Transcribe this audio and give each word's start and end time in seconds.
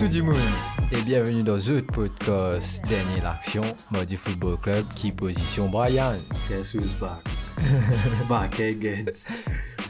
tout 0.00 0.08
du 0.08 0.22
monde 0.22 0.36
et 0.92 1.02
bienvenue 1.02 1.42
dans 1.42 1.58
The 1.58 1.82
Podcast 1.82 2.82
Dernier 2.88 3.20
l'Action, 3.22 3.60
Modi 3.90 4.16
Football 4.16 4.56
Club 4.56 4.82
qui 4.94 5.12
position 5.12 5.68
Brian. 5.68 6.16
Guess 6.48 6.74
who's 6.74 6.94
back? 6.94 7.22
back 8.28 8.58
again. 8.60 9.04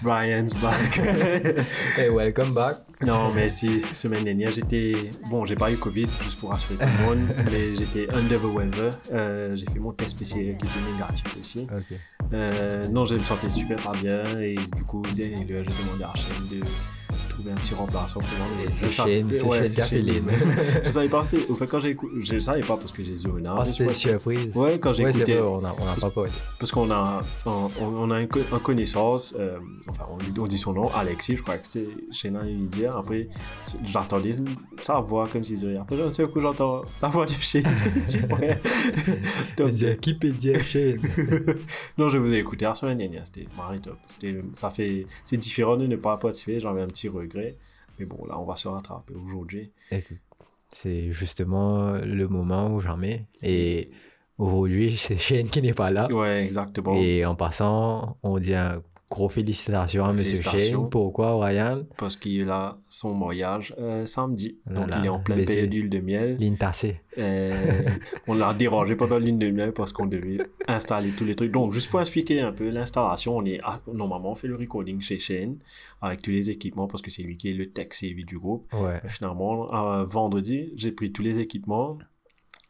Brian's 0.02 0.52
back. 0.54 0.98
hey, 1.96 2.10
welcome 2.10 2.52
back. 2.52 2.78
Non, 3.02 3.30
mais 3.32 3.48
si, 3.48 3.80
semaine 3.80 4.24
dernière, 4.24 4.50
j'étais. 4.50 4.94
Bon, 5.30 5.44
j'ai 5.44 5.54
pas 5.54 5.70
eu 5.70 5.76
Covid, 5.76 6.08
juste 6.22 6.40
pour 6.40 6.50
rassurer 6.50 6.74
tout 6.74 6.86
le 6.86 7.06
monde, 7.06 7.28
mais 7.52 7.72
j'étais 7.76 8.12
under 8.12 8.40
the 8.40 8.52
weather. 8.52 8.98
Euh, 9.12 9.54
j'ai 9.54 9.66
fait 9.66 9.78
mon 9.78 9.92
test 9.92 10.18
PCR 10.18 10.56
qui 10.56 10.66
était 10.66 10.92
négatif 10.92 11.38
aussi. 11.38 11.68
Euh, 12.32 12.88
non, 12.88 13.04
je 13.04 13.14
me 13.14 13.22
sentais 13.22 13.50
super 13.50 13.76
pas 13.76 13.92
bien 13.92 14.24
et 14.40 14.56
du 14.56 14.82
coup, 14.82 15.02
dernière 15.14 15.58
heure, 15.58 15.64
j'ai 15.64 15.84
demandé 15.84 16.02
à 16.02 16.12
Shane 16.16 16.48
de 16.50 16.66
trouver 17.40 17.52
un 17.52 17.56
petit 17.56 17.74
remplaçant 17.74 18.20
pour 18.20 18.28
moi. 18.38 18.46
Et 18.64 18.68
c'est 18.72 18.86
Je 18.86 19.66
c'est 19.66 19.82
c'est 19.82 20.02
qui 20.02 20.10
Je 20.84 20.88
savais 20.88 21.08
pas, 21.08 21.24
c'est- 21.24 21.48
au 21.50 21.54
fait, 21.54 21.66
quand 21.66 21.80
j'ai 21.80 21.90
écouté, 21.90 22.14
je 22.20 22.38
savais 22.38 22.60
pas 22.60 22.76
parce 22.76 22.92
que 22.92 23.02
j'ai 23.02 23.12
hein, 23.12 23.56
Ah, 23.58 23.64
je 23.64 23.72
c'était 23.72 23.92
surprise. 23.92 24.50
Ouais, 24.54 24.78
quand 24.78 24.92
j'ai 24.92 25.04
c'est 25.04 25.10
écouté. 25.10 25.40
on 25.40 25.64
a, 25.64 25.74
on 25.78 25.86
a 25.88 25.94
pas 26.00 26.10
parlé. 26.10 26.30
Parce 26.58 26.70
qu'on 26.70 26.90
a, 26.90 27.22
on, 27.46 28.10
a 28.10 28.20
une 28.20 28.28
connaissance, 28.28 29.34
euh, 29.38 29.58
enfin, 29.88 30.04
on, 30.38 30.46
dit 30.46 30.58
son 30.58 30.72
nom, 30.72 30.90
Alexis, 30.94 31.36
je 31.36 31.42
crois 31.42 31.56
que 31.56 31.66
chez 32.10 32.30
lui 32.30 32.38
il 32.48 32.68
dit. 32.68 32.86
Après, 32.86 33.28
j'entendais 33.84 34.30
sa 34.80 35.00
voix 35.00 35.26
comme 35.32 35.44
s'il 35.44 35.56
disait. 35.56 35.76
Après, 35.76 35.96
d'un 35.96 36.12
seul 36.12 36.28
coup, 36.28 36.40
j'entends 36.40 36.82
la 37.00 37.08
voix 37.08 37.26
de 37.26 37.30
chez 37.30 37.62
lui. 37.62 37.70
Je 38.06 38.18
ouais. 38.34 38.58
Donc, 39.56 39.72
Wikipédia 39.72 40.58
Shane? 40.58 41.00
non, 41.98 42.08
je 42.08 42.18
vous 42.18 42.34
ai 42.34 42.38
écouté 42.38 42.64
la 42.64 42.74
semaine 42.74 42.98
dernière, 42.98 43.22
c'était 43.24 43.46
marrant 43.56 43.76
top. 43.78 43.98
C'était, 44.06 44.42
ça 44.54 44.70
fait, 44.70 45.06
c'est 45.24 45.36
différent 45.36 45.76
de 45.76 45.86
ne 45.86 45.96
pas 45.96 46.16
participer, 46.16 46.58
j'avais 46.58 46.82
un 46.82 46.86
petit 46.86 47.08
Mais 47.36 48.06
bon, 48.06 48.24
là, 48.26 48.38
on 48.38 48.44
va 48.44 48.56
se 48.56 48.68
rattraper 48.68 49.14
aujourd'hui. 49.14 49.72
C'est 50.68 51.12
justement 51.12 51.92
le 51.92 52.28
moment 52.28 52.72
où 52.72 52.80
j'en 52.80 52.96
mets. 52.96 53.26
Et 53.42 53.90
aujourd'hui, 54.38 54.96
c'est 54.98 55.18
Shane 55.18 55.48
qui 55.48 55.62
n'est 55.62 55.74
pas 55.74 55.90
là. 55.90 56.06
Ouais, 56.10 56.44
exactement. 56.44 56.94
Et 56.96 57.24
en 57.24 57.34
passant, 57.34 58.16
on 58.22 58.38
dit 58.38 58.54
un 58.54 58.82
gros 59.10 59.28
félicitations 59.28 60.04
à 60.04 60.12
Monsieur 60.12 60.26
Félicitations. 60.36 60.82
Shane. 60.82 60.90
Pourquoi, 60.90 61.44
Ryan? 61.44 61.82
Parce 61.98 62.16
qu'il 62.16 62.48
a 62.50 62.78
son 62.88 63.14
mariage 63.14 63.74
euh, 63.78 64.06
samedi. 64.06 64.58
Donc, 64.66 64.88
il 64.98 65.04
est 65.06 65.08
en 65.08 65.18
pleine 65.18 65.44
période 65.44 65.68
d'huile 65.70 65.90
de 65.90 65.98
miel. 65.98 66.36
Ligne 66.36 66.56
tassée. 66.56 67.00
Euh, 67.18 67.82
on 68.28 68.34
l'a 68.34 68.54
dérangé 68.54 68.94
pendant 68.94 69.18
l'une 69.18 69.38
de 69.38 69.50
miel 69.50 69.72
parce 69.72 69.92
qu'on 69.92 70.06
devait 70.06 70.38
installer 70.68 71.10
tous 71.10 71.24
les 71.24 71.34
trucs. 71.34 71.50
Donc, 71.50 71.72
juste 71.72 71.90
pour 71.90 71.98
expliquer 72.00 72.40
un 72.40 72.52
peu 72.52 72.68
l'installation, 72.70 73.36
on 73.36 73.44
est 73.44 73.60
à- 73.64 73.80
normalement 73.92 74.30
on 74.30 74.34
fait 74.36 74.46
le 74.48 74.54
recording 74.56 75.00
chez 75.00 75.18
Shane 75.18 75.58
avec 76.00 76.22
tous 76.22 76.30
les 76.30 76.50
équipements 76.50 76.86
parce 76.86 77.02
que 77.02 77.10
c'est 77.10 77.22
lui 77.24 77.36
qui 77.36 77.50
est 77.50 77.54
le 77.54 77.70
tech 77.70 77.88
CV 77.90 78.22
du 78.22 78.38
groupe. 78.38 78.72
Ouais. 78.72 79.00
Finalement, 79.08 79.74
euh, 79.74 80.04
vendredi, 80.04 80.72
j'ai 80.76 80.92
pris 80.92 81.10
tous 81.12 81.22
les 81.22 81.40
équipements. 81.40 81.98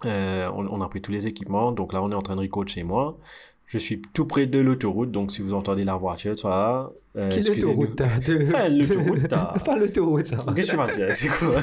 Euh, 0.06 0.48
on, 0.54 0.66
on 0.66 0.80
a 0.80 0.88
pris 0.88 1.02
tous 1.02 1.12
les 1.12 1.26
équipements. 1.26 1.72
Donc 1.72 1.92
là, 1.92 2.02
on 2.02 2.10
est 2.10 2.14
en 2.14 2.22
train 2.22 2.34
de 2.34 2.40
record 2.40 2.66
chez 2.66 2.82
moi. 2.82 3.18
Je 3.72 3.78
suis 3.78 4.02
tout 4.12 4.24
près 4.26 4.46
de 4.48 4.58
l'autoroute. 4.58 5.12
Donc, 5.12 5.30
si 5.30 5.42
vous 5.42 5.54
entendez 5.54 5.84
la 5.84 5.94
voiture, 5.94 6.36
ça 6.36 6.48
va. 6.48 6.92
Euh, 7.16 7.30
l'autoroute, 7.54 7.94
t'as- 9.28 9.46
Pas 9.64 9.76
l'autoroute. 9.76 10.24
Qu'est-ce 10.56 10.66
que 10.66 10.70
tu 10.72 10.76
vas 10.76 10.90
dire 10.90 11.08
C'est 11.14 11.28
quoi? 11.28 11.54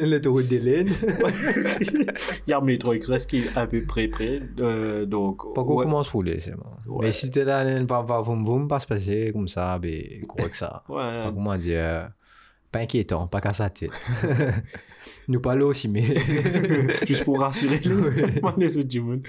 L'autoroute 0.06 0.48
d'Hélène. 0.48 0.88
Il 1.80 2.50
y 2.50 2.52
a 2.52 2.58
un 2.58 2.60
métro 2.60 2.92
express 2.92 3.24
qui 3.24 3.38
est 3.38 3.56
à 3.56 3.66
peu 3.66 3.82
près 3.84 4.08
près. 4.08 4.42
euh, 4.60 5.06
donc, 5.06 5.54
Pas 5.54 5.64
qu'on 5.64 5.76
ouais. 5.78 5.84
commence 5.84 6.08
à 6.08 6.12
rouler, 6.12 6.40
c'est 6.40 6.54
bon. 6.54 6.62
Ouais. 6.86 7.06
Mais 7.06 7.12
si 7.12 7.30
t'es 7.30 7.44
là, 7.44 7.64
pas 7.86 8.02
pas 8.02 8.20
voum 8.20 8.44
voum, 8.44 8.68
pas 8.68 8.80
se 8.80 8.86
passer 8.86 9.30
comme 9.32 9.48
ça, 9.48 9.78
ben, 9.78 10.02
gros 10.26 10.46
que 10.46 10.56
ça. 10.56 10.82
Ouais, 10.90 10.96
Pas 11.24 11.30
comment 11.32 11.56
dire, 11.56 12.10
pas 12.70 12.80
inquiétant, 12.80 13.26
pas 13.28 13.40
qu'à 13.40 13.54
sa 13.54 13.70
tête. 13.70 13.90
Nous 15.30 15.40
parlons 15.40 15.68
aussi, 15.68 15.88
mais. 15.88 16.02
juste 17.06 17.24
pour 17.24 17.38
rassurer 17.40 17.78
les 18.58 18.76
autres 18.76 18.88
du 18.88 19.00
monde. 19.00 19.22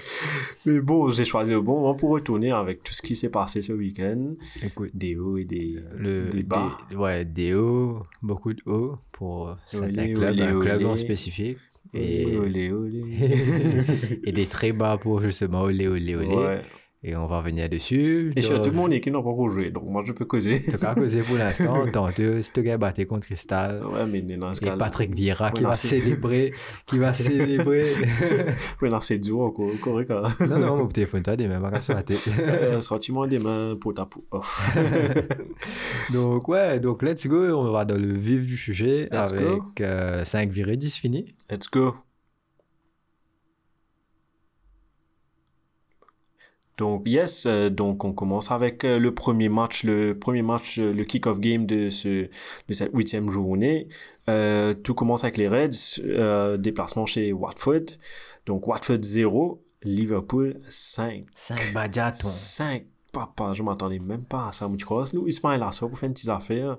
Mais 0.66 0.80
bon, 0.80 1.08
j'ai 1.10 1.24
choisi 1.24 1.52
le 1.52 1.60
bon 1.60 1.76
moment 1.80 1.94
pour 1.94 2.10
retourner 2.10 2.50
avec 2.50 2.82
tout 2.82 2.92
ce 2.92 3.00
qui 3.02 3.14
s'est 3.14 3.30
passé 3.30 3.62
ce 3.62 3.72
week-end. 3.72 4.34
Écoute, 4.64 4.90
Des 4.94 5.16
hauts 5.16 5.38
et 5.38 5.44
des, 5.44 5.76
le, 5.96 6.28
des 6.28 6.42
bas. 6.42 6.76
des- 6.90 6.96
ouais, 6.96 7.24
des 7.24 7.54
hauts, 7.54 8.02
beaucoup 8.20 8.52
de 8.52 8.60
hauts 8.66 8.96
pour 9.12 9.56
certains 9.66 9.86
Olé, 10.02 10.12
clubs, 10.14 10.30
olé, 10.34 10.42
un 10.42 10.60
club 10.60 10.84
en 10.86 10.96
spécifique. 10.96 11.58
Et, 11.94 12.24
Olé, 12.36 12.70
olé, 12.72 12.72
olé. 12.72 13.36
et 14.24 14.32
des 14.32 14.46
très 14.46 14.72
bas 14.72 14.98
pour 14.98 15.20
justement 15.22 15.62
olé, 15.62 15.86
olé, 15.88 16.16
olé. 16.16 16.26
Ouais. 16.34 16.62
Et 17.04 17.16
on 17.16 17.26
va 17.26 17.38
revenir 17.38 17.68
dessus. 17.68 18.30
Et 18.30 18.34
Donc, 18.40 18.44
surtout, 18.44 18.70
mon 18.70 18.88
équipe 18.88 19.12
n'a 19.12 19.20
pas 19.20 19.28
encore 19.28 19.48
joué, 19.48 19.70
donc 19.70 19.82
moi 19.86 20.04
je 20.06 20.12
peux 20.12 20.24
causer. 20.24 20.62
En 20.68 20.72
tout 20.72 20.78
cas, 20.78 20.94
causer 20.94 21.20
pour 21.20 21.36
l'instant, 21.36 21.84
si 22.42 22.52
tu 22.52 22.62
gagnes 22.62 22.76
battu 22.78 23.06
contre 23.06 23.26
Cristal, 23.26 23.84
Ouais, 23.84 24.06
mais 24.06 24.20
dans 24.36 24.54
ce 24.54 24.60
et. 24.64 24.78
Patrick 24.78 25.12
Vieira 25.12 25.50
qui 25.50 25.64
va 25.64 25.72
célébrer, 25.72 26.52
qui 26.86 26.98
va 26.98 27.12
célébrer. 27.12 27.82
Ouais, 28.80 28.88
non, 28.88 29.00
c'est 29.00 29.18
dur, 29.18 29.40
encore, 29.40 29.70
correct. 29.80 30.12
hein. 30.12 30.28
non, 30.48 30.58
non, 30.60 30.76
mon 30.76 30.86
téléphone, 30.86 31.24
toi, 31.24 31.34
des 31.34 31.48
mêmes 31.48 31.60
bagages 31.62 31.82
sur 31.82 31.94
la 31.94 32.02
tête. 32.04 32.28
Euh, 32.38 32.80
Sentiment 32.80 33.26
des 33.26 33.38
mains, 33.40 33.76
pot 33.80 33.98
à 33.98 34.06
pot. 34.06 34.20
Oh. 34.30 34.40
donc, 36.12 36.46
ouais, 36.48 36.78
donc 36.80 37.02
let's 37.02 37.26
go, 37.26 37.36
on 37.56 37.72
va 37.72 37.84
dans 37.84 37.98
le 37.98 38.12
vif 38.14 38.46
du 38.46 38.56
sujet 38.56 39.08
avec 39.10 39.82
5 40.24 40.50
virées, 40.50 40.76
10 40.76 40.96
finis. 40.98 41.34
Let's 41.50 41.68
go. 41.70 41.94
Donc, 46.78 47.06
yes, 47.06 47.44
euh, 47.46 47.68
donc 47.68 48.02
on 48.04 48.12
commence 48.14 48.50
avec 48.50 48.84
euh, 48.84 48.98
le 48.98 49.14
premier 49.14 49.48
match, 49.50 49.84
le 49.84 50.18
premier 50.18 50.40
match, 50.42 50.78
euh, 50.78 50.92
le 50.92 51.04
kick-off 51.04 51.38
game 51.38 51.66
de, 51.66 51.90
ce, 51.90 52.08
de 52.68 52.72
cette 52.72 52.90
huitième 52.94 53.30
journée. 53.30 53.88
Euh, 54.30 54.72
tout 54.72 54.94
commence 54.94 55.22
avec 55.24 55.36
les 55.36 55.48
Reds, 55.48 56.00
euh, 56.04 56.56
déplacement 56.56 57.04
chez 57.06 57.32
Watford. 57.32 57.84
Donc, 58.46 58.66
Watford 58.66 59.02
0, 59.02 59.62
Liverpool 59.82 60.58
5. 60.68 61.24
5 61.34 61.72
badjatons. 61.74 62.16
5, 62.26 62.84
papa, 63.12 63.52
je 63.52 63.62
m'attendais 63.62 63.98
même 63.98 64.24
pas 64.24 64.48
à 64.48 64.52
ça. 64.52 64.66
Mais 64.68 64.76
tu 64.78 64.86
crois, 64.86 65.04
nous, 65.12 65.28
Ismaël 65.28 65.62
Assor 65.62 65.90
pour 65.90 65.98
faire 65.98 66.06
une 66.06 66.14
petite 66.14 66.30
affaire. 66.30 66.78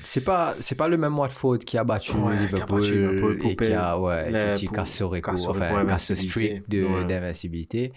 C'est 0.00 0.24
pas, 0.24 0.52
c'est 0.58 0.76
pas 0.76 0.88
le 0.88 0.96
même 0.96 1.16
Watford 1.16 1.58
qui 1.58 1.78
a 1.78 1.84
battu 1.84 2.10
Ouais, 2.12 2.18
qui 2.18 2.26
a 2.26 2.40
Liverpool, 2.66 2.80
battu 2.80 2.94
Liverpool 2.94 3.38
et 3.44 3.56
qui 3.56 3.72
a, 3.72 4.00
ouais, 4.00 4.56
qui 4.56 4.64
pour- 4.66 4.74
casse 4.76 4.90
ce 4.94 5.04
record, 5.04 5.32
casse 5.34 5.44
ce 5.44 5.48
enfin, 5.50 5.70
record 5.70 5.86
casse 5.86 6.06
ce 6.14 7.06
d'invincibilité. 7.06 7.92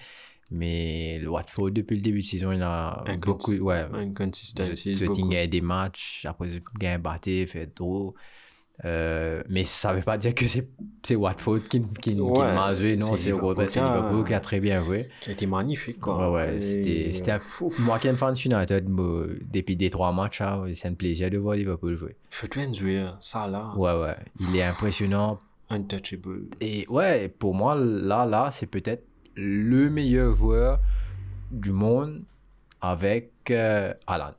Mais 0.52 1.18
le 1.20 1.30
Watford, 1.30 1.72
depuis 1.72 1.96
le 1.96 2.02
début 2.02 2.20
de 2.22 2.26
saison, 2.26 2.52
il 2.52 2.62
a 2.62 3.04
Incons- 3.08 3.26
beaucoup, 3.26 3.52
ouais, 3.66 3.86
Inconsistency. 3.94 4.94
Gagne 5.30 5.50
des 5.50 5.62
matchs, 5.62 6.26
après 6.28 6.50
gagne 6.78 7.02
battu, 7.02 7.48
fait 7.48 7.68
trop. 7.68 8.16
Euh, 8.84 9.44
mais 9.48 9.64
ça 9.64 9.94
veut 9.94 10.02
pas 10.02 10.18
dire 10.18 10.34
que 10.34 10.44
c'est 10.46 11.16
Watford 11.16 11.60
qui, 11.70 11.82
qui, 11.82 12.16
qui 12.16 12.20
Ouais, 12.20 12.54
m'a 12.54 12.74
joué, 12.74 12.96
non, 12.98 13.16
c'est 13.16 13.32
au 13.32 13.36
Liverpool 13.36 13.48
contraire, 13.50 13.70
c'est 13.70 13.74
qui 13.74 13.80
a- 13.80 13.96
Liverpool 13.96 14.24
qui 14.26 14.34
a 14.34 14.40
très 14.40 14.60
bien 14.60 14.84
joué. 14.84 15.08
Qui 15.22 15.30
a 15.30 15.34
été 15.34 15.46
magnifique, 15.46 16.00
quoi. 16.00 16.32
Ouais, 16.32 16.50
ouais, 16.52 16.60
c'était 16.62 17.32
un 17.32 17.38
Fouf. 17.40 17.80
Moi 17.86 18.00
qui 18.00 18.08
fan 18.16 18.34
de 18.34 18.40
United, 18.40 18.88
depuis 19.52 19.76
des 19.76 19.90
trois 19.92 20.12
matchs, 20.12 20.42
hein, 20.42 20.64
c'est 20.74 20.88
un 20.88 20.94
plaisir 20.96 21.30
de 21.30 21.38
voir 21.38 21.56
Liverpool 21.56 21.96
jouer. 21.96 22.16
Je 22.32 22.46
te 22.48 22.74
jouer 22.74 23.06
ça 23.20 23.48
là, 23.48 23.72
Ouais, 23.78 23.94
ouais, 24.02 24.16
il 24.40 24.56
est 24.56 24.64
impressionnant. 24.64 25.40
untouchable. 25.70 26.48
Et 26.60 26.88
ouais, 26.90 27.30
pour 27.30 27.54
moi, 27.54 27.76
là, 27.76 28.26
là, 28.26 28.50
c'est 28.52 28.66
peut-être 28.66 29.04
le 29.36 29.90
meilleur 29.90 30.34
joueur 30.34 30.80
du 31.52 31.72
monde 31.72 32.22
avec 32.82 33.32
euh, 33.50 33.94
Alan. 34.08 34.32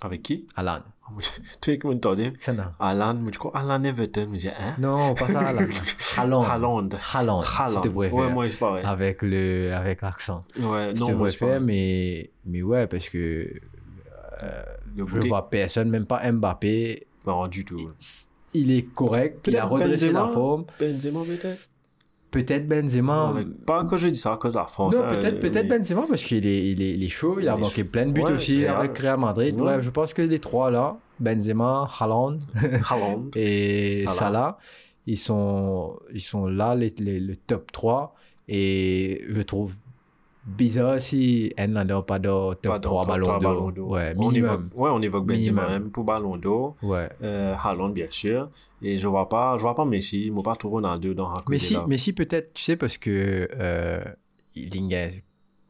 Avec 0.00 0.22
qui? 0.22 0.46
Alan. 0.56 0.80
Non. 1.10 2.72
Alan, 2.80 3.14
tu 3.30 3.38
crois 3.38 3.52
Alan 3.58 3.82
Everton, 3.84 4.26
je 4.32 4.38
dis, 4.38 4.48
hein? 4.48 4.74
Non, 4.78 5.14
pas 5.14 5.26
ça, 5.26 5.40
Alan. 5.40 5.66
Haaland. 6.16 6.42
Haaland. 6.42 6.88
Haaland. 7.14 7.40
Haaland. 7.58 7.82
Si. 7.82 7.88
Ouais, 7.88 8.10
moi, 8.30 8.48
c'est 8.48 8.58
pareil. 8.58 8.84
Avec 8.86 9.22
le, 9.22 9.72
avec 9.74 10.00
l'accent. 10.02 10.40
Ouais, 10.58 10.92
Si 10.94 11.00
non, 11.00 11.08
moi, 11.16 11.26
préfères, 11.28 11.48
pareil. 11.48 11.62
mais, 11.64 12.30
mais 12.46 12.62
ouais, 12.62 12.86
parce 12.86 13.08
que 13.08 13.50
Le 14.96 15.06
je 15.06 15.12
bouquet- 15.12 15.28
vois 15.28 15.50
personne, 15.50 15.90
même 15.90 16.06
pas 16.06 16.30
Mbappé. 16.30 17.06
Non, 17.26 17.46
du 17.48 17.64
tout. 17.64 17.90
Il 18.54 18.70
est 18.70 18.82
correct, 18.94 19.46
il 19.48 19.56
a 19.56 19.64
redressé 19.64 20.06
Benzema. 20.06 20.26
la 20.28 20.32
forme. 20.32 20.64
Benzema, 20.80 21.20
peut-être 21.24 21.68
Peut-être 22.34 22.66
Benzema. 22.68 23.32
Mais 23.34 23.44
Pas 23.66 23.84
que 23.84 23.96
je 23.96 24.08
dis 24.08 24.18
ça 24.18 24.32
à 24.32 24.36
cause 24.36 24.54
de 24.54 24.58
la 24.58 24.64
France. 24.66 24.96
Non, 24.96 25.04
hein, 25.04 25.08
peut-être 25.08 25.40
peut 25.40 25.50
mais- 25.54 25.62
Benzema 25.62 26.02
parce 26.08 26.24
qu'il 26.24 26.46
est, 26.46 26.70
il 26.72 26.82
est, 26.82 26.94
il 26.94 27.02
est 27.04 27.08
chaud, 27.08 27.38
il 27.40 27.48
a 27.48 27.56
marqué 27.56 27.84
plein 27.84 28.06
de 28.06 28.12
buts 28.12 28.22
Ouais, 28.22 28.32
aussi 28.32 28.62
Real. 28.64 28.76
avec 28.76 28.98
Real 28.98 29.18
Madrid. 29.18 29.54
Ouais. 29.54 29.62
Ouais, 29.62 29.82
je 29.82 29.90
pense 29.90 30.12
que 30.12 30.22
les 30.22 30.38
trois 30.40 30.70
là, 30.70 30.96
Benzema, 31.20 31.88
Haaland 32.00 32.32
Haaland. 32.90 33.26
et 33.36 33.90
Salah. 33.92 34.14
Salah, 34.14 34.58
ils 35.06 35.18
sont, 35.18 35.96
ils 36.12 36.20
sont 36.20 36.46
là, 36.46 36.74
les, 36.74 36.92
les- 36.98 37.20
le 37.20 37.36
top 37.36 37.70
3. 37.72 38.14
Et 38.48 39.24
je 39.30 39.40
trouve 39.42 39.74
bizarre 40.46 41.00
si 41.00 41.52
elle 41.56 41.72
n'a 41.72 41.84
pas 42.02 42.18
de 42.18 42.28
top 42.54 42.62
Pas 42.62 42.78
3 42.80 43.06
dans- 43.18 43.38
ballons 43.38 43.70
d'or. 43.70 43.90
Ouais, 43.90 44.14
On 44.16 44.28
minimum. 44.28 44.50
évoque, 44.50 44.78
ouais, 44.78 44.90
on 44.92 45.02
évoque 45.02 45.26
Benzema 45.26 45.38
Minimum. 45.62 45.68
même 45.82 45.90
pour 45.90 46.04
Ballon 46.04 46.36
d'Or. 46.36 46.76
Ouais. 46.82 47.08
Euh, 47.22 47.54
Haaland, 47.62 47.90
bien 47.90 48.06
sûr. 48.10 48.50
Et 48.82 48.98
je 48.98 49.08
vois 49.08 49.28
pas, 49.28 49.56
je 49.56 49.62
vois 49.62 49.74
pas 49.74 49.84
Messi, 49.84 50.26
je 50.26 50.32
vois 50.32 50.42
pas 50.42 50.54
trop 50.56 50.68
Ronaldo 50.70 51.14
dans 51.14 51.34
Mais 51.48 51.58
si, 51.58 51.74
là. 51.74 51.84
mais 51.88 51.98
si 51.98 52.12
peut-être, 52.14 52.52
tu 52.54 52.62
sais, 52.62 52.76
parce 52.76 52.98
que 52.98 53.48
euh, 53.58 54.04
il 54.54 54.74
y 54.90 54.94
a 54.94 55.08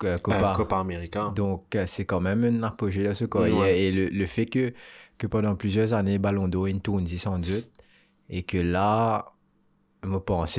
euh, 0.05 0.17
Copa. 0.19 0.53
Euh, 0.53 0.55
Copa 0.56 0.79
América. 0.81 1.32
Donc, 1.37 1.75
euh, 1.77 1.85
c'est 1.87 2.05
quand 2.05 2.20
même 2.20 2.44
un 2.44 2.62
apogée 2.65 3.05
de 3.05 3.12
ce 3.15 3.25
corps. 3.27 3.43
Ouais. 3.43 3.81
Et 3.81 3.93
le, 3.93 4.09
le 4.09 4.27
fait 4.27 4.47
que, 4.47 4.73
que 5.19 5.27
pendant 5.27 5.55
plusieurs 5.55 5.93
années, 5.93 6.19
Ballon 6.19 6.49
d'Or, 6.49 6.67
une 6.67 6.81
tourne 6.81 7.05
10 7.05 7.70
et 8.29 8.43
que 8.43 8.59
là, 8.59 9.32
je 10.03 10.17
pense, 10.17 10.59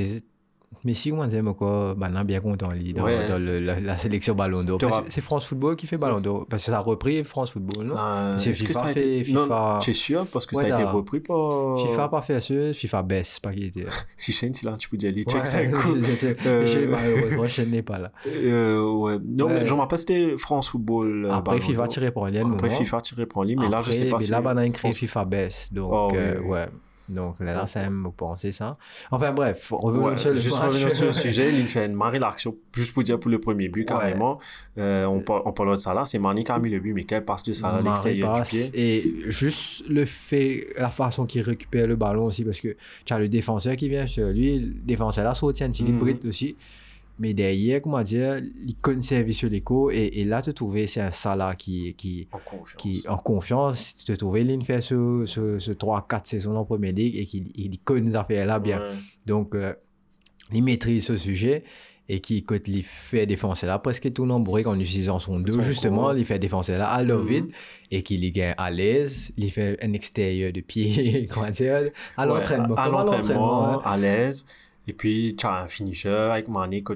mais 0.83 0.94
si 0.94 1.12
on 1.12 1.25
dit 1.25 1.39
encore, 1.39 1.95
maintenant 1.98 2.24
bien 2.24 2.39
content 2.39 2.69
lui, 2.72 2.94
dans, 2.94 3.04
Ouais. 3.04 3.27
dans 3.30 3.38
le- 3.38 3.60
la, 3.60 3.80
la 3.80 3.98
sélection 3.98 4.36
Ballon 4.36 4.63
d'Or. 4.63 4.80
C'est 5.10 5.22
France 5.22 5.45
Football 5.45 5.75
qui 5.75 5.88
fait 5.88 5.98
Ballon 5.98 6.19
d'Or. 6.19 6.45
Parce 6.50 6.66
que 6.66 6.72
ça 6.72 6.77
a 6.77 6.80
repris 6.81 7.24
France 7.24 7.51
Football, 7.51 7.86
non? 7.88 7.95
Euh, 7.98 8.38
C'est 8.39 8.51
est-ce 8.51 8.62
que 8.63 8.68
FIFA 8.68 8.80
ça 8.80 8.86
a 8.86 8.94
fait- 8.94 9.19
été... 9.19 9.31
Non, 9.33 9.45
FIFA- 9.48 9.89
es 9.89 9.94
sûr 9.94 10.25
parce 10.31 10.45
que 10.45 10.56
Ouais, 10.56 10.63
ça 10.69 10.75
a 10.75 10.80
été 10.81 10.83
repris 10.83 11.19
par... 11.19 11.80
FIFA 11.80 12.04
a 12.04 12.10
pas 12.10 12.22
fait 12.22 12.42
ça, 12.42 12.74
FIFA 12.74 13.01
baisse, 13.04 13.39
pas 13.39 13.51
qui 13.54 13.66
était. 13.66 13.86
Si 14.18 14.31
Shane, 14.31 14.54
c'est 14.54 14.66
là, 14.66 14.75
tu 14.77 14.89
peux 14.89 14.98
dire, 14.98 15.12
c'est 15.44 15.69
cool. 15.72 16.01
je- 16.04 16.27
je- 16.27 16.48
Euh, 16.48 16.88
malheureusement, 16.89 17.45
je 17.45 17.62
n'ai 17.63 17.81
pas 17.81 18.00
là. 18.00 18.12
Euh, 18.28 18.81
ouais. 18.92 19.18
Non, 19.25 19.48
mais 19.50 19.66
je 19.66 19.74
me 19.74 19.80
rappelle, 19.80 19.98
c'était 20.00 20.36
France 20.38 20.69
Football. 20.69 21.25
euh, 21.25 21.31
Après, 21.33 21.60
FIFA 21.60 21.88
tiré 21.88 22.12
pour 22.12 22.28
Lien. 22.28 22.51
Après, 22.54 22.69
FIFA 22.69 23.01
tiré 23.01 23.25
prend 23.25 23.44
ligne, 23.44 23.60
mais 23.60 23.68
là, 23.69 23.81
je 23.81 23.92
sais 23.92 24.06
pas 24.06 24.18
mais 24.18 24.24
si. 24.24 24.31
là, 24.31 24.42
on 24.44 24.57
a 24.57 24.66
écrit 24.66 24.80
France- 24.80 24.98
FIFA 24.98 25.25
baisse. 25.25 25.69
Donc, 25.74 25.92
Oh, 25.94 26.12
ouais. 26.50 26.68
Donc 27.10 27.40
là, 27.40 27.54
là, 27.54 27.68
ça 27.68 27.90
me 27.90 28.10
penser 28.10 28.52
ça? 28.52 28.78
Enfin, 29.12 29.31
bref, 29.31 29.69
revenons 29.72 30.06
Ouais, 30.07 30.18
sur 30.18 30.30
le 30.30 30.36
juste 30.36 30.57
revenir 30.57 30.92
sur 30.92 31.06
le 31.06 31.12
sujet, 31.25 31.54
il 31.54 31.68
fait 31.68 31.86
une 31.86 31.94
marée 31.94 32.19
d'action, 32.19 32.56
juste 32.75 32.94
pour 32.94 33.04
dire 33.04 33.19
pour 33.19 33.30
le 33.31 33.40
premier 33.40 33.69
but, 33.69 33.86
carrément. 33.86 34.40
Euh, 34.78 35.06
on, 35.06 35.22
par- 35.22 35.46
on 35.46 35.54
parle 35.54 35.74
de 35.74 35.78
Salah, 35.78 36.06
c'est 36.06 36.19
Mani 36.19 36.44
qui 36.44 36.52
a 36.52 36.60
mis 36.60 36.69
le 36.69 36.80
but, 36.80 36.94
mais 36.94 37.04
quelle 37.04 37.24
passe 37.25 37.44
de 37.44 37.54
Salah 37.54 37.78
à 37.78 37.81
Marie 37.81 37.90
l'extérieur 37.90 38.42
du 38.42 38.50
pied. 38.50 38.72
Et 38.74 39.16
juste 39.31 39.88
le 39.88 40.06
fait, 40.06 40.68
la 40.78 40.90
façon 40.90 41.25
qu'il 41.25 41.42
récupère 41.42 41.88
le 41.88 41.96
ballon 41.96 42.24
aussi, 42.24 42.44
parce 42.44 42.60
que 42.60 42.75
tu 43.06 43.13
as 43.13 43.19
le 43.19 43.28
défenseur 43.30 43.75
qui 43.75 43.88
vient 43.90 44.07
sur 44.07 44.28
lui, 44.28 44.60
le 44.60 44.74
défenseur 44.84 45.24
là 45.24 45.34
un 45.63 45.69
petit 45.69 45.84
Mhm. 45.84 45.96
hybride 45.98 46.25
aussi. 46.25 46.56
Mais 47.17 47.33
derrière, 47.33 47.81
comment 47.81 48.01
dire, 48.01 48.41
il 48.67 48.75
conserve 48.81 49.31
sur 49.31 49.50
l'écho. 49.50 49.89
Et, 49.89 50.06
et 50.15 50.25
là, 50.25 50.41
tu 50.41 50.53
trouves, 50.53 50.85
c'est 50.85 51.00
un 51.01 51.12
Salah 51.12 51.56
qui, 51.56 51.94
qui, 51.95 52.27
En 52.33 52.39
confiance. 52.39 52.75
qui 52.81 53.03
en 53.07 53.17
confiance, 53.17 54.03
tu 54.06 54.17
trouves, 54.17 54.38
il 54.39 54.65
fait 54.65 54.81
ce, 54.81 55.23
ce, 55.25 55.57
ce 55.59 55.71
3-4 55.71 56.21
saisons 56.25 56.56
en 56.57 56.65
première 56.65 56.91
ligue 56.94 57.15
et 57.15 57.25
qu'il 57.25 57.47
il 57.56 57.79
connaît 57.79 58.09
ces 58.12 58.15
affaires-là 58.17 58.59
bien. 58.59 58.79
Ouais. 58.81 58.88
Donc, 59.25 59.56
euh, 59.56 59.73
il 60.53 60.62
maîtrise 60.63 61.06
ce 61.06 61.15
sujet 61.17 61.63
et 62.07 62.19
qui, 62.19 62.44
quand 62.44 62.67
il 62.67 62.83
fait 62.83 63.25
défoncer 63.25 63.65
là, 63.65 63.79
presque 63.79 64.11
tout 64.13 64.25
nombreux 64.27 64.63
en 64.68 64.77
utilisant 64.79 65.18
son 65.18 65.39
dos, 65.39 65.61
justement, 65.61 66.11
il 66.13 66.23
fait 66.25 66.38
défoncer 66.38 66.75
là 66.75 66.89
à 66.89 67.01
l'eau 67.01 67.21
Mhm. 67.23 67.27
vide 67.27 67.45
et 67.91 68.03
qu'il 68.03 68.29
gagne 68.31 68.53
à 68.57 68.69
l'aise, 68.69 69.31
il 69.38 69.50
fait 69.51 69.77
un 69.81 69.94
extérieur 69.94 70.51
de 70.51 70.61
pied, 70.61 71.27
comment 71.33 71.50
dire, 71.50 71.91
à 72.18 72.27
Ouais, 72.27 72.33
l'entraînement. 72.33 72.75
À 72.75 72.89
l'entraînement, 72.89 73.69
hein. 73.79 73.81
à 73.85 73.97
l'aise. 73.97 74.45
Et 74.87 74.93
puis, 74.93 75.35
tu 75.37 75.45
as 75.45 75.63
un 75.63 75.67
finisher 75.67 76.09
avec 76.09 76.47
Mani. 76.47 76.83
Que, 76.83 76.93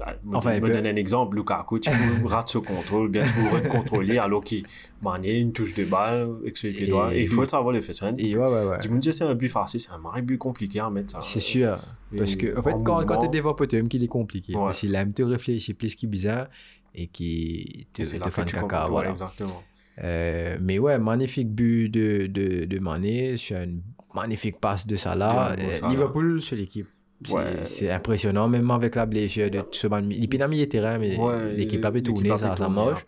ah, 0.00 0.14
me, 0.24 0.36
Enfin, 0.36 0.54
me 0.54 0.60
peut- 0.66 0.72
donne 0.72 0.86
un 0.86 0.96
exemple, 0.96 1.36
Lukaku, 1.36 1.78
tu 1.80 1.90
rates 2.24 2.48
ce 2.48 2.58
contrôle, 2.58 3.08
bien 3.10 3.24
tu 3.24 3.32
peux 3.50 3.68
contrôler, 3.68 4.18
alors 4.18 4.44
que 4.44 4.56
Mani, 5.02 5.40
une 5.40 5.52
touche 5.52 5.74
de 5.74 5.84
balle 5.84 6.28
avec 6.40 6.56
ses 6.56 6.70
pieds 6.72 6.86
droits. 6.86 7.14
Et 7.14 7.22
il 7.22 7.28
faut 7.28 7.44
savoir 7.46 7.72
le 7.72 7.80
faire. 7.80 7.94
ça. 7.94 8.10
Et 8.18 8.36
ouais, 8.36 8.44
ouais, 8.44 8.66
ouais. 8.70 8.78
Tu 8.80 8.90
me 8.90 9.00
dis, 9.00 9.12
c'est 9.12 9.24
un 9.24 9.34
but 9.34 9.48
facile, 9.48 9.80
c'est 9.80 9.90
un 9.90 9.98
marré 9.98 10.22
but 10.22 10.38
compliqué 10.38 10.80
à 10.80 10.90
mettre 10.90 11.12
ça. 11.12 11.20
C'est 11.22 11.40
sûr. 11.40 11.76
Parce 12.16 12.36
que, 12.36 12.58
en 12.58 12.62
fait, 12.62 12.72
en 12.72 12.82
quand, 12.84 13.04
quand 13.06 13.18
tu 13.18 13.28
développes 13.28 13.60
un 13.72 13.86
qu'il 13.88 14.02
est 14.04 14.08
compliqué. 14.08 14.54
Ouais. 14.54 14.62
Parce 14.64 14.80
qu'il 14.80 14.94
aime 14.94 15.12
te 15.12 15.22
réfléchir 15.22 15.74
plus 15.76 15.94
qu'il 15.94 16.08
est 16.08 16.10
bizarre 16.12 16.46
et 16.94 17.06
qui 17.08 17.86
te, 17.92 18.02
et 18.02 18.04
te 18.18 18.30
fait 18.30 18.44
caca. 18.44 18.60
comprends. 18.60 18.88
Voilà. 18.88 19.10
Exactement. 19.10 19.62
Euh, 20.02 20.56
mais 20.60 20.78
ouais, 20.78 20.96
magnifique 20.98 21.50
but 21.50 21.88
de, 21.88 22.26
de, 22.26 22.64
de 22.66 22.78
Mané 22.78 23.36
sur 23.36 23.56
une 23.58 23.82
magnifique 24.14 24.60
passe 24.60 24.86
de 24.86 24.94
Salah. 24.96 25.54
Mo 25.58 25.62
Euh, 25.62 25.74
Salah. 25.74 25.90
Liverpool, 25.92 26.40
c'est 26.42 26.56
l'équipe. 26.56 26.86
C'est 27.26 27.34
Ouais. 27.34 27.64
c'est 27.64 27.90
impressionnant, 27.90 28.46
même 28.48 28.70
avec 28.70 28.94
la 28.94 29.04
blessure 29.06 29.50
de 29.50 29.64
ce 29.72 29.86
ban- 29.88 30.08
Il 30.08 30.28
les 30.58 30.68
terrains, 30.68 30.98
mais 30.98 31.16
Ouais, 31.16 31.52
l'équipe 31.54 31.84
a 31.84 31.90
pu 31.90 31.96
l'équipe 31.98 32.14
tourner, 32.14 32.30
a 32.30 32.34
pu 32.34 32.40
ça, 32.40 32.56
ça 32.56 32.68
marche. 32.68 33.04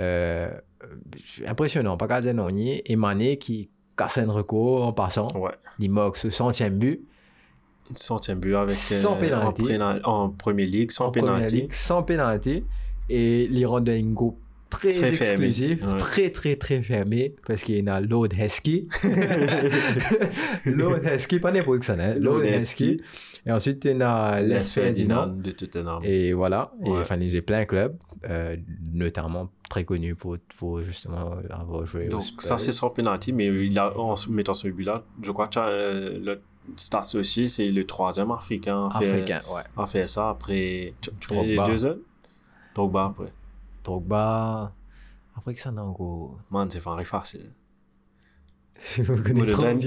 Euh, 0.00 0.50
impressionnant, 1.46 1.96
pas 1.96 2.08
qu'à 2.08 2.20
dire 2.20 2.34
non. 2.34 2.48
Et 2.48 2.96
Mané 2.96 3.36
qui 3.38 3.68
casse 3.96 4.18
un 4.18 4.30
record 4.30 4.86
en 4.86 4.92
passant. 4.92 5.28
Ouais. 5.34 5.50
Il 5.78 5.90
marque 5.90 6.16
ce 6.16 6.30
centième 6.30 6.78
but. 6.78 7.02
Centième 7.94 8.40
but 8.40 8.54
avec. 8.54 8.74
Sans 8.76 9.16
euh, 9.16 9.20
penalty. 9.20 9.76
En, 9.80 9.98
en 10.04 10.30
Premier 10.30 10.66
League, 10.66 10.90
sans 10.90 11.06
en 11.06 11.10
Première 11.12 11.34
penalty. 11.34 11.56
Ligue, 11.62 11.72
sans 11.72 12.02
pénalty. 12.02 12.64
Et 13.08 13.44
rend 13.66 13.86
un 13.86 14.12
très, 14.70 14.88
Très 14.88 15.12
fermé, 15.12 15.46
exclusif, 15.48 15.82
ouais. 15.86 15.98
très 15.98 16.30
très 16.30 16.56
très 16.56 16.82
fermé, 16.82 17.34
parce 17.46 17.62
qu'il 17.62 17.82
y 17.84 17.88
a 17.88 18.00
Lord 18.00 18.28
Heskey. 18.38 18.86
Lord 20.66 20.98
Heskey, 21.06 21.38
pas 21.38 21.52
n'importe 21.52 21.80
qui 21.80 21.86
ça, 21.86 21.94
hein. 21.94 22.14
Lord 22.18 22.38
Lord 22.38 22.44
Heskey. 22.46 22.98
Et 23.46 23.52
ensuite, 23.52 23.84
il 23.84 23.96
y 23.98 24.02
a 24.02 24.40
Les 24.40 24.60
Ferdinand. 24.60 24.72
Ferdinand 24.72 25.26
de 25.28 25.50
Tottenham. 25.52 26.00
Et 26.04 26.32
voilà. 26.32 26.72
Et 26.84 26.90
Ouais. 26.90 26.98
enfin, 27.00 27.16
il 27.20 27.32
y 27.32 27.38
a 27.38 27.42
plein 27.42 27.60
de 27.60 27.64
clubs, 27.66 27.96
euh, 28.28 28.56
notamment 28.92 29.48
très 29.70 29.84
connus 29.84 30.16
pour, 30.16 30.36
pour 30.58 30.82
justement 30.82 31.36
avoir 31.50 31.86
joué 31.86 32.08
Donc, 32.08 32.24
ça, 32.38 32.58
c'est 32.58 32.72
sans 32.72 32.90
penalty, 32.90 33.32
mais 33.32 33.46
il 33.46 33.78
a, 33.78 33.96
en 33.96 34.16
mettant 34.30 34.54
ce 34.54 34.68
but-là, 34.68 35.04
je 35.22 35.30
crois 35.30 35.46
que 35.46 35.52
tu 35.52 35.58
as, 35.58 35.68
euh, 35.68 36.18
le 36.18 36.40
Stats 36.74 37.14
aussi, 37.14 37.48
c'est 37.48 37.68
le 37.68 37.84
troisième 37.84 38.32
Africain 38.32 38.88
Africain, 38.88 39.40
ouais. 39.54 39.62
à 39.76 39.86
faire 39.86 40.08
ça 40.08 40.30
après. 40.30 40.94
Tu, 41.00 41.10
tu 41.20 41.34
les 41.44 41.56
deux 41.64 41.86
autres? 41.86 42.00
Drogba 42.74 43.04
après. 43.16 43.32
Drogba. 43.86 44.74
Après 45.36 45.54
que 45.54 45.60
ça, 45.60 45.70
non, 45.70 45.92
gros. 45.92 46.36
Man, 46.50 46.68
c'est 46.68 46.80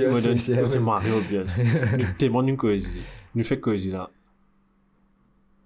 moi, 0.10 0.20
ce 0.20 0.28
donne, 0.28 0.38
système. 0.38 0.66
c'est 0.66 0.80
Mario 0.80 1.22
Bios. 1.22 1.46
Témoignons 2.18 2.50
une 2.50 2.58
cohésion. 2.58 3.02
Nous 3.36 3.44
fait 3.44 3.60
cohésion 3.60 3.98
là. 4.00 4.10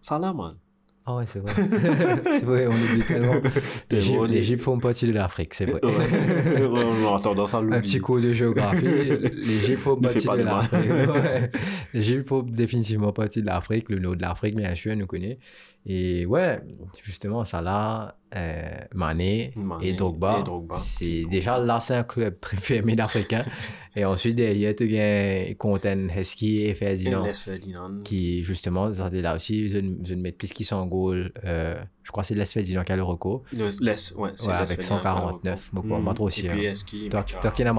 Ça 0.02 0.20
là, 0.20 0.34
man. 0.34 0.58
Ah 1.06 1.18
ouais, 1.18 1.26
c'est 1.28 1.40
vrai. 1.40 1.52
c'est 2.24 2.44
vrai, 2.44 2.68
on 2.68 2.72
oublie 2.72 3.04
tellement. 3.06 3.34
T'es 3.90 4.00
Les 4.00 4.58
font 4.58 4.80
partie 4.80 5.06
de 5.06 5.12
l'Afrique, 5.12 5.54
c'est 5.54 5.66
vrai. 5.66 5.80
Ouais. 5.84 6.66
On 6.66 7.16
a 7.16 7.20
tendance 7.20 7.54
à 7.54 7.58
Un 7.58 7.82
petit 7.82 8.00
cours 8.00 8.22
de 8.22 8.34
géographie. 8.34 8.86
L'Égypte 8.86 9.80
font 9.80 9.98
partie 9.98 10.26
de 10.26 10.44
l'Afrique. 10.44 10.90
Ouais. 10.90 11.52
L'Égypte 11.94 12.28
font 12.28 12.42
définitivement 12.42 13.12
partie 13.12 13.42
de 13.42 13.48
l'Afrique. 13.48 13.90
Le 13.90 14.00
nord 14.00 14.16
de 14.16 14.22
l'Afrique, 14.22 14.56
bien 14.56 14.74
sûr, 14.76 14.96
nous 14.96 15.08
connaît. 15.08 15.38
Et 15.86 16.26
ouais, 16.26 16.62
justement, 17.04 17.44
Salah, 17.44 18.18
euh, 18.36 18.62
Mané, 18.94 19.52
Mané 19.58 19.90
et 19.90 19.94
Drogba. 19.94 20.40
et 20.40 20.44
Drogba. 20.44 20.78
C'est 20.80 21.24
déjà 21.30 21.58
là, 21.58 21.80
c'est 21.82 21.96
un 21.96 22.04
club 22.04 22.40
très 22.40 22.56
fermé 22.58 22.96
d'Africains. 22.96 23.44
et 23.96 24.06
ensuite, 24.06 24.38
derrière, 24.38 24.74
tu 24.78 24.88
gagnes 24.88 25.56
Conten, 25.56 26.10
Heskey 26.10 26.70
et 26.70 26.74
Ferdinand. 26.74 27.22
Les 27.24 27.34
Ferdinand. 27.34 28.02
Qui, 28.04 28.44
justement, 28.46 28.94
ça, 28.94 29.10
là 29.10 29.36
aussi, 29.36 29.68
je 29.68 29.80
ne 29.80 30.16
mets 30.22 30.32
plus 30.32 30.54
qui 30.54 30.64
sont 30.64 30.78
en 30.78 30.86
goal. 30.88 31.34
Euh, 31.44 31.76
je 32.04 32.12
crois 32.12 32.24
que 32.24 32.28
c'est 32.28 32.36
Les 32.36 32.46
Ferdinand 32.46 32.84
qui 32.86 32.92
a 32.94 32.96
le 32.96 33.04
recours. 33.04 33.44
Le- 33.52 33.66
Les, 33.82 33.92
ouais, 34.16 34.32
c'est 34.36 34.48
Ouais, 34.48 34.54
avec 34.54 34.82
Ferdinand 34.82 35.00
qui 35.02 35.08
a 35.08 35.12
le 35.12 35.20
149, 35.20 35.70
recours. 35.74 35.86
moi, 35.86 36.00
pas- 36.00 36.06
pas 36.06 36.14
trop 36.14 36.30
Et 36.30 36.32
puis, 36.32 36.40
qu'il. 36.86 37.10
Toi, 37.10 37.24
qui 37.24 37.36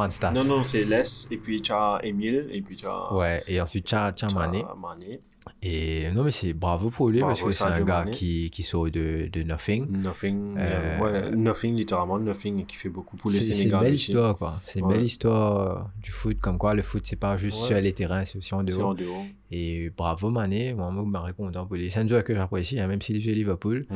de 0.08 0.12
stats. 0.12 0.30
Non, 0.30 0.44
non, 0.44 0.62
c'est 0.62 0.84
Les, 0.84 1.02
et 1.32 1.36
puis 1.38 1.62
tu 1.62 1.72
as 1.72 2.00
Emile, 2.02 2.48
et 2.52 2.60
puis 2.60 2.76
tu 2.76 2.86
as. 2.86 3.12
Ouais, 3.14 3.40
et 3.48 3.60
ensuite, 3.62 3.86
as, 3.96 4.04
as 4.06 4.12
tu 4.12 4.26
as 4.26 4.34
Mané. 4.34 4.62
Mané. 4.80 5.20
Et 5.62 6.10
non, 6.12 6.24
mais 6.24 6.30
c'est 6.30 6.52
bravo 6.52 6.90
pour 6.90 7.08
lui 7.10 7.20
Bravo, 7.20 7.32
parce 7.34 7.42
que 7.44 7.52
c'est 7.52 7.64
un 7.64 7.80
gars 7.84 8.04
qui, 8.10 8.50
qui 8.50 8.62
sort 8.62 8.90
de, 8.90 9.28
de 9.32 9.42
nothing. 9.42 9.86
Nothing. 10.02 10.56
Euh, 10.58 10.98
ouais, 10.98 11.30
nothing, 11.36 11.74
littéralement, 11.76 12.18
Nothing, 12.18 12.60
et 12.60 12.64
qui 12.64 12.76
fait 12.76 12.88
beaucoup 12.90 13.16
pour 13.16 13.30
le 13.30 13.36
C'est 13.38 13.46
c'est 13.46 13.52
une 13.52 13.58
Sénégal 13.58 13.80
belle 13.84 13.94
aussi. 13.94 14.10
histoire, 14.10 14.36
quoi. 14.36 14.54
C'est 14.64 14.78
une 14.80 14.86
Ouais. 14.86 14.94
belle 14.96 15.04
histoire 15.04 15.90
du 16.02 16.10
foot. 16.10 16.38
Comme 16.40 16.58
quoi, 16.58 16.74
le 16.74 16.82
foot, 16.82 17.02
c'est 17.04 17.16
pas 17.16 17.36
juste 17.36 17.60
Ouais. 17.62 17.68
sur 17.68 17.80
les 17.80 17.92
terrains, 17.92 18.24
c'est 18.24 18.36
aussi 18.38 18.54
en 18.54 18.62
dehors. 18.62 18.90
en 18.90 18.94
dehors. 18.94 19.24
Et 19.50 19.90
bravo 19.96 20.30
Mané, 20.30 20.74
moi, 20.74 20.90
moi, 20.90 21.20
je 21.22 21.26
suis 21.32 21.34
content 21.34 21.66
pour 21.66 21.76
lui. 21.76 21.90
C'est 21.90 22.00
un 22.00 22.06
joueur 22.06 22.24
que 22.24 22.34
j'apprécie, 22.34 22.78
hein, 22.80 22.86
même 22.86 23.00
s'il 23.02 23.20
joue 23.20 23.30
à 23.30 23.32
Liverpool. 23.34 23.86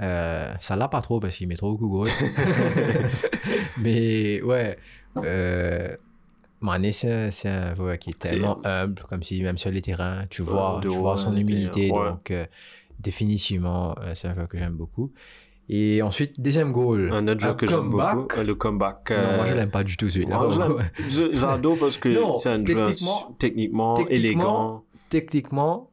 Euh, 0.00 0.52
ça 0.60 0.76
l'a 0.76 0.88
pas 0.88 1.00
trop 1.00 1.20
parce 1.20 1.36
qu'il 1.36 1.48
met 1.48 1.56
trop 1.56 1.72
beaucoup 1.76 1.86
de 1.86 2.10
goals. 2.10 3.10
Mais 3.80 4.42
ouais, 4.42 4.76
euh, 5.18 5.96
Mané, 6.60 6.92
c'est 6.92 7.48
un 7.48 7.74
joueur 7.74 7.98
qui 7.98 8.10
est 8.10 8.18
tellement 8.18 8.58
humble, 8.64 9.02
comme 9.08 9.22
si 9.22 9.42
même 9.42 9.58
sur 9.58 9.70
les 9.70 9.82
terrains, 9.82 10.24
tu 10.30 10.42
Ouais, 10.42 10.48
vois, 10.50 10.78
tu 10.82 10.88
vois 10.88 11.16
son 11.16 11.36
humilité. 11.36 11.90
ouais. 11.90 12.10
Donc, 12.10 12.30
euh, 12.30 12.46
définitivement, 12.98 13.94
euh, 14.00 14.12
c'est 14.14 14.28
un 14.28 14.34
joueur 14.34 14.48
que 14.48 14.58
j'aime 14.58 14.72
beaucoup. 14.74 15.12
Et 15.68 16.00
ensuite, 16.00 16.40
deuxième 16.40 16.72
goal. 16.72 17.10
Un 17.12 17.26
autre 17.28 17.40
joueur 17.40 17.56
que 17.56 17.66
j'aime 17.66 17.90
beaucoup, 17.90 18.28
euh, 18.38 18.44
le 18.44 18.54
comeback. 18.54 19.10
Non, 19.10 19.36
moi, 19.36 19.46
je 19.46 19.52
euh, 19.52 19.56
l'aime 19.56 19.70
pas 19.70 19.84
du 19.84 19.96
tout 19.96 20.08
celui-là. 20.08 20.48
J'adore 21.32 21.76
parce 21.78 21.96
que 21.98 22.14
c'est 22.36 22.48
un 22.50 22.64
joueur 22.64 22.88
techniquement- 22.90 23.34
techniquement, 23.38 23.96
techniquement, 23.96 24.06
élégant, 24.08 24.84
Techniquement, 25.10 25.90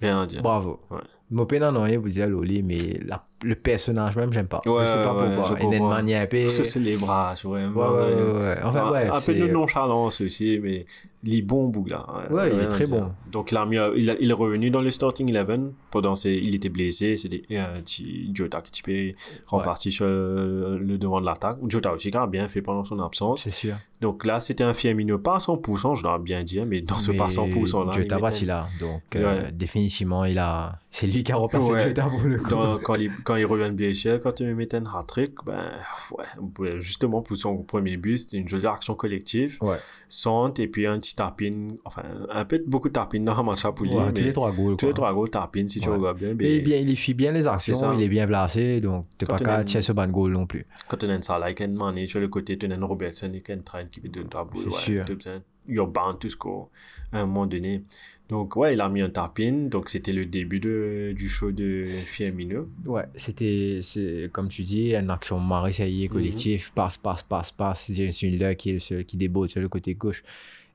rien 0.00 0.22
à 0.22 0.26
dire. 0.26 0.42
bravo. 0.42 0.80
Ouais. 0.90 0.98
Mon 1.30 1.44
pénal, 1.46 1.74
non, 1.74 1.86
vous 1.98 2.08
dire 2.08 2.26
Loli, 2.26 2.62
mais 2.62 3.00
la- 3.04 3.24
le 3.44 3.54
personnage 3.54 4.16
même, 4.16 4.32
j'aime 4.32 4.48
pas. 4.48 4.60
Ouais, 4.66 4.84
sais 4.84 4.94
pas 4.94 5.14
ouais, 5.14 5.58
Il 5.60 5.74
a 5.74 5.76
une 5.76 5.88
manière 5.88 6.22
un 6.22 6.26
peu. 6.26 6.42
C'est 6.44 6.80
les 6.80 6.96
bras, 6.96 7.34
ouais. 7.44 7.66
Ouais, 7.66 7.66
ouais, 7.66 8.32
ouais. 8.32 8.54
Enfin, 8.64 8.86
un, 8.86 8.88
bref. 8.88 9.10
un 9.12 9.20
peu 9.20 9.20
c'est- 9.20 9.34
de 9.34 9.46
nonchalance 9.46 10.20
aussi, 10.22 10.58
mais 10.60 10.86
il 11.22 11.38
est 11.38 11.42
bon, 11.42 11.68
Bougla. 11.68 12.04
Ouais, 12.30 12.50
il 12.50 12.54
est 12.56 12.58
rien 12.60 12.68
très 12.68 12.86
bon. 12.86 13.12
Donc, 13.30 13.52
il, 13.52 13.56
a 13.58 13.64
mis, 13.66 13.76
il, 13.96 14.10
a- 14.10 14.16
il 14.18 14.30
est 14.30 14.34
revenu 14.34 14.70
dans 14.70 14.80
le 14.80 14.90
starting 14.90 15.32
11 15.36 15.72
pendant 15.92 16.16
ses, 16.16 16.32
il 16.32 16.54
était 16.56 16.68
blessé. 16.68 17.16
C'était 17.16 17.42
un 17.56 17.74
petit 17.80 18.28
Jota 18.34 18.60
qui 18.60 18.82
peut 18.82 19.12
reparti 19.46 19.92
sur 19.92 20.06
le, 20.06 20.78
le 20.78 20.98
devant 20.98 21.20
de 21.20 21.26
l'attaque. 21.26 21.58
Jota 21.68 21.92
aussi, 21.92 22.10
qui 22.10 22.16
a 22.16 22.26
bien 22.26 22.48
fait 22.48 22.62
pendant 22.62 22.84
son 22.84 22.98
absence. 23.00 23.42
C'est 23.44 23.50
sûr. 23.50 23.74
Donc 24.00 24.24
là, 24.26 24.40
c'était 24.40 24.64
un 24.64 24.74
Firmino, 24.74 25.18
pas 25.18 25.36
à 25.36 25.38
100%, 25.38 25.94
je 25.94 26.02
dois 26.02 26.18
bien 26.18 26.42
dire, 26.42 26.66
mais 26.66 26.80
dans 26.80 26.94
ce 26.96 27.12
pas 27.12 27.28
100% 27.28 27.84
là. 27.84 27.92
Dieu 27.92 28.04
il 28.10 28.20
bâti 28.20 28.46
là. 28.46 28.66
Donc, 28.80 29.02
euh, 29.14 29.48
définitivement, 29.52 30.24
il 30.24 30.38
a. 30.38 30.76
C'est 30.90 31.06
lui 31.06 31.17
lui 31.18 31.24
qui 31.24 31.32
a 31.32 31.36
remplacé 31.36 31.68
Ouais. 31.70 31.92
Pour 31.94 32.22
le 32.24 32.38
coup. 32.38 32.50
Dans- 32.50 32.78
quand, 32.78 32.94
il, 32.94 33.10
quand 33.24 33.36
il 33.36 33.44
revient 33.44 33.70
de 33.70 33.74
blessure, 33.76 34.20
quand 34.22 34.40
il 34.40 34.54
met 34.54 34.74
un 34.74 34.84
hat-trick, 34.86 35.32
ben, 35.44 35.70
ouais, 36.58 36.80
justement, 36.80 37.22
pour 37.22 37.36
son 37.36 37.62
premier 37.62 37.96
but, 37.96 38.18
c'était 38.18 38.38
une 38.38 38.48
jolie 38.48 38.66
action 38.66 38.94
collective. 38.94 39.58
Ouais. 39.60 39.76
Centre, 40.06 40.60
et 40.60 40.68
puis 40.68 40.86
un 40.86 40.98
petit 40.98 41.14
tapin, 41.14 41.50
enfin, 41.84 42.02
un 42.30 42.44
peu, 42.44 42.62
beaucoup 42.66 42.88
de 42.88 42.92
tapin 42.94 43.20
dans 43.20 43.42
match 43.44 43.64
à 43.64 43.72
Poulier, 43.72 43.96
Ouais, 43.96 44.12
tous 44.12 44.20
les 44.22 44.32
trois 44.32 44.52
goals. 44.52 44.76
tous 44.76 44.86
les 44.86 44.94
trois 44.94 45.12
goals 45.12 45.30
tapin, 45.30 45.66
si 45.68 45.80
tu 45.80 45.88
regardes 45.90 46.18
bien. 46.18 46.34
Mais 46.38 46.56
il, 46.56 46.64
bien, 46.64 46.78
il 46.78 46.96
suit 46.96 47.14
bien 47.14 47.32
les 47.32 47.46
actions, 47.46 47.92
il 47.92 48.02
est 48.02 48.08
bien 48.08 48.26
placé, 48.26 48.80
donc 48.80 49.06
t'es 49.16 49.26
pas 49.26 49.38
qu'à 49.38 49.64
tirer 49.64 49.82
ce 49.82 49.92
ban 49.92 50.06
goal 50.08 50.32
non 50.32 50.46
plus. 50.46 50.66
quand 50.88 51.02
on 51.04 51.08
a 51.10 51.14
un 51.14 51.22
Salah, 51.22 51.52
qui 51.52 51.62
a 51.62 51.66
Mané 51.68 52.06
sur 52.06 52.20
le 52.20 52.28
côté, 52.28 52.56
tu 52.58 52.66
as 52.70 52.74
un 52.74 52.84
Robertson 52.84 53.30
et 53.34 53.40
qui 53.42 53.52
a 53.52 53.54
un 53.54 53.58
Trent 53.58 53.84
qui 53.90 54.00
peut 54.00 54.08
donner 54.08 54.28
ta 54.28 54.44
boule. 54.44 54.64
C'est 54.70 54.78
sûr. 54.92 55.04
You're 55.68 55.86
bound 55.86 56.18
to 56.20 56.28
score 56.28 56.70
à 57.12 57.20
un 57.20 57.26
moment 57.26 57.46
donné. 57.46 57.82
Donc, 58.28 58.56
ouais, 58.56 58.74
il 58.74 58.80
a 58.80 58.88
mis 58.88 59.00
un 59.00 59.08
tapin. 59.10 59.68
Donc, 59.70 59.88
c'était 59.88 60.12
le 60.12 60.26
début 60.26 60.60
de, 60.60 61.12
du 61.16 61.28
show 61.28 61.50
de 61.50 61.84
Firmino. 61.86 62.68
Ouais, 62.86 63.04
c'était, 63.14 63.80
c'est, 63.82 64.28
comme 64.32 64.48
tu 64.48 64.62
dis, 64.62 64.94
une 64.94 65.10
action 65.10 65.38
maréchaillée 65.40 66.08
collective, 66.08 66.72
passe, 66.74 66.98
passe, 66.98 67.22
passe, 67.22 67.52
passe. 67.52 67.90
James 67.94 68.12
Miller 68.22 68.56
qui, 68.56 68.70
est 68.70 68.74
le 68.74 68.80
seul- 68.80 69.04
qui 69.04 69.16
déborde 69.16 69.48
sur 69.48 69.60
le 69.60 69.68
côté 69.68 69.94
gauche 69.94 70.22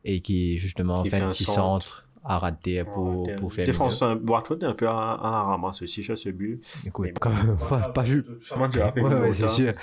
et 0.04 0.20
qui, 0.22 0.58
justement, 0.58 1.04
Qui 1.04 1.10
fait, 1.10 1.18
fait 1.18 1.24
un 1.24 1.28
un 1.28 1.32
petit 1.32 1.44
centre. 1.44 1.60
centre 1.88 2.08
à 2.26 2.38
rater 2.40 2.84
pour, 2.86 3.28
Ouais, 3.28 3.36
pour 3.36 3.52
faire 3.54 3.66
Défenseur, 3.66 4.18
Watford 4.26 4.58
est 4.62 4.66
un 4.66 4.74
peu 4.74 4.88
à, 4.88 5.12
à 5.14 5.30
la 5.32 5.42
ramasse 5.44 5.82
aussi 5.82 6.02
sur 6.02 6.18
ce 6.18 6.30
but. 6.30 6.60
Écoute, 6.88 7.10
quand 7.20 7.30
même, 7.32 7.58
pas, 7.70 7.82
pas 7.90 8.06
ju- 8.06 8.24
Comment 8.50 8.68
tu 8.70 8.82
as 8.82 8.92
fait 8.94 9.02
Ouais, 9.02 9.14
ouais, 9.14 9.34
c'est 9.34 9.50
sûr. 9.50 9.74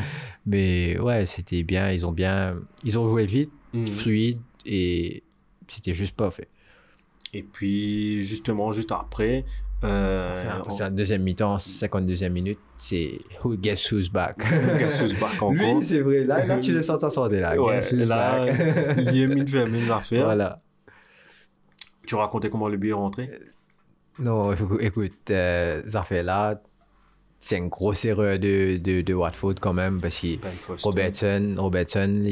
Mais 0.47 0.99
ouais, 0.99 1.27
c'était 1.27 1.63
bien. 1.63 1.91
Ils 1.93 2.05
ont 2.07 2.13
bien. 2.13 2.57
Ils 2.83 2.99
ont 2.99 3.07
joué 3.07 3.27
vite, 3.27 3.53
Mhm. 3.75 3.87
fluide 3.87 4.39
et 4.67 5.23
c'était 5.69 5.95
juste 5.95 6.17
pas 6.17 6.31
fait. 6.31 6.49
Et 7.33 7.43
puis, 7.43 8.23
justement, 8.25 8.73
juste 8.73 8.91
après, 8.93 9.45
euh, 9.85 10.35
Enfin, 10.59 10.63
on- 10.67 10.77
c'est 10.77 10.83
la 10.83 10.91
deuxième 10.91 11.23
mi-temps, 11.23 11.59
52e 11.59 12.33
minute. 12.33 12.59
C'est 12.77 13.15
who 13.45 13.57
guess 13.57 13.91
who's 13.93 14.09
back. 14.11 14.37
Guess 14.79 15.01
who's 15.01 15.15
back 15.19 15.35
encore. 15.35 15.53
Lui, 15.79 15.85
c'est 15.85 16.01
vrai. 16.01 16.25
Là, 16.25 16.45
là 16.45 16.59
tu 16.59 16.73
le 16.73 16.83
sens 16.83 17.01
sortir 17.01 17.41
là. 17.41 17.57
Ouais, 17.61 17.75
guess 17.77 17.93
who's 17.93 18.09
là, 18.09 18.47
back. 18.47 18.97
il 18.99 19.17
y 19.17 19.41
a 19.43 19.47
faire 19.47 19.69
mes 19.69 19.91
affaires. 19.91 20.25
voilà. 20.25 20.61
Tu 22.07 22.15
racontais 22.17 22.51
comment 22.51 22.69
le 22.69 22.77
but 22.77 22.91
est 22.91 22.95
rentré? 22.95 23.31
Non, 24.19 24.53
écou- 24.53 24.81
écoute, 24.81 25.31
euh, 25.31 25.83
ça 25.89 26.03
fait 26.03 26.23
là. 26.23 26.61
C'est 27.43 27.57
une 27.57 27.69
grosse 27.69 28.05
erreur 28.05 28.39
de, 28.39 28.77
de, 28.77 29.01
de 29.01 29.15
Watford 29.15 29.55
quand 29.61 29.73
même 29.73 29.99
parce 30.01 30.21
que 30.21 30.37
Ben. 30.37 30.53
Robertson, 30.83 31.55
Robertson, 31.57 32.23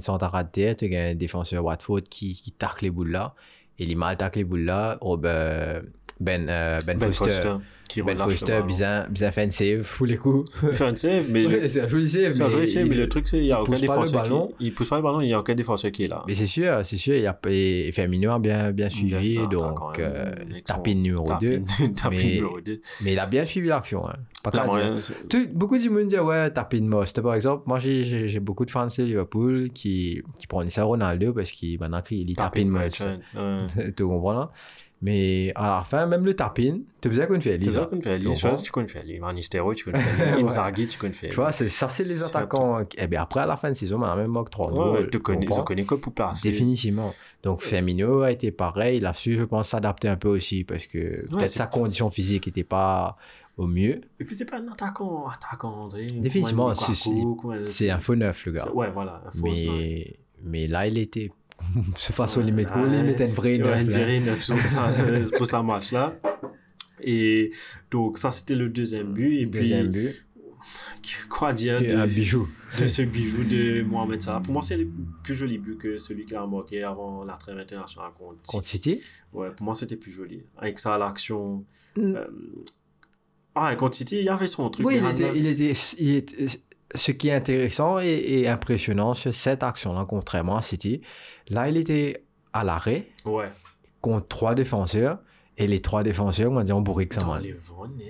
centre 0.00 0.24
à 0.24 0.28
rater. 0.28 0.74
Tu 0.74 0.96
as 0.96 1.10
un 1.10 1.14
défenseur 1.14 1.62
Watford 1.62 2.02
qui, 2.08 2.32
qui 2.32 2.50
tacle 2.50 2.86
les 2.86 2.90
boules 2.90 3.10
là. 3.10 3.34
Et 3.78 3.84
il 3.84 3.96
mal 3.96 4.16
tacle 4.16 4.38
les 4.38 4.44
boules 4.44 4.64
là. 4.64 4.96
Robert, 5.02 5.82
ben, 6.20 6.48
euh, 6.48 6.78
ben, 6.86 6.98
Ben 6.98 7.12
Foster. 7.12 7.24
Foster. 7.24 7.54
Qui 7.86 8.00
Ben 8.00 8.14
le 8.16 8.22
Foster, 8.22 8.60
bien, 8.66 9.06
bien 9.10 9.30
fait 9.30 9.42
un 9.42 9.50
save, 9.50 9.86
tous 9.98 10.06
les 10.06 10.16
coups. 10.16 10.42
Il 10.62 10.74
fait 10.74 10.84
un 10.84 10.96
save, 10.96 11.26
mais 11.28 11.42
le- 11.42 11.60
Ouais, 11.60 11.68
c'est 11.68 11.82
un 11.82 11.86
joli 11.88 12.08
save. 12.08 12.32
c'est 12.32 12.42
un 12.42 12.48
joli 12.48 12.66
save, 12.66 12.86
mais 12.88 12.94
le 12.94 13.08
truc, 13.10 13.28
c'est 13.28 13.36
qu'il 13.36 13.46
n'y 13.46 13.52
a 13.52 13.56
il 13.58 13.60
aucun 13.60 13.72
pousse 13.72 13.80
pas 13.82 13.86
le 13.86 14.00
défenseur 14.00 14.22
ballon. 14.22 14.46
qui... 14.58 14.64
Il 14.66 14.74
pousse 14.74 14.88
pas 14.88 14.96
le 14.96 15.02
ballon, 15.02 15.20
il 15.20 15.26
n'y 15.28 15.34
a 15.34 15.38
aucun 15.38 15.54
défenseur 15.54 15.90
qui 15.92 16.04
est 16.04 16.08
là. 16.08 16.24
Mais 16.26 16.34
c'est 16.34 16.46
sûr, 16.46 16.80
c'est 16.82 16.96
sûr. 16.96 17.14
Il 17.14 17.20
y 17.22 17.26
a, 17.26 17.38
et 17.46 17.90
Firmino 17.92 18.30
a 18.32 18.38
bien, 18.38 18.72
bien 18.72 18.88
suivi. 18.88 19.34
Bien, 19.34 19.46
donc, 19.48 19.76
quand 19.76 19.92
même, 19.98 20.00
euh, 20.00 20.60
tapis 20.64 20.94
numéro 20.96 21.24
2. 21.38 21.60
Tapin- 21.60 21.92
tapin 21.94 22.16
mais- 22.16 22.24
numéro 22.24 22.60
2. 22.60 22.80
Mais 23.04 23.12
il 23.12 23.18
a 23.18 23.26
bien 23.26 23.44
suivi 23.44 23.68
l'action. 23.68 24.08
Hein. 24.08 24.14
Pas 24.42 24.50
dire. 24.50 24.64
rien, 24.72 25.00
c'est- 25.00 25.28
Tu- 25.28 25.46
beaucoup 25.48 25.76
de 25.78 25.88
monde 25.88 26.06
disent 26.06 26.18
ouais 26.18 26.50
tapis 26.50 26.78
de 26.80 26.86
most 26.86 27.18
par 27.22 27.34
exemple 27.34 27.62
moi 27.64 27.78
j'ai- 27.78 28.40
beaucoup 28.40 28.66
de 28.66 28.70
fans 28.70 28.86
de 28.88 29.02
Liverpool 29.02 29.70
qui 29.72 30.20
qui 30.38 30.46
prennent 30.46 30.68
ça 30.68 30.84
Ronaldo 30.84 31.32
parce 31.32 31.50
qu'il 31.50 31.80
maintenant 31.80 32.02
il 32.10 32.26
dit 32.26 32.34
tapis 32.34 32.62
de 32.62 32.68
most 32.70 33.02
tu 33.96 34.04
comprends 34.04 34.32
là 34.34 34.50
mais 35.06 35.52
à 35.54 35.68
la 35.76 35.84
fin 35.84 36.06
même 36.06 36.24
le 36.24 36.34
tapin 36.34 36.78
tu 37.00 37.10
faisais 37.10 37.26
qu'on 37.26 37.38
fait. 37.40 37.58
Tu 37.58 37.70
comprends? 37.70 38.34
choses, 38.34 38.62
tu 38.62 38.72
connais 38.72 38.88
faire. 38.88 39.02
Les 39.04 39.18
Van 39.18 39.32
Nistelrooy, 39.32 39.74
tu 39.76 39.84
connais. 39.84 39.98
Ouais. 39.98 40.42
Inzaghi, 40.42 40.86
tu 40.86 40.98
connais 40.98 41.12
faire. 41.12 41.28
tu 41.30 41.36
vois 41.36 41.52
c'est 41.52 41.68
ça 41.68 41.88
c'est 41.90 42.04
les 42.04 42.22
attaquants 42.22 42.80
et 42.96 43.06
bien 43.06 43.22
après 43.22 43.40
à 43.40 43.46
la 43.46 43.56
fin 43.58 43.68
de 43.68 43.74
saison 43.74 44.00
on 44.00 44.04
a 44.04 44.16
même 44.16 44.28
moque 44.28 44.50
3 44.50 44.70
Ouais, 44.72 44.74
goals 45.00 45.10
tu 45.10 45.18
connais, 45.20 45.44
comprends? 45.46 45.62
ils 45.62 45.64
connais 45.64 45.84
que 45.84 45.94
pour. 45.96 46.14
Définitivement. 46.42 47.12
Donc 47.42 47.60
Firmino 47.60 48.22
a 48.22 48.32
été 48.32 48.50
pareil. 48.50 48.96
Il 48.98 49.06
a 49.06 49.12
su, 49.14 49.36
je 49.36 49.44
pense, 49.44 49.68
s'adapter 49.68 50.08
un 50.08 50.16
peu 50.16 50.28
aussi 50.28 50.64
parce 50.64 50.86
que 50.86 51.20
peut-être 51.30 51.48
sa 51.50 51.66
condition 51.66 52.08
physique 52.10 52.46
n'était 52.46 52.64
pas 52.64 53.16
au 53.56 53.66
mieux. 53.68 54.00
Et 54.18 54.24
puis, 54.24 54.34
c'est 54.34 54.46
pas 54.46 54.56
un 54.58 54.66
attaquant, 54.66 55.26
attaquant. 55.28 55.86
Définitivement, 56.18 56.74
c'est- 56.74 57.90
un 57.90 58.00
faux 58.00 58.16
neuf, 58.16 58.46
le 58.46 58.52
gars. 58.52 58.68
Ouais, 58.74 58.90
voilà, 58.90 59.22
un 59.26 59.30
faux 59.30 59.46
neuf. 59.46 59.62
Mais, 59.66 60.16
mais 60.42 60.66
là, 60.66 60.86
il 60.88 60.98
était. 60.98 61.30
Ce 61.96 62.12
façon, 62.12 62.40
Ouais, 62.40 62.46
il 62.48 62.54
met 62.54 62.62
là, 62.64 62.98
il 62.98 63.04
mettait 63.04 63.26
une 63.26 63.32
vraie 63.32 63.60
Ouais, 63.62 63.84
neuf. 63.84 64.24
neuf 64.26 64.42
sur 64.44 64.68
ça, 64.68 64.90
pour 65.36 65.46
ce 65.46 65.56
match-là. 65.62 66.18
Et 67.02 67.50
donc, 67.90 68.18
ça, 68.18 68.30
c'était 68.30 68.54
le 68.54 68.68
deuxième 68.68 69.12
but. 69.12 69.40
Et 69.40 69.46
Deuxième 69.46 69.90
puis, 69.90 70.06
but. 70.06 71.28
quoi 71.28 71.52
dire 71.52 71.82
Et 71.82 71.92
un 71.92 72.06
de, 72.06 72.10
bijou. 72.12 72.48
de 72.78 72.86
ce 72.86 73.02
bijou 73.02 73.44
de 73.44 73.82
Mohamed 73.82 74.22
Salah 74.22 74.40
Pour 74.40 74.52
moi, 74.54 74.62
c'est 74.62 74.76
le 74.76 74.88
plus 75.22 75.34
joli 75.34 75.58
but 75.58 75.76
que 75.76 75.98
celui 75.98 76.24
qu'il 76.24 76.36
a 76.36 76.46
marqué 76.46 76.82
avant 76.82 77.24
la 77.24 77.34
trêve 77.36 77.58
internationale 77.58 78.10
contre 78.18 78.40
Contre 78.46 78.66
City? 78.66 79.02
Ouais, 79.32 79.50
pour 79.50 79.64
moi, 79.64 79.74
c'était 79.74 79.96
plus 79.96 80.12
joli. 80.12 80.42
Avec 80.56 80.78
ça, 80.78 80.96
l'action. 80.96 81.64
Mm. 81.96 82.00
euh, 82.16 82.26
Ah, 83.56 83.74
contre 83.76 83.96
City, 83.96 84.18
il 84.20 84.28
avait 84.28 84.46
son 84.46 84.68
truc. 84.70 84.86
Oui, 84.86 84.96
était, 84.96 85.30
il 85.36 85.46
était, 85.46 85.72
il 85.98 86.10
était- 86.16 86.46
Ce 86.94 87.12
qui 87.12 87.28
est 87.28 87.32
intéressant 87.34 87.98
et, 88.00 88.06
et 88.08 88.48
impressionnant 88.48 89.14
sur 89.14 89.34
cette 89.34 89.62
action-là, 89.62 90.04
contrairement 90.08 90.56
à 90.56 90.62
City, 90.62 91.00
là, 91.48 91.68
il 91.68 91.76
était 91.76 92.22
à 92.52 92.62
l'arrêt 92.64 93.06
Ouais. 93.24 93.46
contre 94.00 94.28
trois 94.28 94.54
défenseurs. 94.54 95.18
Et 95.56 95.68
les 95.68 95.80
trois 95.80 96.02
défenseurs, 96.02 96.50
on 96.50 96.56
va 96.56 96.64
dire, 96.64 96.76
on 96.76 96.80
bourrique 96.80 97.14
ça, 97.14 97.20
vents, 97.20 97.38
net. 97.38 97.54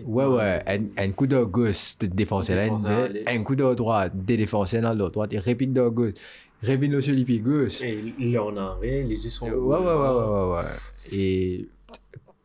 Ouais, 0.06 0.24
ouais, 0.24 0.62
un, 0.66 0.80
un 0.96 1.10
coup 1.12 1.26
de 1.26 1.42
gauche 1.44 1.98
de 1.98 2.06
défenseur, 2.06 2.56
là, 2.56 3.08
un, 3.26 3.42
coup 3.42 3.54
de 3.54 3.74
droite, 3.74 4.12
des 4.14 4.38
défenseurs 4.38 4.80
dans 4.80 4.94
l'autre 4.94 5.12
droite, 5.12 5.32
et 5.34 5.38
rapide 5.38 5.74
de 5.74 5.86
gauche, 5.88 6.14
rapide 6.62 6.92
de 6.92 7.00
sur 7.02 7.14
gauche. 7.42 7.82
Et 7.82 8.14
là, 8.18 8.42
on 8.44 8.56
a 8.56 8.62
arrêt, 8.62 9.02
les 9.02 9.08
yeux 9.24 9.30
sont. 9.30 9.46
Ouais, 9.46 9.76
ouais, 9.76 9.76
ouais, 9.76 9.92
ouais, 9.92 10.54
ouais. 10.54 11.18
Et 11.18 11.68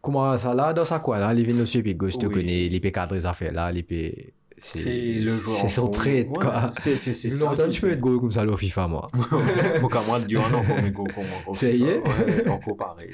comment 0.01 0.37
ça 0.37 0.53
là, 0.53 0.73
dans 0.73 0.83
ça 0.83 0.99
quoi, 0.99 1.17
là, 1.17 1.33
les 1.33 1.43
vignes 1.43 1.65
sur 1.65 1.81
gauche, 1.81 2.17
tu 2.17 2.29
connais, 2.29 2.67
les 2.67 2.79
pieds 2.81 2.91
cadrés, 2.91 3.21
ça 3.21 3.31
fait 3.31 3.53
là, 3.53 3.71
les. 3.71 4.33
C'est 4.61 5.13
le 5.19 5.27
joueur. 5.37 5.57
C'est 5.61 5.69
son 5.69 5.87
trait, 5.89 6.25
Ouais, 6.27 6.37
quoi. 6.39 6.69
C'est 6.73 6.95
c'est 6.95 7.13
c'est. 7.13 7.29
Longtemps, 7.43 7.69
tu 7.69 7.81
peux 7.81 7.91
être 7.91 7.99
goal 7.99 8.19
comme 8.19 8.31
ça, 8.31 8.45
au 8.45 8.57
FIFA, 8.57 8.87
moi. 8.87 9.07
Au 9.81 9.87
Cameroun, 9.87 10.23
il 10.27 10.33
y 10.33 10.37
en 10.37 10.43
a 10.43 10.45
encore, 10.57 10.75
mais 10.81 10.91
go, 10.91 11.03
go, 11.05 11.21
go, 11.45 11.55
Ça 11.55 11.69
y 11.69 11.83
est? 11.83 12.47
Encore 12.47 12.75
pareil. 12.77 13.09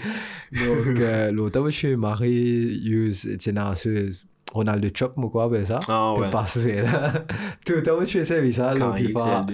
Donc, 0.52 1.00
euh, 1.02 1.32
l'autre, 1.32 1.64
je 1.70 1.76
suis 1.76 1.96
marié, 1.96 2.80
use, 2.86 3.30
tiens, 3.40 3.54
dans 3.54 3.76
ce 3.76 4.10
Ronaldo 4.54 4.88
Chop, 4.94 5.18
moi, 5.18 5.30
quoi, 5.30 5.50
ben 5.50 5.66
ça. 5.66 5.80
Ah 5.88 6.14
Tu 6.16 6.22
ouais. 6.22 6.30
passes, 6.32 6.66
là. 6.66 7.14
Tout 7.66 7.74
le 7.74 7.84
temps, 7.84 8.00
je 8.02 8.06
fais 8.06 8.26
ça, 8.26 8.42
mais 8.42 8.52
ça, 8.52 8.74
le 8.74 8.94
FIFA. 8.94 9.46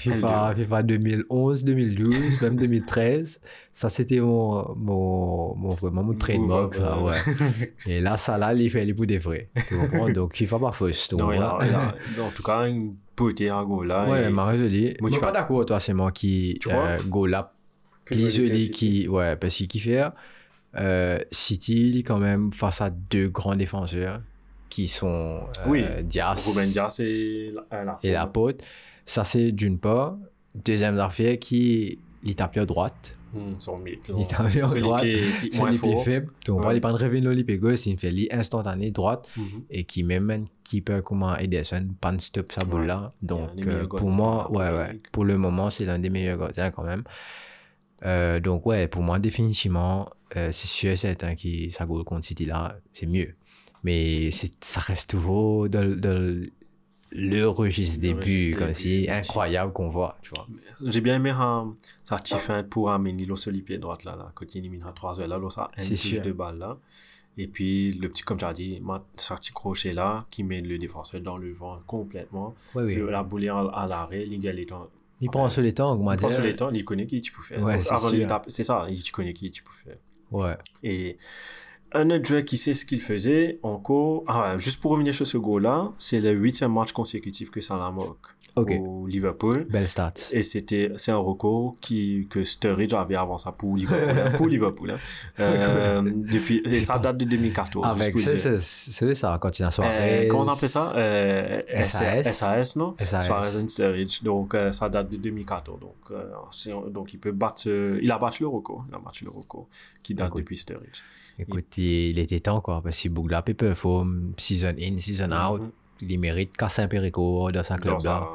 XL2. 0.00 0.12
FIFA, 0.14 0.54
FIFA 0.56 0.82
2011, 0.82 1.64
2012, 1.64 2.42
même 2.42 2.56
2013. 2.56 3.40
Ça, 3.72 3.88
c'était 3.88 4.20
mon, 4.20 4.74
mon, 4.76 5.54
mon, 5.56 5.68
vraiment 5.70 6.02
mon 6.02 6.14
trademark, 6.14 6.74
ça, 6.74 6.98
Ouais. 7.00 7.12
Et 7.88 8.00
là, 8.00 8.16
ça, 8.16 8.36
là, 8.38 8.52
il 8.54 8.70
fait 8.70 8.84
les 8.84 8.92
bouts 8.92 9.06
des 9.06 9.18
vrais. 9.18 9.50
Tu 9.68 9.76
comprends? 9.76 10.08
Donc, 10.12 10.36
FIFA 10.36 10.58
pas 10.58 10.72
tu 11.08 11.16
Non, 11.16 11.28
en 12.26 12.30
tout 12.34 12.42
cas, 12.42 12.66
une 12.66 12.94
beauté 13.16 13.50
à 13.50 13.62
Gola. 13.64 14.08
Ouais, 14.08 14.20
et- 14.20 14.30
mais 14.30 14.30
joli. 14.56 14.82
Moi, 15.00 15.08
Moi, 15.08 15.10
tu 15.10 15.20
pas 15.20 15.26
vas- 15.26 15.32
d'accord, 15.32 15.66
toi, 15.66 15.80
c'est 15.80 15.94
moi 15.94 16.10
qui, 16.12 16.56
Tu 16.60 16.68
euh, 16.70 16.96
go 17.08 17.26
là, 17.26 17.52
plus 18.04 18.70
qui, 18.70 19.06
ouais, 19.08 19.36
parce 19.36 19.54
qu'il 19.56 19.80
faire. 19.80 20.12
Euh, 20.76 21.18
City, 21.32 21.88
il 21.90 21.98
est 21.98 22.02
quand 22.02 22.18
même 22.18 22.52
face 22.52 22.80
à 22.80 22.90
deux 22.90 23.28
grands 23.28 23.56
défenseurs 23.56 24.20
qui 24.68 24.86
sont 24.86 25.08
euh, 25.08 25.40
Oui. 25.66 25.84
Diaz 26.04 26.46
Ruben 26.46 26.68
Dias 26.70 27.00
et 27.04 27.52
et 28.04 28.12
la 28.12 28.26
pote. 28.28 28.62
Ça, 29.10 29.24
c'est 29.24 29.50
d'une 29.50 29.78
part. 29.78 30.16
Deuxième 30.54 30.96
affaire 31.00 31.36
qui, 31.40 31.98
tape 32.36 32.56
à 32.58 32.64
droite. 32.64 33.16
Hum, 33.34 33.56
son 33.58 33.76
tape 34.28 34.40
à 34.56 34.66
droite. 34.80 35.02
qui 35.02 35.08
est 35.10 35.40
qui 35.40 35.46
est 35.46 35.50
C'est 35.52 35.58
moins 35.58 35.70
les 35.72 35.76
fort. 35.78 36.04
faibles. 36.04 36.26
Donc, 36.46 36.60
on 36.60 36.66
Ouais. 36.68 36.74
va 36.74 36.80
pas 36.80 36.92
de 36.92 37.02
revenir 37.04 37.44
pied 37.44 37.58
gauche, 37.58 37.86
il 37.86 37.98
fait 37.98 38.12
li 38.12 38.28
instantané 38.30 38.92
droite 38.92 39.28
Mhm. 39.36 39.62
et 39.70 39.82
qui 39.84 40.04
même 40.04 40.30
un 40.30 40.44
keeper 40.62 41.02
comme 41.02 41.24
Ederson, 41.40 41.88
pas 42.00 42.16
stop 42.20 42.52
sa 42.52 42.64
boule 42.64 42.86
là. 42.86 43.12
Donc, 43.20 43.50
euh, 43.66 43.86
pour 43.88 44.10
moi, 44.10 44.48
ouais, 44.52 44.70
ouais, 44.78 45.00
pour 45.10 45.24
le 45.24 45.36
moment, 45.38 45.70
c'est 45.70 45.84
l'un 45.84 45.98
des 45.98 46.10
meilleurs 46.10 46.38
gardiens 46.38 46.70
quand 46.70 46.84
même. 46.84 47.02
Euh, 48.04 48.38
donc, 48.40 48.64
ouais, 48.66 48.86
pour 48.88 49.02
moi, 49.02 49.18
définitivement, 49.18 50.08
euh, 50.36 50.50
c'est 50.52 50.68
sûr 50.68 50.90
et 50.92 50.96
certain 50.96 51.34
que 51.34 51.70
sa 51.72 51.84
goal 51.84 52.04
contre 52.04 52.24
City 52.26 52.44
là, 52.46 52.76
c'est 52.92 53.06
mieux. 53.06 53.34
Mais 53.82 54.30
ça 54.60 54.80
reste 54.80 55.10
toujours 55.10 55.68
dans, 55.68 55.98
dans 55.98 56.44
le 57.12 57.46
registre 57.48 58.00
des 58.00 58.14
buts, 58.14 58.54
comme 58.56 58.74
si 58.74 59.06
incroyable 59.10 59.72
qu'on 59.72 59.88
voit, 59.88 60.16
tu 60.22 60.30
vois. 60.34 60.46
J'ai 60.86 61.00
bien 61.00 61.16
aimé 61.16 61.30
un, 61.30 61.74
petite 62.08 62.36
feinte 62.38 62.68
pour 62.68 62.90
amener 62.90 63.24
l'eau 63.24 63.36
sur 63.36 63.50
les 63.50 63.60
pieds 63.62 63.78
droite 63.78 64.04
là, 64.04 64.16
là, 64.16 64.30
quand 64.34 64.46
il 64.54 64.58
éliminera 64.58 64.92
3 64.92 65.20
heures 65.20 65.28
là, 65.28 65.38
là, 65.38 65.50
ça, 65.50 65.70
un 65.76 65.82
touche 65.82 66.20
de 66.20 66.32
balle 66.32 66.58
là. 66.58 66.76
Et 67.36 67.46
puis, 67.46 67.92
le 67.92 68.08
petit, 68.08 68.22
comme 68.22 68.38
tu 68.38 68.44
as 68.44 68.52
dit, 68.52 68.82
petit 69.16 69.52
crochet 69.52 69.92
là, 69.92 70.26
qui 70.30 70.42
met 70.44 70.60
le 70.60 70.78
défenseur 70.78 71.20
dans 71.20 71.36
le 71.38 71.52
vent 71.52 71.80
complètement. 71.86 72.54
Oui, 72.74 72.82
oui. 72.84 72.94
Le- 72.96 73.10
La 73.10 73.22
boule 73.22 73.48
à, 73.48 73.58
à 73.60 73.86
l'arrêt, 73.86 74.24
l'égal 74.24 74.58
Il 75.20 75.30
prend 75.30 75.48
sur 75.48 75.62
les 75.62 75.72
temps, 75.72 75.94
Il 76.12 76.16
prend 76.18 76.28
sur 76.28 76.42
les 76.42 76.56
temps, 76.56 76.70
il 76.70 76.84
connaît 76.84 77.06
qui 77.06 77.20
tu 77.20 77.32
peux 77.32 77.42
faire. 77.42 77.62
Ouais, 77.62 77.80
c'est 78.48 78.62
ça, 78.64 78.86
il- 78.88 79.02
tu 79.02 79.12
connais 79.12 79.32
qui 79.32 79.50
tu 79.50 79.62
peux 79.62 79.72
faire. 79.72 79.96
Ouais. 80.30 80.56
Et 80.82 81.16
un 81.92 82.10
autre 82.10 82.24
joueur 82.24 82.44
qui 82.44 82.56
sait 82.56 82.74
ce 82.74 82.84
qu'il 82.84 83.00
faisait 83.00 83.58
encore. 83.62 84.24
Ah 84.26 84.52
ouais, 84.52 84.58
juste 84.58 84.80
pour 84.80 84.92
revenir 84.92 85.14
sur 85.14 85.26
ce 85.26 85.36
goal-là, 85.38 85.92
c'est 85.98 86.20
le 86.20 86.30
huitième 86.30 86.72
match 86.72 86.92
consécutif 86.92 87.50
que 87.50 87.60
Salah 87.60 87.90
marque 87.90 88.36
Ok. 88.56 88.72
au 88.80 89.06
Liverpool. 89.06 89.66
Belle 89.70 89.88
stat. 89.88 90.14
Et 90.32 90.42
c'était, 90.42 90.92
c'est 90.96 91.12
un 91.12 91.16
record 91.16 91.74
qui, 91.80 92.26
que 92.30 92.44
Sturridge 92.44 92.94
avait 92.94 93.14
avant 93.16 93.38
ça 93.38 93.52
pour 93.52 93.76
Liverpool. 93.76 94.14
hein, 94.18 94.30
pour 94.36 94.46
Liverpool, 94.54 94.90
hein. 94.90 94.98
Euh, 95.40 96.02
depuis, 96.32 96.62
et 96.64 96.80
ça 96.80 96.98
date 96.98 97.16
de 97.18 97.24
2014. 97.24 97.84
juste 97.86 98.00
Avec, 98.02 98.12
pour 98.14 98.22
c'est, 98.22 99.14
ça, 99.14 99.38
quand 99.40 99.58
il 99.58 99.62
a 99.62 99.68
Euh, 99.68 99.70
soirée. 99.70 100.28
comment 100.30 100.44
on 100.44 100.48
appelle 100.48 100.68
ça? 100.68 100.92
Euh, 100.96 101.62
SAS. 101.84 102.32
SAS, 102.32 102.76
non? 102.76 102.94
SAS. 102.98 103.24
Suarez 103.24 103.56
and 103.56 103.68
Sturridge. 103.68 104.22
Donc, 104.22 104.54
euh, 104.54 104.72
ça 104.72 104.88
date 104.88 105.10
de 105.10 105.16
2014. 105.16 105.78
Donc, 105.80 105.94
euh, 106.10 106.90
donc 106.90 107.12
il 107.14 107.18
peut 107.18 107.32
battre. 107.32 107.62
euh, 107.68 107.98
il 108.02 108.10
a 108.10 108.18
battu 108.18 108.42
le 108.42 108.48
record. 108.48 108.84
Il 108.88 108.94
a 108.94 108.98
battu 108.98 109.24
le 109.24 109.30
record 109.30 109.66
qui 110.02 110.14
date 110.14 110.28
Écoute. 110.28 110.40
depuis 110.40 110.56
Sturridge. 110.56 111.02
Écoute, 111.38 111.78
il, 111.78 112.10
il 112.10 112.18
était 112.18 112.40
temps, 112.40 112.60
quoi, 112.60 112.82
parce 112.82 112.98
qu'il 112.98 113.12
boucle 113.12 113.30
la 113.30 113.40
paper 113.42 113.74
form, 113.74 114.32
season 114.36 114.74
in, 114.78 114.98
season 114.98 115.30
out. 115.32 115.60
Mhm. 115.62 115.70
Il 116.02 116.18
mérite 116.18 116.56
casser 116.56 116.82
un 116.82 117.00
record 117.00 117.52
dans 117.52 117.62
sa 117.64 117.76
Dans 117.76 117.82
club 117.82 117.98
sa- 118.00 118.28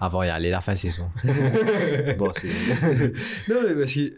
avant 0.00 0.22
d'y 0.22 0.28
aller 0.28 0.50
la 0.50 0.60
fin 0.60 0.72
de 0.72 0.78
saison. 0.78 1.10
bon, 2.18 2.30
c'est. 2.32 2.48
non, 3.48 3.56
mais 3.68 3.74
parce 3.74 3.94
que. 3.94 4.14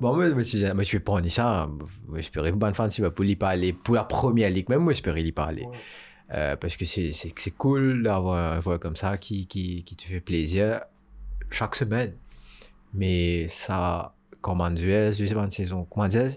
Bon, 0.00 0.14
moi, 0.16 0.28
moi, 0.30 0.42
si 0.42 0.64
moi, 0.74 0.82
je 0.82 0.92
vais 0.92 1.00
prendre 1.00 1.28
ça. 1.28 1.68
J'espérais 2.14 2.50
pas 2.52 2.68
une 2.68 2.74
fan 2.74 2.90
si 2.90 3.02
pour 3.02 3.24
y 3.24 3.36
parler. 3.36 3.72
Pour 3.72 3.94
la 3.94 4.04
première 4.04 4.50
ligue, 4.50 4.68
même 4.68 4.80
moi, 4.80 4.92
j'espérais 4.92 5.22
y 5.22 5.32
parler. 5.32 5.62
Ouais. 5.64 5.76
Euh, 6.34 6.56
parce 6.56 6.76
que 6.76 6.84
c'est, 6.86 7.12
c'est, 7.12 7.32
c'est 7.36 7.50
cool 7.52 8.02
d'avoir 8.02 8.54
un 8.56 8.60
joueur 8.60 8.80
comme 8.80 8.96
ça 8.96 9.18
qui, 9.18 9.46
qui, 9.46 9.84
qui 9.84 9.94
te 9.96 10.02
fait 10.04 10.20
plaisir 10.20 10.80
chaque 11.50 11.74
semaine. 11.76 12.14
Mais 12.94 13.46
ça, 13.48 14.14
comment 14.40 14.70
dire, 14.70 15.12
je 15.12 15.24
sais 15.26 15.34
pas 15.34 15.44
une 15.44 15.50
saison. 15.50 15.86
Comment 15.90 16.08
dire, 16.08 16.30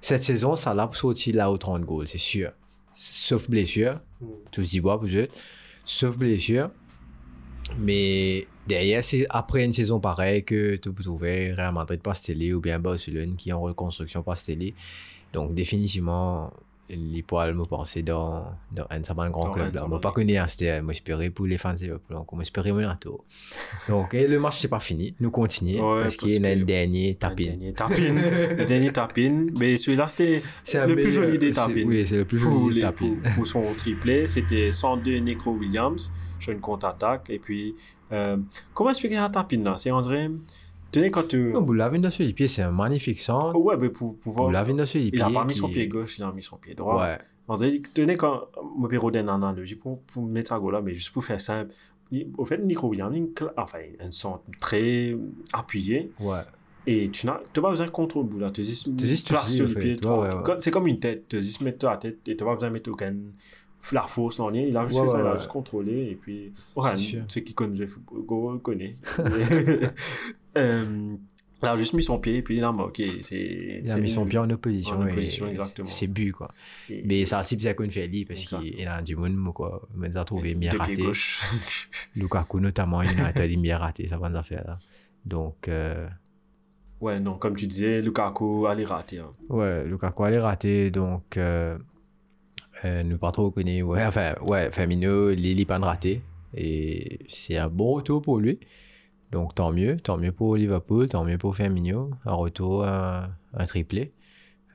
cette 0.00 0.22
saison, 0.22 0.54
ça 0.54 0.74
l'a 0.74 0.88
sorti 0.92 1.32
là 1.32 1.50
au 1.50 1.56
30 1.58 1.82
goals, 1.84 2.06
c'est 2.06 2.18
sûr. 2.18 2.52
Sauf 3.00 3.48
blessure. 3.48 4.00
Tout 4.50 4.64
se 4.64 4.70
dit, 4.70 4.80
bois, 4.80 5.00
peut-être. 5.00 5.32
Sauf 5.84 6.18
blessure. 6.18 6.70
Mais 7.78 8.48
derrière, 8.66 9.04
c'est 9.04 9.24
après 9.30 9.64
une 9.64 9.72
saison 9.72 10.00
pareille 10.00 10.44
que 10.44 10.74
tu 10.74 10.92
peux 10.92 11.04
trouver 11.04 11.52
Real 11.52 11.72
Madrid 11.72 12.02
Pastelli 12.02 12.52
ou 12.52 12.60
bien 12.60 12.80
Barcelone 12.80 13.36
qui 13.36 13.50
est 13.50 13.52
en 13.52 13.60
reconstruction 13.60 14.24
Pastelli. 14.24 14.74
Donc, 15.32 15.54
définitivement, 15.54 16.52
dans 18.02 18.86
un 18.90 19.02
certain 19.02 19.30
grand 19.30 19.46
Dans 19.48 19.52
club. 19.52 19.66
un 19.66 19.70
Là. 19.70 19.72
certain 19.74 19.88
Moi, 19.88 20.00
pas 20.00 20.12
connu, 20.12 20.36
hein, 20.36 20.46
c'était 20.46 20.80
moi, 20.82 20.92
j'espérais 20.92 21.30
pour 21.30 21.46
les 21.46 21.58
fans 21.58 21.74
de 21.74 21.78
Liverpool. 21.80 22.16
Donc, 22.16 22.32
moi, 22.32 22.42
j'espérais 22.42 22.72
mon 22.72 22.94
tour. 22.96 23.24
Donc, 23.88 24.12
le 24.12 24.38
match, 24.38 24.60
c'est 24.60 24.68
pas 24.68 24.80
fini. 24.80 25.14
Nous 25.20 25.30
continuons 25.30 25.94
Ouais, 25.94 26.02
parce 26.02 26.16
parce 26.16 26.16
qu'il 26.16 26.42
y 26.42 26.46
a 26.46 26.54
que- 26.54 26.58
le 26.58 26.64
dernier 26.64 27.08
Le 27.10 27.14
tapin. 27.16 27.44
dernier 27.44 27.72
tapin. 27.72 28.14
le 28.58 28.64
dernier 28.64 28.92
tapin. 28.92 29.46
Mais 29.58 29.76
celui-là, 29.76 30.06
c'était 30.06 30.42
C'est 30.64 30.78
un 30.78 30.86
le 30.86 30.96
plus 30.96 31.10
joli 31.10 31.38
des 31.38 31.48
c'est- 31.48 31.52
tapins. 31.54 31.82
Oui, 31.84 32.06
c'est 32.06 32.16
le 32.18 32.24
plus 32.24 32.38
joli 32.38 32.80
tapins. 32.80 33.06
pour, 33.22 33.32
pour 33.34 33.46
son 33.46 33.72
triplé, 33.74 34.26
c'était 34.26 34.70
102 34.70 35.16
Nico 35.18 35.52
Williams 35.52 36.12
sur 36.38 36.52
une 36.52 36.60
contre-attaque. 36.60 37.30
Et 37.30 37.38
puis, 37.38 37.74
euh, 38.12 38.36
comment 38.74 38.90
expliquer 38.90 39.16
un 39.16 39.28
tapin 39.28 39.62
là? 39.62 39.74
C'est 39.76 39.90
André. 39.90 40.28
Tenez, 40.90 41.10
quand 41.10 41.28
tu. 41.28 41.52
Non, 41.52 41.60
vous 41.60 41.74
l'avez 41.74 41.98
dans 41.98 42.08
les 42.18 42.32
pieds, 42.32 42.48
c'est 42.48 42.62
un 42.62 42.70
magnifique 42.70 43.20
centre. 43.20 43.54
Ouais, 43.58 43.76
mais 43.80 43.90
pour 43.90 44.16
pouvoir. 44.18 44.46
Vous 44.46 44.52
l'avez 44.52 44.72
dans 44.72 44.84
les 44.84 44.86
pieds. 44.86 45.10
Il 45.12 45.22
a 45.22 45.30
pas 45.30 45.44
mis 45.44 45.54
son 45.54 45.68
pied 45.68 45.86
gauche, 45.88 46.18
il 46.18 46.24
a 46.24 46.32
mis 46.32 46.42
son 46.42 46.56
pied 46.56 46.74
droit. 46.74 47.02
Ouais. 47.02 47.18
On 47.46 47.56
que 47.56 47.88
tenez 47.92 48.16
quand 48.16 48.46
mon 48.76 48.88
père 48.88 49.10
donne 49.10 49.28
un 49.28 49.34
analogie 49.42 49.74
pour, 49.76 50.00
pour 50.02 50.22
mettre 50.26 50.48
ça 50.48 50.60
là, 50.72 50.80
mais 50.82 50.94
juste 50.94 51.12
pour 51.12 51.24
faire 51.24 51.40
simple. 51.40 51.72
Au 52.38 52.44
fait, 52.46 52.58
Nico 52.58 52.88
Williams, 52.88 53.14
une 53.14 53.28
cla- 53.28 53.52
enfin, 53.58 53.78
un 54.00 54.10
son 54.10 54.40
très 54.58 55.14
appuyé. 55.52 56.10
Ouais. 56.20 56.38
Et 56.86 57.10
tu 57.10 57.26
n'as 57.26 57.38
tu 57.52 57.60
pas 57.60 57.68
besoin 57.68 57.84
de 57.86 57.90
contrôle 57.90 58.24
bout 58.26 58.38
là. 58.38 58.50
Tu 58.50 58.62
dis, 58.62 58.82
Tu 58.96 59.06
tu 59.24 59.24
places 59.24 59.58
le 59.58 59.66
pied. 59.74 59.96
Comme- 60.42 60.58
C'est 60.58 60.70
comme 60.70 60.86
une 60.86 60.98
tête. 60.98 61.28
Tu 61.28 61.38
dis, 61.38 61.58
mettre 61.62 61.84
la 61.84 61.98
tête 61.98 62.26
et 62.26 62.34
tu 62.36 62.42
n'as 62.42 62.48
pas 62.50 62.54
besoin 62.54 62.68
de 62.70 62.74
mettre 62.74 62.90
aucun. 62.90 63.14
La 63.92 64.02
dans 64.38 64.50
le 64.50 64.56
lien. 64.58 64.62
Il 64.68 64.76
a 64.76 64.84
juste 64.86 65.00
Ouais, 65.00 65.06
fait 65.06 65.12
ça, 65.12 65.20
il 65.20 65.26
a 65.26 65.36
juste 65.36 65.48
contrôlé. 65.48 66.10
Et 66.10 66.14
puis, 66.16 66.52
ouais, 66.76 66.96
ceux 67.28 67.40
qui 67.42 67.54
connaissent 67.54 67.78
le 67.78 67.86
football, 67.86 68.60
connaît. 68.60 68.96
euh, 70.56 71.16
il 71.60 71.66
a 71.66 71.76
juste 71.76 71.92
mis 71.94 72.02
son 72.04 72.18
pied 72.20 72.36
et 72.36 72.42
puis 72.42 72.58
il 72.58 72.64
a 72.64 72.70
marqué. 72.70 73.08
C'est- 73.08 73.80
Il 73.84 73.90
a 73.90 73.96
mis 73.98 74.08
son 74.08 74.24
pied 74.26 74.38
en 74.38 74.48
opposition. 74.50 74.96
en 74.96 75.06
et 75.08 75.10
opposition, 75.12 75.48
exactement. 75.48 75.88
C'est 75.88 76.06
but, 76.06 76.32
quoi. 76.32 76.48
et- 76.88 77.02
Mais 77.04 77.24
ça, 77.24 77.42
c'est 77.42 77.56
bien 77.56 77.74
qu'on 77.74 77.90
fait 77.90 78.06
lui 78.06 78.24
parce 78.24 78.44
qu'il 78.44 78.86
a 78.86 79.02
du 79.02 79.16
monde, 79.16 79.52
quoi. 79.52 79.82
Mais 79.96 80.12
ça 80.12 80.20
a 80.20 80.24
trouvé 80.24 80.54
bien 80.54 80.70
raté. 80.70 80.94
gauche. 80.94 81.40
Lukaku, 82.16 82.60
notamment, 82.60 83.02
il 83.02 83.16
bien 83.56 83.78
raté, 83.78 84.08
ça 84.08 84.18
va 84.18 84.28
nous 84.30 84.36
affaires, 84.36 84.64
là. 84.66 84.78
Donc, 85.24 85.68
euh, 85.68 86.06
Ouais, 87.00 87.20
non, 87.20 87.38
comme 87.38 87.54
tu 87.54 87.66
disais, 87.68 88.02
Lukaku 88.02 88.66
allait 88.66 88.84
rater. 88.84 89.18
hein. 89.18 89.30
ouais, 89.48 89.84
Lukaku 89.84 90.24
allait 90.24 90.38
rater, 90.40 90.90
donc, 90.90 91.36
euh, 91.36 91.76
euh, 92.84 93.02
nous 93.02 93.18
pas 93.18 93.32
trop 93.32 93.50
connu. 93.50 93.82
Ouais, 93.82 94.04
enfin, 94.04 94.34
ouais, 94.42 94.70
pas 94.70 95.78
de 95.78 95.84
raté. 95.84 96.22
Et 96.54 97.18
c'est 97.28 97.56
un 97.56 97.68
bon 97.68 97.92
retour 97.94 98.22
pour 98.22 98.38
lui. 98.38 98.58
Donc, 99.32 99.54
tant 99.54 99.72
mieux, 99.72 99.98
tant 99.98 100.16
mieux 100.16 100.32
pour 100.32 100.56
Liverpool, 100.56 101.08
tant 101.08 101.24
mieux 101.24 101.36
pour 101.38 101.54
Firmino. 101.56 102.10
Un 102.24 102.32
retour, 102.34 102.84
un, 102.86 103.28
un 103.54 103.66
triplé. 103.66 104.12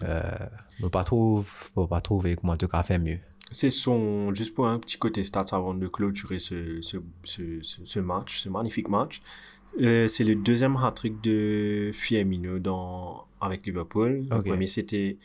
Euh, 0.04 0.22
mais 0.82 0.90
pas 0.90 1.04
trop, 1.04 1.44
faut 1.76 1.88
pas 1.88 2.02
trouver 2.02 2.36
comment 2.36 2.54
en 2.54 2.58
tout 2.58 2.68
cas 2.68 2.84
faire 2.84 3.00
mieux. 3.00 3.20
C'est 3.52 3.70
son, 3.70 4.34
juste 4.34 4.54
pour 4.56 4.68
un 4.68 4.80
petit 4.80 4.98
côté 4.98 5.24
stats 5.24 5.46
avant 5.52 5.74
de 5.74 5.88
clôturer 5.88 6.40
ce, 6.40 6.82
ce, 6.82 6.98
ce, 7.24 7.60
ce, 7.62 8.00
match, 8.00 8.40
ce 8.40 8.50
magnifique 8.50 8.90
match. 8.90 9.22
Euh, 9.82 10.08
c'est 10.08 10.24
le 10.24 10.36
deuxième 10.36 10.76
hat-trick 10.76 11.22
de 11.22 11.92
Firmino 11.94 12.60
dans, 12.60 13.26
avec 13.42 13.66
Liverpool. 13.66 14.26
Le 14.30 14.38
Ok. 14.38 14.46
premier, 14.48 14.68
c'était 14.68 15.18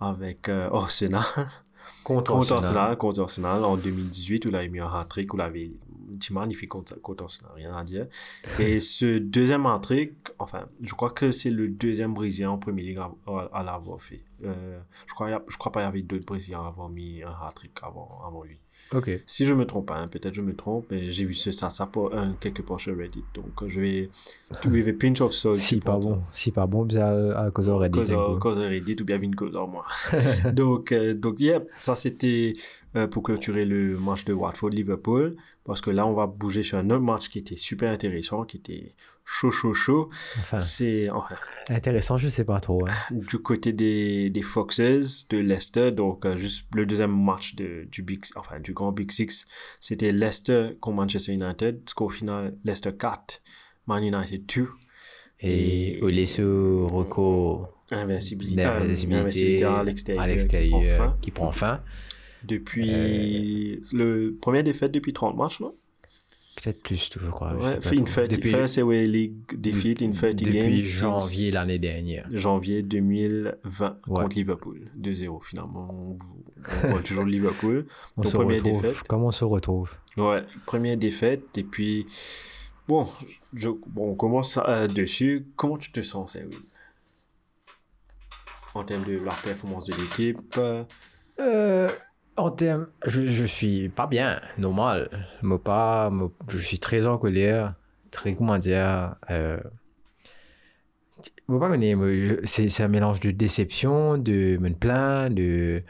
avec 0.00 0.48
euh, 0.48 0.68
Arsenal. 0.70 1.22
Contre 2.04 2.32
contre 2.32 2.52
Arsenal, 2.54 2.96
contre 2.96 3.20
Arsenal 3.20 3.64
en 3.64 3.76
2018 3.76 4.44
où 4.44 4.48
il 4.48 4.56
avait 4.56 4.68
mis 4.68 4.80
un 4.80 4.92
hat-trick, 4.92 5.32
où 5.32 5.36
il 5.36 5.40
avait 5.42 5.70
un 6.12 6.16
petit 6.16 6.32
magnifique 6.32 6.68
contre, 6.70 7.00
contre 7.00 7.24
Arsenal, 7.24 7.52
rien 7.54 7.76
à 7.76 7.84
dire. 7.84 8.06
Et 8.58 8.78
ce 8.96 9.18
deuxième 9.18 9.66
hat-trick, 9.66 10.12
enfin, 10.38 10.66
je 10.80 10.94
crois 10.94 11.10
que 11.10 11.30
c'est 11.32 11.50
le 11.50 11.68
deuxième 11.68 12.14
Brésilien 12.14 12.50
en 12.50 12.58
Premier 12.58 12.82
League 12.82 12.98
à, 12.98 13.10
à- 13.30 13.50
à 13.52 13.62
l'avoir 13.62 14.00
fait. 14.00 14.22
Euh, 14.44 14.78
je 15.06 15.14
crois, 15.14 15.42
je 15.48 15.56
crois 15.56 15.72
pas 15.72 15.80
qu'il 15.80 15.86
y 15.86 15.88
avait 15.88 16.02
d'autres 16.02 16.26
Brésiliens 16.26 16.62
à 16.62 16.68
avoir 16.68 16.88
mis 16.88 17.22
un 17.22 17.34
hat-trick 17.46 17.72
avant, 17.82 18.20
avant 18.26 18.42
lui. 18.42 18.58
Ok. 18.92 19.10
Si 19.26 19.44
je 19.44 19.54
me 19.54 19.64
trompe 19.64 19.86
pas, 19.86 19.96
hein, 19.96 20.08
peut-être 20.08 20.34
je 20.34 20.42
me 20.42 20.54
trompe, 20.54 20.86
mais 20.90 21.10
j'ai 21.10 21.24
vu 21.24 21.34
ce, 21.34 21.50
ça, 21.50 21.70
ça 21.70 21.86
pour 21.86 22.14
un, 22.14 22.34
quelque 22.40 22.62
part 22.62 22.80
sur 22.80 22.96
Reddit. 22.96 23.24
Donc, 23.34 23.62
euh, 23.62 23.68
je 23.68 23.80
vais, 23.80 24.10
with 24.66 24.88
a 24.88 24.92
pinch 24.92 25.20
of 25.20 25.32
salt. 25.32 25.56
Si 25.56 25.80
pas 25.80 25.96
bon, 25.96 26.22
si 26.32 26.50
pas 26.50 26.66
bon, 26.66 26.86
c'est 26.90 26.98
à, 26.98 27.38
à 27.38 27.50
cause 27.50 27.68
aurait 27.68 27.88
dit. 27.88 27.98
Cause, 27.98 28.12
euh, 28.12 28.38
cause 28.38 28.58
Reddit 28.58 28.96
ou 29.00 29.04
bien 29.04 29.20
une 29.20 29.34
cause 29.34 29.56
en 29.56 29.66
moi. 29.66 29.84
donc, 30.52 30.92
euh, 30.92 31.14
donc 31.14 31.40
yeah, 31.40 31.60
ça 31.76 31.94
c'était 31.94 32.52
euh, 32.96 33.06
pour 33.06 33.22
clôturer 33.24 33.64
le 33.64 33.98
match 33.98 34.24
de 34.24 34.32
Watford-Liverpool. 34.32 35.36
Parce 35.64 35.80
que 35.80 35.90
là, 35.90 36.06
on 36.06 36.14
va 36.14 36.26
bouger 36.26 36.62
sur 36.62 36.78
un 36.78 36.88
autre 36.90 37.02
match 37.04 37.28
qui 37.28 37.38
était 37.38 37.56
super 37.56 37.90
intéressant, 37.90 38.44
qui 38.44 38.58
était 38.58 38.94
chaud, 39.24 39.50
chaud, 39.50 39.72
chaud. 39.72 40.10
Enfin, 40.38 40.58
C'est 40.58 41.10
enfin, 41.10 41.34
intéressant, 41.70 42.18
je 42.18 42.28
sais 42.28 42.44
pas 42.44 42.60
trop. 42.60 42.86
hein. 42.86 42.92
du 43.10 43.38
côté 43.38 43.72
des, 43.72 44.30
des 44.30 44.42
Foxes 44.42 45.26
de 45.28 45.38
Leicester. 45.38 45.90
Donc, 45.92 46.24
euh, 46.24 46.36
juste 46.36 46.66
le 46.74 46.86
deuxième 46.86 47.14
match 47.24 47.54
de, 47.56 47.88
du, 47.90 48.02
Big, 48.02 48.24
enfin, 48.36 48.60
du 48.60 48.72
grand 48.72 48.92
Big 48.92 49.10
Six, 49.10 49.46
c'était 49.80 50.12
Leicester 50.12 50.70
contre 50.80 50.96
Manchester 50.96 51.32
United. 51.32 51.82
Score 51.88 52.12
final, 52.12 52.54
Leicester 52.64 52.92
4, 52.98 53.42
Man 53.86 54.04
United 54.04 54.46
2. 54.46 54.68
Et 55.40 55.98
laisser 56.02 56.42
record 56.42 57.70
Invincibilité, 57.90 58.64
euh, 58.64 58.80
invincibilité 58.80 59.64
à 59.64 59.82
l'extérieur. 59.82 60.22
à 60.22 60.26
qui 60.26 60.30
l'extérieur 60.32 60.80
prend 60.80 60.86
fin. 60.86 61.18
qui 61.20 61.30
prend 61.30 61.52
fin. 61.52 61.80
Depuis 62.46 63.80
le 63.92 64.36
première 64.40 64.62
défaite 64.64 64.92
depuis 64.92 65.12
30 65.12 65.36
matchs, 65.36 65.60
non? 65.60 65.74
Peut-être 66.56 66.82
plus, 66.82 67.10
je 67.20 67.30
crois. 67.30 67.52
Ouais, 67.54 67.80
fait 67.80 67.96
une 67.96 68.06
fête, 68.06 68.30
Depuis- 68.30 68.50
first 68.50 68.78
away 68.78 69.06
league 69.06 69.34
defeat 69.58 70.00
in 70.02 70.12
30 70.12 70.36
depuis 70.36 70.52
games. 70.52 70.78
janvier 70.78 71.50
l'année 71.50 71.80
dernière. 71.80 72.28
janvier 72.30 72.82
2020 72.82 73.98
Ouais. 74.06 74.22
contre 74.22 74.36
Liverpool. 74.36 74.80
2-0 74.96 75.40
finalement. 75.40 75.90
On, 75.90 76.88
voit 76.90 77.02
toujours 77.04 77.24
Liverpool. 77.24 77.86
On 78.16 78.22
Donc, 78.22 78.30
se 78.30 78.36
première 78.36 78.62
retrouve. 78.62 78.82
défaite. 78.82 79.02
Comment 79.08 79.26
on 79.26 79.32
se 79.32 79.44
retrouve? 79.44 79.90
Ouais, 80.16 80.44
première 80.64 80.96
défaite. 80.96 81.58
Et 81.58 81.64
puis, 81.64 82.06
bon, 82.86 83.04
je, 83.52 83.68
bon 83.88 84.10
on 84.12 84.14
commence 84.14 84.58
euh, 84.68 84.86
dessus. 84.86 85.46
Comment 85.56 85.76
tu 85.76 85.90
te 85.90 86.02
sens, 86.02 86.32
Cyril 86.32 86.50
En 88.74 88.84
termes 88.84 89.04
de 89.04 89.18
la 89.18 89.32
performance 89.32 89.86
de 89.86 89.92
l'équipe 89.94 90.38
euh, 90.58 90.84
Euh, 91.40 91.88
en 92.36 92.50
termes, 92.50 92.86
je, 93.06 93.26
je 93.26 93.44
suis 93.44 93.88
pas 93.88 94.06
bien, 94.06 94.40
normal. 94.58 95.10
Mais 95.42 95.58
pas, 95.58 96.12
je 96.48 96.58
suis 96.58 96.78
très 96.78 97.06
en 97.06 97.18
colère, 97.18 97.74
très, 98.10 98.34
comment 98.34 98.58
dire, 98.58 99.14
euh, 99.30 99.58
c'est 102.44 102.68
c'est 102.68 102.82
un 102.82 102.88
mélange 102.88 103.20
de 103.20 103.30
déception, 103.30 104.18
de 104.18 104.56
me 104.60 104.70
plaindre, 104.70 105.36
de, 105.36 105.82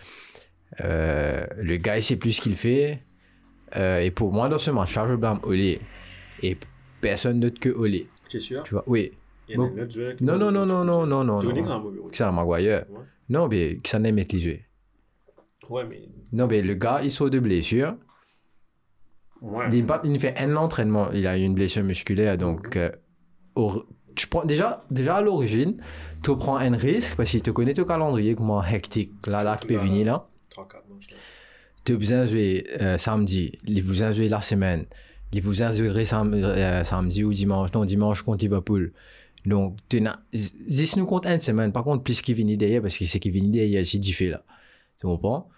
euh, 0.81 1.47
le 1.57 1.77
gars 1.77 1.97
il 1.97 2.03
sait 2.03 2.17
plus 2.19 2.33
ce 2.33 2.41
qu'il 2.41 2.57
fait. 2.57 3.03
Euh, 3.77 4.01
et 4.01 4.11
pour 4.11 4.33
moi, 4.33 4.49
dans 4.49 4.59
ce 4.59 4.71
match-là, 4.71 5.07
je 5.09 5.15
blâme 5.17 5.41
Olé. 5.43 5.81
Et 6.43 6.57
personne 7.01 7.41
d'autre 7.41 7.59
que 7.59 7.69
Olé. 7.71 8.05
Tu 8.29 8.37
es 8.37 8.41
sûr? 8.41 8.63
Tu 8.63 8.75
vois, 8.75 8.85
oui. 8.87 9.13
Il 9.49 9.55
y 9.55 9.57
Bon. 9.57 9.73
un 9.79 9.87
qui- 9.87 10.25
Non, 10.25 10.39
non, 10.39 10.51
non, 10.51 10.65
non, 10.67 10.85
non, 10.85 11.07
non, 11.07 11.25
non. 11.25 11.39
Tu 11.39 11.47
connais 11.47 11.63
non. 11.63 12.09
Que 12.11 12.17
ça, 12.17 12.31
Maguire. 12.33 12.85
Ouais. 12.89 12.99
Non, 13.29 13.49
mais 13.49 13.77
que 13.83 13.89
ça 13.89 13.99
n'aime 13.99 14.19
être 14.19 14.33
les 14.33 14.39
jeux. 14.39 14.59
Ouais, 15.71 15.85
mais. 15.89 16.03
Non, 16.33 16.47
mais 16.47 16.63
le 16.63 16.75
gars, 16.75 17.01
il 17.03 17.11
sort 17.11 17.31
de 17.31 17.39
blessure. 17.39 17.95
Ouais. 19.41 19.67
Il, 20.05 20.19
fait 20.21 20.37
un 20.39 20.57
entraînement. 20.57 21.11
Il 21.13 21.27
a 21.27 21.37
eu 21.39 21.43
une 21.43 21.55
blessure 21.55 21.83
musculaire. 21.85 22.39
Donc, 22.39 22.77
euh, 22.77 22.91
au- 23.55 23.85
tu 24.15 24.27
prends, 24.29 24.45
déjà, 24.45 24.81
déjà 24.91 25.17
à 25.17 25.21
l'origine, 25.21 25.77
tu 26.23 26.35
prends 26.37 26.57
un 26.57 26.77
risque 26.77 27.17
parce 27.17 27.31
qu'il 27.31 27.43
te 27.43 27.51
connaît 27.51 27.75
ton 27.75 27.85
calendrier, 27.85 28.35
comment 28.35 28.65
hectique. 28.65 29.13
Là, 29.27 29.43
là, 29.43 29.57
qui 29.57 29.67
peut 29.67 29.77
venir 29.77 30.07
là. 30.07 30.29
3-4 30.51 30.85
matchs. 30.89 31.11
là. 31.11 31.17
Tu 31.85 31.97
besoin 31.99 32.23
de 32.23 32.27
jouer 32.27 32.67
euh, 32.81 32.97
samedi, 32.97 33.53
a 33.69 33.81
besoin 33.83 34.09
de 34.09 34.15
jouer 34.15 34.29
la 34.29 34.41
semaine, 34.41 34.87
a 35.37 35.41
besoin 35.41 35.69
de 35.71 35.75
jouer 35.75 36.05
sam- 36.07 36.33
euh, 36.33 36.83
samedi 36.85 37.25
ou 37.25 37.33
dimanche, 37.33 37.73
non, 37.75 37.85
dimanche 37.85 38.23
contre 38.23 38.43
Liverpool. 38.45 38.93
Donc, 39.45 39.77
tu 39.91 40.01
nous 40.01 41.05
compte 41.07 41.27
une 41.27 41.41
semaine, 41.41 41.73
par 41.73 41.85
contre, 41.85 42.03
plus 42.03 42.23
qu'il 42.23 42.35
vient 42.37 42.57
derrière, 42.57 42.81
parce 42.81 42.97
qu'il 42.97 43.07
sait 43.09 43.21
qu'il 43.21 43.33
vient 43.33 43.45
derrière, 43.45 43.85
c'est 43.85 43.99
différent 43.99 44.39
là. 44.39 44.45
Tu 44.99 45.07
comprends? 45.07 45.51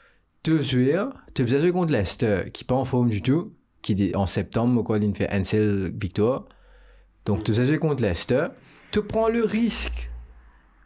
Tu 0.47 0.63
jouer, 0.63 0.97
tu 1.35 1.43
as 1.43 1.45
besoin 1.45 1.59
de 1.61 1.71
contre 1.73 1.93
Leicester, 1.93 2.51
qui 2.53 2.63
n'est 2.63 2.67
pas 2.69 2.77
en 2.77 2.85
forme 2.85 3.09
du 3.09 3.21
tout, 3.21 3.53
qui 3.83 3.95
est 4.01 4.15
en 4.15 4.27
septembre, 4.27 4.85
quoi, 4.85 4.99
il 4.99 5.13
fait 5.13 5.29
un 5.29 5.43
seul 5.43 5.93
victoire. 6.01 6.45
Donc, 7.25 7.43
tu 7.43 7.51
as 7.51 7.65
jouer 7.65 7.79
contre 7.79 8.01
Leicester, 8.05 8.47
tu 8.93 9.03
prends 9.03 9.29
le 9.29 9.43
risque. 9.43 10.09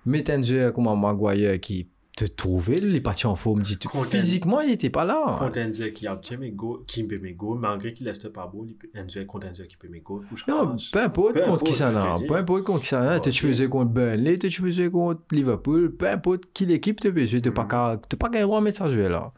Mais 0.07 0.25
tu 0.25 0.33
as 0.33 0.71
comme 0.71 0.89
un 0.89 0.97
Maguire 0.97 1.61
qui 1.61 1.89
te 2.17 2.25
trouvait, 2.25 2.73
il 2.79 2.97
est 2.97 3.01
parti 3.03 3.27
en 3.27 3.37
forme, 3.37 3.61
dit 3.61 3.77
tout. 3.79 3.91
Physiquement, 4.05 4.63
il 4.63 4.71
n'était 4.71 4.89
pas 4.89 5.05
là. 5.05 5.37
Contre 5.39 5.59
un 5.59 5.71
qui 5.91 6.07
a 6.07 6.15
obtenu 6.15 6.39
mes 6.39 6.51
goals, 6.53 6.81
qui 6.87 7.07
peut 7.07 7.19
mes 7.19 7.35
goals, 7.35 7.59
malgré 7.61 7.93
qu'il 7.93 8.07
reste 8.09 8.31
pas 8.31 8.51
peut- 8.51 8.89
un 8.95 9.25
contre 9.27 9.47
un 9.49 9.53
qui 9.53 9.77
peut 9.77 9.89
mes 9.89 10.01
goals, 10.01 10.25
Non, 10.49 10.75
peu 10.91 11.03
importe 11.03 11.39
contre 11.45 11.65
qui 11.65 11.75
ça 11.75 11.93
dis. 12.17 12.27
Peu 12.27 12.37
importe 12.37 12.65
contre 12.65 12.81
qui 12.81 12.87
ça. 12.87 13.17
Bon, 13.19 13.21
Tu 13.21 13.55
jouer 13.55 13.69
contre 13.69 13.91
Burnley, 13.91 14.39
tu 14.39 14.49
jouer 14.51 14.91
contre 14.91 15.21
Liverpool, 15.33 15.95
peu 15.95 16.09
importe 16.09 16.45
qui 16.55 16.65
l'équipe 16.65 16.99
te 16.99 17.09
jouer, 17.27 17.43
tu 17.43 17.49
n'as 17.51 17.55
pas 17.55 17.65
qu'à- 17.67 17.97
de 17.97 18.65
mettre 18.65 18.79
ça 18.79 18.89
jouer 18.89 19.11
là. 19.11 19.33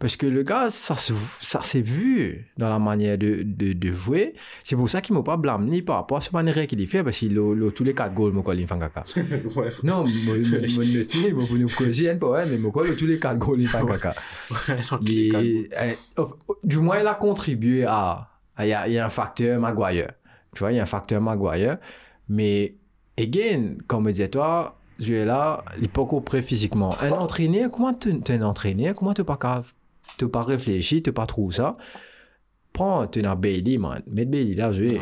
Parce 0.00 0.14
que 0.16 0.26
le 0.26 0.44
gars, 0.44 0.70
ça, 0.70 0.96
se- 0.96 1.12
ça 1.40 1.60
s'est 1.62 1.80
vu 1.80 2.46
dans 2.56 2.68
la 2.70 2.78
manière 2.78 3.18
de, 3.18 3.42
de, 3.44 3.72
de 3.72 3.92
jouer. 3.92 4.34
C'est 4.62 4.76
pour 4.76 4.88
ça 4.88 5.00
qu'il 5.00 5.12
ne 5.14 5.18
m'a 5.18 5.24
pas 5.24 5.36
blâmé 5.36 5.70
ni 5.70 5.82
par 5.82 5.96
rapport 5.96 6.18
à 6.18 6.20
ce 6.20 6.30
manière 6.32 6.66
qu'il 6.68 6.86
fait, 6.86 7.02
parce 7.02 7.16
qu'il 7.18 7.36
a 7.36 7.70
tous 7.72 7.82
les 7.82 7.94
4 7.94 8.14
goals, 8.14 8.32
mon 8.32 8.42
il 8.60 8.66
fait 8.68 8.78
caca. 8.78 9.02
Non, 9.82 10.04
mon 10.26 10.34
noté, 10.36 11.32
mon 11.32 11.58
nous 11.58 11.68
causer, 11.76 12.14
pas 12.14 12.28
ouais, 12.30 12.44
mais 12.48 12.58
mon 12.58 12.70
a 12.92 12.94
tous 12.94 13.06
les 13.06 13.18
4 13.18 13.38
goals, 13.38 13.60
il 13.60 13.66
fait 13.66 13.84
caca. 13.84 14.12
Il- 15.02 15.68
du 16.62 16.78
moins, 16.78 17.00
il 17.00 17.06
a 17.06 17.14
contribué 17.14 17.84
à. 17.84 18.28
Il 18.60 18.66
y 18.66 18.72
a, 18.74 18.86
il 18.88 18.94
y 18.94 18.98
a 18.98 19.06
un 19.06 19.10
facteur 19.10 19.60
Maguire. 19.60 20.12
Tu 20.54 20.60
vois, 20.60 20.72
il 20.72 20.76
y 20.76 20.78
a 20.80 20.82
un 20.82 20.86
facteur 20.86 21.20
Maguire. 21.20 21.78
Mais, 22.28 22.74
again, 23.18 23.74
comme 23.88 24.04
me 24.04 24.12
disais 24.12 24.28
toi, 24.28 24.78
je 25.00 25.12
est 25.12 25.24
là, 25.24 25.64
il 25.76 25.82
n'est 25.82 25.88
pas 25.88 26.04
prêt 26.20 26.42
physiquement. 26.42 26.90
Un 27.00 27.10
entraîneur, 27.10 27.70
comment 27.70 27.94
tu 27.94 28.10
es 28.10 28.32
un 28.32 28.42
entraîneur 28.42 28.94
Comment 28.94 29.14
tu 29.14 29.22
pas, 29.24 29.36
qu'à- 29.36 29.62
t'as 30.18 30.28
pas 30.28 30.40
réfléchi, 30.40 31.02
tu 31.02 31.10
n'as 31.10 31.14
pas 31.14 31.26
trouvé 31.26 31.54
ça 31.56 31.76
Prends, 32.72 33.06
tu 33.06 33.24
as 33.24 33.34
Bailey, 33.34 33.78
man. 33.78 34.02
Mets 34.06 34.24
Bailey 34.24 34.54
là, 34.54 34.72
jouer. 34.72 35.00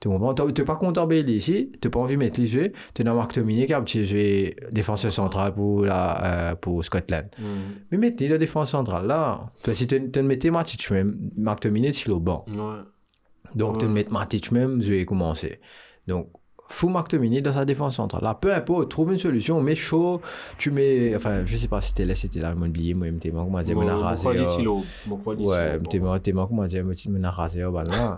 Tu 0.00 0.08
comprends? 0.08 0.34
Tu 0.34 0.42
n'es 0.42 0.66
pas 0.66 0.76
content 0.76 1.06
Bailey 1.06 1.34
ici, 1.34 1.72
tu 1.80 1.88
n'as 1.88 1.90
pas 1.90 2.00
envie 2.00 2.14
de 2.14 2.18
mettre 2.18 2.40
les 2.40 2.46
jouer. 2.46 2.72
Tu 2.94 3.02
as 3.02 3.14
Marc 3.14 3.34
Dominique 3.34 3.72
petit 3.84 4.04
joué 4.04 4.56
défenseur 4.72 5.12
central 5.12 5.54
pour, 5.54 5.84
la, 5.84 6.24
euh, 6.24 6.54
pour 6.54 6.84
Scotland. 6.84 7.26
Mm. 7.38 7.44
Mais 7.90 7.98
mettez 7.98 8.28
la 8.28 8.38
défense 8.38 8.70
centrale 8.70 9.06
là. 9.06 9.50
Toi, 9.62 9.74
si 9.74 9.86
tu 9.86 10.10
te 10.10 10.20
mettais 10.20 10.50
Matic 10.50 10.90
même, 10.90 11.30
Marc 11.36 11.62
Dominic, 11.62 12.04
il 12.04 12.10
est 12.10 12.14
au 12.14 12.20
banc. 12.20 12.44
Ouais. 12.48 12.82
Donc, 13.54 13.78
tu 13.78 13.86
mets 13.86 14.06
Matic 14.10 14.50
même, 14.52 14.82
je 14.82 14.92
vais 14.92 15.04
commencer. 15.04 15.60
Donc, 16.06 16.28
fous 16.74 16.88
Marc 16.88 17.10
Dominic 17.12 17.42
dans 17.42 17.52
sa 17.52 17.64
défense 17.64 17.96
centrale. 17.96 18.22
Là, 18.22 18.34
peu 18.34 18.52
importe, 18.52 18.90
trouve 18.90 19.12
une 19.12 19.18
solution, 19.18 19.60
mets 19.62 19.74
chaud, 19.76 20.20
tu 20.58 20.70
mets. 20.72 21.14
Enfin, 21.14 21.46
je 21.46 21.56
sais 21.56 21.68
pas 21.68 21.80
si 21.80 21.88
c'était 21.90 22.04
là, 22.04 22.14
c'était 22.14 22.40
là, 22.40 22.52
je 22.52 22.58
oublié, 22.66 22.94
moi, 22.94 23.06
t'es 23.20 23.30
moi, 23.30 23.44
comment 23.44 23.62
dire, 23.62 23.76
Mon- 23.76 23.82
me 23.84 23.90
mon 23.92 23.96
rasé. 24.00 24.26
euh? 24.28 24.32
Ouais, 25.48 25.78
Bon, 25.78 25.88
t'es 25.88 25.98
moi, 26.00 26.18
t'es 26.20 26.32
moi, 26.32 26.46
comment 26.48 26.64
dire, 26.66 26.84
me 26.84 26.94
rasé, 27.28 27.62
bah 27.72 27.84
là. 27.84 28.16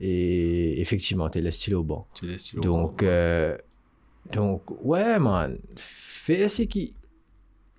Et 0.00 0.80
effectivement, 0.80 1.28
t'es 1.28 1.40
le 1.40 1.50
au 1.74 1.82
banc. 1.82 2.06
tu 2.14 2.26
laisses 2.26 2.42
stylo. 2.42 2.62
Donc, 2.62 3.02
euh, 3.02 3.56
donc, 4.32 4.62
ouais, 4.84 5.18
man, 5.18 5.58
fais 5.76 6.48
ce 6.48 6.62
qui. 6.62 6.94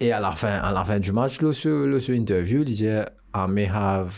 Et 0.01 0.11
à 0.11 0.19
la 0.19 0.31
fin, 0.31 0.53
à 0.59 0.71
la 0.71 0.83
fin 0.85 0.99
du 0.99 1.11
match, 1.11 1.41
le 1.41 1.53
sur, 1.53 1.85
le 1.85 1.99
sur 1.99 2.15
interview, 2.15 2.59
il 2.59 2.65
disait, 2.65 3.05
I 3.35 3.45
may 3.49 3.67
have. 3.67 4.13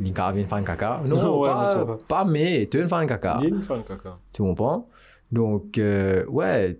Il 0.00 0.06
y 0.06 0.12
a 0.20 0.30
une 0.32 0.46
fan 0.46 0.62
caca. 0.64 1.02
Non, 1.04 1.40
Ouais, 1.40 1.48
mais 1.48 1.54
pas, 1.54 1.84
vois. 1.84 1.98
pas 2.06 2.24
mais, 2.24 2.68
tu 2.70 2.78
es 2.78 2.82
une 2.82 2.88
fan 2.88 3.04
caca. 3.06 3.36
Il 3.40 3.48
y 3.48 3.52
a 3.52 3.56
une 3.56 3.62
fan 3.64 3.82
caca. 3.82 4.16
Tu 4.32 4.42
comprends? 4.42 4.88
Donc, 5.32 5.78
euh, 5.78 6.24
ouais. 6.26 6.78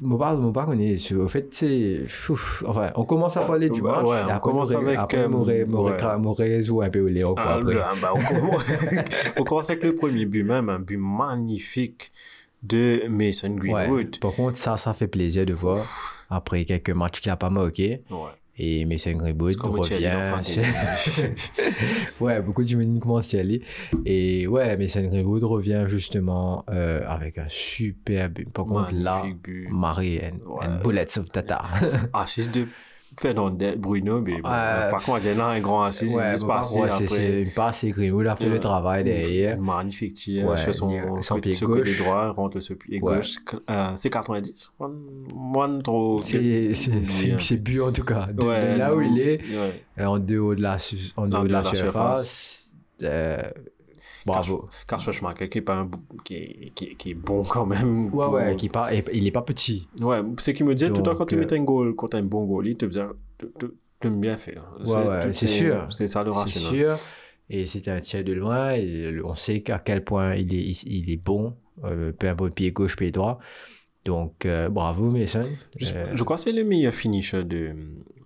Mon 0.00 0.18
pas, 0.18 0.34
mon 0.34 0.50
pas 0.50 0.64
connaît. 0.66 0.96
Au 1.14 1.28
fait, 1.28 1.48
c'est. 1.54 2.00
Enfin, 2.66 2.90
on 2.96 3.04
commence 3.04 3.36
à 3.36 3.42
parler 3.42 3.70
du 3.70 3.80
Ouais, 3.80 3.90
match. 3.92 4.04
ouais, 4.04 4.18
on 4.24 4.28
après, 4.28 4.40
commence 4.40 4.72
avec, 4.72 4.98
Après, 4.98 5.18
euh, 5.18 5.28
ouais. 6.80 6.86
un 6.86 6.90
peu 6.90 6.98
quoi, 7.34 7.44
Ah, 7.46 7.54
après. 7.58 7.74
le- 7.74 7.80
ah, 7.82 7.92
bah, 8.02 8.12
on, 8.12 8.20
commence... 8.20 8.84
on 9.36 9.44
commence 9.44 9.70
avec 9.70 9.84
le 9.84 9.94
premier 9.94 10.26
but 10.26 10.42
même, 10.42 10.68
un 10.68 10.80
but 10.80 10.96
magnifique 10.96 12.10
de 12.64 13.02
Mason 13.08 13.50
Ouais. 13.50 13.56
Greenwood. 13.86 14.18
Par 14.18 14.32
contre, 14.34 14.56
ça, 14.56 14.76
ça 14.76 14.92
fait 14.92 15.06
plaisir 15.08 15.46
de 15.46 15.52
voir. 15.52 15.78
Après 16.30 16.64
quelques 16.64 16.90
matchs 16.90 17.20
qu'il 17.20 17.30
a 17.30 17.36
pas 17.36 17.50
marqué. 17.50 18.02
Et 18.58 18.84
Mission 18.84 19.12
Greenwood 19.12 19.56
revient. 19.56 20.12
ouais, 22.20 22.42
beaucoup 22.42 22.62
d'humanité 22.62 23.00
commencent 23.00 23.32
à 23.32 23.38
y 23.38 23.40
aller? 23.40 23.62
Et 24.04 24.46
ouais, 24.46 24.76
Mason 24.76 25.02
Greenwood 25.02 25.42
revient 25.44 25.84
justement 25.88 26.64
euh, 26.70 27.02
avec 27.08 27.38
un 27.38 27.46
super 27.48 28.28
but. 28.28 28.50
Par 28.50 28.66
contre, 28.66 28.94
là, 28.94 29.22
Marie 29.70 30.18
and, 30.18 30.46
ouais. 30.46 30.66
and 30.66 30.82
Bullets 30.82 31.18
of 31.18 31.30
Tata. 31.30 31.62
ah, 32.12 32.24
6-2 32.24 32.66
fait 33.20 33.34
dans 33.34 33.50
Bruno, 33.76 34.20
mais 34.20 34.36
euh, 34.36 34.90
par 34.90 35.02
contre, 35.02 35.20
il 35.24 35.32
y 35.32 35.36
en 35.36 35.44
a 35.44 35.48
un 35.48 35.60
grand 35.60 35.84
assise, 35.84 36.16
ouais, 36.16 36.24
il 36.26 36.32
disparaît 36.32 36.62
bon, 36.74 36.84
après. 36.84 37.06
C'est 37.72 37.88
il 37.88 38.28
a 38.28 38.36
fait 38.36 38.48
le 38.48 38.60
travail 38.60 39.04
derrière. 39.04 39.58
Magnifique 39.58 40.14
tir, 40.14 40.46
ouais, 40.46 40.56
sur 40.56 40.74
son, 40.74 41.22
son 41.22 41.38
pied 41.38 41.52
gauche. 41.52 41.78
côté 41.78 41.94
droit, 41.96 42.30
rentre 42.32 42.60
sur 42.60 42.76
pied 42.76 43.00
ouais. 43.00 43.16
gauche. 43.16 43.36
Euh, 43.70 43.92
c'est 43.96 44.10
90. 44.10 44.72
Moins. 45.34 45.80
C'est 47.38 47.62
bu 47.62 47.80
en 47.80 47.92
tout 47.92 48.04
cas. 48.04 48.28
Là 48.76 48.94
où 48.94 49.00
il 49.00 49.20
est, 49.20 49.40
euh, 49.52 50.04
en 50.04 50.18
dehors 50.18 50.54
de 50.54 50.62
la, 50.62 50.76
en 51.16 51.26
dehors 51.26 51.44
de 51.44 51.48
la, 51.48 51.64
surface. 51.64 51.82
surface. 51.82 52.72
Euh, 53.02 53.42
bravo. 54.26 54.68
Kasper 54.86 55.12
Schmeichel 55.12 55.48
qui 55.48 55.58
est, 55.58 55.62
pas 55.62 55.76
un, 55.76 55.90
qui, 56.24 56.34
est, 56.36 56.70
qui, 56.74 56.84
est, 56.86 56.94
qui 56.94 57.10
est 57.10 57.14
bon 57.14 57.42
quand 57.44 57.66
même. 57.66 58.04
Ouais, 58.06 58.10
pour- 58.10 58.32
ouais, 58.32 58.56
qui 58.56 58.68
part, 58.68 58.92
et- 58.92 59.04
il 59.12 59.26
est 59.26 59.30
pas 59.32 59.42
petit. 59.42 59.88
Ouais, 60.00 60.20
c'est 60.38 60.52
qui 60.52 60.64
me 60.64 60.74
disait 60.74 60.88
tout 60.90 60.96
le 60.96 61.02
temps 61.02 61.14
quand 61.16 61.26
tu 61.26 61.34
euh, 61.36 61.40
mets 61.40 61.52
un 61.52 61.64
goal, 61.64 61.94
quand 61.94 62.08
tu 62.08 62.16
as 62.16 62.20
un 62.20 62.24
bon 62.24 62.44
goal, 62.46 62.66
il 62.68 62.76
te 62.76 62.86
dit, 62.86 62.98
tu 64.00 64.06
aimes 64.06 64.20
bien 64.20 64.36
faire. 64.36 64.64
Ouais, 64.84 64.94
ouais, 65.06 65.32
c'est 65.32 65.46
sûr. 65.46 65.86
C'est 65.90 66.08
ça 66.08 66.22
le 66.22 66.32
C'est 66.32 66.38
rationnel. 66.38 66.86
sûr. 66.96 67.06
Et 67.50 67.66
c'était 67.66 67.90
un 67.90 68.00
tir 68.00 68.24
de 68.24 68.32
loin. 68.32 68.72
Et 68.72 69.20
on 69.24 69.34
sait 69.34 69.62
à 69.70 69.78
quel 69.78 70.02
point 70.04 70.34
il 70.34 70.54
est, 70.54 70.62
il, 70.62 70.92
il 71.04 71.10
est 71.10 71.16
bon, 71.22 71.54
euh, 71.84 72.12
peu 72.12 72.28
importe 72.28 72.54
pied 72.54 72.70
gauche, 72.72 72.96
pied 72.96 73.10
droit. 73.10 73.38
Donc, 74.04 74.46
euh, 74.46 74.68
bravo, 74.68 75.10
Mason. 75.10 75.40
Je, 75.76 75.94
Euh, 75.94 76.06
je 76.14 76.22
crois 76.24 76.36
que 76.36 76.42
c'est 76.42 76.52
le 76.52 76.64
meilleur 76.64 76.92
finisher 76.92 77.44
de, 77.44 77.70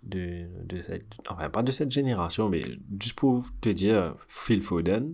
de, 0.05 0.47
de 0.65 0.81
cette, 0.81 1.05
enfin 1.29 1.51
pas 1.51 1.63
de 1.63 1.71
cette 1.71 1.91
génération, 1.91 2.49
mais 2.49 2.63
juste 2.99 3.15
pour 3.19 3.45
te 3.61 3.69
dire, 3.69 4.15
Phil 4.29 4.63
Foden, 4.63 5.13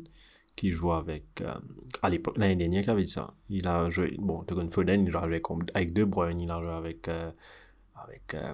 qui 0.63 0.71
joue 0.71 0.93
avec, 0.93 1.25
euh, 1.41 1.55
à 2.03 2.09
l'époque, 2.09 2.39
l'année 2.39 2.55
dernière, 2.55 2.85
qui 2.85 2.91
avait 2.91 3.03
dit 3.03 3.11
ça. 3.11 3.35
Il 3.51 3.67
a 3.67 3.91
joué, 3.91 4.15
bon, 4.21 4.45
connais 4.49 4.71
Foden, 4.71 5.05
il 5.05 5.17
a 5.17 5.27
joué 5.27 5.43
avec 5.75 5.93
De 5.93 6.05
Bruyne, 6.05 6.39
il 6.41 6.49
a 6.53 6.63
joué 6.63 6.71
avec, 6.71 7.09
euh, 7.09 7.33
avec, 8.01 8.35
euh, 8.35 8.53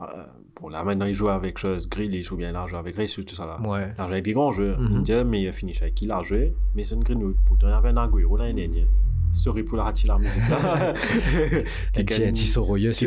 euh, 0.00 0.24
bon 0.60 0.68
là 0.70 0.82
maintenant 0.82 1.06
il 1.06 1.14
joue 1.14 1.28
avec 1.28 1.56
chose 1.56 1.88
Grealish 1.88 2.32
ou 2.32 2.36
bien 2.36 2.50
il 2.50 2.56
a 2.56 2.66
joué 2.66 2.78
avec 2.80 2.96
Reus, 2.96 3.14
tout 3.24 3.36
ça 3.36 3.46
là. 3.46 3.60
ouais. 3.60 3.92
Il 3.96 4.00
a 4.02 4.06
joué 4.06 4.12
avec 4.14 4.24
des 4.24 4.32
grands 4.32 4.50
joueurs. 4.50 4.80
Mhm. 4.80 4.88
Il 4.90 4.98
me 4.98 5.02
dit, 5.04 5.30
meilleur 5.30 5.54
finisher 5.54 5.82
avec 5.82 5.94
qui? 5.94 6.06
Il 6.06 6.10
a 6.12 6.20
joué, 6.22 6.52
Mason 6.74 6.98
Greenwood. 6.98 7.36
Pourtant, 7.46 7.68
il 7.68 7.70
y 7.70 7.74
avait 7.74 7.90
un 7.90 7.96
Agüero 7.96 8.36
l'année 8.36 8.54
dernière. 8.66 8.88
Sorry 9.32 9.62
pour 9.62 9.76
la 9.76 9.84
rater 9.84 10.08
la 10.08 10.18
musique 10.18 10.42
là. 10.50 10.92
Qui 11.94 12.04
fait 12.04 12.32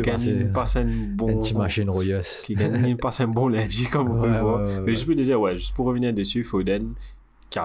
gagne 0.00 0.52
passe 0.52 0.76
un 0.76 0.86
bon 1.14 1.42
petit 1.42 1.54
machine 1.54 1.90
royeuse. 1.90 2.40
qui 2.42 2.54
gagne 2.54 2.96
passe 2.96 3.20
un 3.20 3.28
bon 3.28 3.48
lundi 3.48 3.86
comme 3.92 4.10
on 4.10 4.18
peut 4.18 4.28
le 4.30 4.38
voir 4.38 4.60
mais 4.86 4.94
pour 4.94 5.14
te 5.14 5.20
dire 5.20 5.38
ouais 5.38 5.58
juste 5.58 5.74
pour 5.74 5.84
revenir 5.84 6.14
dessus 6.14 6.42
Foden 6.42 6.94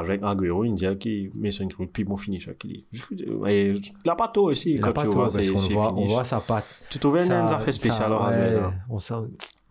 joué 0.06 0.16
avec 0.16 0.24
Agüero 0.24 0.64
il 0.66 0.72
me 0.72 0.76
dit 0.76 0.98
qu'il 0.98 1.32
met 1.36 1.52
son 1.52 1.66
Greenwood 1.66 1.90
puis 1.92 2.04
bon 2.04 2.16
pour 3.08 3.18
dire 3.18 3.48
et 3.48 3.74
il 3.74 4.10
a 4.10 4.16
pas 4.16 4.28
tôt 4.30 4.50
aussi 4.50 4.74
Il 4.74 4.82
quand 4.82 4.94
pas 4.94 5.02
tu 5.04 5.08
vois 5.10 5.30
c'est 5.30 5.74
voit, 5.74 5.92
on 5.94 5.96
finish 5.98 6.12
voit 6.12 6.24
sa 6.24 6.40
patte. 6.40 6.86
tu 6.90 7.00
trouvais 7.00 7.26
Ça- 7.26 7.44
un 7.44 7.48
affaire 7.48 7.74
spécial 7.74 7.94
ça- 7.94 8.06
alors 8.06 8.26
à 8.26 8.30
ouais, 8.32 8.60
On 8.90 9.00
sent... 9.00 9.14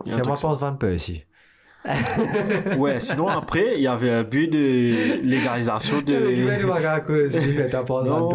Un 0.06 0.10
Fais-moi 0.16 0.22
penser 0.22 0.60
Van 0.60 0.74
Persie. 0.76 1.22
Ouais 2.76 3.00
sinon 3.00 3.28
après 3.28 3.76
il 3.76 3.82
y 3.82 3.86
avait 3.86 4.10
un 4.10 4.24
but 4.24 4.52
de 4.52 5.22
légalisation 5.22 6.02
de 6.02 6.12
pensé 7.84 8.10
Non, 8.10 8.28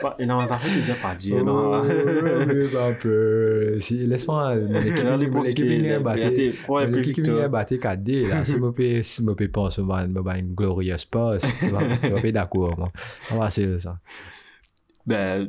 pas 0.00 0.16
non 0.26 0.46
t'as 0.46 0.58
fait 0.58 0.74
déjà 0.74 0.94
pas 0.94 1.14
dire 1.14 1.36
Oh, 1.40 1.44
non 1.44 1.80
oui, 1.82 2.66
Van 2.72 2.92
Persie. 3.00 4.06
Laisse-moi... 4.06 4.56
Dans 5.04 5.16
les 5.16 5.28
L'équipe 5.28 6.84
et 6.84 6.86
plus 6.88 7.02
L'équipe 7.02 7.24
toi. 7.24 7.48
battre 7.48 7.74
4D, 7.74 8.28
là. 8.28 8.44
Si 8.44 8.52
je 8.52 8.58
peux 8.58 9.02
si 9.02 9.22
je 9.22 9.30
peux 9.30 9.48
penser 9.48 9.82
à 9.90 10.38
une 10.38 10.54
glorieuse 10.54 11.04
passe, 11.04 11.42
tu 11.42 11.66
tu 11.68 12.12
vas 12.12 12.20
pas 12.20 12.32
d'accord, 12.32 12.78
moi. 12.78 12.92
On 13.32 13.38
va 13.38 13.46
essayer 13.48 13.78
ça. 13.78 13.98
Ben, 15.06 15.48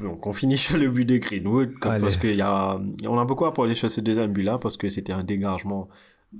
donc 0.00 0.26
on 0.26 0.32
finit 0.32 0.56
sur 0.66 0.76
le 0.78 0.88
but 0.88 1.04
de 1.04 1.18
Greenwood 1.18 1.72
parce 1.80 2.16
qu'il 2.16 2.36
y 2.36 2.42
a 2.42 2.78
on 3.08 3.18
a 3.18 3.24
beaucoup 3.24 3.46
à 3.46 3.52
parler 3.52 3.74
sur 3.74 3.90
ce 3.90 4.00
deuxième 4.00 4.32
but 4.32 4.42
là 4.42 4.56
parce 4.60 4.76
que 4.76 4.88
c'était 4.88 5.12
un 5.12 5.24
dégagement 5.24 5.88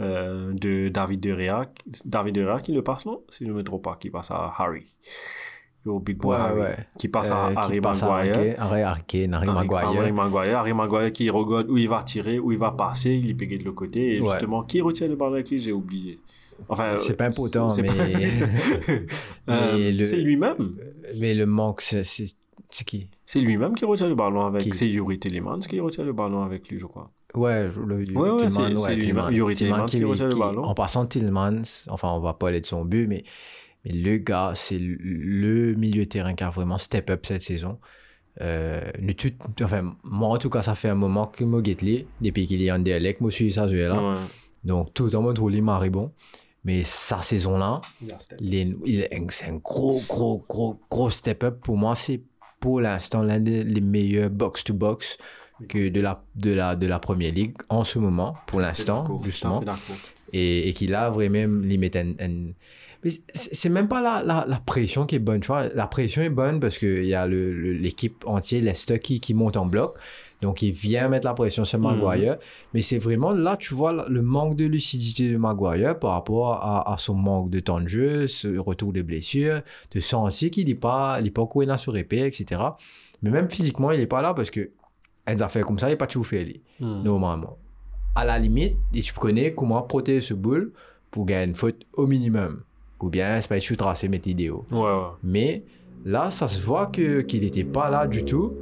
euh, 0.00 0.52
de 0.54 0.88
David 0.88 1.20
De 1.20 1.36
Gea 1.38 1.66
David 2.04 2.34
De 2.36 2.42
Gea 2.42 2.60
qui 2.60 2.72
le 2.72 2.82
passe 2.82 3.04
non? 3.06 3.22
Si 3.28 3.44
je 3.44 3.50
ne 3.50 3.54
me 3.54 3.62
trompe 3.64 3.84
pas 3.84 3.96
qui 4.00 4.10
passe 4.10 4.30
à 4.30 4.52
Harry. 4.58 4.84
Au 5.84 5.98
big 5.98 6.16
boy 6.16 6.36
Ouais, 6.36 6.40
Harry, 6.40 6.60
ouais. 6.60 6.76
qui 6.96 7.08
passe 7.08 7.32
à 7.32 7.48
Euh, 7.48 7.54
Harry 7.56 7.80
Maguire. 7.80 8.06
Harry- 8.06 8.54
Harry 8.56 8.82
Harry 8.82 9.46
Maguire. 9.48 9.78
Harry 9.98 10.12
Maguire. 10.12 10.58
Harry 10.58 10.72
Maguire 10.72 11.12
qui 11.12 11.28
regarde 11.28 11.68
où 11.68 11.76
il 11.76 11.88
va 11.88 12.04
tirer 12.04 12.38
où 12.38 12.52
il 12.52 12.58
va 12.58 12.70
passer 12.70 13.10
il 13.10 13.28
est 13.32 13.34
payé 13.34 13.58
de 13.58 13.64
l'autre 13.64 13.78
côté. 13.78 14.14
Et 14.16 14.20
Ouais. 14.20 14.30
justement 14.30 14.62
qui 14.62 14.80
retient 14.80 15.08
le 15.08 15.16
ballon 15.16 15.32
avec 15.34 15.50
lui? 15.50 15.58
J'ai 15.58 15.72
oublié. 15.72 16.20
Enfin 16.68 16.94
C'est 17.00 17.16
pas 17.16 17.24
important, 17.26 17.66
mais, 17.76 17.82
pas- 17.82 17.92
Euh, 19.48 19.76
mais 19.76 19.90
le- 19.92 20.04
c'est 20.04 20.20
lui-même. 20.20 20.76
mais 21.18 21.34
le 21.34 21.46
manque, 21.46 21.80
c'est 21.80 22.02
c'est- 22.72 22.84
qui? 22.84 23.08
C'est 23.26 23.40
lui-même 23.40 23.74
qui 23.74 23.84
retient 23.84 24.08
le 24.08 24.14
ballon 24.14 24.44
avec. 24.46 24.62
Qui? 24.62 24.72
C'est 24.72 24.88
Yuri 24.88 25.18
Telemans 25.18 25.58
qui 25.60 25.78
retient 25.80 26.04
le 26.04 26.12
ballon 26.12 26.42
avec 26.42 26.68
lui, 26.68 26.78
je 26.78 26.86
crois. 26.86 27.10
Ouais, 27.34 27.68
le, 27.68 27.96
Ouais, 28.14 28.30
ouais, 28.30 28.48
c'est- 28.48 28.56
Tillman, 28.62 28.78
c'est 28.78 28.94
lui- 28.96 29.04
Tillman. 29.06 29.30
Yuri 29.30 29.54
Tillman 29.54 29.86
qui 29.86 30.04
retient 30.04 30.26
le 30.28 30.34
qui- 30.34 30.38
ballon. 30.40 30.64
En 30.64 30.74
passant 30.74 31.06
Tillman, 31.06 31.62
enfin, 31.88 32.10
on 32.10 32.20
va 32.20 32.34
pas 32.34 32.48
aller 32.48 32.60
de 32.60 32.66
son 32.66 32.84
but, 32.84 33.06
mais, 33.06 33.24
mais 33.84 33.92
le 33.92 34.18
gars, 34.18 34.52
c'est 34.54 34.78
le- 34.78 34.96
milieu 35.76 36.04
de 36.04 36.08
terrain 36.08 36.34
qui 36.34 36.44
a 36.44 36.50
vraiment 36.50 36.76
step 36.78 37.08
up 37.10 37.24
cette 37.26 37.42
saison. 37.42 37.78
Euh, 38.40 38.80
nous 38.98 39.12
tout- 39.14 39.32
enfin, 39.62 39.94
moi, 40.02 40.28
en 40.30 40.38
tout 40.38 40.48
cas, 40.50 40.62
ça 40.62 40.74
fait 40.74 40.88
un 40.88 40.94
moment 40.94 41.26
que 41.26 41.44
je 41.44 41.44
depuis 42.20 42.46
qu'il 42.46 42.62
est 42.62 42.70
en 42.72 42.78
dialecte, 42.78 43.20
moi, 43.20 43.30
je 43.30 43.36
suis 43.36 43.52
ça, 43.52 43.66
je 43.66 43.74
suis 43.74 43.82
là. 43.82 43.94
Ouais. 44.14 44.18
Donc, 44.64 44.94
tout 44.94 45.06
le 45.12 45.18
monde 45.18 45.34
trouve 45.34 45.50
lui 45.50 45.60
maribon. 45.60 46.12
Mais 46.64 46.84
sa 46.84 47.20
saison-là, 47.22 47.80
c'est 49.32 49.46
un 49.46 49.56
gros, 49.56 50.00
gros, 50.08 50.44
gros, 50.48 50.78
gros 50.88 51.10
step-up. 51.10 51.58
Pour 51.60 51.76
moi, 51.76 51.96
c'est 51.96 52.22
pour 52.62 52.80
l'instant 52.80 53.22
l'un 53.22 53.40
des 53.40 53.62
les 53.64 53.80
meilleurs 53.82 54.30
box-to-box 54.30 55.18
que 55.68 55.88
de 55.90 56.00
la, 56.00 56.24
de, 56.34 56.52
la, 56.54 56.74
de 56.76 56.86
la 56.86 56.98
première 56.98 57.32
ligue 57.32 57.54
en 57.68 57.84
ce 57.84 57.98
moment, 57.98 58.34
pour 58.46 58.60
l'instant, 58.60 59.02
D'accord, 59.02 59.22
justement. 59.24 59.60
d'accord. 59.60 59.96
Et, 60.32 60.68
et 60.68 60.72
qu'il 60.72 60.94
a 60.94 61.10
vraiment 61.10 61.60
limite 61.62 61.96
c'est 63.34 63.68
même 63.68 63.88
pas 63.88 64.00
la, 64.00 64.22
la, 64.24 64.44
la 64.48 64.58
pression 64.60 65.06
qui 65.06 65.16
est 65.16 65.18
bonne, 65.18 65.40
tu 65.40 65.48
vois. 65.48 65.68
La 65.74 65.86
pression 65.88 66.22
est 66.22 66.30
bonne 66.30 66.60
parce 66.60 66.78
qu'il 66.78 67.04
y 67.04 67.14
a 67.14 67.26
le- 67.26 67.52
le- 67.52 67.72
l'équipe 67.72 68.22
entière, 68.26 68.62
Leicester, 68.62 69.00
qui, 69.00 69.20
qui 69.20 69.34
monte 69.34 69.56
en 69.56 69.66
bloc. 69.66 69.96
Donc, 70.42 70.60
il 70.60 70.72
vient 70.72 71.08
mettre 71.08 71.26
la 71.26 71.32
pression 71.34 71.64
sur 71.64 71.78
Maguire. 71.78 72.36
Mais 72.74 72.82
c'est 72.82 72.98
vraiment 72.98 73.32
là, 73.32 73.56
tu 73.56 73.72
vois, 73.74 74.06
le 74.08 74.20
manque 74.22 74.56
de 74.56 74.64
lucidité 74.66 75.30
de 75.30 75.36
Maguire 75.38 75.98
par 75.98 76.10
rapport 76.10 76.52
à, 76.54 76.92
à 76.92 76.96
son 76.98 77.14
manque 77.14 77.48
de 77.48 77.60
temps 77.60 77.80
de 77.80 77.86
jeu, 77.88 78.26
ce 78.26 78.58
retour 78.58 78.92
de 78.92 79.00
blessure, 79.02 79.62
de 79.92 80.00
sentir 80.00 80.50
qu'il 80.50 80.66
n'est 80.66 80.74
pas, 80.74 81.18
il 81.20 81.28
est 81.28 81.30
pas 81.30 81.46
coué 81.46 81.66
sur 81.78 81.96
épée, 81.96 82.26
etc. 82.26 82.60
Mais 83.22 83.30
même 83.30 83.48
physiquement, 83.48 83.92
il 83.92 84.00
n'est 84.00 84.06
pas 84.06 84.20
là 84.20 84.34
parce 84.34 84.50
que 84.50 84.70
des 85.28 85.40
affaires 85.42 85.64
comme 85.64 85.78
ça, 85.78 85.88
il 85.88 85.92
n'est 85.92 85.96
pas 85.96 86.06
tout 86.08 86.24
fait, 86.24 86.60
Hmm. 86.80 87.02
normalement. 87.04 87.56
À 88.16 88.24
la 88.24 88.38
limite, 88.38 88.76
et 88.92 89.00
tu 89.00 89.12
connais 89.14 89.54
comment 89.54 89.80
protéger 89.82 90.20
ce 90.20 90.34
boule 90.34 90.72
pour 91.10 91.24
gagner 91.24 91.46
une 91.46 91.54
faute 91.54 91.86
au 91.94 92.06
minimum. 92.06 92.62
Ou 93.00 93.08
bien, 93.08 93.40
c'est 93.40 93.48
pas 93.48 93.76
tracé, 93.76 94.08
mais 94.08 94.20
idéaux. 94.26 94.64
Ouais, 94.70 94.80
ouais. 94.80 94.88
Mais 95.22 95.62
là, 96.04 96.30
ça 96.30 96.48
se 96.48 96.60
voit 96.60 96.86
que 96.86 97.20
qu'il 97.20 97.42
n'était 97.42 97.64
pas 97.64 97.88
là 97.90 98.06
du 98.06 98.24
tout, 98.24 98.52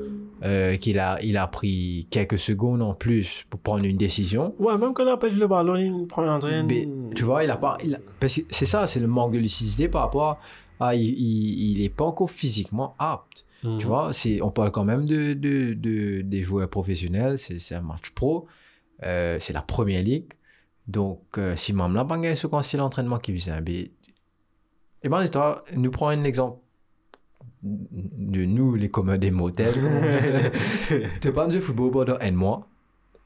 euh, 0.42 0.76
qu'il 0.76 0.98
a, 0.98 1.22
il 1.22 1.36
a 1.36 1.46
pris 1.46 2.06
quelques 2.10 2.38
secondes 2.38 2.82
en 2.82 2.94
plus 2.94 3.44
pour 3.50 3.60
prendre 3.60 3.84
une 3.84 3.96
décision. 3.96 4.54
Ouais, 4.58 4.76
même 4.78 4.94
quand 4.94 5.02
il 5.04 5.08
appelle 5.10 5.36
le 5.38 5.46
ballon, 5.46 5.76
il 5.76 6.06
prend 6.06 6.22
un. 6.22 6.62
Mais, 6.64 6.86
tu 7.14 7.24
vois, 7.24 7.44
il 7.44 7.50
a 7.50 7.56
pas. 7.56 7.76
il 7.84 7.94
a- 7.94 7.98
parce 8.18 8.36
que 8.36 8.40
c'est 8.50 8.66
ça, 8.66 8.86
c'est 8.86 9.00
le 9.00 9.06
manque 9.06 9.32
de 9.32 9.38
lucidité 9.38 9.88
par 9.88 10.02
rapport 10.02 10.38
à. 10.80 10.94
il, 10.94 11.02
il, 11.02 11.72
il 11.72 11.82
est 11.84 11.88
pas 11.94 12.04
encore 12.04 12.30
physiquement 12.30 12.94
apte. 12.98 13.46
Mhm. 13.62 13.78
Tu 13.78 13.86
vois, 13.86 14.12
c'est, 14.14 14.40
on 14.40 14.50
parle 14.50 14.70
quand 14.70 14.84
même 14.84 15.04
de, 15.04 15.34
de, 15.34 15.74
de- 15.74 16.22
des 16.22 16.42
joueurs 16.42 16.70
professionnels, 16.70 17.38
c'est, 17.38 17.58
c'est 17.58 17.74
un 17.74 17.82
match 17.82 18.08
pro, 18.10 18.46
euh, 19.02 19.36
c'est 19.38 19.52
la 19.52 19.60
première 19.60 20.02
ligue. 20.02 20.32
Donc, 20.88 21.20
euh, 21.36 21.54
si 21.56 21.74
même 21.74 21.94
là, 21.94 22.04
pas 22.06 22.18
ce 22.34 22.46
conseil 22.46 22.78
l'entraînement 22.80 23.18
qui 23.18 23.32
vient, 23.32 23.60
mais. 23.60 23.90
Et 25.02 25.08
ben, 25.08 25.26
toi, 25.28 25.64
nous 25.76 25.90
prenons 25.90 26.18
un 26.20 26.24
exemple 26.24 26.58
de 27.62 28.44
nous, 28.44 28.74
les 28.74 28.88
communs 28.88 29.18
des 29.18 29.30
motels. 29.30 29.74
tu 31.20 31.32
parles 31.32 31.52
de 31.52 31.60
football 31.60 31.90
pendant 31.90 32.18
un 32.20 32.30
mois 32.32 32.66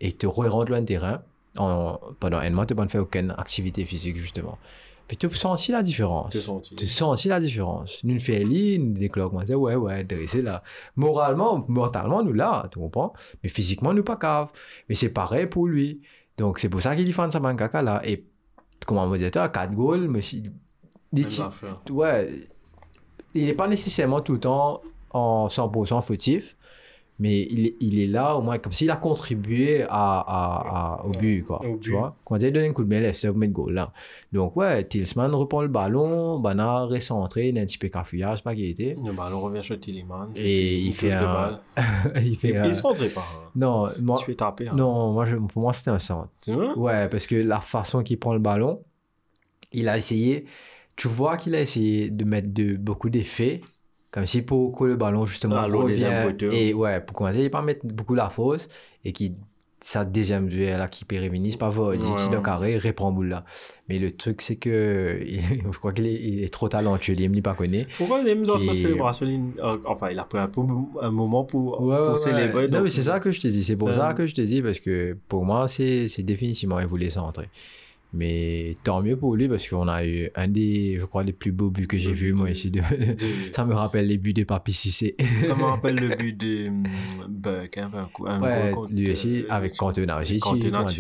et 0.01 0.12
tu 0.12 0.27
rentres 0.27 0.73
le 0.73 0.85
terrain. 0.85 1.23
En, 1.57 2.01
pendant 2.18 2.38
un 2.38 2.51
mois, 2.51 2.66
tu 2.66 2.75
ne 2.75 2.88
fais 2.88 2.99
aucune 2.99 3.33
activité 3.38 3.85
physique, 3.85 4.16
justement. 4.16 4.59
Puis 5.07 5.16
tu 5.16 5.31
sens 5.35 5.61
aussi 5.61 5.73
la 5.73 5.83
différence. 5.83 6.33
Te 6.33 6.75
Tu 6.75 6.87
sens 6.87 7.12
aussi 7.12 7.29
la 7.29 7.38
différence. 7.38 8.03
Nous, 8.05 8.18
fait 8.18 8.42
lit, 8.42 8.79
nous 8.79 8.94
déclarons, 8.94 9.38
on 9.38 9.42
dit, 9.42 9.55
ouais, 9.55 9.77
ouais, 9.77 10.07
c'est 10.27 10.42
là. 10.42 10.62
Moralement, 10.97 11.64
mentalement, 11.68 12.23
nous 12.23 12.33
là, 12.33 12.68
tu 12.73 12.79
comprends? 12.79 13.12
Mais 13.42 13.49
physiquement, 13.49 13.92
nous 13.92 14.03
pas 14.03 14.16
cave. 14.16 14.49
Mais 14.88 14.94
c'est 14.94 15.12
pareil 15.12 15.47
pour 15.47 15.66
lui. 15.66 16.01
Donc, 16.38 16.59
c'est 16.59 16.68
pour 16.68 16.81
ça 16.81 16.97
qu'il 16.97 17.05
défend 17.05 17.31
sa 17.31 17.40
caca 17.55 17.83
là. 17.83 18.01
Et, 18.05 18.25
comment 18.87 19.05
on 19.05 19.14
dit, 19.14 19.25
à 19.25 19.49
4 19.49 19.73
goals, 19.75 20.09
mais 20.09 20.23
si, 20.23 20.42
ouais, 21.90 22.49
il 23.35 23.44
n'est 23.47 23.55
pas 23.55 23.68
nécessairement 23.68 24.20
tout 24.20 24.35
le 24.35 24.40
temps 24.40 24.81
en 25.11 25.49
100% 25.49 26.03
fautif, 26.03 26.57
mais 27.20 27.42
il, 27.42 27.66
est- 27.66 27.77
il 27.81 28.01
est 28.01 28.09
là 28.09 28.35
au 28.37 28.42
moins 28.42 28.59
comme 28.59 28.73
s'il 28.73 28.90
a 28.90 28.97
contribué 28.97 29.83
à, 29.85 29.88
à, 29.88 30.99
à- 31.01 31.05
au 31.05 31.11
but, 31.11 31.44
quoi. 31.44 31.61
Au 31.64 31.77
Tu 31.79 31.90
but. 31.90 31.97
vois? 31.97 32.16
Quand 32.25 32.37
il 32.42 32.53
donne 32.53 32.64
un 32.64 32.73
coup 32.73 32.83
de 32.83 32.88
main, 32.88 33.12
c'est 33.12 33.33
mettre 33.33 33.53
goal 33.53 33.75
là. 33.75 33.92
Donc, 34.33 34.57
ouais, 34.57 34.83
Tilsman 34.85 35.33
reprend 35.33 35.62
le 35.62 35.68
ballon, 35.68 36.40
Bana 36.40 36.85
recentré, 36.87 37.51
il 37.51 37.59
a 37.59 37.62
un 37.62 37.66
petit 37.66 37.79
peu 37.79 37.88
cafouillage, 37.88 38.42
pas 38.42 38.53
qu'il 38.57 38.64
était. 38.64 38.97
Le 39.05 39.12
ballon 39.12 39.40
revient 39.42 39.62
sur 39.62 39.79
Tillemans. 39.79 40.31
Et 40.37 40.79
il 40.79 40.92
fait 40.92 41.11
de 41.11 41.25
un- 41.25 41.61
il 42.20 42.37
fait. 42.37 42.57
euh, 42.57 42.64
il 42.66 43.11
pas. 43.11 43.20
hein. 43.20 43.51
Non, 43.55 43.88
moi, 44.03 44.16
Tu 44.18 44.25
fais 44.25 44.35
taper. 44.35 44.68
hein. 44.68 44.75
non 44.75 45.12
moi, 45.12 45.25
je- 45.27 45.37
pour 45.37 45.62
moi, 45.62 45.73
c'était 45.73 45.90
un 45.90 46.01
centre. 46.01 46.31
Ouais, 46.77 47.09
parce 47.09 47.27
que 47.29 47.37
la 47.37 47.61
façon 47.61 48.03
qu'il 48.03 48.18
prend 48.18 48.33
le 48.33 48.40
ballon, 48.40 48.81
il 49.73 49.88
a 49.88 49.97
essayé, 49.97 50.47
tu 50.96 51.09
vois 51.09 51.37
qu'il 51.37 51.54
a 51.54 51.61
essayé 51.61 52.11
de 52.11 52.24
mettre 52.24 52.52
de, 52.52 52.76
beaucoup 52.76 53.11
d'effets, 53.11 53.61
comme 54.11 54.26
si 54.26 54.42
pour 54.42 54.76
que 54.76 54.85
le 54.85 54.96
ballon 54.96 55.26
justement 55.26 55.57
Ah, 55.57 55.66
revient, 55.66 56.11
et 56.52 56.72
ouais, 56.74 57.00
pour 57.00 57.16
commencer, 57.16 57.42
il 57.42 57.50
pas 57.50 57.62
mettre 57.62 57.87
beaucoup 57.87 58.14
la 58.14 58.28
fausse, 58.28 58.68
et 59.04 59.12
qui 59.12 59.35
sa 59.85 60.07
deuxième 60.07 60.48
duel 60.48 60.78
là 60.78 60.88
qui 60.88 61.04
péréminise 61.04 61.57
pas 61.57 61.68
vol, 61.68 61.96
il 61.96 62.02
Ouais, 62.02 62.35
le 62.35 62.40
carré, 62.40 62.78
reprend 62.78 63.12
boule 63.12 63.28
là. 63.28 63.44
Mais 63.88 63.98
le 63.98 64.16
truc 64.16 64.40
c'est 64.40 64.57
que 64.57 65.20
je 65.26 65.78
crois 65.78 65.92
qu'il 65.92 66.07
est, 66.07 66.42
est 66.44 66.48
trop 66.52 66.70
talentueux, 66.70 67.14
il 67.18 67.28
me 67.28 67.42
pas 67.42 67.52
connaît. 67.52 67.87
Pourquoi 67.98 68.20
il 68.20 68.28
aime 68.28 68.44
dans 68.44 68.57
sa 68.57 68.72
célébration 68.72 69.26
Enfin, 69.85 70.09
il 70.11 70.18
a 70.18 70.24
pris 70.24 70.38
un, 70.38 70.48
peu, 70.48 70.62
un 71.02 71.11
moment 71.11 71.44
pour, 71.44 71.83
Ouais, 71.83 72.00
pour 72.00 72.12
ouais, 72.12 72.16
célébrer. 72.16 72.68
Non, 72.68 72.78
donc- 72.78 72.85
mais 72.85 72.90
c'est 72.90 73.02
ça 73.02 73.20
que 73.20 73.30
je 73.30 73.40
te 73.42 73.46
dis. 73.48 73.62
C'est 73.62 73.76
pour 73.76 73.92
ça 73.92 74.14
que 74.14 74.26
je 74.26 74.35
te 74.35 74.40
dis, 74.40 74.62
parce 74.62 74.80
que 74.80 75.18
pour 75.28 75.44
moi, 75.44 75.68
c'est 75.68 76.07
définitivement, 76.22 76.80
il 76.80 76.87
voulait 76.87 77.11
centrer. 77.11 77.50
Mais 78.16 78.77
tant 78.85 79.03
mieux 79.03 79.16
pour 79.16 79.35
lui, 79.35 79.48
parce 79.48 79.66
qu'on 79.68 79.88
a 79.88 80.07
eu 80.07 80.31
un 80.37 80.46
des, 80.46 80.98
je 81.00 81.05
crois, 81.05 81.24
les 81.24 81.33
plus 81.33 81.50
beaux 81.50 81.70
buts 81.70 81.87
que 81.87 81.98
j'ai 81.98 82.12
vu, 82.12 82.29
but 82.33 82.33
moi, 82.38 82.46
de- 82.46 82.53
ici. 82.53 82.70
De... 82.70 82.79
de- 82.81 83.16
ça 83.53 83.64
me 83.64 83.74
rappelle 83.74 84.07
les 84.07 84.18
buts 84.18 84.33
de 84.33 84.44
Papi 84.44 84.72
Cissé. 84.72 85.16
Ça 85.42 85.55
me 85.57 85.64
rappelle 85.64 85.96
le 85.96 86.14
but 86.14 86.33
de 86.33 86.68
hum, 86.68 86.85
Buck, 87.29 87.77
hein, 87.77 87.90
un 88.27 88.40
ouais, 88.40 88.72
lui 88.92 89.11
aussi, 89.11 89.40
euh, 89.42 89.46
avec 89.50 89.74
Cantona 89.77 90.20
aussi. 90.20 90.37
tu- 90.37 90.40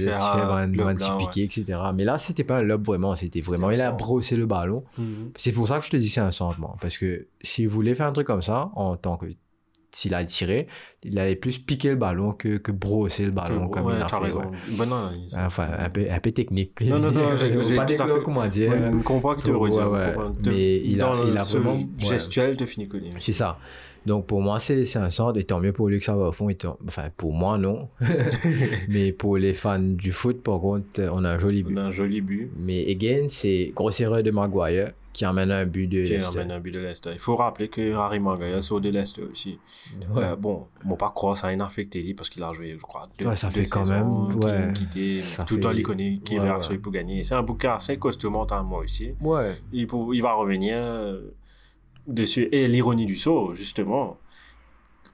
fais 0.02 1.40
etc. 1.44 1.78
Mais 1.94 2.04
là, 2.04 2.18
c'était 2.18 2.44
pas 2.44 2.58
un 2.58 2.62
lob 2.62 2.84
vraiment, 2.84 3.14
c'était 3.14 3.40
vraiment, 3.40 3.70
il 3.70 3.80
a 3.80 3.92
brossé 3.92 4.36
le 4.36 4.46
ballon. 4.46 4.82
Mhm. 4.98 5.30
C'est 5.36 5.52
pour 5.52 5.68
ça 5.68 5.78
que 5.78 5.84
je 5.86 5.90
te 5.90 5.96
dis 5.96 6.08
c'est 6.08 6.20
un 6.20 6.32
centre, 6.32 6.58
moi. 6.58 6.76
Parce 6.80 6.98
que 6.98 7.28
s'il 7.42 7.68
voulait 7.68 7.94
faire 7.94 8.06
un 8.06 8.12
truc 8.12 8.26
comme 8.26 8.42
ça, 8.42 8.70
en 8.74 8.96
tant 8.96 9.16
que. 9.16 9.26
S'il 9.94 10.12
a 10.14 10.24
tiré, 10.24 10.66
il 11.04 11.16
allait 11.20 11.36
plus 11.36 11.58
piquer 11.58 11.90
le 11.90 11.94
ballon 11.96 12.32
que, 12.32 12.56
que 12.56 12.72
brosser 12.72 13.24
le 13.26 13.30
ballon 13.30 13.68
Que- 13.68 13.74
comme 13.74 13.86
ouais, 13.86 13.94
il 13.96 14.02
a 14.02 14.08
fait. 14.08 14.16
raison. 14.16 14.40
ouais. 14.40 14.46
Bonne 14.76 14.92
analyse. 14.92 15.36
Enfin, 15.38 15.68
un 15.78 15.88
peu, 15.88 16.06
un 16.10 16.18
peu 16.18 16.32
technique. 16.32 16.72
Non, 16.80 16.98
non, 16.98 17.12
non, 17.12 17.36
j'ai- 17.36 17.76
pas 17.76 17.84
tout 17.86 18.02
à 18.02 18.08
fait- 18.08 18.22
comment 18.24 18.46
dire. 18.48 18.70
Ouais, 18.72 18.90
je 18.90 19.02
comprends 19.04 19.34
que 19.36 19.42
tu 19.42 19.52
veux 19.52 19.68
dire. 19.70 19.88
De- 20.40 20.50
Mais 20.50 20.76
il 20.80 21.00
a- 21.00 21.14
il 21.28 21.38
a 21.38 21.42
vraiment- 21.44 21.76
gestuel, 21.98 22.56
tu 22.56 22.66
finis 22.66 22.88
connu. 22.88 23.10
C'est 23.20 23.32
ça. 23.32 23.58
Donc 24.06 24.26
pour 24.26 24.40
moi, 24.42 24.60
c'est 24.60 24.84
c'est 24.84 24.98
un 24.98 25.10
centre, 25.10 25.38
et 25.38 25.44
tant 25.44 25.60
mieux 25.60 25.72
pour 25.72 25.88
lui 25.88 25.98
que 25.98 26.04
ça 26.04 26.14
va 26.16 26.28
au 26.28 26.32
fond. 26.32 26.48
et 26.48 26.54
tant- 26.56 26.78
Enfin, 26.86 27.08
pour 27.16 27.32
moi, 27.32 27.56
non. 27.58 27.88
Mais 28.88 29.12
pour 29.12 29.36
les 29.36 29.54
fans 29.54 29.78
du 29.78 30.12
foot, 30.12 30.42
par 30.42 30.60
contre, 30.60 31.00
on 31.12 31.24
a 31.24 31.30
un 31.30 31.38
joli 31.38 31.62
On 31.64 31.68
but. 31.70 31.78
a 31.78 31.82
un 31.82 31.90
joli 31.90 32.20
but 32.20 32.50
Mais 32.60 32.84
again, 32.90 33.26
c'est 33.28 33.72
grosse 33.74 34.00
erreur 34.00 34.22
de 34.22 34.30
Maguire 34.30 34.92
qui 35.12 35.24
amène 35.24 35.52
un 35.52 35.64
but 35.64 35.86
de 35.86 36.02
qui 36.02 36.10
Leicester. 36.14 36.40
un 36.40 36.58
but 36.58 36.72
de 36.74 36.80
Leicester. 36.80 37.10
Il 37.12 37.20
faut 37.20 37.36
rappeler 37.36 37.68
que 37.68 37.92
Harry 37.94 38.18
Maguire 38.18 38.60
sort 38.60 38.80
de 38.80 38.88
Leicester 38.90 39.22
aussi. 39.22 39.58
Ouais. 40.12 40.24
Euh, 40.24 40.36
bon, 40.36 40.66
bon, 40.84 40.96
pas 40.96 41.10
croire, 41.14 41.36
ça 41.36 41.46
a 41.48 41.64
affecté 41.64 42.02
lui 42.02 42.14
parce 42.14 42.28
qu'il 42.28 42.42
a 42.42 42.52
joué, 42.52 42.74
je 42.76 42.82
crois, 42.82 43.04
deux, 43.16 43.26
Ouais, 43.28 43.36
ça 43.36 43.46
deux 43.48 43.62
fait 43.62 43.68
quand 43.70 43.86
même, 43.86 44.36
ouais. 44.42 44.50
a 44.50 44.72
quitté. 44.72 45.20
Ça 45.20 45.44
Tout 45.44 45.54
le 45.54 45.60
temps, 45.60 45.70
connaît 45.84 46.18
qui 46.24 46.38
Ouais, 46.40 46.50
ouais. 46.50 46.78
pour 46.78 46.90
gagner. 46.92 47.22
C'est 47.22 47.36
un 47.36 47.44
bouquin 47.44 47.74
assez 47.76 47.96
costaud 47.96 48.30
mentalement 48.30 48.78
aussi. 48.78 49.12
Ouais. 49.20 49.52
Il, 49.72 49.86
pour- 49.86 50.12
il 50.16 50.20
va 50.20 50.34
revenir 50.34 50.74
euh, 50.76 51.20
dessus. 52.06 52.48
Et 52.52 52.66
l'ironie 52.66 53.06
du 53.06 53.16
saut, 53.16 53.54
justement, 53.54 54.18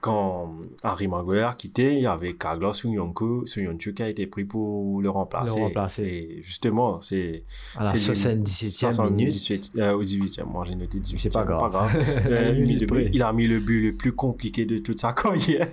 quand 0.01 0.55
Harry 0.83 1.07
Maguire 1.07 1.47
a 1.49 1.53
quitté, 1.53 1.93
il 1.95 2.01
y 2.01 2.07
avait 2.07 2.33
Carlos 2.33 2.73
Sunyonku, 2.73 3.43
Sunyonku 3.45 3.93
qui 3.93 4.01
a 4.03 4.09
été 4.09 4.25
pris 4.27 4.43
pour 4.45 4.99
le 5.01 5.09
remplacer. 5.09 5.59
Le 5.59 5.65
remplacer. 5.67 6.03
Et 6.03 6.39
justement, 6.41 6.99
c'est... 7.01 7.43
À 7.77 7.83
la 7.83 7.91
c'est 7.95 8.11
77e 8.11 9.09
minute. 9.11 9.31
78, 9.31 9.71
euh, 9.77 9.93
au 9.93 10.03
18e, 10.03 10.43
moi 10.45 10.63
j'ai 10.67 10.75
noté 10.75 10.99
18e. 10.99 11.17
C'est 11.19 11.31
pas 11.33 11.43
grave. 11.45 11.61
Euh, 12.31 12.51
Une 12.53 12.57
il, 12.61 12.67
minute 12.67 12.87
près. 12.87 13.09
il 13.13 13.21
a 13.23 13.31
mis 13.33 13.47
le 13.47 13.59
but 13.59 13.91
le 13.91 13.95
plus 13.95 14.13
compliqué 14.13 14.65
de 14.65 14.77
toute 14.79 14.99
sa 14.99 15.13
carrière. 15.13 15.67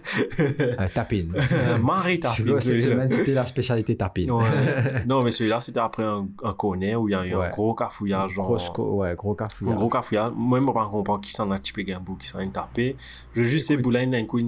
Un 0.79 0.87
tapine. 0.87 1.33
Euh, 1.53 1.79
Marie 1.79 2.21
C'est 2.35 2.45
Tapin. 2.45 2.61
cette 2.61 2.81
semaine, 2.81 3.11
c'était 3.11 3.33
la 3.33 3.45
spécialité 3.45 3.97
tapine. 3.97 4.31
Ouais. 4.31 4.45
non, 5.07 5.23
mais 5.23 5.31
celui-là, 5.31 5.61
c'était 5.61 5.81
après 5.81 6.03
un, 6.05 6.29
un 6.43 6.53
corner 6.53 7.01
où 7.01 7.09
il 7.09 7.13
y 7.13 7.15
a 7.15 7.25
eu 7.27 7.35
un 7.35 7.51
gros 7.51 7.75
cafouillage. 7.75 8.33
Genre, 8.33 8.47
Gros, 8.75 8.99
ouais, 9.01 9.15
gros 9.17 9.33
un 9.33 9.37
cafouillage. 9.37 9.77
gros 9.77 9.89
cafouillage. 9.89 10.33
Moi, 10.37 10.59
je 10.59 10.65
ne 10.65 10.71
comprends 10.71 11.03
pas 11.03 11.19
qui 11.19 11.33
s'en 11.33 11.51
a 11.51 11.59
typé 11.59 11.85
Gambou, 11.85 12.17
qui 12.17 12.27
s'en 12.29 12.39
a 12.39 12.47
tapé. 12.47 12.97
Je 13.33 13.43
juste 13.43 13.69
sais, 13.69 13.77
Boulain, 13.77 14.11
d'un 14.21 14.27
coup, 14.27 14.41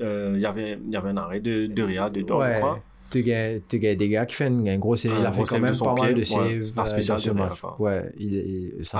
euh, 0.00 0.32
il 0.36 0.40
y 0.40 0.46
avait 0.46 0.78
y 0.88 0.96
avait 0.96 1.08
un 1.10 1.16
arrêt 1.16 1.40
de, 1.40 1.66
de 1.66 1.82
Ria 1.82 2.10
dedans, 2.10 2.40
je 2.42 2.48
Ouais. 2.48 2.58
crois. 2.58 2.80
Tu 3.08 3.22
gagnes 3.22 3.60
des 3.96 4.08
gars 4.08 4.26
qui 4.26 4.34
font 4.34 4.66
un 4.66 4.78
gros 4.78 4.96
save. 4.96 5.12
Un 5.12 5.20
Il 5.20 5.26
a 5.26 5.32
fait 5.32 5.44
save 5.46 5.60
quand 5.60 5.66
de 5.66 5.70
même 5.70 5.78
pas 5.78 6.02
mal 6.02 6.14
de 6.14 6.24
saves 6.24 6.74
la 6.76 6.82
euh, 6.82 6.86
spéciale 6.86 7.16
dans 7.18 7.22
ce 7.22 7.30
de 7.30 7.34
match. 7.34 7.62
Ouais, 7.78 8.12
ça, 8.82 8.98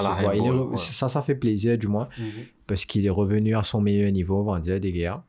ça, 0.76 1.08
ça 1.08 1.22
fait 1.22 1.34
plaisir, 1.34 1.76
du 1.76 1.88
moins, 1.88 2.08
Mhm. 2.18 2.24
parce 2.68 2.84
qu'il 2.84 3.04
est 3.04 3.10
revenu 3.10 3.56
à 3.56 3.62
son 3.64 3.80
meilleur 3.80 4.12
niveau, 4.12 4.38
on 4.40 4.52
va 4.52 4.60
dire, 4.60 4.78
des 4.80 4.92
gars. 4.92 5.24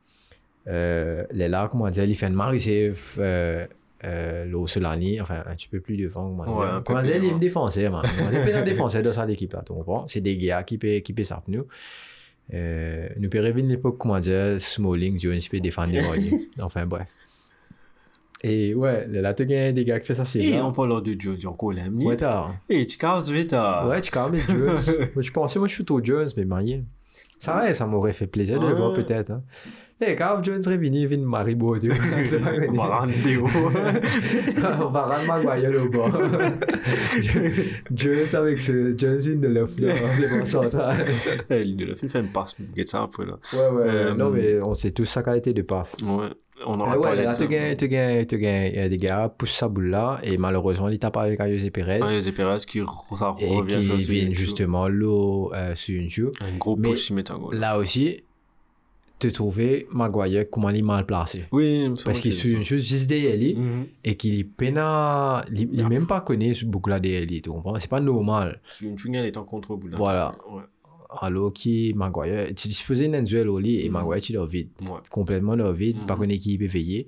Euh, 0.67 1.23
les 1.31 1.47
là, 1.47 1.69
comment 1.71 1.89
dire, 1.89 2.03
il 2.03 2.15
fait 2.15 2.27
une 2.27 2.33
marée 2.33 2.59
save. 2.59 3.01
Euh, 3.19 3.65
euh, 4.03 4.45
le 4.45 4.67
Solani, 4.67 5.19
enfin 5.21 5.41
un 5.47 5.55
petit 5.55 5.67
peu 5.67 5.79
plus 5.79 5.97
devant, 5.97 6.29
comment 6.29 6.43
dire. 6.45 6.73
un 6.75 6.81
Comment 6.83 7.01
il 7.01 7.09
est 7.25 7.31
un 7.31 7.37
défenseur, 7.39 7.91
man. 7.91 8.03
Dire, 8.03 8.41
Il 8.43 8.49
est 8.49 8.53
un 8.53 8.61
défenseur 8.63 9.01
dans 9.01 9.11
sa 9.11 9.27
équipe, 9.27 9.53
là, 9.53 9.63
tu 9.65 9.73
comprends? 9.73 10.07
C'est 10.07 10.21
des 10.21 10.37
gars 10.37 10.61
qui 10.61 10.77
peuvent 10.77 11.01
qui 11.01 11.15
ça 11.25 11.37
pour 11.43 11.51
nous. 11.51 11.65
Euh, 12.53 13.09
nous 13.19 13.29
peut 13.29 13.39
rêver 13.39 13.59
une 13.61 13.71
époque, 13.71 13.97
comment 13.97 14.19
dire, 14.19 14.55
Smalling, 14.59 15.19
Jones 15.19 15.39
peut 15.51 15.59
défendre 15.59 15.93
volley. 15.99 16.31
Enfin, 16.61 16.85
bref. 16.85 17.09
Et 18.43 18.73
ouais, 18.75 19.07
là, 19.07 19.33
tu 19.33 19.45
gagnes 19.45 19.73
des 19.73 19.83
gars 19.83 19.99
qui 19.99 20.07
font 20.07 20.15
ça, 20.15 20.23
c'est 20.25 20.39
Et 20.39 20.61
on 20.61 20.71
parle 20.71 21.01
de 21.01 21.15
Joe, 21.19 21.37
Dion 21.37 21.53
Colem. 21.53 22.01
Ouais, 22.03 22.15
t'as. 22.17 22.49
Et 22.69 22.85
tu 22.85 22.97
casses 22.97 23.29
vite. 23.29 23.53
ah. 23.53 23.87
Ouais, 23.87 23.99
tu 23.99 24.11
même 24.15 24.35
Jones. 24.37 24.77
moi, 25.15 25.21
je 25.21 25.31
pensais, 25.31 25.59
moi, 25.59 25.67
je 25.67 25.73
suis 25.73 25.85
au 25.89 26.03
Jones, 26.03 26.27
mais 26.37 26.45
marié. 26.45 26.83
Ça 27.39 27.53
va, 27.53 27.73
ça 27.73 27.85
m'aurait 27.87 28.13
fait 28.13 28.27
plaisir 28.27 28.59
de 28.59 28.67
le 28.67 28.73
voir 28.73 28.91
Ouais. 28.91 29.03
peut-être. 29.03 29.31
Hein. 29.31 29.43
Eh, 29.99 30.15
quand 30.15 30.43
Jones 30.43 30.61
Revini 30.63 31.07
vient 31.07 31.17
de 31.17 31.23
Maribo, 31.25 31.77
tu 31.79 31.87
vois. 31.89 31.95
C'est 32.29 32.39
pas 32.39 32.51
On 32.69 32.73
va 32.73 32.97
rendre 32.99 33.13
des 33.23 33.35
hauts. 33.37 33.47
On 34.85 34.89
va 34.91 35.05
rendre 35.05 35.43
Maguire 35.43 35.83
au 35.83 35.89
bas. 35.89 36.11
Jones 37.95 38.35
avec 38.35 38.61
ce 38.61 38.95
Jones 38.97 39.21
in 39.25 39.35
de 39.39 39.47
l'off, 39.47 39.71
là, 39.79 39.93
le 39.93 40.39
bon 40.39 40.45
central. 40.45 41.05
Eh, 41.49 41.63
L'île 41.63 41.77
de 41.87 41.95
fin 41.95 42.07
fait 42.07 42.19
une 42.19 42.27
passe, 42.27 42.55
get 42.75 42.85
ça 42.87 43.03
après 43.03 43.25
là. 43.25 43.37
Ouais, 43.53 43.75
ouais, 43.75 43.83
Euh, 43.89 44.13
non, 44.13 44.29
mais 44.29 44.59
on 44.63 44.73
sait 44.75 44.91
tous 44.91 45.05
sa 45.05 45.23
qualité 45.23 45.53
de 45.53 45.61
passe. 45.63 45.93
Ouais, 46.03 46.27
on 46.65 46.79
en 46.79 46.85
Ah 46.85 46.93
a 46.93 46.95
ouais, 46.97 47.01
parlé 47.01 47.23
là, 47.23 47.31
tu 47.33 47.47
gagnes, 47.47 47.75
tu 47.75 47.87
gagnes, 47.87 48.25
tu 48.25 48.37
gagnes, 48.37 48.71
il 48.73 48.77
y 48.77 48.81
a 48.81 48.89
des 48.89 48.97
gars, 48.97 49.33
pousse 49.35 49.53
sa 49.55 49.67
boule 49.67 49.87
là, 49.89 50.19
et 50.23 50.37
malheureusement, 50.37 50.89
il 50.89 50.99
tape 50.99 51.17
avec 51.17 51.39
Ayose 51.39 51.69
Perez. 51.71 51.99
José 52.07 52.31
Perez 52.31 52.57
qui 52.67 52.81
re- 52.81 53.15
ça 53.17 53.33
et 53.39 53.47
revient 53.49 53.79
qui 53.81 53.87
YouTube. 54.17 54.35
justement 54.35 54.87
l'eau 54.87 55.51
euh, 55.55 55.73
sur 55.75 55.99
une 55.99 56.09
joue. 56.09 56.31
Un 56.41 56.55
gros 56.57 56.75
push, 56.75 57.09
il 57.09 57.15
met 57.15 57.29
un 57.31 57.37
goal. 57.37 57.55
Là 57.55 57.77
aussi, 57.77 58.23
te 59.19 59.27
trouver 59.27 59.87
Maguire, 59.91 60.45
comment 60.49 60.69
il 60.69 60.77
est 60.77 60.81
mal 60.81 61.05
placé. 61.05 61.45
Oui, 61.51 61.87
Parce 62.05 62.21
qu'il 62.21 62.33
suit 62.33 62.53
une 62.53 62.63
chose 62.63 62.83
juste 62.87 63.07
derrière 63.09 63.35
lui, 63.37 63.55
Mhm. 63.55 63.85
et 64.03 64.15
qu'il 64.15 64.39
est 64.39 64.43
peine 64.43 64.77
à- 64.77 65.43
Il 65.51 65.69
il 65.73 65.79
est 65.81 65.89
même 65.89 66.05
pas 66.07 66.21
connu 66.21 66.53
ce 66.53 66.65
beaucoup 66.65 66.89
là 66.89 66.99
derrière 66.99 67.25
lui, 67.27 67.41
tu 67.41 67.49
comprends? 67.49 67.79
C'est 67.79 67.89
pas 67.89 67.99
normal. 67.99 68.61
C'est 68.69 68.85
une 68.85 68.97
chungale 68.97 69.25
est 69.25 69.37
en 69.37 69.43
contre-bout 69.43 69.87
là. 69.87 69.97
Voilà. 69.97 70.35
Ouais. 70.51 70.61
Alors, 71.21 71.53
qui, 71.53 71.93
Maguire, 71.95 72.47
tu 72.55 72.67
disposais 72.67 73.07
d'un 73.07 73.23
duel 73.23 73.47
au 73.49 73.59
lit, 73.59 73.79
et 73.81 73.87
Mhm. 73.87 73.93
Maguire, 73.93 74.21
tu 74.21 74.33
l'as 74.33 74.45
vide. 74.45 74.69
Ouais. 74.81 74.99
Complètement 75.09 75.55
le 75.55 75.71
vide, 75.71 75.97
pas 76.05 76.13
Mhm. 76.15 76.19
qu'on 76.19 76.29
équipe 76.29 76.61
éveillée. 76.61 77.07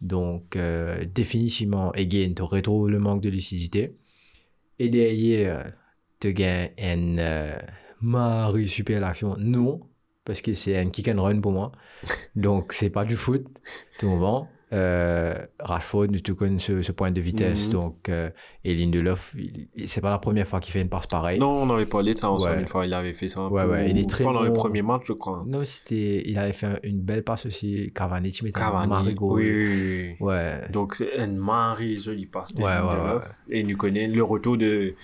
Donc, 0.00 0.56
euh, 0.56 1.04
définitivement, 1.14 1.90
again, 1.90 2.32
tu 2.34 2.42
retrouves 2.42 2.88
le 2.90 2.98
manque 2.98 3.20
de 3.20 3.28
lucidité. 3.28 3.92
Et 4.78 4.88
derrière, 4.88 5.72
tu 6.18 6.32
gagnes 6.32 6.70
une 6.78 7.18
euh, 7.20 7.56
Marie 8.00 8.68
super 8.68 9.04
action. 9.04 9.36
Non, 9.38 9.80
parce 10.24 10.40
que 10.42 10.54
c'est 10.54 10.76
un 10.76 10.88
kick 10.90 11.08
and 11.08 11.20
run 11.22 11.40
pour 11.40 11.52
moi. 11.52 11.72
Donc, 12.36 12.72
c'est 12.72 12.90
pas 12.90 13.04
du 13.04 13.16
foot. 13.16 13.44
Tu 13.98 14.06
comprends? 14.06 14.48
Euh, 14.74 15.34
Rashford, 15.60 16.06
tu 16.24 16.34
connais 16.34 16.58
ce, 16.58 16.80
ce 16.80 16.92
point 16.92 17.10
de 17.10 17.20
vitesse. 17.20 17.66
Mhm. 17.66 17.72
Donc, 17.72 18.08
euh, 18.08 18.30
et 18.64 18.74
Lindelof, 18.74 19.34
c'est 19.86 20.00
pas 20.00 20.08
la 20.08 20.18
première 20.18 20.46
fois 20.48 20.60
qu'il 20.60 20.72
fait 20.72 20.80
une 20.80 20.88
passe 20.88 21.06
pareille. 21.06 21.38
Non, 21.38 21.50
on 21.62 21.68
avait 21.74 21.84
parlé 21.84 22.14
de 22.14 22.18
ça 22.18 22.30
ensemble 22.30 22.54
Ouais. 22.54 22.60
une 22.62 22.66
fois, 22.66 22.86
il 22.86 22.94
avait 22.94 23.12
fait 23.12 23.28
ça 23.28 23.40
un 23.42 23.48
Ouais, 23.50 23.60
peu 23.64 23.70
ouais, 23.70 23.90
il 23.90 23.98
est 23.98 24.08
très 24.08 24.24
pendant 24.24 24.40
le 24.42 24.52
premier 24.54 24.80
match, 24.80 25.02
je 25.04 25.12
crois. 25.12 25.44
Non, 25.46 25.62
c'était, 25.66 26.22
il 26.26 26.38
avait 26.38 26.54
fait 26.54 26.66
un- 26.66 26.78
une 26.84 27.02
belle 27.02 27.22
passe 27.22 27.44
aussi. 27.44 27.92
Cavani, 27.94 28.32
tu 28.32 28.46
un 28.46 28.50
Cavani. 28.50 29.14
Oui, 29.20 29.42
oui, 29.44 29.66
oui. 29.68 30.26
Ouais. 30.26 30.62
Donc, 30.72 30.94
c'est 30.94 31.18
une 31.18 31.36
Marie 31.36 31.98
jolie 31.98 32.24
passe. 32.24 32.54
Ouais, 32.54 32.62
ouais. 32.64 33.20
Et 33.50 33.64
nous 33.64 33.76
connaît 33.76 34.06
le 34.06 34.22
retour 34.24 34.56
de 34.56 34.94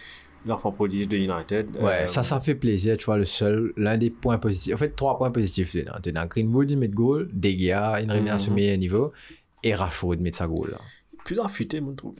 l'enfant 0.46 0.72
prodige 0.72 1.09
de 1.09 1.16
United. 1.16 1.77
Ouais, 1.81 2.03
Euh, 2.05 2.07
ça, 2.07 2.22
ça 2.22 2.40
fait 2.40 2.55
plaisir, 2.55 2.96
tu 2.96 3.05
vois, 3.07 3.16
le 3.18 3.24
seul, 3.24 3.72
l'un 3.77 3.96
des 3.98 4.11
points 4.11 4.38
positifs, 4.38 4.74
en 4.74 4.79
fait, 4.79 4.94
trois 4.96 5.18
points 5.18 5.31
positifs, 5.31 5.77
as, 5.92 6.01
tu 6.01 6.11
as 6.14 6.27
Greenwood, 6.27 6.70
il 6.70 6.79
met 6.79 6.88
de 6.88 6.94
goal, 6.94 7.29
Degia, 7.33 8.01
il 8.01 8.11
remet 8.11 8.31
à 8.31 8.38
son 8.38 8.51
Mhm. 8.51 8.57
meilleur 8.57 8.79
niveau, 8.79 9.12
et 9.62 9.74
Rashford, 9.74 10.14
il 10.14 10.20
met 10.22 10.33
sa 10.33 10.46
goal, 10.46 10.70
là. 10.70 10.79
Plus 11.24 11.38
affûté, 11.40 11.81
moi, 11.81 11.92
je 11.92 11.96
trouve. 11.96 12.14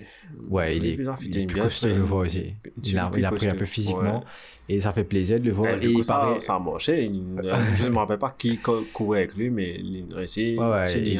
Ouais, 0.51 0.77
il 0.77 0.85
est, 0.87 0.95
plus 0.95 1.05
il 1.05 1.09
affûté, 1.09 1.43
est 1.43 1.47
plus 1.47 1.61
costaud, 1.61 1.89
je 1.89 1.95
le 1.95 2.01
vois 2.03 2.21
aussi. 2.27 2.53
Il 2.85 2.99
a, 2.99 3.11
il 3.17 3.25
a 3.25 3.31
pris 3.33 3.49
un 3.49 3.55
peu 3.55 3.65
physiquement, 3.65 4.19
Ouais. 4.21 4.75
et 4.77 4.81
ça 4.81 4.93
fait 4.93 5.05
plaisir 5.05 5.41
de 5.41 5.45
le 5.47 5.53
voir. 5.53 5.75
Et 5.75 5.81
du 5.81 5.93
coup, 5.93 6.01
il 6.01 6.05
ça, 6.05 6.15
paraît- 6.15 6.41
ça 6.41 6.55
a 6.57 6.59
marché. 6.59 7.05
Il- 7.05 7.41
euh, 7.45 7.57
je 7.73 7.85
ne 7.85 7.91
me 7.91 7.97
rappelle 7.99 8.19
pas 8.19 8.35
qui 8.39 8.59
co- 8.59 8.85
courait 8.93 9.21
avec 9.21 9.35
lui, 9.37 9.49
mais 9.51 9.77
il 9.81 10.07
a 10.15 10.27
c'est 10.27 10.51
il 10.51 10.61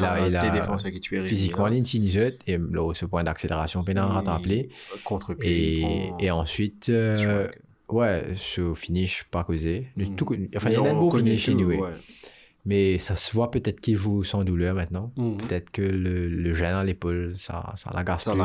a- 0.03 0.27
il 0.27 0.35
a- 0.35 0.39
des 0.39 0.49
défenseurs 0.51 0.91
qui 0.91 0.99
tuaient 0.99 1.25
physiquement, 1.25 1.67
il 1.67 1.85
sinusette, 1.85 2.39
et 2.47 2.57
là, 2.57 2.93
ce 2.93 3.05
point 3.05 3.23
d'accélération, 3.23 3.83
pénal 3.83 4.05
rattrapé. 4.05 4.69
Contre-pied. 5.03 5.81
Et, 5.81 6.25
et 6.25 6.31
ensuite, 6.31 6.89
euh, 6.89 7.47
ouais, 7.89 8.25
ce 8.35 8.73
finish 8.75 9.23
pas 9.31 9.43
causé. 9.43 9.87
Tout 10.15 10.25
con- 10.25 10.37
Enfin, 10.55 10.69
il 10.69 10.73
y 10.73 10.75
a 10.75 10.81
un 10.91 10.93
beau 10.93 11.09
finish 11.09 11.49
anyway. 11.49 11.79
Mais 12.65 12.99
ça 12.99 13.15
se 13.15 13.31
voit 13.33 13.49
peut-être 13.51 13.79
qu'il 13.79 13.95
joue 13.95 14.23
sans 14.23 14.43
douleur 14.43 14.75
maintenant. 14.75 15.11
Peut-être 15.37 15.71
que 15.71 15.81
le, 15.81 16.27
le 16.27 16.53
gêne 16.53 16.73
à 16.75 16.83
l'épaule, 16.83 17.33
ça, 17.37 17.71
ça 17.75 17.91
l'agace 17.95 18.25
plus. 18.33 18.39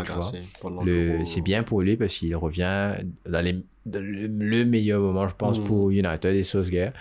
C'est 1.27 1.41
bien 1.41 1.63
pour 1.65 1.83
lui 1.83 1.97
parce 1.97 2.15
qu'il 2.15 2.35
revient 2.37 2.95
dans, 3.29 3.45
les- 3.45 3.63
dans 3.87 4.01
le, 4.03 4.27
le 4.29 4.65
meilleur 4.65 5.01
moment, 5.01 5.27
je 5.29 5.35
pense, 5.35 5.59
Mhm. 5.59 5.67
pour 5.67 5.91
United 5.91 6.35
et 6.35 6.43
Solskjaer. 6.45 6.93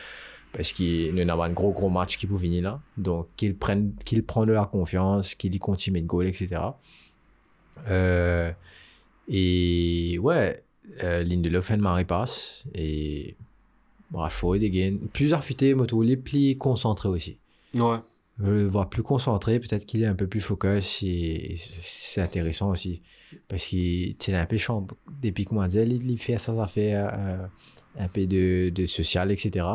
Parce 0.52 0.72
qu'il 0.74 1.16
y 1.16 1.22
a 1.30 1.34
un 1.34 1.50
gros, 1.52 1.72
gros 1.72 1.90
match 1.90 2.18
qui 2.18 2.28
peut 2.28 2.36
venir 2.36 2.62
là. 2.64 2.80
Donc, 2.98 3.28
qu'il 3.38 3.56
prenne, 3.56 3.94
qu'il 4.06 4.24
de 4.46 4.54
la 4.54 4.66
confiance, 4.66 5.34
qu'il 5.36 5.54
y 5.56 5.60
continue 5.60 6.02
de 6.02 6.06
goal, 6.08 6.28
etc. 6.28 6.62
Euh, 7.90 8.52
et 9.28 10.18
ouais, 10.20 10.64
euh, 11.04 11.24
Lindelof 11.24 11.66
fait 11.66 11.76
une 11.76 11.82
marée 11.82 12.06
passe. 12.06 12.64
Et 12.76 13.36
Rashford, 14.14 14.56
again, 14.56 14.98
plus 15.12 15.34
affûté, 15.34 15.74
moto, 15.74 16.02
les 16.02 16.18
plus 16.18 16.58
concentré 16.58 17.10
aussi. 17.10 17.38
Ouais. 17.76 17.98
Je 18.40 18.50
le 18.50 18.68
vois 18.68 18.90
plus 18.90 19.04
concentré, 19.04 19.60
peut-être 19.60 19.86
qu'il 19.86 20.02
est 20.04 20.08
un 20.08 20.16
peu 20.16 20.28
plus 20.28 20.42
focus 20.42 21.04
et 21.04 21.56
c'est 21.58 22.22
intéressant 22.22 22.72
aussi. 22.72 23.02
Parce 23.48 23.66
qu'il 23.66 24.16
est 24.28 24.34
un 24.34 24.46
peu 24.46 24.58
champ. 24.58 24.88
Depuis 25.22 25.46
que 25.46 25.54
moi, 25.54 25.68
il, 25.68 26.12
il 26.12 26.18
fait 26.18 26.38
ça, 26.38 26.56
ça 26.56 26.68
fait 26.68 26.94
euh, 26.96 27.38
un 28.00 28.08
peu 28.08 28.26
de, 28.26 28.70
de 28.70 28.86
social, 28.86 29.32
etc. 29.32 29.66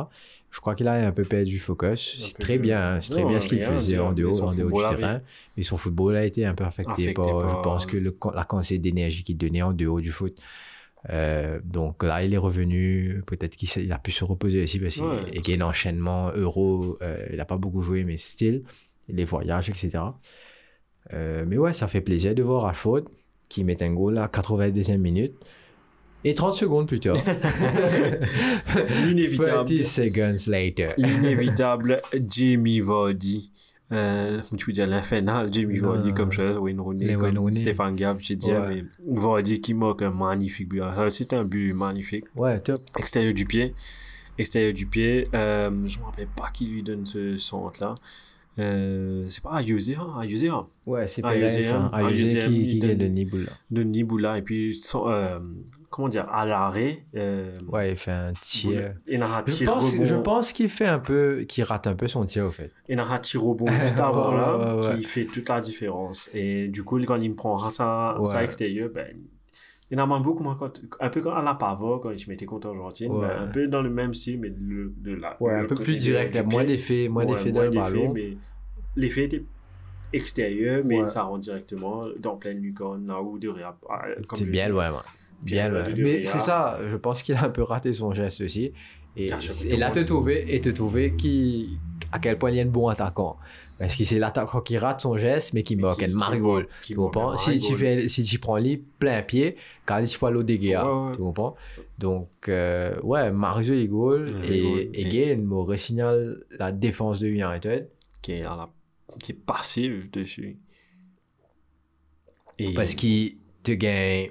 Je 0.51 0.61
crois 0.61 0.75
qu'il 0.75 0.89
a 0.89 0.95
un 0.95 1.13
peu 1.13 1.23
perdu 1.23 1.59
focus. 1.59 2.17
Un 2.19 2.23
C'est 2.25 2.39
très 2.39 2.59
bien, 2.59 2.95
hein, 2.95 3.01
c'est 3.01 3.13
très 3.13 3.25
bien 3.25 3.39
ce 3.39 3.49
qu'il 3.49 3.61
faisait 3.61 3.89
dire, 3.89 4.07
en 4.07 4.13
dehors, 4.13 4.43
en 4.43 4.55
dehors 4.55 4.91
du 4.91 4.97
terrain. 4.97 5.21
Mais 5.57 5.63
son 5.63 5.77
football 5.77 6.17
a 6.17 6.25
été 6.25 6.45
un 6.47 6.55
peu 6.55 6.65
affecté, 6.65 7.13
par, 7.13 7.49
je 7.49 7.63
pense 7.63 7.87
que 7.87 7.97
le, 7.97 8.17
la 8.35 8.45
quantité 8.45 8.79
d'énergie 8.79 9.23
qu'il 9.23 9.37
donnait 9.37 9.63
en 9.63 9.73
dehors 9.73 10.01
du 10.01 10.11
foot. 10.11 10.37
Euh, 11.11 11.61
donc 11.65 12.03
là, 12.03 12.23
il 12.23 12.35
est 12.35 12.39
revenu. 12.39 13.23
Peut-être 13.27 13.57
qu'il 13.57 13.93
a 13.93 13.99
pu 13.99 14.11
se 14.11 14.25
reposer 14.25 14.63
aussi 14.63 14.79
parce 14.79 14.95
qu'il 14.95 15.49
y 15.49 15.61
a 15.61 15.65
un 15.65 15.69
enchaînement 15.69 16.31
euro. 16.35 16.99
euh, 17.03 17.27
il 17.31 17.37
n'a 17.37 17.45
pas 17.45 17.57
beaucoup 17.57 17.83
joué, 17.83 18.05
mais 18.05 18.19
still, 18.19 18.63
les 19.09 19.25
voyages, 19.25 19.71
etc. 19.71 19.99
Euh, 21.13 21.45
mais 21.47 21.57
ouais, 21.57 21.73
ça 21.73 21.89
fait 21.89 22.01
plaisir 22.03 22.35
de 22.35 22.43
voir 22.43 22.63
Rashford 22.63 23.03
qui 23.49 23.65
met 23.65 23.83
un 23.83 23.93
goal 23.93 24.19
à 24.19 24.27
82e 24.27 24.99
minute. 24.99 25.35
Et 26.25 26.35
30 26.35 26.55
secondes 26.55 26.89
plus 26.89 27.01
tard. 27.01 27.17
L'inévitable. 29.05 29.71
30 29.71 29.83
seconds 29.85 30.51
later. 30.51 30.93
L'inévitable 30.99 32.03
Jamie 32.29 32.81
Vardy. 32.81 33.51
Euh, 33.91 34.41
tu 34.57 34.67
veux 34.67 34.73
dire 34.73 34.87
l'infernal 34.87 35.51
Non. 35.51 35.81
Vardy 35.93 36.13
comme 36.13 36.31
chose, 36.31 36.59
Wayne 36.59 36.81
Rooney, 36.81 37.15
comme. 37.15 37.53
Stéphane 37.53 37.97
Gab, 37.97 38.19
je 38.21 38.35
dis, 38.35 38.51
Ouais. 38.53 38.69
mais 38.69 38.85
Vardy 39.19 39.61
qui 39.61 39.73
marque 39.75 40.03
un 40.03 40.11
magnifique 40.11 40.69
but. 40.69 40.83
Aussi, 40.83 41.25
c'est 41.25 41.33
un 41.35 41.45
but 41.45 41.73
magnifique. 41.73 42.25
Ouais, 42.37 42.61
top. 42.61 42.77
Extérieur 42.99 43.33
du 43.33 43.47
pied. 43.47 43.75
Extérieur 44.37 44.75
du 44.75 44.87
pied. 44.87 45.27
Euh, 45.35 45.71
je 45.87 45.99
me 45.99 46.05
rappelle 46.05 46.29
pas 46.37 46.51
qui 46.53 46.67
lui 46.67 46.83
donne 46.83 47.07
ce 47.07 47.39
centre-là. 47.39 47.95
Euh, 48.59 49.25
c'est 49.29 49.43
pas 49.43 49.55
Ayusea, 49.57 49.99
Ayusea. 50.21 50.65
Ouais, 50.85 51.07
c'est 51.07 51.21
Ah, 51.25 51.31
Perez, 51.31 51.45
Ayusea, 51.45 51.77
hein. 51.77 51.91
Ayusea 51.95 52.09
Ayusea, 52.41 52.47
qui, 52.49 52.61
il 52.61 52.67
qui 52.69 52.79
donne- 52.81 52.89
gagne 52.91 52.99
de 52.99 53.07
Niboula. 53.07 53.51
de 53.71 53.83
Niboula 53.85 54.39
et 54.39 54.43
puis 54.43 54.75
son- 54.75 55.09
euh, 55.09 55.39
comment 55.91 56.09
dire, 56.09 56.29
à 56.31 56.45
l'arrêt. 56.47 57.05
Euh, 57.15 57.59
Ouais, 57.69 57.93
il 57.93 57.97
fait 57.97 58.11
un 58.11 58.33
tir. 58.33 58.95
il 59.07 59.23
a 59.23 59.45
Je 59.47 59.65
pense, 59.65 59.93
rebond. 59.93 60.05
je 60.05 60.15
pense 60.15 60.53
qu'il 60.53 60.69
fait 60.69 60.87
un 60.87 60.99
peu, 60.99 61.45
qu'il 61.49 61.65
rate 61.65 61.87
un 61.87 61.95
peu 61.95 62.09
son 62.09 62.21
tir 62.25 62.45
au 62.47 62.51
fait. 62.51 62.73
Il 62.89 62.99
a 62.99 63.07
un 63.07 63.19
tir 63.19 63.43
rebond 63.43 63.67
juste 63.75 63.99
avant 64.01 64.31
Ouais, 64.31 64.37
là, 64.37 64.75
ouais, 64.77 64.87
ouais. 64.89 64.97
qui 64.99 65.05
fait 65.05 65.25
toute 65.27 65.49
la 65.49 65.61
différence. 65.61 66.29
Et 66.35 66.69
du 66.69 66.85
coup, 66.85 66.99
quand 67.05 67.17
il 67.21 67.31
me 67.31 67.37
prend 67.37 67.59
ça, 67.71 68.19
Ouais. 68.19 68.25
ça 68.27 68.45
extérieur, 68.45 68.91
ben, 68.95 69.07
il 69.91 69.99
en 70.01 70.11
a 70.15 70.21
beaucoup 70.21 70.43
moins 70.45 70.55
quand, 70.57 70.81
un 71.01 71.09
peu 71.09 71.23
comme 71.23 71.33
à 71.35 71.41
la 71.43 71.55
Pavard 71.55 72.01
quand 72.01 72.11
il 72.11 72.29
mettait 72.29 72.45
contre 72.45 72.69
Argentine, 72.69 73.11
Ouais. 73.13 73.27
ben, 73.29 73.45
un 73.45 73.47
peu 73.47 73.67
dans 73.69 73.81
le 73.81 73.89
même 73.91 74.13
style, 74.13 74.39
mais 74.41 74.51
de, 74.51 74.93
de 74.99 75.15
la, 75.15 75.37
Ouais, 75.41 75.55
un 75.55 75.65
peu 75.65 75.75
plus 75.75 75.97
direct, 75.97 76.33
du 76.33 76.39
là, 76.39 76.45
moins 76.45 76.65
pied. 76.65 76.77
d'effet, 76.77 77.09
moins 77.09 77.25
Ouais, 77.25 77.33
d'effet 77.37 77.53
dans 77.53 77.63
le 77.63 77.71
ballon. 77.71 78.13
mais 78.15 78.37
l'effet 78.97 79.25
était 79.25 79.45
extérieur, 80.13 80.83
mais 80.85 81.01
Ouais. 81.03 81.09
ça 81.09 81.23
rentre 81.23 81.41
directement 81.41 82.07
dans 82.19 82.37
pleine 82.37 82.61
lucarne, 82.61 83.07
là 83.07 83.21
où 83.23 83.39
de 83.39 83.51
ah, 83.89 84.05
comme 84.27 84.39
C'est 84.39 84.45
je 84.45 84.51
bien 84.51 84.69
loin, 84.69 84.91
ouais. 84.91 84.97
Bien 85.43 85.71
de 85.71 86.03
Mais 86.03 86.25
c'est 86.25 86.41
ça, 86.41 86.79
je 86.91 86.97
pense 86.97 87.23
qu'il 87.23 87.35
a 87.37 87.45
un 87.45 87.51
peu 87.51 87.63
raté 87.63 87.93
son 87.93 88.13
geste 88.13 88.41
aussi. 88.41 88.73
Et, 89.17 89.27
et 89.71 89.77
là, 89.77 89.91
te 89.91 90.01
trouver, 90.01 90.55
et 90.55 90.61
te 90.61 90.69
trouver 90.69 91.15
qui, 91.17 91.79
à 92.13 92.19
quel 92.19 92.39
point 92.39 92.51
il 92.51 92.57
y 92.57 92.61
a 92.61 92.63
un 92.63 92.67
bon 92.67 92.89
attaquant. 92.89 93.37
Parce 93.79 93.95
que 93.95 94.05
c'est 94.05 94.19
l'attaquant 94.19 94.61
qui 94.61 94.77
rate 94.77 95.01
son 95.01 95.17
geste, 95.17 95.53
mais 95.55 95.63
qui 95.63 95.77
qui- 95.95 96.05
un 96.05 96.09
marigol. 96.15 96.69
Tu 96.85 96.95
comprends? 96.95 97.37
Si 97.37 97.61
tu, 97.61 97.75
fais, 97.77 98.09
si 98.09 98.25
tu 98.25 98.39
prends 98.41 98.59
lui 98.59 98.77
plein 98.77 99.23
pied, 99.23 99.57
quand 99.87 100.05
tu 100.05 100.19
peux 100.19 100.31
l'eau 100.31 100.43
ouais. 100.43 101.13
Tu 101.13 101.19
comprends? 101.19 101.55
Donc, 101.99 102.29
euh, 102.49 103.01
ouais, 103.03 103.31
Mario 103.31 103.75
il 103.75 103.89
goal. 103.89 104.35
Il 104.45 104.53
Et, 104.53 104.59
et 104.93 105.01
Et- 105.01 105.07
again, 105.07 105.43
me 105.43 105.77
signale 105.77 106.45
la 106.51 106.73
défense 106.73 107.19
de 107.21 107.29
United. 107.29 107.89
qui 108.23 108.33
est, 108.33 108.43
la, 108.43 108.65
qui 109.21 109.33
est 109.33 109.35
passive 109.37 110.11
dessus. 110.13 110.59
Et, 112.59 112.75
Parce 112.75 112.95
qu'il 112.95 113.37
te 113.63 113.71
gagne. 113.73 114.31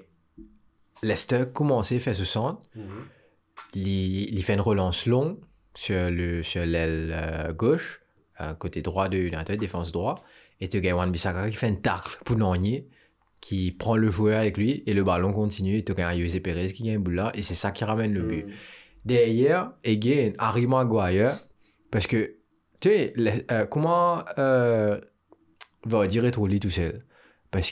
Leicester 1.04 1.46
commencé 1.54 2.00
fait 2.00 2.14
ce 2.14 2.26
centre. 2.26 2.62
Mhm. 2.76 2.86
il, 3.76 4.34
il 4.34 4.44
fait 4.44 4.54
une 4.54 4.62
relance 4.62 5.06
longue 5.06 5.38
sur 5.76 6.10
le 6.10 6.42
sur 6.44 6.66
l'aile 6.66 7.12
euh, 7.14 7.54
gauche, 7.54 8.02
euh, 8.42 8.54
côté 8.56 8.82
droit 8.82 9.10
de 9.10 9.18
United, 9.18 9.60
défense 9.60 9.92
droit, 9.92 10.16
et 10.60 10.68
tu 10.68 10.82
gagnes 10.82 10.96
Wan 10.96 11.12
Bissaka 11.12 11.50
qui 11.50 11.56
fait 11.56 11.70
une 11.70 11.82
tacle 11.82 12.18
pour 12.26 12.36
Nognier, 12.36 12.88
qui 13.42 13.72
prend 13.72 13.96
le 13.96 14.10
joueur 14.10 14.40
avec 14.40 14.58
lui, 14.58 14.84
et 14.88 14.94
le 14.94 15.04
ballon 15.04 15.34
continue, 15.34 15.78
et 15.78 15.84
tu 15.84 15.94
gagnes 15.94 16.20
José 16.20 16.40
Pérez 16.40 16.74
qui 16.74 16.84
gagne 16.84 16.96
le 16.96 17.00
bout 17.00 17.12
là, 17.12 17.32
et 17.36 17.44
c'est 17.44 17.56
ça 17.56 17.72
qui 17.72 17.84
ramène 17.84 18.14
le 18.14 18.22
but. 18.22 18.46
Mhm. 18.46 18.54
Derrière, 19.06 19.72
again, 19.86 20.34
Harry 20.40 20.68
Maguire, 20.68 21.32
parce 21.92 22.08
que, 22.08 22.36
tu 22.82 22.90
sais, 22.90 23.14
euh, 23.52 23.66
comment 23.66 24.24
euh, 24.38 25.00
va 25.86 26.08
dire 26.08 26.24
lit 26.24 26.60
tout 26.60 26.70
seul? 26.70 27.06
Parce 27.52 27.72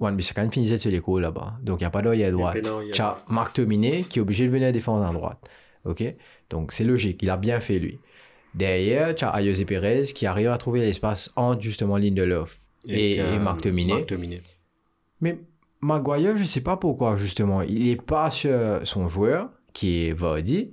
que 0.00 0.04
Wan 0.04 0.16
Bissaka 0.16 0.50
finissait 0.50 0.78
sur 0.78 0.90
les 0.90 1.00
coups 1.00 1.20
là-bas, 1.20 1.58
donc 1.62 1.80
il 1.80 1.84
n'y 1.84 1.86
a 1.86 1.90
pas 1.90 2.02
d'œil 2.02 2.24
à 2.24 2.30
droite. 2.30 2.56
il 2.84 2.90
Tu 2.90 3.00
as 3.00 3.22
Marc 3.28 3.54
Tominé 3.54 4.02
qui 4.02 4.18
est 4.18 4.22
obligé 4.22 4.46
de 4.46 4.50
venir 4.50 4.72
défendre 4.72 5.04
à 5.04 5.12
droite. 5.12 5.38
Ok? 5.84 6.02
Donc 6.48 6.72
c'est 6.72 6.84
logique, 6.84 7.22
il 7.22 7.30
a 7.30 7.36
bien 7.36 7.60
fait 7.60 7.78
lui. 7.78 7.98
Derrière, 8.54 9.14
tu 9.14 9.24
as 9.24 9.30
Ayose 9.36 9.64
Perez 9.64 10.02
qui 10.14 10.26
arrive 10.26 10.48
à 10.48 10.58
trouver 10.58 10.80
l'espace 10.80 11.32
entre 11.36 11.62
justement 11.62 11.96
Lindelof 11.96 12.58
et, 12.88 13.16
et, 13.16 13.20
euh, 13.20 13.38
Marc 13.38 13.60
Tominé. 13.60 14.04
Mais 15.20 15.38
Maguire, 15.80 16.36
je 16.36 16.44
sais 16.44 16.62
pas 16.62 16.76
pourquoi 16.76 17.16
justement, 17.16 17.62
il 17.62 17.88
est 17.88 18.00
pas 18.00 18.30
sur 18.30 18.80
son 18.84 19.08
joueur 19.08 19.50
qui 19.72 20.06
est 20.06 20.12
Vardy. 20.12 20.70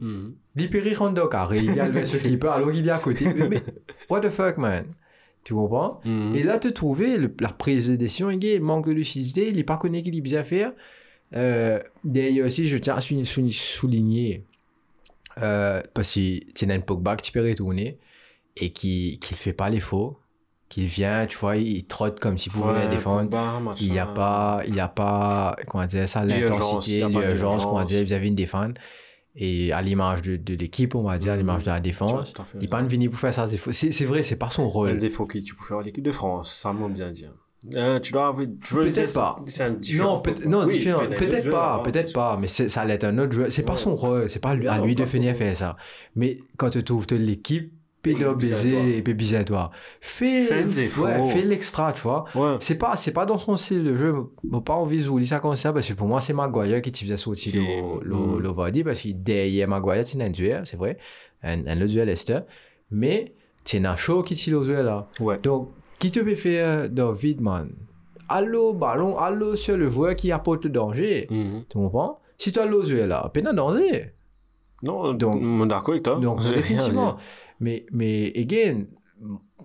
Il 0.60 0.70
périt 0.72 0.96
Rondo 0.96 1.28
carré, 1.28 1.60
il 1.60 1.76
y 1.76 1.80
a 1.80 1.88
le 1.88 2.04
ce 2.06 2.18
keeper 2.18 2.52
alors 2.52 2.72
qu'il 2.72 2.88
est 2.88 2.92
à 2.92 2.98
côté. 2.98 3.32
Mais, 3.34 3.48
mais 3.48 3.64
what 4.10 4.22
the 4.22 4.30
fuck 4.30 4.58
man? 4.58 4.86
Tu 5.48 5.54
comprends 5.54 6.02
Mhm. 6.04 6.36
et 6.36 6.44
là, 6.44 6.60
te 6.60 6.68
trouver 6.68 7.18
le- 7.18 7.34
la 7.40 7.48
prise 7.48 7.88
de 7.90 7.96
décision, 7.96 8.30
il 8.30 8.44
y 8.44 8.52
a 8.52 8.58
le 8.58 8.64
manque 8.64 8.88
de 8.88 8.92
lucidité, 8.92 9.48
il 9.48 9.56
n'est 9.56 9.64
pas 9.64 9.78
connu 9.78 10.04
qu'il 10.04 10.14
est 10.18 10.22
bien 10.22 10.44
faire. 10.44 10.74
Euh, 11.36 11.80
D'ailleurs 12.04 12.48
aussi, 12.48 12.68
je 12.68 12.76
tiens 12.78 12.96
à 12.96 13.02
sou- 13.02 13.24
sou- 13.24 13.50
souligner, 13.50 14.44
euh, 15.42 15.82
parce 15.94 16.16
que 16.16 16.72
un 16.72 16.80
Pogba 16.82 17.16
qui 17.16 17.32
peut 17.32 17.48
retourner 17.48 17.98
et 18.58 18.72
qui 18.72 19.20
ne 19.32 19.36
fait 19.38 19.54
pas 19.54 19.70
les 19.70 19.80
faux, 19.80 20.18
qu'il 20.68 20.88
vient, 20.88 21.26
tu 21.28 21.38
vois, 21.38 21.56
il 21.56 21.86
trotte 21.86 22.20
comme 22.20 22.38
s'il 22.38 22.52
pouvait 22.52 22.74
Ouais, 22.74 22.90
défendre. 22.90 23.30
Pogba. 23.30 23.74
Il 23.80 23.92
n'y 23.94 24.00
a 24.00 24.06
pas, 24.06 24.62
il 24.68 24.76
y 24.76 24.80
a 24.82 24.90
pas, 24.90 25.56
comment 25.70 25.86
dire 25.86 26.10
ça, 26.10 26.24
il 26.26 26.30
l'intensité, 26.42 27.00
l'urgence, 27.08 27.64
comment 27.66 27.86
dire, 27.86 28.04
vis-à-vis 28.04 28.28
une 28.28 28.36
défense. 28.36 28.74
Et 29.40 29.72
à 29.72 29.82
l'image 29.84 30.24
de, 30.24 30.36
de 30.36 30.56
l'équipe, 30.56 30.96
on 30.96 31.04
va 31.04 31.18
dire, 31.20 31.32
à 31.32 31.36
Mhm. 31.36 31.42
l'image 31.42 31.64
de 31.64 31.70
la 31.70 31.80
défense, 31.80 32.34
fait 32.34 32.44
il 32.56 32.62
n'est 32.62 32.68
pas 32.68 32.82
venu 32.82 33.10
pour 33.10 33.20
faire 33.20 33.34
ça. 33.34 33.46
C'est 33.48 33.58
faux. 33.58 33.72
C'est 33.72 33.92
c'est 33.92 34.06
vrai, 34.06 34.24
c'est 34.24 34.38
pas 34.38 34.50
son 34.50 34.68
rôle. 34.68 34.90
Un 34.90 34.96
des 34.96 35.10
faux 35.10 35.26
que 35.28 35.38
tu 35.38 35.54
peux 35.56 35.64
faire 35.64 35.78
à 35.78 35.84
l'équipe 35.84 36.04
de 36.04 36.12
France, 36.12 36.52
ça 36.52 36.74
m'a 36.74 36.90
bien 36.90 37.12
dit. 37.12 37.26
Euh, 37.76 38.00
tu 38.00 38.14
dois 38.14 38.34
Peut-être 38.36 38.92
dire, 38.92 39.14
pas. 39.14 39.36
C'est 39.46 39.64
un 39.64 39.72
différent. 39.72 40.16
Non, 40.16 40.22
peut 40.22 40.34
non 40.46 40.66
Oui, 40.66 40.74
différent. 40.74 41.04
Peut-être 41.06 41.50
pas, 41.52 41.76
hein. 41.76 41.84
peut-être 41.84 42.14
pas, 42.14 42.38
mais 42.40 42.48
ça 42.48 42.82
allait 42.82 42.94
être 42.96 43.04
un 43.04 43.18
autre 43.20 43.34
joueur. 43.34 43.52
C'est 43.52 43.64
pas 43.64 43.74
Ouais. 43.74 43.78
son 43.78 43.96
rôle, 43.96 44.30
c'est 44.30 44.42
pas 44.42 44.54
lui- 44.56 44.68
à 44.68 44.80
lui 44.80 44.96
de 44.96 45.04
pas 45.04 45.10
finir 45.10 45.36
faire 45.36 45.56
ça. 45.58 45.76
Mais 46.16 46.40
quand 46.58 46.70
tu 46.70 46.84
trouves 46.84 47.06
l'équipe, 47.16 47.74
pédo 48.14 48.36
Bisatoire. 48.36 48.84
baiser 48.84 48.98
et 48.98 49.02
puis 49.02 49.14
bisatoire, 49.14 49.72
fais, 50.02 50.48
ouais, 50.52 51.30
fais 51.30 51.42
l'extra, 51.44 51.94
tu 51.94 52.02
vois. 52.02 52.26
Ouais. 52.36 52.58
C'est 52.60 52.78
pas, 52.78 52.96
c'est 52.96 53.12
pas 53.14 53.26
dans 53.26 53.38
son 53.38 53.58
style 53.58 53.84
de 53.84 53.96
jeu. 53.96 54.14
Moi, 54.44 54.62
pas 54.64 54.74
envie 54.76 54.98
de 54.98 55.04
jouer 55.04 55.24
ça 55.26 55.40
comme 55.40 55.56
ça 55.56 55.72
parce 55.74 55.88
que 55.88 55.94
pour 55.94 56.08
moi, 56.08 56.20
c'est 56.22 56.34
Maguire 56.34 56.82
qui 56.82 56.92
te 56.92 56.98
faisait 56.98 57.18
sortir 57.18 57.52
Qui- 57.54 57.60
le, 57.60 58.04
le, 58.04 58.16
Mm. 58.16 58.40
le 58.40 58.50
Vardy 58.50 58.84
parce 58.84 59.02
que 59.02 59.10
derrière 59.10 59.68
Maguire, 59.68 60.06
c'est 60.06 60.22
un 60.22 60.30
duel, 60.30 60.64
c'est 60.66 60.78
vrai. 60.78 60.98
Un, 61.44 61.66
un 61.68 61.78
autre 61.78 61.88
duel 61.92 62.08
Leicester. 62.08 62.40
Mais 62.92 63.34
c'est 63.66 63.86
un 63.86 63.96
show 63.96 64.24
qui 64.24 64.36
tire 64.36 64.60
le 64.60 64.66
duel 64.66 64.86
là. 64.86 65.08
Ouais. 65.20 65.38
Donc, 65.40 65.70
qui 66.00 66.12
te 66.12 66.20
peut 66.20 66.36
faire 66.36 66.90
David, 66.90 67.42
man 67.42 67.70
Allô, 68.30 68.74
ballon, 68.74 69.18
allô 69.18 69.56
sur 69.56 69.78
le 69.78 69.90
joueur 69.90 70.14
qui 70.16 70.32
apporte 70.32 70.66
le 70.66 70.70
danger. 70.72 71.28
Mhm. 71.30 71.64
Tu 71.70 71.78
comprends? 71.78 72.20
Si 72.38 72.52
tu 72.52 72.60
as 72.60 72.66
l'os 72.66 72.90
là, 72.92 73.30
peine 73.34 73.48
à 73.48 73.54
danger. 73.54 74.12
Non, 74.84 75.14
Donc- 75.14 75.36
suis 75.42 75.68
d'accord 75.68 75.90
avec 75.94 76.04
toi. 76.04 76.16
Donc, 76.16 76.40
définitivement. 76.54 77.18
Mais, 77.60 77.86
mais, 77.92 78.32
again, 78.36 78.86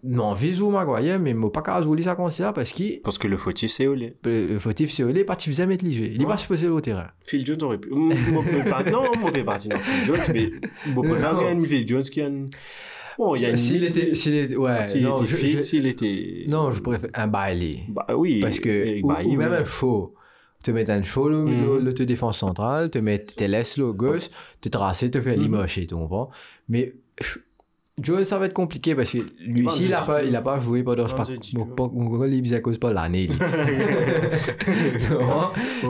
non, 0.02 0.32
visou 0.34 0.70
Maguire, 0.70 1.20
mais 1.20 1.34
moi, 1.34 1.52
pas 1.52 1.62
qu'à 1.62 1.80
jouer 1.82 2.00
ça 2.02 2.14
comme 2.16 2.30
ça 2.30 2.52
parce 2.52 2.72
que 2.72 3.00
Parce 3.02 3.18
que 3.18 3.28
le 3.28 3.36
fautif, 3.36 3.70
c'est 3.70 3.86
Olé. 3.86 4.16
le, 4.24 4.58
fautif, 4.58 4.90
c'est 4.90 5.04
Olé, 5.04 5.24
pas 5.24 5.36
tu 5.36 5.50
faisais 5.50 5.66
mettre 5.66 5.84
les. 5.84 5.92
Il 5.92 6.22
est 6.22 6.26
pas 6.26 6.36
supposé 6.38 6.68
au 6.68 6.80
terrain. 6.80 7.08
Phil 7.20 7.44
Jones 7.44 7.62
aurait 7.62 7.78
pu. 7.78 7.90
Non, 7.90 8.10
je 8.10 9.42
parti 9.44 9.68
dans 9.68 9.78
Phil 9.78 10.04
Jones, 10.04 10.18
mais 10.32 10.50
je 10.86 10.92
préfère 11.00 11.34
Non. 11.34 11.40
gagner 11.40 11.66
Phil 11.66 11.86
Jones 11.86 12.02
qui 12.02 12.20
a. 12.22 12.30
Bon, 13.18 13.34
il 13.36 13.42
y 13.42 13.46
a 13.46 13.50
une. 13.50 13.56
S'il 13.58 13.84
était, 13.84 14.14
s'il 14.14 14.34
était, 14.36 14.56
ouais, 14.56 14.80
S'il 14.80 15.02
non, 15.04 15.14
était 15.16 15.26
je- 15.26 15.36
fit, 15.36 15.52
je- 15.52 15.60
s'il 15.60 15.86
était. 15.86 16.44
non, 16.48 16.70
je 16.70 16.80
préfère 16.80 17.10
un 17.14 17.28
Bailey. 17.28 17.80
Bah 17.88 18.06
oui. 18.16 18.40
Parce 18.40 18.58
que, 18.58 19.02
ou, 19.02 19.36
même 19.36 19.52
un 19.52 19.64
faux. 19.66 20.14
Te 20.64 20.70
mettre 20.70 20.92
un 20.92 21.02
faux, 21.02 21.28
le, 21.28 21.44
Mhm. 21.44 21.62
le, 21.62 21.78
le 21.80 21.92
te 21.94 22.02
défense 22.04 22.38
centrale, 22.38 22.88
te 22.88 22.98
mettre 22.98 23.34
tes 23.34 23.48
laisses 23.48 23.76
le 23.76 23.92
gauche, 23.92 24.30
te 24.60 24.68
tracer, 24.68 25.10
te 25.10 25.20
faire 25.20 25.36
Mhm. 25.36 25.42
limocher, 25.42 25.86
tu 25.88 25.94
comprends? 25.96 26.30
Mais, 26.68 26.94
Joe, 28.00 28.24
ça 28.24 28.38
va 28.38 28.46
être 28.46 28.54
compliqué 28.54 28.94
parce 28.94 29.10
que 29.10 29.18
lui 29.40 29.64
Bah, 29.64 29.72
aussi, 29.72 29.84
il 29.84 29.92
a 29.92 30.00
c'est 30.00 30.10
pas, 30.10 30.24
il 30.24 30.34
a 30.34 30.40
pas 30.40 30.58
joué 30.58 30.82
pendant 30.82 31.06
ce 31.08 31.14
faisait 32.42 32.56
à 32.56 32.60
cause 32.60 32.78
pas 32.78 32.90
l'année. 32.92 33.28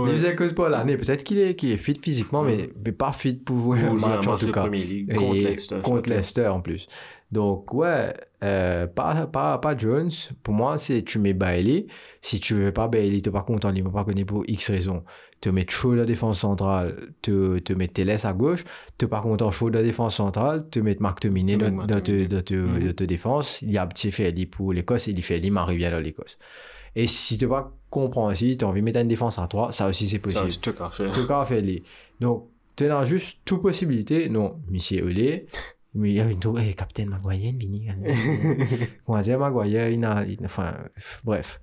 faisait 0.08 0.28
à 0.28 0.34
cause 0.34 0.52
pas 0.52 0.68
l'année. 0.68 0.96
Peut-être 0.96 1.22
qu'il 1.22 1.38
est, 1.38 1.54
qu'il 1.54 1.70
est 1.70 1.76
fit 1.76 1.98
physiquement, 2.02 2.42
mais, 2.42 2.70
mais 2.84 2.90
pas 2.90 3.12
fit 3.12 3.34
pour 3.34 3.56
jouer 3.58 3.78
un 3.80 3.94
match 3.94 4.26
en 4.26 4.36
tout 4.36 4.50
cas. 4.50 4.62
Premier 4.62 4.82
League 4.82 5.10
Et 5.12 5.14
contre 5.14 5.44
Leicester. 5.44 5.80
Contre 5.82 6.46
en 6.48 6.60
plus. 6.60 6.88
Donc, 7.30 7.72
ouais, 7.72 8.12
euh, 8.42 8.86
pas, 8.86 9.26
pas, 9.26 9.58
pas 9.58 9.76
Jones. 9.76 10.10
Pour 10.42 10.54
moi, 10.54 10.76
c'est 10.78 11.02
tu 11.02 11.18
mets 11.18 11.32
Bailey. 11.32 11.86
Si 12.20 12.40
tu 12.40 12.54
veux 12.54 12.72
pas 12.72 12.88
Bailey, 12.88 13.20
t'es 13.22 13.30
pas 13.30 13.42
content, 13.42 13.72
il 13.72 13.82
m'a 13.84 13.90
pas 13.90 14.04
connu 14.04 14.26
pour 14.26 14.44
X 14.46 14.70
raisons. 14.70 15.02
Te 15.42 15.48
mettre 15.50 15.72
chaud 15.74 15.94
la 15.94 16.04
défense 16.06 16.38
centrale, 16.38 17.12
te, 17.20 17.58
te 17.58 17.72
mettre 17.74 17.94
Teles 17.94 18.24
à 18.24 18.32
gauche, 18.32 18.64
t'es 18.96 19.06
pas 19.08 19.20
content 19.20 19.50
chaud 19.50 19.68
de 19.70 19.76
la 19.76 19.82
défense 19.82 20.14
centrale, 20.14 20.70
te 20.70 20.78
mettre 20.78 21.02
Marc 21.02 21.18
Tominé 21.20 21.58
Te 21.58 21.64
dans, 21.64 21.84
dans, 21.84 22.00
te- 22.00 22.26
dans 22.26 22.42
te- 22.42 22.54
Mhm. 22.54 22.86
dans 22.86 22.94
te 22.94 23.04
défense. 23.04 23.60
Il 23.60 23.72
y 23.72 23.76
a 23.76 23.84
petit 23.86 24.10
Feli 24.12 24.46
pour 24.46 24.72
l'Écosse 24.72 25.08
et 25.08 25.10
il 25.10 25.22
fait 25.22 25.40
Marie 25.50 25.76
bien 25.76 25.90
dans 25.90 25.98
l'Écosse. 26.00 26.38
Et 26.94 27.06
si 27.08 27.36
tu 27.38 27.48
pas 27.48 27.76
comprends 27.90 28.26
aussi, 28.26 28.56
tu 28.56 28.64
as 28.64 28.68
envie 28.68 28.80
de 28.80 28.84
mettre 28.84 29.00
une 29.00 29.08
défense 29.08 29.38
à 29.38 29.46
3, 29.48 29.72
ça 29.72 29.88
aussi 29.88 30.08
c'est 30.08 30.18
Ça, 30.30 30.42
possible. 30.42 30.62
tout 30.62 30.80
tout 31.10 31.26
fait 31.44 31.60
les. 31.60 31.82
Donc, 32.20 32.48
tu 32.76 32.84
as 32.84 33.04
juste 33.04 33.40
toute 33.44 33.62
possibilité. 33.62 34.28
Non, 34.28 34.60
monsieur 34.70 35.02
Olé. 35.04 35.46
Mais 35.94 36.10
il 36.10 36.14
y 36.14 36.20
a 36.20 36.24
une 36.30 36.38
tour, 36.38 36.58
eh, 36.60 36.72
Capitaine 36.72 37.08
Maguire, 37.10 37.52
Vini. 37.56 37.88
Va 39.08 39.22
dire 39.22 39.38
Maguire, 39.38 39.88
il 39.88 40.04
a, 40.04 40.24
il- 40.24 40.38
enfin, 40.44 40.74
bref. 41.24 41.60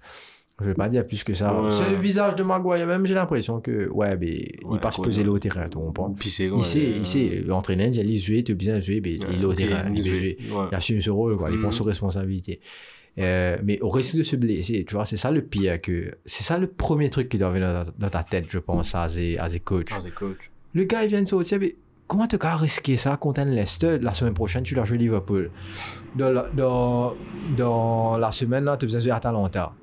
Je 0.61 0.65
vais 0.65 0.73
pas 0.73 0.89
dire 0.89 1.05
plus 1.07 1.23
que 1.23 1.33
ça. 1.33 1.53
Ouais. 1.59 1.71
C'est 1.71 1.89
le 1.89 1.95
visage 1.97 2.35
de 2.35 2.43
Maguire 2.43 2.85
même, 2.85 3.05
j'ai 3.05 3.13
l'impression 3.13 3.59
que, 3.61 3.87
ouais, 3.89 4.15
mais 4.19 4.55
il 4.61 4.65
Ouais, 4.65 4.79
passe 4.79 4.97
quoi, 4.97 5.05
peser 5.05 5.23
le 5.23 5.39
terrain, 5.39 5.67
tu 5.69 5.77
comprends? 5.77 6.11
Puis 6.11 6.29
c'est 6.29 6.45
Il 6.47 6.63
sait, 6.63 6.91
il 6.97 7.05
sait, 7.05 7.43
l'entraîneur, 7.45 7.87
il 7.87 8.05
dit, 8.05 8.17
jouer, 8.17 8.43
tu 8.43 8.55
bien 8.55 8.79
jouer, 8.79 9.01
mais 9.03 9.15
il 9.31 9.41
est 9.41 9.45
au 9.45 9.53
terrain, 9.53 9.89
il 9.93 10.03
veut 10.03 10.15
jouer 10.15 10.37
il 10.39 10.75
assume 10.75 11.01
ce 11.01 11.09
rôle, 11.09 11.37
quoi. 11.37 11.49
Il 11.51 11.59
prend 11.59 11.71
ses 11.71 11.83
responsabilités. 11.83 12.59
Euh, 13.17 13.57
mais 13.63 13.81
au 13.81 13.89
risque 13.89 14.15
de 14.15 14.23
se 14.23 14.35
blesser, 14.35 14.85
tu 14.87 14.93
vois, 14.95 15.03
c'est 15.03 15.17
ça 15.17 15.31
le 15.31 15.41
pire 15.41 15.81
que. 15.81 16.11
C'est 16.25 16.43
ça 16.43 16.57
le 16.57 16.67
premier 16.67 17.09
truc 17.09 17.27
qui 17.27 17.37
doit 17.37 17.49
venir 17.49 17.73
dans 17.73 17.83
ta, 17.85 17.91
dans 17.97 18.09
ta 18.09 18.23
tête, 18.23 18.45
je 18.49 18.59
pense, 18.59 18.95
as 18.95 19.17
a, 19.17 19.43
as 19.43 19.53
a 19.55 19.59
coach. 19.59 19.91
A 19.91 20.09
coach. 20.11 20.51
Le 20.73 20.83
gars, 20.83 21.03
il 21.03 21.09
vient 21.09 21.21
de 21.21 21.27
sortir, 21.27 21.59
mais 21.59 21.75
comment 22.07 22.27
tu 22.27 22.37
as 22.39 22.55
risqué 22.55 22.95
ça 22.95 23.17
contre 23.17 23.41
un 23.41 23.45
Leicester 23.45 23.97
La 23.99 24.13
semaine 24.13 24.33
prochaine, 24.35 24.63
tu 24.63 24.75
dois 24.75 24.85
jouer 24.85 24.97
Liverpool. 24.99 25.51
Dans 26.15 26.31
la, 26.31 26.49
dans, 26.55 27.15
dans 27.57 28.17
la 28.17 28.31
semaine, 28.31 28.63
là, 28.63 28.77
tu 28.77 28.85
as 28.85 28.87
besoin 28.87 28.99
de 28.99 29.03
jouer 29.03 29.11
Atalanta. 29.11 29.73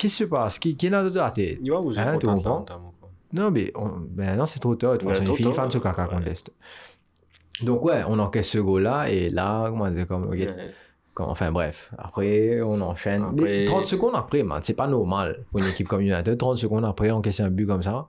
Qu'est-ce 0.00 0.16
qui 0.16 0.22
se 0.24 0.28
passe? 0.28 0.58
Qui, 0.58 0.76
qui 0.76 0.86
est 0.86 0.90
dans 0.90 1.08
ta 1.12 1.30
tête? 1.30 1.58
Il 1.62 1.70
va 1.70 1.78
vous 1.78 1.98
Hein, 1.98 2.12
notamment, 2.14 2.36
quoi. 2.58 2.64
Non, 3.32 3.50
mais 3.50 3.70
on... 3.76 3.90
ben 4.00 4.36
non, 4.36 4.46
c'est 4.46 4.58
trop 4.58 4.74
tard. 4.74 4.92
De 4.94 4.96
toute 4.98 5.08
façon, 5.10 5.22
il 5.22 5.36
finit 5.36 5.48
fan 5.54 5.70
sur 5.70 5.82
caca 5.82 6.06
contre 6.06 6.24
l'Est. 6.24 6.50
Donc, 7.62 7.84
ouais, 7.84 8.02
on 8.08 8.18
encaisse 8.18 8.48
ce 8.48 8.58
goal-là, 8.58 9.10
et 9.10 9.28
là, 9.30 9.66
comment 9.68 9.90
dire, 9.90 10.06
comme, 10.06 10.28
enfin, 11.18 11.52
bref. 11.52 11.92
Après, 11.98 12.62
on 12.62 12.80
enchaîne. 12.80 13.22
Après- 13.22 13.44
Mais 13.44 13.64
30 13.66 13.84
secondes 13.86 14.14
après, 14.14 14.42
man, 14.42 14.60
c'est 14.62 14.74
pas 14.74 14.86
normal 14.86 15.44
pour 15.50 15.60
une 15.60 15.66
équipe 15.66 15.86
comme 15.86 16.00
United. 16.00 16.38
30 16.38 16.56
secondes 16.58 16.84
après, 16.86 17.10
encaisser 17.10 17.42
un 17.42 17.50
but 17.50 17.66
comme 17.66 17.82
ça, 17.82 18.06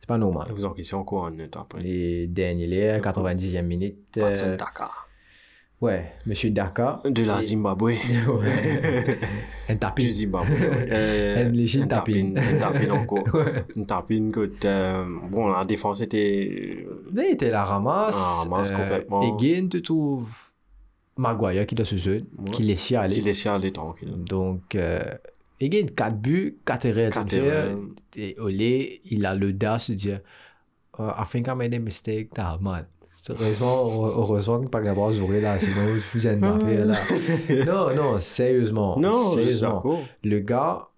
c'est 0.00 0.08
pas 0.08 0.18
normal. 0.18 0.48
Et 0.50 0.52
vous 0.52 0.64
encaissez 0.64 0.96
encore 0.96 1.26
un 1.26 1.30
net 1.30 1.54
après. 1.56 1.80
Les 1.80 2.26
derniers, 2.26 2.66
les 2.66 2.98
90e 3.00 3.62
minute. 3.62 3.98
euh. 4.42 4.56
Ouais, 5.80 6.12
Monsieur 6.26 6.50
Daka. 6.50 7.00
De 7.04 7.24
la 7.24 7.40
Zimbabwe. 7.48 7.84
Ouais. 8.28 9.18
Un 9.68 9.76
tapis. 9.76 10.04
Du 10.04 10.10
Zimbabwe. 10.10 10.50
Euh, 10.90 11.50
Un 11.82 11.86
tapine. 11.86 12.38
Une 12.38 12.58
tapine 12.58 12.90
encore. 12.92 13.34
Ouais. 13.34 13.64
Une 13.76 13.86
tapine 13.86 14.30
que, 14.32 14.50
euh, 14.64 15.04
bon, 15.30 15.48
la 15.52 15.64
défense 15.64 16.00
était, 16.00 16.86
Là, 17.12 17.22
il 17.26 17.32
était 17.32 17.50
la 17.50 17.62
ramasse. 17.62 18.16
Ah, 18.18 18.42
ramasse 18.44 18.70
complètement. 18.70 19.22
Et 19.22 19.32
Gain, 19.60 19.68
tu 19.68 19.82
trouves 19.82 20.30
Maguire 21.16 21.66
qui 21.66 21.74
doit 21.74 21.84
se 21.86 21.96
jouer, 21.96 22.24
Ouais. 22.38 22.50
qui 22.52 22.62
laisse 22.62 22.92
aller. 22.92 23.14
qui 23.14 23.20
laissait 23.22 23.48
aller 23.48 23.72
tranquille. 23.72 24.12
Donc, 24.24 24.74
euh, 24.76 25.00
et 25.60 25.68
Gain, 25.68 25.86
4 25.96 26.16
buts, 26.16 26.58
4 26.64 26.84
erreurs. 26.86 27.10
Quatre 27.12 27.26
de 27.26 27.30
faire. 27.40 27.44
erreurs. 27.44 27.78
Et 28.16 28.36
Olé, 28.38 29.00
il 29.04 29.26
a 29.26 29.34
l'audace 29.34 29.90
de 29.90 29.96
dire 29.96 30.20
uh, 30.98 31.02
I 31.18 31.24
think 31.30 31.48
I 31.48 31.54
made 31.56 31.74
a 31.74 31.78
mistake, 31.80 32.30
t'as 32.34 32.56
mal. 32.58 32.86
Heureusement, 33.28 33.84
heureusement 34.16 34.60
que 34.60 34.78
Gabriel 34.84 35.12
Zouré 35.12 35.40
là, 35.40 35.58
sinon 35.58 35.98
vous 36.14 36.26
êtes 36.26 36.40
fait 36.40 36.84
là. 36.84 37.64
Non, 37.66 37.94
non, 37.94 38.20
sérieusement. 38.20 38.98
Non, 38.98 39.30
je 39.30 39.40
sérieusement. 39.40 39.82
Le 40.22 40.38
gars, 40.38 40.88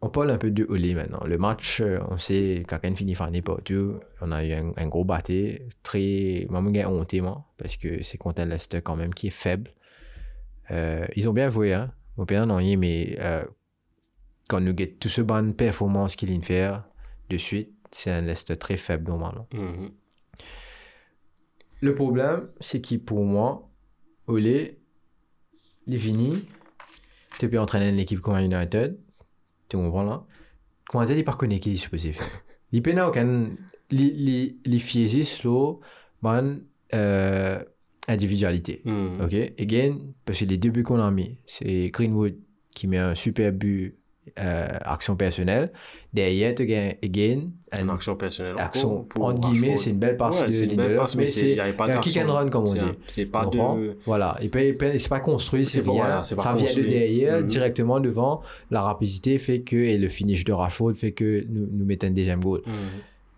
on 0.00 0.08
parle 0.08 0.30
un 0.30 0.38
peu 0.38 0.50
de 0.50 0.64
Olé 0.68 0.94
maintenant. 0.94 1.22
Le 1.24 1.38
match, 1.38 1.80
euh, 1.80 1.98
on 2.10 2.18
sait, 2.18 2.64
quelqu'un 2.68 2.94
finit 2.94 3.14
par 3.14 3.30
n'importe 3.30 3.70
où. 3.70 3.94
On 4.20 4.32
a 4.32 4.44
eu 4.44 4.52
un, 4.52 4.72
un 4.76 4.86
gros 4.88 5.04
batté. 5.04 5.66
Très. 5.82 6.46
J'ai 6.48 6.86
honte, 6.86 7.14
moi, 7.14 7.44
parce 7.58 7.76
que 7.76 8.02
c'est 8.02 8.18
contre 8.18 8.42
un 8.42 8.46
Leicester 8.46 8.80
quand 8.82 8.96
même 8.96 9.14
qui 9.14 9.28
est 9.28 9.30
faible. 9.30 9.70
Euh, 10.70 11.06
ils 11.16 11.28
ont 11.28 11.32
bien 11.32 11.50
joué, 11.50 11.72
hein. 11.72 11.92
Non, 12.18 12.56
rien, 12.56 12.76
mais 12.76 13.16
euh, 13.20 13.44
quand 14.48 14.60
nous 14.60 14.76
get 14.76 14.96
tout 14.98 15.08
ce 15.08 15.22
bonne 15.22 15.54
performance 15.54 16.16
qu'il 16.16 16.30
vient 16.30 16.38
de 16.38 16.44
faire 16.44 16.84
de 17.30 17.38
suite, 17.38 17.72
c'est 17.90 18.10
un 18.10 18.22
Leicester 18.22 18.56
très 18.56 18.76
faible 18.76 19.08
normalement. 19.08 19.46
Mhm. 19.52 19.90
Le 21.82 21.94
problème, 21.96 22.48
c'est 22.60 22.80
que 22.80 22.94
pour 22.94 23.24
moi, 23.24 23.68
Olé, 24.28 24.78
il 25.86 25.94
est 25.94 25.98
fini. 25.98 26.32
Tu 27.40 27.48
peux 27.48 27.58
entraîner 27.58 27.88
une 27.88 27.98
équipe 27.98 28.20
comme 28.20 28.38
United. 28.38 28.96
Tu 29.68 29.76
comprends 29.76 30.04
là? 30.04 30.24
Comment 30.88 31.04
dire, 31.04 31.18
il 31.18 31.24
pas 31.24 31.32
connaît 31.32 31.58
qui 31.58 31.72
est 31.72 31.76
supposé 31.76 32.12
faire? 32.12 32.24
Il 32.70 32.82
peut 32.82 32.94
aucun. 33.04 33.50
Les 33.90 34.78
fiésis 34.78 35.42
là, 35.42 35.74
bonne 36.22 36.62
individualité. 38.06 38.80
Mhm. 38.84 39.20
Ok? 39.20 39.34
Again, 39.58 39.98
parce 40.24 40.38
que 40.38 40.44
les 40.44 40.58
deux 40.58 40.70
buts 40.70 40.84
qu'on 40.84 41.00
a 41.00 41.10
mis, 41.10 41.36
c'est 41.46 41.90
Greenwood 41.90 42.36
qui 42.74 42.86
met 42.86 42.98
un 42.98 43.16
super 43.16 43.52
but 43.52 43.96
euh, 44.38 44.78
action 44.82 45.16
personnelle. 45.16 45.72
Derrière, 46.12 46.54
again 47.02 47.50
Une 47.80 47.88
un 47.90 47.94
action 47.94 48.16
personnelle. 48.16 48.54
action, 48.58 49.04
pour 49.04 49.24
entre 49.26 49.48
guillemets, 49.50 49.76
c'est 49.76 49.90
une 49.90 49.98
belle 49.98 50.16
passe 50.16 50.38
Ouais, 50.40 50.46
de 50.46 50.50
c'est 50.50 50.64
une 50.64 50.76
belle 50.76 50.78
Lindelof, 50.88 51.00
passe, 51.00 51.16
mais 51.16 51.26
c'est 51.26 51.58
un 51.58 51.98
kick 52.00 52.18
and 52.18 52.32
run, 52.32 52.48
comme 52.50 52.62
on 52.68 52.72
dit. 52.72 52.80
C'est 53.06 53.26
pas 53.26 53.46
de. 53.46 53.96
Voilà, 54.04 54.36
c'est 54.40 55.08
pas 55.08 55.20
construit, 55.20 55.64
c'est 55.64 55.80
voilà, 55.80 56.22
ça 56.22 56.34
vient 56.34 56.54
de 56.54 56.58
construit. 56.60 56.84
derrière, 56.88 57.40
Mhm. 57.40 57.46
directement 57.46 58.00
devant. 58.00 58.42
La 58.70 58.80
rapidité 58.80 59.38
fait 59.38 59.60
que, 59.62 59.76
et 59.76 59.96
le 59.98 60.08
finish 60.08 60.44
de 60.44 60.52
Rashford 60.52 60.94
fait 60.94 61.12
que 61.12 61.44
nous, 61.48 61.66
nous 61.72 61.84
mettons 61.84 62.08
un 62.08 62.10
deuxième 62.10 62.40
goal. 62.42 62.60
Mhm. 62.66 62.72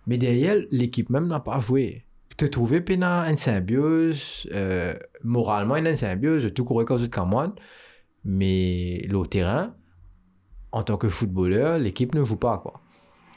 Mais 0.06 0.18
derrière, 0.18 0.56
l'équipe 0.70 1.10
même 1.10 1.28
n'a 1.28 1.40
pas 1.40 1.58
joué. 1.60 2.04
Tu 2.36 2.50
trouvé 2.50 2.80
Pena 2.80 3.28
une 3.30 3.36
symbiose, 3.36 4.48
euh, 4.52 4.94
moralement 5.22 5.76
une 5.76 5.94
symbiose, 5.94 6.52
tout 6.52 6.64
courait 6.64 6.84
comme 6.84 7.00
autres 7.00 7.24
moi. 7.26 7.54
Mais 8.24 9.02
le 9.08 9.22
terrain, 9.26 9.74
en 10.72 10.82
tant 10.82 10.96
que 10.96 11.08
footballeur, 11.08 11.78
l'équipe 11.78 12.14
ne 12.14 12.24
joue 12.24 12.36
pas, 12.36 12.58
quoi. 12.58 12.80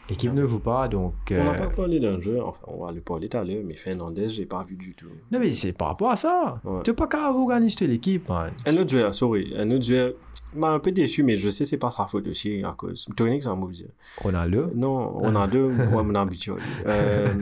L'équipe 0.10 0.32
ne 0.34 0.48
joue 0.48 0.60
pas, 0.60 0.88
donc... 0.88 1.14
On 1.32 1.34
n'a 1.36 1.52
euh, 1.52 1.54
pas 1.56 1.68
parlé 1.68 2.00
d'un 2.00 2.22
jeu, 2.22 2.42
enfin, 2.42 2.62
on 2.68 2.86
va 2.86 2.92
le 2.94 3.02
parler 3.02 3.28
tout 3.28 3.38
à 3.38 3.44
l'heure, 3.44 3.62
mais 3.66 3.76
Fernandez, 3.76 4.30
j'ai 4.30 4.46
pas 4.46 4.64
vu 4.64 4.76
du 4.78 4.94
tout. 4.94 5.08
Non, 5.32 5.40
mais 5.40 5.52
c'est 5.52 5.74
par 5.74 5.90
rapport 5.90 6.12
à 6.12 6.16
ça. 6.16 6.62
Ouais. 6.64 6.82
Tu 6.84 6.94
pas 6.94 7.08
qu'à 7.08 7.30
organiser 7.32 7.88
l'équipe, 7.88 8.30
man. 8.30 8.52
Un 8.66 8.78
autre 8.78 8.90
joueur, 8.90 9.14
sorry, 9.14 9.54
un 9.58 9.70
autre 9.70 9.84
joueur 9.84 10.14
m'a 10.56 10.70
un 10.70 10.80
peu 10.80 10.92
déçu, 10.94 11.24
mais 11.24 11.36
je 11.36 11.50
sais 11.50 11.66
c'est 11.66 11.78
pas 11.78 11.90
sa 11.90 12.06
faute 12.06 12.26
aussi, 12.28 12.64
à 12.64 12.72
cause. 12.72 13.06
Tony, 13.18 13.42
c'est 13.42 13.50
un 13.50 13.56
mauvais 13.56 13.74
joueur. 13.74 13.90
Ronaldo? 14.22 14.72
Non, 14.76 15.18
on 15.22 15.36
a 15.36 15.46
deux, 15.46 15.68
moi, 15.68 16.04
mon 16.04 16.16
habitude. 16.16 16.54
Euh, 16.86 17.34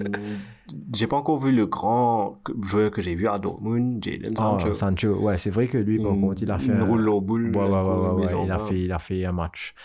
j'ai 0.95 1.05
pas 1.05 1.17
encore 1.17 1.37
vu 1.37 1.51
le 1.51 1.67
grand 1.67 2.39
joueur 2.63 2.89
que 2.89 2.99
j'ai 3.01 3.13
vu 3.13 3.27
à 3.27 3.37
Dortmund, 3.37 4.03
Jadon 4.03 4.31
Ah, 4.37 4.41
Sancho. 4.41 4.73
Sancho, 4.73 5.09
ouais, 5.19 5.37
c'est 5.37 5.51
vrai 5.51 5.67
que 5.67 5.77
lui, 5.77 5.99
par 5.99 6.13
Mm, 6.13 6.21
contre, 6.21 6.41
il 6.41 6.49
a 6.51 6.57
fait. 6.57 6.65
il 6.65 6.71
un- 6.71 6.83
roule 6.85 7.07
au 7.09 7.21
boule. 7.21 7.55
Ouais, 7.55 7.61
ouais, 7.63 7.69
ouais, 7.69 7.81
ouais, 7.81 8.09
ouais, 8.25 8.33
mais 8.33 8.43
il, 8.45 8.51
a 8.51 8.57
fait, 8.59 8.79
il 8.81 8.91
a 8.91 8.97
fait 8.99 9.23
un 9.25 9.31
match 9.33 9.75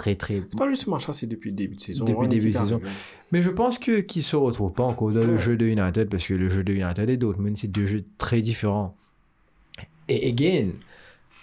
très, 0.00 0.14
très. 0.14 0.36
C'est 0.48 0.58
pas 0.58 0.68
juste 0.68 0.86
match-là, 0.86 1.12
c'est 1.12 1.26
depuis 1.26 1.50
le 1.50 1.56
début 1.56 1.74
de 1.76 1.80
saison. 1.80 2.04
Depuis 2.04 2.20
le 2.20 2.26
est 2.26 2.28
début 2.38 2.50
de 2.50 2.56
qui 2.56 2.58
saison. 2.64 2.80
Mais 3.32 3.42
je 3.42 3.50
pense 3.50 3.78
que 3.78 4.00
qu'il 4.00 4.22
se 4.22 4.36
retrouve 4.36 4.72
pas 4.72 4.84
encore 4.84 5.12
dans 5.12 5.20
le 5.20 5.34
Ouais. 5.34 5.38
jeu 5.38 5.56
de 5.56 5.66
United 5.66 6.08
parce 6.08 6.26
que 6.26 6.34
le 6.34 6.48
jeu 6.48 6.64
de 6.64 6.72
United 6.72 7.08
et 7.10 7.16
Dortmund, 7.16 7.56
c'est 7.56 7.68
deux 7.68 7.86
jeux 7.86 8.04
très 8.16 8.40
différents. 8.40 8.94
Et 10.08 10.28
again, 10.28 10.68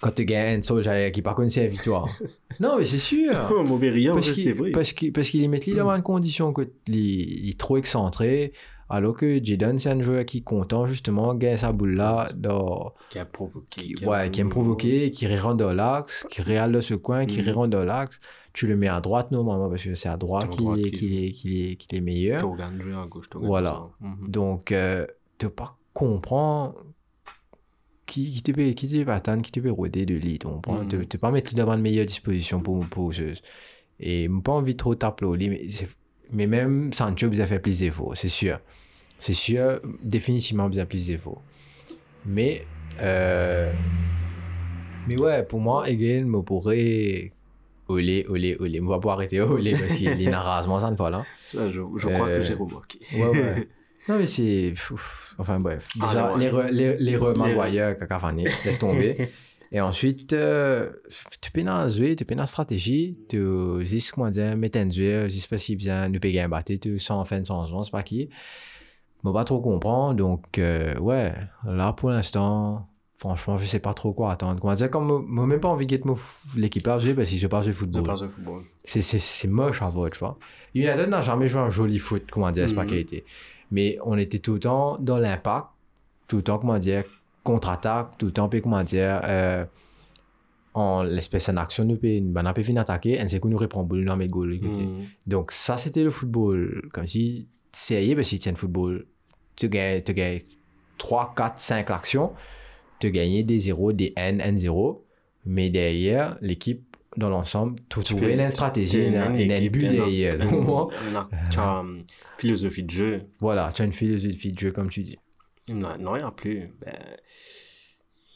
quand 0.01 0.11
tu 0.11 0.25
gagnes 0.25 0.61
soldier 0.61 1.11
qui 1.13 1.21
par 1.21 1.35
contre 1.35 1.51
c'est 1.51 1.61
la 1.63 1.67
victoire. 1.67 2.07
non, 2.59 2.77
mais 2.79 2.85
c'est 2.85 2.97
sûr. 2.97 3.31
Oh, 3.51 3.77
rien, 3.81 4.13
parce 4.13 4.33
c'est 4.33 4.53
vrai. 4.53 4.71
parce 4.71 4.91
qu'il 4.93 5.11
parce 5.13 5.29
qu'il 5.29 5.47
met 5.49 5.59
dans 5.59 5.89
une 5.91 6.01
condition 6.01 6.51
que 6.53 6.63
il, 6.87 7.49
est 7.49 7.57
trop 7.59 7.77
excentré 7.77 8.51
alors 8.89 9.15
que 9.15 9.43
Jadon 9.43 9.77
c'est 9.79 9.89
un 9.89 10.01
joueur 10.01 10.25
qui 10.25 10.39
est 10.39 10.41
content 10.41 10.85
justement 10.87 11.33
gagne 11.33 11.57
sa 11.57 11.71
boule 11.71 11.95
là 11.95 12.27
dans 12.35 12.93
Qui 13.09 13.17
a 13.19 13.25
provoqué. 13.25 13.81
qui, 13.93 14.05
a- 14.05 14.07
ouais, 14.09 14.29
qui 14.31 14.41
aime 14.41 14.49
provoquer, 14.49 15.11
qui 15.11 15.25
rentre 15.37 15.57
dans 15.57 15.73
l'axe, 15.73 16.25
qui 16.29 16.41
dans 16.43 16.81
ce 16.81 16.93
coin, 16.95 17.25
qui 17.25 17.41
Mhm. 17.41 17.49
rentre 17.51 17.69
dans 17.69 17.83
l'axe. 17.85 18.19
Tu 18.55 18.67
le 18.67 18.75
mets 18.77 18.87
à 18.87 19.01
droite 19.01 19.31
normalement 19.31 19.69
parce 19.69 19.83
que 19.83 19.95
c'est 19.95 20.07
à 20.09 20.15
droite 20.17 20.49
qu'il 20.49 20.65
est, 20.79 20.91
qu'il 20.91 21.13
est, 21.23 21.31
qu'il 21.31 21.53
est, 21.61 21.93
est 21.93 22.01
meilleur. 22.01 22.39
À 22.39 23.05
gauche, 23.07 23.27
Voilà. 23.35 23.71
à- 23.71 23.91
Mhm. 23.99 24.29
Donc, 24.29 24.71
euh, 24.71 25.05
tu 25.37 25.49
pas 25.49 25.77
comprendre 25.93 26.73
qui, 28.05 28.31
qui 28.31 28.41
te 28.43 28.51
peut 28.51 28.69
qui 28.71 28.87
te 28.87 29.03
peut 29.03 29.41
qui 29.41 29.51
te 29.51 29.59
peut 29.59 29.71
roder 29.71 30.05
de 30.05 30.15
lit. 30.15 30.39
Tu 30.39 30.47
comprends? 30.47 30.83
Mhm. 30.83 31.05
Tu 31.07 31.17
pas 31.17 31.31
mettre 31.31 31.53
dans 31.53 31.69
une 31.71 31.81
meilleure 31.81 32.05
disposition 32.05 32.61
pour 32.61 32.85
pour 32.87 33.13
ce- 33.13 33.33
Et 33.99 34.27
pas 34.41 34.53
envie 34.53 34.73
de 34.73 34.77
trop 34.77 34.95
taper 34.95 35.25
au 35.25 35.35
lit, 35.35 35.49
mais, 35.49 35.67
mais 36.31 36.47
même 36.47 36.93
Sancho 36.93 37.29
vous 37.29 37.41
a 37.41 37.47
fait 37.47 37.59
plus 37.59 37.79
d'efforts, 37.79 38.15
c'est 38.17 38.27
sûr. 38.29 38.59
C'est 39.19 39.33
sûr, 39.33 39.79
définitivement 40.03 40.69
vous 40.69 40.79
a 40.79 40.85
plus 40.85 41.07
d'efforts. 41.07 41.41
Mais, 42.25 42.65
euh, 43.01 43.71
mais 45.07 45.17
ouais, 45.17 45.43
pour 45.43 45.59
moi, 45.59 45.89
Egan 45.89 46.25
me 46.25 46.41
pourrait. 46.41 47.31
Olé, 47.87 48.25
olé, 48.29 48.57
olé. 48.59 48.79
On 48.81 48.87
va 48.87 48.99
pas 48.99 49.13
arrêter 49.13 49.39
olé 49.51 49.71
parce 49.71 49.95
qu'il 49.95 50.21
est 50.21 50.29
ça 50.79 50.87
une 50.87 50.97
fois 50.97 51.09
là. 51.09 51.23
Ça, 51.47 51.69
je, 51.69 51.81
je 51.95 52.07
crois 52.07 52.27
Euh, 52.27 52.39
que 52.39 52.43
j'ai 52.45 52.53
remarqué. 52.55 52.99
Ouais, 53.13 53.27
ouais. 53.29 53.67
Non, 54.07 54.19
mais 54.19 54.27
c'est. 54.27 54.73
Enfin, 55.39 55.57
bref. 55.59 55.87
Déjà, 55.95 56.35
les 56.37 56.49
re- 56.49 56.69
les 56.69 57.15
re 57.17 57.35
Maguire, 57.35 57.97
laisse 58.43 58.77
tomber. 58.79 59.15
Et 59.71 59.81
ensuite, 59.81 60.31
euh, 60.33 60.91
tu 61.41 61.51
peux 61.51 61.63
dans 61.63 61.89
jouer, 61.89 62.15
tu 62.15 62.23
peux 62.23 62.35
dans 62.35 62.45
stratégie, 62.45 63.17
tu 63.27 63.37
dis 63.83 64.07
comment 64.13 64.29
dire, 64.29 64.55
mettre 64.55 64.77
un 64.77 64.89
jeu, 64.91 65.27
je 65.27 65.33
sais 65.39 65.47
pas 65.47 65.57
si 65.57 65.75
bien 65.75 66.07
nous 66.07 66.19
payer 66.19 66.41
un 66.41 66.49
battre, 66.49 66.71
tu 66.75 66.99
sans 66.99 67.23
fin 67.25 67.41
c'est 67.83 67.91
pas 67.91 68.03
qui. 68.03 68.29
Je 69.23 69.27
pas 69.33 69.43
trop 69.43 69.59
comprendre, 69.59 70.13
donc, 70.15 70.59
euh, 70.59 70.95
ouais, 70.99 71.33
là 71.65 71.91
pour 71.93 72.11
l'instant, 72.11 72.87
franchement, 73.17 73.57
je 73.57 73.65
sais 73.65 73.79
pas 73.79 73.93
trop 73.93 74.13
quoi 74.13 74.31
attendre. 74.33 74.59
Comment 74.59 74.73
dire, 74.73 74.89
comme 74.89 75.25
moi, 75.27 75.47
même 75.47 75.59
pas 75.59 75.69
envie 75.69 75.85
de 75.85 75.91
l'équipe 76.55 76.87
jouer 76.99 77.13
parce 77.13 77.29
que 77.31 77.37
je 77.37 77.47
au 77.67 77.71
Je 77.71 77.77
football. 77.77 78.03
passe 78.03 78.21
au 78.23 78.27
football. 78.27 78.63
C'est- 78.83 79.01
C'est 79.01 79.19
c'est 79.19 79.47
moche 79.47 79.81
à 79.81 79.89
voir, 79.89 80.09
tu 80.11 80.19
vois. 80.19 80.37
United 80.73 81.09
n'a 81.09 81.21
jamais 81.21 81.47
joué 81.47 81.61
un 81.61 81.69
joli 81.69 81.99
foot, 81.99 82.23
comment 82.31 82.51
dire, 82.51 82.67
c'est 82.67 82.75
pas 82.75 82.83
Mhm. 82.83 82.89
qualité. 82.89 83.25
Mais 83.71 83.97
on 84.03 84.17
était 84.17 84.39
tout 84.39 84.53
le 84.55 84.59
temps 84.59 84.97
dans 84.99 85.17
l'impact, 85.17 85.67
tout 86.27 86.37
le 86.37 86.43
temps, 86.43 86.59
comment 86.59 86.77
dire, 86.77 87.03
contre-attaque, 87.43 88.17
tout 88.17 88.25
le 88.27 88.31
temps, 88.33 88.49
puis 88.49 88.61
comment 88.61 88.83
dire, 88.83 89.21
euh, 89.23 89.65
en 90.73 91.03
l'espèce 91.03 91.47
en 91.49 91.55
action, 91.57 91.85
nous, 91.85 91.97
ben, 92.01 92.45
on 92.45 92.53
peut 92.53 92.61
venir 92.61 92.81
attaquer, 92.81 93.13
et 93.21 93.27
c'est 93.29 93.39
qu'on 93.39 93.47
nous 93.47 93.57
reprend 93.57 93.83
boule, 93.83 94.03
nous, 94.03 94.15
met 94.17 94.27
goal. 94.27 94.59
Mhm. 94.61 95.05
Donc, 95.25 95.51
ça, 95.53 95.77
c'était 95.77 96.03
le 96.03 96.11
football. 96.11 96.89
Comme 96.91 97.07
si, 97.07 97.47
sérieux, 97.71 98.15
parce 98.15 98.27
que 98.27 98.35
si 98.35 98.39
tu 98.39 98.49
as 98.49 98.51
le 98.51 98.57
football, 98.57 99.05
tu 99.55 99.69
gagnes, 99.69 100.01
tu 100.01 100.13
gagnes 100.13 100.41
3, 100.97 101.33
4, 101.35 101.59
5 101.61 101.89
actions, 101.91 102.33
tu 103.07 103.11
gagnes 103.11 103.43
des 103.45 103.59
0, 103.59 103.93
des 103.93 104.13
N, 104.15 104.39
N0, 104.39 105.01
mais 105.45 105.69
derrière, 105.69 106.37
l'équipe, 106.41 106.95
dans 107.17 107.29
l'ensemble, 107.29 107.79
tu 108.03 108.15
peux- 108.15 108.31
une 108.31 108.49
stratégie, 108.51 108.97
équipe, 109.61 109.71
but 109.71 109.85
un- 109.87 109.91
derrière. 109.93 110.35
un- 110.41 110.89
un- 111.15 111.29
Tu 111.49 111.59
as 111.59 111.81
une 111.83 112.03
philosophie 112.37 112.83
de 112.83 112.89
jeu. 112.91 113.21
Voilà, 113.39 113.71
tu 113.73 113.81
as 113.81 113.85
une 113.85 113.93
philosophie 113.93 114.51
de 114.51 114.59
jeu, 114.59 114.71
comme 114.71 114.89
tu 114.89 115.03
dis. 115.03 115.17
Non, 115.69 115.89
non, 115.99 116.15
il 116.15 116.19
n'y 116.19 116.25
a 116.25 116.31
plus. 116.31 116.69
Ben, 116.81 116.93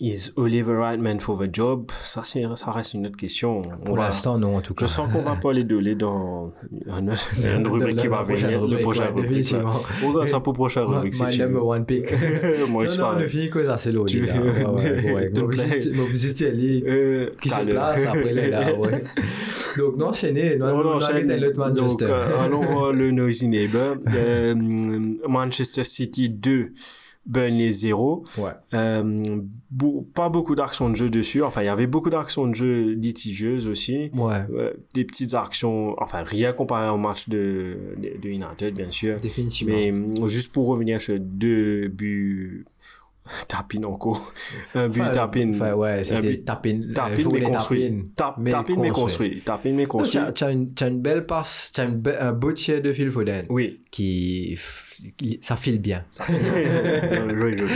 Is 0.01 0.31
Oliver 0.37 0.77
right 0.77 0.97
man 0.97 1.19
for 1.19 1.37
the 1.37 1.49
job? 1.53 1.91
Ça, 1.91 2.21
ça 2.23 2.71
reste 2.71 2.93
une 2.93 3.07
autre 3.07 3.17
question. 3.17 3.63
On 3.81 3.83
Pour 3.83 3.97
l'instant, 3.97 4.39
non, 4.39 4.55
en 4.55 4.61
tout 4.61 4.73
cas. 4.73 4.85
Je 4.85 4.91
sens 4.91 5.11
qu'on 5.11 5.23
va 5.23 5.35
pas 5.35 5.51
les 5.51 5.65
donner 5.65 5.93
dans 5.95 6.53
une, 6.87 7.13
une 7.43 7.67
rubrique 7.67 7.97
qui 7.97 8.07
va 8.07 8.23
venir, 8.23 8.65
le 8.65 8.79
prochain 8.79 9.07
rubrique. 9.13 9.53
On 10.01 10.07
regarde 10.13 10.29
ça 10.29 10.39
pour 10.39 10.53
prochaine 10.53 10.85
My, 10.87 10.93
rubrique 10.95 11.13
si 11.15 11.23
my 11.23 11.29
tu 11.31 11.39
veux. 11.39 11.45
number 11.47 11.65
one 11.65 11.85
pick. 11.85 12.13
Moi, 12.69 12.85
je 12.85 12.97
non, 12.97 13.07
on 13.17 13.27
finit 13.27 13.49
que 13.49 13.61
ça, 13.61 13.77
c'est 13.77 13.91
l'autre. 13.91 14.05
Tu- 14.05 14.21
visite, 16.11 16.41
elle 16.43 16.63
est 16.63 16.83
Euh, 16.87 17.29
qui 17.41 17.49
se 17.49 17.59
place 17.65 18.05
après 18.07 18.33
les 18.33 18.49
là, 18.51 18.73
ouais. 18.77 19.03
Donc, 19.77 19.97
non, 19.97 20.07
enchaînez. 20.07 20.55
Non, 20.55 20.67
On 20.67 20.77
non, 20.77 20.83
l'autre 20.93 21.71
Donc, 21.71 21.77
Manchester. 21.77 22.05
euh, 22.09 22.45
allons 22.45 22.61
voir 22.61 22.93
le 22.93 23.11
Noisy 23.11 23.49
Neighbor. 23.49 23.97
Euh, 24.15 24.55
Manchester 25.27 25.83
City 25.83 26.29
2, 26.29 26.71
Burnley 27.25 27.71
0. 27.71 28.23
Ouais. 28.39 28.51
Euh, 28.73 29.41
pas 30.15 30.29
beaucoup 30.29 30.55
d'actions 30.55 30.89
de 30.89 30.95
jeu 30.95 31.09
dessus. 31.09 31.43
Enfin, 31.43 31.61
il 31.61 31.65
y 31.65 31.69
avait 31.69 31.85
beaucoup 31.85 32.09
d'actions 32.09 32.47
de 32.47 32.55
jeu 32.55 32.91
litigieuses 32.93 33.67
aussi. 33.67 34.09
Ouais. 34.15 34.45
Euh, 34.51 34.73
des 34.95 35.05
petites 35.05 35.35
actions, 35.35 35.95
enfin, 36.01 36.23
rien 36.23 36.53
comparé 36.53 36.89
au 36.89 36.97
match 36.97 37.29
de, 37.29 37.95
de, 37.97 38.19
de 38.19 38.29
United, 38.29 38.73
bien 38.73 38.89
sûr. 38.89 39.17
Définitivement. 39.21 39.75
Mais 39.75 39.91
euh, 39.91 40.27
juste 40.27 40.51
pour 40.51 40.67
revenir 40.67 40.99
sur 41.01 41.19
deux 41.19 41.87
buts 41.89 42.65
tapines 43.47 43.85
en 43.85 43.95
cours. 43.95 44.33
Un 44.73 44.89
but 44.89 45.01
Enfin, 45.01 45.11
tapine. 45.11 45.53
Enfin, 45.53 45.73
ouais, 45.75 46.03
c'était 46.03 46.21
but- 46.21 46.45
tapine. 46.45 46.93
Tapine 46.93 47.11
euh, 47.13 47.15
mais 47.17 47.23
volet 47.23 47.41
construit. 47.45 47.81
tapine. 47.83 48.09
Tap- 48.15 48.35
mais 48.39 48.51
mais 48.51 48.89
construit. 48.89 48.91
construit. 48.91 49.41
Tapine 49.41 49.75
mais 49.75 49.85
construit. 49.85 50.21
T'as 50.21 50.31
t'as 50.31 50.51
une, 50.51 50.73
t'as 50.73 50.89
une 50.89 51.01
belle 51.01 51.25
passe, 51.27 51.71
t'as 51.75 51.85
une 51.85 52.01
be- 52.01 52.17
un 52.19 52.31
beau 52.31 52.53
tir 52.53 52.81
de 52.81 52.91
Phil 52.91 53.11
Foden 53.11 53.45
Oui. 53.49 53.81
qui- 53.91 54.57
ça 55.41 55.55
file 55.55 55.79
bien. 55.79 56.03
Ça 56.09 56.25
joli, 56.29 57.57
joli. 57.57 57.71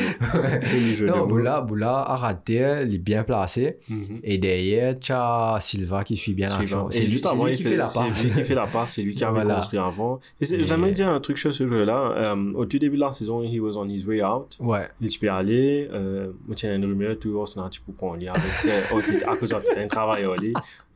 Joli 0.63 0.95
de 0.95 1.05
Non. 1.05 1.25
Boula, 1.25 1.61
Boula 1.61 1.99
a 1.99 2.15
raté, 2.15 2.83
il 2.87 2.95
est 2.95 2.97
bien 2.97 3.23
placé. 3.23 3.77
Mhm. 3.89 4.19
Et 4.23 4.37
derrière, 4.37 4.99
tu 4.99 5.11
as 5.13 5.57
Silva 5.61 6.03
qui 6.03 6.15
suit 6.17 6.33
bien 6.33 6.49
l'action. 6.49 6.89
Et 6.89 6.93
C'est 6.93 7.07
juste 7.07 7.23
c'est 7.25 7.29
avant, 7.31 7.47
il 7.47 7.55
fait, 7.57 7.75
la 7.77 7.85
c'est 7.85 7.99
passe. 7.99 8.23
lui 8.23 8.31
qui 8.31 8.43
fait 8.43 8.55
la 8.55 8.67
passe, 8.67 8.93
c'est 8.95 9.01
lui 9.01 9.15
qui 9.15 9.23
avait 9.23 9.33
Voilà. 9.33 9.55
construit 9.55 9.79
avant. 9.79 10.19
Et 10.39 10.45
c'est- 10.45 10.57
Mais- 10.57 10.63
j'aimerais 10.63 10.91
dire 10.91 11.09
un 11.09 11.19
truc 11.19 11.37
sur 11.37 11.53
ce 11.53 11.65
jeu-là. 11.67 12.13
Euh, 12.17 12.53
au 12.53 12.65
tout 12.65 12.79
début 12.79 12.95
de 12.97 13.01
la 13.01 13.11
saison, 13.11 13.41
he 13.43 13.59
was 13.59 13.77
on 13.77 13.85
his 13.87 14.05
way 14.05 14.23
out. 14.23 14.57
Ouais. 14.59 14.87
Il 15.01 15.09
peux 15.19 15.29
aller, 15.29 15.87
euh, 15.93 16.31
moi, 16.45 16.55
tiens, 16.55 16.75
une 16.75 16.85
rumeur, 16.85 17.17
tu 17.19 17.29
vois, 17.29 17.45
c'est 17.45 17.59
un 17.59 17.69
petit 17.69 17.79
peu 17.85 17.91
qu'on 17.93 18.15
lit 18.15 18.27
avec, 18.27 18.43
euh, 18.65 18.81
à 19.27 19.35
cause 19.35 19.49
de 19.49 19.55
un 19.79 19.87
travail, 19.87 20.25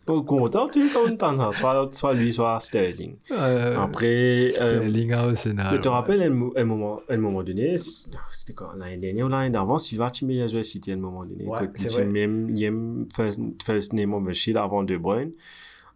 Donc, 0.08 0.26
content, 0.26 0.68
tu 0.70 0.86
es 0.86 0.89
content, 0.89 1.51
soit, 1.51 1.89
soit 1.91 2.14
lui, 2.14 2.32
soit 2.34 2.58
Sterling. 2.60 3.16
Euh, 3.32 3.78
Après, 3.78 4.08
euh, 4.45 4.49
Sterling 4.49 5.12
à 5.12 5.20
Arsenal. 5.24 5.76
je 5.76 5.82
te 5.82 5.88
ouais. 5.89 5.93
rappelle, 5.93 6.22
à 6.22 6.26
un, 6.26 6.30
mo- 6.30 6.53
un 6.55 6.64
moment, 6.64 7.01
à 7.10 7.14
un 7.14 7.18
moment 7.18 7.43
donné, 7.43 7.76
c'était 7.78 8.53
quand 8.53 8.72
l'année 8.78 8.97
dernière 8.97 9.26
ou 9.26 9.30
l'année 9.30 9.49
d'avant, 9.49 9.78
Silva, 9.78 10.10
tu 10.10 10.26
m'as 10.26 10.47
joué 10.47 10.64
City 10.64 10.91
à 10.91 10.93
un 10.95 10.97
moment 10.97 11.26
donné. 11.26 11.45
Ouais, 11.45 11.60
Quand 11.60 11.89
c'est 11.89 12.05
même, 12.05 12.49
il 12.55 12.64
aime 12.64 13.05
first, 13.16 13.39
first 13.66 13.93
name 13.93 14.14
of 14.14 14.26
the 14.26 14.34
shield 14.34 14.58
avant 14.58 14.84
De 14.84 14.95
Bruyne. 14.97 15.32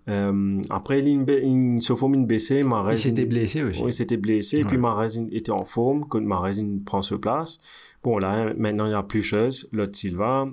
Euh, 0.10 0.58
après, 0.72 1.00
il, 1.00 1.26
il 1.44 1.82
se 1.82 1.94
forme 1.96 2.16
une 2.16 2.26
blessé, 2.26 2.64
Mahrez. 2.64 2.96
Il 2.96 2.98
s'était 3.00 3.26
blessé 3.26 3.64
aussi. 3.64 3.80
Oui, 3.82 3.90
il 3.90 3.94
s'était 3.94 4.18
blessé. 4.18 4.58
Et 4.58 4.64
puis 4.66 4.78
Ouais. 4.78 5.08
Il 5.30 5.38
était 5.38 5.52
en 5.52 5.64
forme. 5.64 6.06
Quand 6.10 6.20
Mahrez 6.22 6.58
il 6.58 6.82
prend 6.84 7.02
sa 7.02 7.18
place. 7.18 7.60
Bon, 8.04 8.18
là, 8.18 8.52
maintenant, 8.58 8.86
il 8.88 8.90
n'y 8.90 8.96
a 8.96 9.04
plus 9.04 9.22
chose. 9.24 9.70
L'autre 9.72 9.96
Silva. 9.96 10.48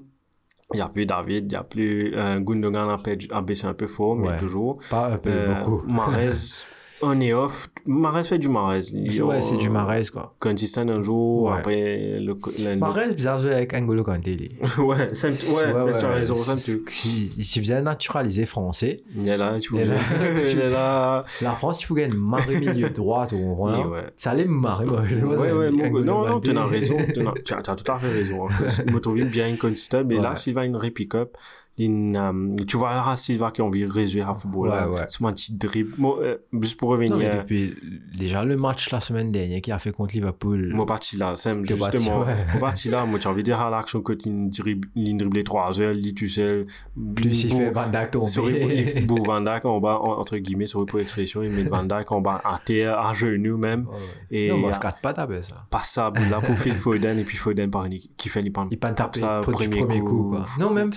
Il 0.75 0.77
n'y 0.77 0.83
a 0.83 0.89
plus 0.89 1.07
David. 1.07 1.45
Il 1.45 1.49
n'y 1.49 1.57
a 1.57 1.65
plus 1.65 2.15
euh, 2.15 2.41
Gundogan 2.41 2.91
a, 3.31 3.41
baissé 3.43 3.67
un 3.67 3.75
peu 3.75 3.87
forme, 3.87 4.23
mais 4.23 4.29
Ouais. 4.29 4.37
toujours. 4.39 4.81
Pas 4.91 5.07
un 5.13 5.17
peu, 5.19 5.31
Euh, 5.31 5.55
beaucoup. 5.65 5.87
Mahrez, 5.87 6.29
on 7.03 7.19
est 7.21 7.33
off. 7.33 7.68
Mahrez 7.87 8.25
fait 8.25 8.39
du 8.39 8.49
Mahrez. 8.49 8.81
Il- 8.93 9.23
Ouais, 9.23 9.43
c'est 9.43 9.57
du 9.57 9.69
Mahrez, 9.71 10.03
quoi. 10.13 10.35
Consistant 10.41 10.89
un 10.89 11.03
jour, 11.03 11.45
Ouais. 11.45 11.57
après 11.59 12.19
le. 12.21 12.37
le- 12.59 12.77
Mahrez, 12.77 13.15
bizarre 13.15 13.41
jouer 13.41 13.53
avec 13.55 13.73
N'Golo 13.73 14.03
Kanté, 14.05 14.37
ouais, 14.79 14.85
ouais, 14.85 15.85
mais 15.87 15.99
tu 15.99 16.05
as 16.05 16.09
raison, 16.09 16.35
c'est- 16.57 16.73
truc. 16.79 16.93
Il 17.37 17.45
s'est 17.45 17.61
bien 17.61 17.81
naturalisé 17.83 18.47
français. 18.47 19.03
Il 19.17 19.29
est 19.29 19.37
là, 19.37 19.59
tu 19.61 19.73
vois. 19.73 19.83
Il 20.53 20.59
est 20.59 20.71
là. 20.71 21.25
La 21.43 21.51
France, 21.53 21.79
tu 21.79 21.87
gagner 21.95 22.17
marée 22.17 22.59
milieu 22.61 22.91
droite 22.91 23.33
ou 23.33 23.55
Oui, 23.59 23.73
rien. 23.73 23.87
ouais. 23.87 24.05
Ça 24.17 24.31
allait 24.31 24.45
me 24.47 24.55
marrer, 24.61 24.85
moi. 24.87 25.01
Ouais, 25.01 25.09
ça, 25.21 25.27
ouais, 25.57 25.71
mon- 25.71 26.01
non, 26.01 26.27
non, 26.29 26.41
tu 26.41 26.57
as 26.57 26.65
raison. 26.67 26.97
tu 27.15 27.21
as, 27.27 27.33
tu 27.45 27.55
as- 27.55 27.63
tu 27.77 27.85
tout 27.85 27.93
à 27.93 27.99
fait 27.99 28.11
raison. 28.13 28.49
hein. 28.49 28.53
Me 28.93 28.99
trouve 29.01 29.19
bien 29.25 29.47
inconsistant, 29.53 30.03
mais 30.05 30.17
là, 30.17 30.31
Ouais. 30.31 30.37
Silva, 30.37 30.65
une 30.65 30.77
repick-up. 30.77 31.37
Une, 31.85 32.17
euh, 32.17 32.65
tu 32.67 32.77
vois 32.77 32.91
là, 32.95 33.15
Silva 33.17 33.51
qui 33.51 33.61
a 33.61 33.65
envie 33.65 33.85
de 33.85 33.91
résoudre 33.91 34.29
à 34.29 34.35
football. 34.35 34.69
Ouais, 34.69 34.85
ouais. 34.85 35.05
C'est 35.09 35.25
un 35.25 35.33
petit 35.33 35.55
dribble. 35.55 35.95
Moi, 35.99 36.19
euh, 36.23 36.37
juste 36.61 36.79
pour 36.79 36.93
Non, 36.93 36.99
mais 36.99 37.09
revenir, 37.09 37.37
depuis 37.39 37.75
déjà 38.17 38.45
le 38.45 38.57
match 38.57 38.91
la 38.91 39.01
semaine 39.01 39.31
dernière 39.33 39.61
qu'il 39.61 39.73
a 39.73 39.79
fait 39.79 39.93
contre 39.93 40.15
Liverpool. 40.15 40.71
moi, 40.75 40.87
parti 40.87 41.17
là, 41.17 41.35
c'est 41.37 41.53
justement, 41.65 42.21
ouais. 42.21 42.35
moi, 42.53 42.61
parti 42.61 42.89
là, 42.89 43.05
moi, 43.05 43.19
tu 43.19 43.29
as 43.29 43.31
envie 43.31 43.43
de 43.43 43.45
dire 43.45 43.61
à 43.61 43.71
l'action 43.71 44.01
que 44.03 44.13
tu 44.13 44.29
dribble, 44.49 44.89
ligne 44.95 45.19
dribblée 45.19 45.45
3 45.45 45.81
heures, 45.81 45.93
lit 45.93 46.15
tout 46.15 46.29
seul. 46.29 46.67
plus 47.15 47.45
il 47.45 47.55
fait 47.55 47.71
Van 47.71 47.89
Dijk 47.89 48.11
tomber. 48.13 49.03
Beau 49.07 49.23
Van 49.25 49.41
Dijk 49.41 49.65
en 49.65 49.81
bas, 49.81 49.99
en- 50.01 50.19
entre 50.21 50.37
guillemets, 50.39 50.67
sur 50.67 50.85
pour 50.87 51.01
expression, 51.01 51.43
il 51.43 51.51
met 51.51 51.63
Van 51.65 51.85
Dijk 51.85 52.11
en 52.13 52.21
bas 52.21 52.41
à 52.45 52.59
terre, 52.59 52.99
à 52.99 53.13
genoux 53.13 53.57
même. 53.57 53.87
Et 54.31 54.49
non, 54.51 54.59
moi, 54.59 54.71
euh, 54.71 54.73
je 54.75 54.81
pas 55.03 55.13
taper 55.13 55.43
ça. 55.43 55.67
passable 55.71 56.21
là 56.31 56.41
pour 56.41 56.57
Phil 56.57 56.75
Foden 56.75 57.19
et 57.19 57.25
puis 57.25 57.37
Foden 57.37 57.71
par 57.71 57.85
une, 57.85 57.95
qui 58.17 58.29
fait 58.29 58.41
il 58.41 58.53
pan- 58.53 58.69
Il 58.71 58.79
pas 58.79 58.91
tape 58.91 59.17
ça 59.17 59.41
pour 59.43 59.53
premier, 59.53 59.81
premier 59.81 60.01
coup. 60.01 60.31
coup. 60.31 60.37
Non, 60.61 60.71
même 60.71 60.93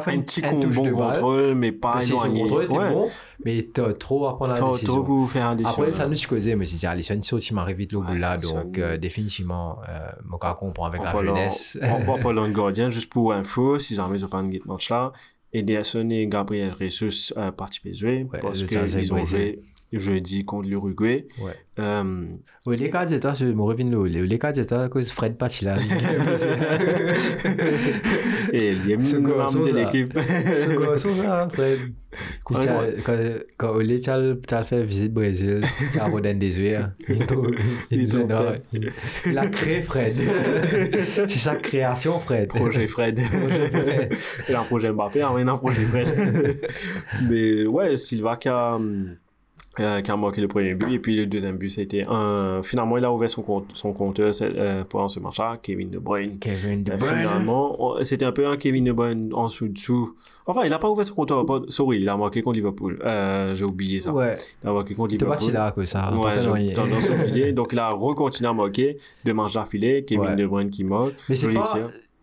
fait 0.00 0.10
un 0.10 0.14
une 0.14 0.24
petit 0.24 0.44
un 0.44 0.50
bon 0.50 0.60
de 0.60 0.66
balle. 0.90 0.92
contrôle, 0.94 1.54
mais 1.54 1.72
pas 1.72 2.00
son 2.00 2.14
éloigné. 2.24 2.40
contrôle 2.42 2.64
était 2.64 2.76
Ouais. 2.76 2.92
bon, 2.92 3.08
mais 3.44 3.68
t'as 3.72 3.92
trop 3.92 4.26
à 4.26 4.36
prendre 4.36 4.54
la 4.54 4.72
décision. 4.72 5.04
trop 5.04 5.26
faire 5.26 5.46
un 5.46 5.54
décision. 5.54 5.82
Après, 5.82 5.92
ça 5.94 6.08
nous 6.08 6.16
causait, 6.28 6.56
mais 6.56 6.66
c'est 6.66 6.86
Alisson, 6.86 7.18
c'est 7.22 7.34
aussi 7.34 7.54
m'arrive 7.54 7.76
vite 7.76 7.92
le 7.92 8.00
bout 8.00 8.14
là, 8.14 8.36
donc 8.36 8.78
euh, 8.78 8.96
définitivement, 8.96 9.78
euh, 9.88 9.98
mon 10.24 10.38
cas 10.38 10.54
comprend 10.54 10.86
avec 10.86 11.02
la 11.02 11.10
jeunesse. 11.10 11.78
on 11.82 12.04
va 12.12 12.18
pas 12.22 12.32
le 12.32 12.52
gardien, 12.52 12.90
juste 12.90 13.10
pour 13.12 13.32
info, 13.32 13.78
si 13.78 13.94
jamais 13.94 14.18
ils 14.18 14.24
ont 14.24 14.28
pas 14.28 14.38
un 14.38 14.50
match 14.66 14.90
là. 14.90 15.12
Ederson 15.52 16.08
et 16.10 16.28
Gabriel 16.28 16.74
Jesus 16.78 17.32
euh, 17.36 17.50
participent 17.50 17.92
jouer 17.94 18.26
Ouais, 18.32 18.38
parce 18.40 18.62
qu'ils 18.62 19.12
ont 19.12 19.24
joué 19.24 19.62
jeudi 19.98 20.44
contre 20.44 20.68
l'Uruguay. 20.68 21.26
Ouais. 21.42 21.52
Euh, 21.78 22.24
Oui, 22.66 22.76
les 22.76 22.90
cas 22.90 23.06
d'état, 23.06 23.34
je 23.34 23.46
me 23.46 23.62
reviens 23.62 23.90
là, 23.90 24.06
les 24.06 24.38
cas 24.38 24.52
d'état, 24.52 24.84
à 24.84 24.88
cause 24.88 25.10
Fred 25.10 25.36
Patch 25.36 25.62
là. 25.62 25.74
et 28.52 28.72
il 28.72 28.88
y 28.88 28.92
a 28.92 28.96
de 29.64 29.74
l'équipe. 29.76 30.12
Ce 30.18 30.78
garçon 30.78 31.08
là, 31.22 31.48
Fred. 31.52 31.78
Quand, 33.56 33.70
Oli 33.70 34.00
t'a 34.00 34.18
t'a 34.44 34.64
fait 34.64 34.82
visite 34.82 35.14
Brésil, 35.14 35.62
t'as 35.94 36.08
Roden 36.08 36.40
des 36.40 36.60
yeux. 36.60 36.76
hein. 36.76 36.92
Il 37.08 37.24
Ils 37.92 38.16
ont 38.16 38.26
a 39.38 39.46
créé 39.46 39.82
Fred. 39.82 40.12
C'est 41.28 41.38
sa 41.38 41.54
création, 41.54 42.18
Fred. 42.18 42.48
projet 42.48 42.88
Fred. 42.88 43.20
Il 44.48 44.54
a 44.56 44.60
un 44.60 44.64
projet 44.64 44.90
Mbappé, 44.90 45.22
hein, 45.22 45.30
mais 45.36 45.48
un 45.48 45.56
projet 45.56 45.82
Fred. 45.82 46.08
mais 47.28 47.64
ouais, 47.66 47.96
Silva 47.96 48.36
qui 48.36 48.48
a, 48.48 48.76
euh, 49.80 50.00
qui 50.02 50.10
a 50.10 50.16
marqué 50.16 50.40
le 50.40 50.48
premier 50.48 50.74
but, 50.74 50.92
et 50.92 50.98
puis 50.98 51.16
le 51.16 51.26
deuxième 51.26 51.56
but, 51.56 51.70
c'était 51.70 52.04
un. 52.08 52.60
Finalement, 52.62 52.96
il 52.98 53.04
a 53.04 53.12
ouvert 53.12 53.28
son, 53.30 53.42
compte, 53.42 53.66
son 53.74 53.92
compteur 53.92 54.34
c'est, 54.34 54.54
euh, 54.56 54.84
pendant 54.84 55.08
ce 55.08 55.18
match-là, 55.20 55.58
Kevin 55.62 55.90
De 55.90 55.98
Bruyne. 55.98 56.38
Kevin 56.38 56.84
De 56.84 56.92
Euh, 56.92 56.96
Bruyne. 56.96 57.14
Finalement, 57.18 57.94
c'était 58.02 58.24
un 58.26 58.32
peu 58.32 58.46
un 58.46 58.56
Kevin 58.56 58.84
De 58.84 58.92
Bruyne 58.92 59.30
en 59.32 59.46
dessous-dessous. 59.46 60.14
Enfin, 60.46 60.62
il 60.64 60.72
a 60.72 60.78
pas 60.78 60.88
ouvert 60.90 61.04
son 61.06 61.14
compteur, 61.14 61.44
pas, 61.46 61.60
sorry, 61.68 62.00
il 62.00 62.08
a 62.08 62.16
marqué 62.16 62.42
contre 62.42 62.56
Liverpool. 62.56 63.00
Euh, 63.04 63.54
j'ai 63.54 63.64
oublié 63.64 64.00
ça. 64.00 64.12
Ouais, 64.12 64.36
Il 64.62 64.68
a 64.68 64.72
marqué 64.72 64.94
contre 64.94 65.12
Liverpool. 65.12 65.36
parti 65.36 65.52
là, 65.52 65.72
que 65.72 65.84
ça. 65.84 66.12
Ouais, 66.16 66.36
pas 66.36 66.38
j'ai 66.58 66.74
tendance 66.74 67.08
à 67.08 67.12
oublier. 67.12 67.52
Donc, 67.54 67.72
il 67.72 67.78
a 67.78 67.90
recontinué 67.90 68.48
à 68.48 68.52
marquer 68.52 68.98
deux 69.24 69.32
matchs 69.34 69.54
d'affilée. 69.54 70.04
Kevin 70.04 70.20
Ouais. 70.24 70.36
De 70.36 70.46
Bruyne 70.46 70.70
qui 70.70 70.84
marque. 70.84 71.14
Mais 71.28 71.34
c'est 71.34 71.52
pas. 71.52 71.72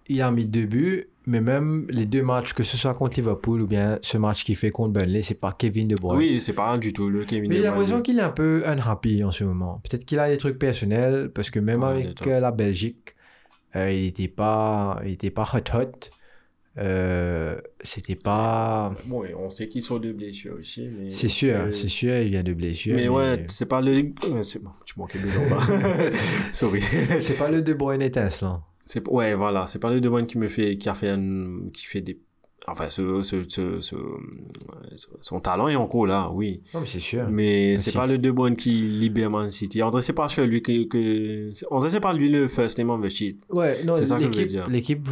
Il 0.10 0.22
a 0.22 0.32
mis 0.32 0.45
deux 0.45 0.66
buts, 0.66 1.10
mais 1.28 1.41
même 1.41 1.86
les 1.89 2.05
deux 2.07 2.23
matchs, 2.23 2.53
que 2.53 2.63
ce 2.63 2.75
soit 2.78 2.95
contre 2.95 3.17
Liverpool 3.17 3.61
ou 3.61 3.67
bien 3.67 3.99
ce 4.01 4.17
match 4.17 4.43
qu'il 4.43 4.55
fait 4.55 4.71
contre 4.71 4.93
Burnley, 4.93 5.21
c'est 5.21 5.39
pas 5.39 5.51
Kevin 5.51 5.88
De 5.88 5.95
Bruyne. 5.95 6.17
Oui, 6.17 6.39
c'est 6.39 6.53
pas 6.53 6.75
du 6.78 6.91
tout 6.93 7.09
le 7.09 7.25
Kevin 7.25 7.49
Mais 7.49 7.57
De 7.57 7.61
j'ai 7.61 7.67
Bruyne. 7.67 7.73
l'impression 7.80 8.01
qu'il 8.01 8.17
est 8.17 8.23
un 8.23 8.30
peu 8.32 8.63
unhappy 8.65 9.23
en 9.23 9.32
ce 9.32 9.43
moment. 9.43 9.80
Peut-être 9.88 10.05
qu'il 10.05 10.17
a 10.19 10.30
des 10.30 10.38
trucs 10.38 10.57
personnels, 10.57 11.30
parce 11.36 11.49
que 11.51 11.59
même 11.59 11.84
Ouais, 11.84 11.89
avec 12.05 12.25
euh, 12.25 12.39
la 12.39 12.51
Belgique, 12.51 13.13
euh, 13.75 13.91
il 13.91 14.05
était 14.05 14.28
pas, 14.30 14.99
il 15.05 15.11
était 15.11 15.30
pas 15.30 15.43
hot 15.53 15.78
hot. 15.78 16.09
Euh, 16.80 17.55
c'était 17.84 18.15
pas. 18.15 18.93
Bon, 19.05 19.23
et 19.23 19.34
on 19.34 19.49
sait 19.49 19.67
qu'ils 19.67 19.82
sont 19.82 19.97
de 19.97 20.11
blessures 20.11 20.55
aussi. 20.59 20.88
mais- 20.88 21.09
C'est 21.09 21.28
sûr, 21.28 21.55
Euh, 21.55 21.71
c'est 21.71 21.88
sûr, 21.88 22.13
il 22.17 22.30
vient 22.30 22.43
de 22.43 22.53
blessure. 22.53 22.95
Mais, 22.95 23.07
ouais, 23.09 23.45
c'est 23.47 23.67
pas 23.67 23.82
le. 23.82 23.93
euh, 23.97 24.43
c'est 24.43 24.61
bon, 24.61 24.69
tu 24.86 24.93
manquais 24.99 25.17
jambes. 25.17 25.49
là. 25.49 26.11
Sorry. 26.53 26.82
c'est 26.82 27.38
pas 27.39 27.49
le 27.49 27.61
De 27.63 27.73
Bruyne 27.73 28.01
étincelant. 28.03 28.61
C'est 28.88 29.07
ouais, 29.09 29.35
voilà, 29.35 29.67
c'est 29.67 29.79
pas 29.79 29.91
le 29.91 30.01
De 30.01 30.09
Bruyne 30.09 30.25
qui 30.25 30.38
me 30.39 30.47
fait, 30.47 30.77
qui 30.77 30.89
a 30.89 30.95
fait 30.95 31.09
un, 31.09 31.69
qui 31.73 31.85
fait 31.85 32.01
des, 32.01 32.17
enfin, 32.67 32.89
ce, 32.89 33.21
ce, 33.21 33.43
ce, 33.47 33.79
ce- 33.81 33.95
son 35.21 35.39
talent 35.39 35.67
est 35.67 35.75
encore 35.75 36.07
là, 36.07 36.31
oui. 36.33 36.61
Non, 36.73 36.79
mais 36.79 36.88
c'est 36.88 36.99
sûr. 36.99 37.27
Mais 37.29 37.77
c'est 37.77 37.91
pas 37.91 38.07
le 38.07 38.17
De 38.17 38.31
Bruyne 38.31 38.55
qui 38.55 38.71
libère 38.71 39.29
Man 39.29 39.49
City. 39.51 39.83
On 39.83 39.89
dirait 39.89 40.01
c'est 40.01 40.13
pas 40.13 40.27
lui 40.45 40.61
que, 40.61 40.85
que, 40.85 41.51
on 41.69 41.79
c'est 41.81 41.99
pas 41.99 42.13
lui 42.13 42.29
le 42.29 42.47
first 42.47 42.77
name 42.79 42.89
of 42.89 43.01
the 43.01 43.09
sheet. 43.09 43.38
Ouais, 43.49 43.83
non, 43.85 43.93
C'est 43.93 44.05
ça 44.05 44.15
que 44.17 44.23
je 44.23 44.27
veux 44.29 44.33
l'équipe, 44.35 44.47
dire. 44.47 44.69
l'équipe 44.69 45.09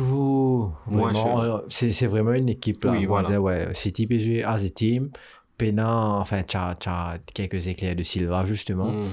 Moins 0.87 1.11
vraiment, 1.11 1.41
euh, 1.43 1.57
c'est, 1.69 1.91
c'est 1.91 2.07
vraiment 2.07 2.33
une 2.33 2.49
équipe 2.49 2.83
là. 2.83 2.91
Oui, 2.91 3.05
voilà. 3.05 3.29
dire, 3.29 3.43
ouais, 3.43 3.67
City 3.73 4.07
jouer 4.19 4.43
as 4.43 4.63
a 4.63 4.69
team. 4.69 5.09
Pena, 5.57 6.15
enfin, 6.19 6.43
tu 6.43 6.57
as 6.57 7.17
quelques 7.33 7.67
éclairs 7.67 7.95
de 7.95 8.03
Silva 8.03 8.45
justement. 8.45 8.91
Mhm. 8.91 9.07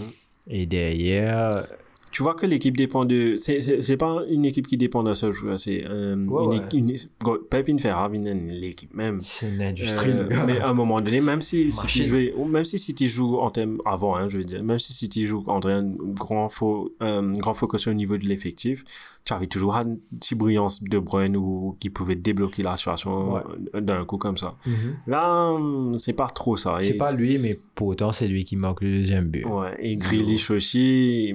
Et 0.50 0.66
derrière, 0.66 1.64
tu 2.12 2.22
vois 2.22 2.34
que 2.34 2.44
l'équipe 2.46 2.76
dépend 2.76 3.04
de. 3.06 3.36
C'est, 3.38 3.60
c'est, 3.60 3.80
c'est 3.80 3.96
pas 3.96 4.22
une 4.28 4.44
équipe 4.44 4.66
qui 4.66 4.76
dépend 4.76 5.02
d'un 5.02 5.14
seul 5.14 5.32
joueur. 5.32 5.58
C'est 5.58 5.82
euh, 5.86 6.14
Ouais, 6.26 6.56
une, 6.56 6.60
ouais. 6.60 6.68
une, 6.74 7.38
Pep 7.50 7.66
l'équipe 7.66 8.94
même. 8.94 9.20
C'est 9.22 9.48
une 9.50 9.62
industrie, 9.62 10.10
Euh, 10.10 10.28
mais 10.46 10.60
à 10.60 10.68
un 10.68 10.74
moment 10.74 11.00
donné, 11.00 11.20
même 11.20 11.40
si 11.40 11.72
City 11.72 11.86
Machine. 11.86 12.04
jouait, 12.04 12.34
ou 12.36 12.44
même 12.44 12.64
si 12.64 12.78
City 12.78 13.08
joue 13.08 13.38
en 13.38 13.50
termes 13.50 13.78
avant, 13.86 14.14
hein, 14.14 14.28
je 14.28 14.38
veux 14.38 14.44
dire, 14.44 14.62
même 14.62 14.78
si 14.78 14.92
City 14.92 15.24
joue 15.24 15.42
en 15.46 15.60
train 15.60 15.82
grand 15.82 16.50
fo, 16.50 16.94
euh, 17.02 17.32
grand 17.32 17.54
focus 17.54 17.86
au 17.86 17.94
niveau 17.94 18.18
de 18.18 18.26
l'effectif, 18.26 18.84
tu 19.24 19.32
avais 19.32 19.46
toujours 19.46 19.74
une 19.76 19.98
petite 20.18 20.36
brillance 20.36 20.82
de 20.82 20.98
Bruyne 20.98 21.36
ou 21.36 21.76
qui 21.78 21.90
pouvait 21.90 22.16
débloquer 22.16 22.62
la 22.64 22.76
situation 22.76 23.34
Ouais. 23.34 23.42
d'un 23.80 24.04
coup 24.04 24.18
comme 24.18 24.36
ça. 24.36 24.56
Mhm. 24.66 24.96
Là, 25.06 25.50
hum, 25.52 25.96
c'est 25.96 26.12
pas 26.12 26.26
trop 26.26 26.56
ça. 26.56 26.78
C'est 26.80 26.88
Et- 26.88 26.94
pas 26.96 27.12
lui, 27.12 27.38
mais 27.38 27.58
pour 27.76 27.88
autant, 27.88 28.10
c'est 28.12 28.26
lui 28.26 28.44
qui 28.44 28.56
marque 28.56 28.80
le 28.82 28.90
deuxième 28.90 29.28
but. 29.28 29.44
Ouais, 29.46 29.76
et 29.78 29.96
Grealish 29.96 30.50
aussi, 30.50 31.34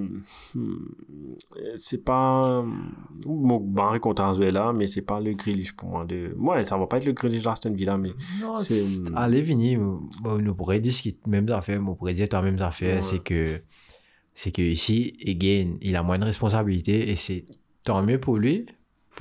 hum, 0.56 0.98
c'est 1.76 2.04
pas, 2.04 2.64
bon, 3.26 3.60
barré 3.60 4.00
contre 4.00 4.22
Azuela, 4.24 4.74
mais 4.74 4.88
c'est 4.88 5.02
pas 5.02 5.20
le 5.20 5.34
Grealish 5.34 5.74
pour 5.74 5.90
moi 5.90 6.06
de, 6.06 6.34
ouais, 6.38 6.64
ça 6.64 6.78
va 6.78 6.88
pas 6.88 6.98
être 6.98 7.06
le 7.06 7.14
Grealish 7.14 7.44
d'Aston 7.44 7.72
Villa, 7.74 7.98
mais 7.98 8.12
c'est, 8.56 8.84
Allez, 9.16 9.42
Vini, 9.42 9.78
nous 9.78 10.56
pourrait 10.56 10.80
dire 10.80 10.94
ce 10.94 11.02
qui 11.04 11.18
même 11.26 11.48
affaire, 11.50 11.82
on 11.86 11.96
pourrait 11.96 12.14
dire 12.14 12.28
la 12.32 12.42
même 12.42 12.62
affaire, 12.62 12.98
Ouais. 12.98 13.02
c'est 13.02 13.20
que 13.24 13.46
c'est 14.34 14.52
que 14.52 14.62
ici, 14.62 15.16
again, 15.28 15.76
il 15.82 15.96
a 15.96 16.04
moins 16.04 16.20
de 16.20 16.26
responsabilités 16.26 17.10
et 17.10 17.16
c'est 17.16 17.44
tant 17.88 18.04
mieux 18.04 18.20
pour 18.20 18.38
lui 18.38 18.66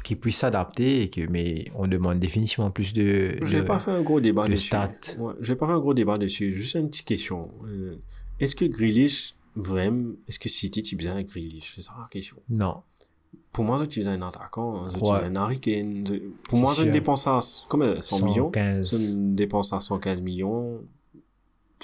qu'il 0.05 0.21
puisse 0.21 0.37
s'adapter 0.39 1.03
et 1.03 1.09
que 1.11 1.23
mais 1.27 1.65
on 1.75 1.89
demande 1.89 2.19
définitivement 2.19 2.71
plus 2.71 2.93
de, 2.93 3.39
de- 3.41 3.61
pas 3.63 3.79
faire 3.79 3.95
un 3.95 4.03
gros 4.03 4.21
débat 4.21 4.47
de 4.47 4.53
dessus. 4.53 4.67
stats. 4.67 4.91
Ouais, 5.19 5.33
je 5.41 5.49
vais 5.53 5.57
pas 5.57 5.67
faire 5.67 5.77
un 5.77 5.81
gros 5.81 5.95
débat 5.95 6.19
dessus. 6.19 6.53
Juste 6.53 6.75
une 6.75 6.89
petite 6.91 7.07
question. 7.07 7.51
Euh, 7.65 7.97
est-ce 8.39 8.55
que 8.55 8.67
Grealish, 8.67 9.35
vraiment, 9.55 10.13
est-ce 10.29 10.39
que 10.39 10.51
City, 10.51 10.83
tu 10.83 10.97
besoin 10.97 11.17
un 11.17 11.23
Grealish? 11.23 11.73
C'est 11.77 11.81
ça 11.83 11.95
la 11.99 12.09
question. 12.09 12.37
non 12.51 12.83
Pour 13.53 13.65
moi, 13.65 13.87
tu 13.87 14.01
besoin 14.01 14.13
un 14.21 14.29
attaquant, 14.29 14.85
hein, 14.85 14.89
tu 14.93 15.01
besoin 15.01 15.25
un 15.25 15.37
Harry 15.37 15.59
Kane. 15.61 16.05
Pour 16.49 16.59
moi, 16.59 16.75
C'est 16.75 16.83
une 16.85 16.91
dépense 16.93 17.27
à, 17.27 17.39
combien? 17.69 17.99
100 17.99 18.27
millions? 18.27 18.45
115 18.53 18.91
C'est 18.91 19.05
une 19.07 19.35
dépense 19.35 19.73
à 19.73 19.81
115 19.81 20.21
millions. 20.21 20.81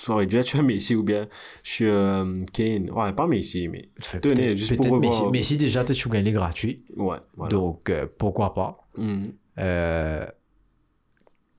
Ça 0.05 0.15
aurait 0.15 0.27
dû 0.27 0.37
être 0.37 0.61
Messi 0.63 0.97
ou 0.97 1.05
bien 1.05 1.29
chez 1.63 1.89
euh, 1.89 2.45
Kane. 2.53 2.91
Ouais, 2.91 3.13
pas 3.13 3.29
Messi, 3.29 3.69
mais 3.69 3.89
tenez, 4.21 4.57
juste 4.57 4.75
pour 4.77 4.87
revoir. 4.91 5.31
Messi, 5.31 5.31
Messi, 5.31 5.59
déjà 5.59 5.85
tu 5.85 6.09
gagnes 6.09 6.33
gratuit 6.33 6.85
ouais, 6.97 7.19
voilà. 7.37 7.51
donc 7.51 7.89
euh, 7.89 8.07
pourquoi 8.19 8.53
pas 8.53 8.79
Mhm. 8.97 9.33
euh, 9.59 10.27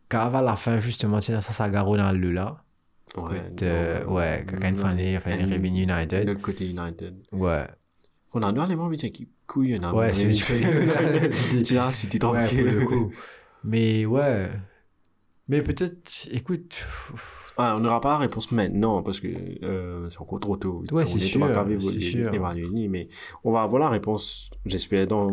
car 0.10 0.36
à 0.36 0.42
la 0.42 0.56
fin 0.56 0.80
justement 0.80 1.20
tiens 1.20 1.40
ça 1.42 1.54
ça 1.54 1.70
le 2.14 2.32
là 2.32 2.64
Ouais, 3.16 3.44
euh, 3.62 4.04
ouais, 4.06 4.44
quand 4.50 4.58
enfin, 5.16 5.32
il 5.32 5.46
Mhm. 5.46 5.54
revenu 5.54 5.86
De 5.86 5.92
United. 5.92 6.28
l'autre 6.28 6.42
côté, 6.42 6.68
United. 6.68 7.16
Ouais. 7.32 7.66
Ronaldo 8.32 8.62
a 8.62 8.66
les 8.66 8.76
membres 8.76 8.96
d'une 8.96 9.08
équipe 9.08 9.32
couille, 9.46 9.78
on 9.80 9.84
a 9.84 9.94
Ouais, 9.94 10.12
c'est 10.12 10.34
c'est 11.32 11.62
Tu 11.64 11.78
as 11.78 11.92
City 11.92 12.18
Ouais, 12.18 12.20
pour 12.20 12.34
tranquille. 12.34 12.66
le 12.66 12.86
coup. 12.86 13.12
Mais 13.64 14.06
ouais. 14.06 14.50
Mais 15.48 15.62
peut-être, 15.62 16.28
écoute, 16.32 16.84
Ah, 17.58 17.76
on 17.78 17.82
n'aura 17.82 18.02
pas 18.02 18.10
la 18.10 18.18
réponse 18.18 18.52
maintenant 18.52 19.04
parce 19.04 19.20
que 19.20 19.28
euh, 19.64 20.10
c'est 20.10 20.20
encore 20.20 20.40
trop 20.40 20.58
tôt. 20.58 20.84
Ouais, 20.92 21.06
c'est 21.06 21.16
est 21.18 21.20
sûr, 21.20 21.48
c'est 21.92 22.00
sûr. 22.02 22.32
mais 22.90 23.08
on 23.44 23.52
va 23.52 23.62
avoir 23.62 23.82
la 23.84 23.90
réponse, 23.90 24.50
j'espère, 24.66 25.06
dans, 25.06 25.32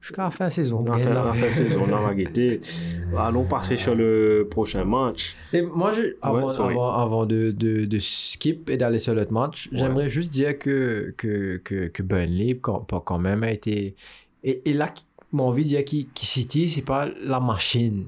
jusqu'à 0.00 0.24
la 0.24 0.30
fin 0.30 0.48
de 0.48 0.52
saison. 0.52 0.82
de 0.82 0.90
la 0.90 0.98
la 0.98 1.32
fin 1.32 1.46
de 1.46 1.50
saison. 1.52 1.82
On 1.88 2.00
va 2.02 2.14
guetter. 2.14 2.60
Allons 3.16 3.44
passer 3.44 3.76
sur 3.76 3.94
le 3.94 4.48
prochain 4.50 4.84
match. 4.84 5.36
Et 5.52 5.62
moi, 5.62 5.92
je, 5.92 6.16
avant, 6.20 6.48
avant, 6.48 6.94
avant 6.94 7.26
de, 7.26 7.52
de, 7.52 7.84
de 7.84 7.98
skip 8.00 8.68
et 8.68 8.76
d'aller 8.76 8.98
sur 8.98 9.14
l'autre 9.14 9.32
match, 9.32 9.68
Ouais. 9.72 9.78
j'aimerais 9.78 10.08
juste 10.08 10.32
dire 10.32 10.58
que, 10.58 11.14
que, 11.16 11.58
que, 11.62 11.86
que 11.88 12.02
Burnley, 12.02 12.58
quand, 12.60 12.84
quand 13.04 13.18
même, 13.18 13.44
a 13.44 13.52
été. 13.52 13.94
Et, 14.42 14.62
et 14.68 14.72
là, 14.72 14.92
mon 15.30 15.44
envie 15.44 15.62
de 15.62 15.68
dire 15.68 15.84
que 15.84 15.90
que 16.02 16.24
City, 16.26 16.68
c'est 16.68 16.82
pas 16.84 17.08
la 17.22 17.38
machine. 17.38 18.06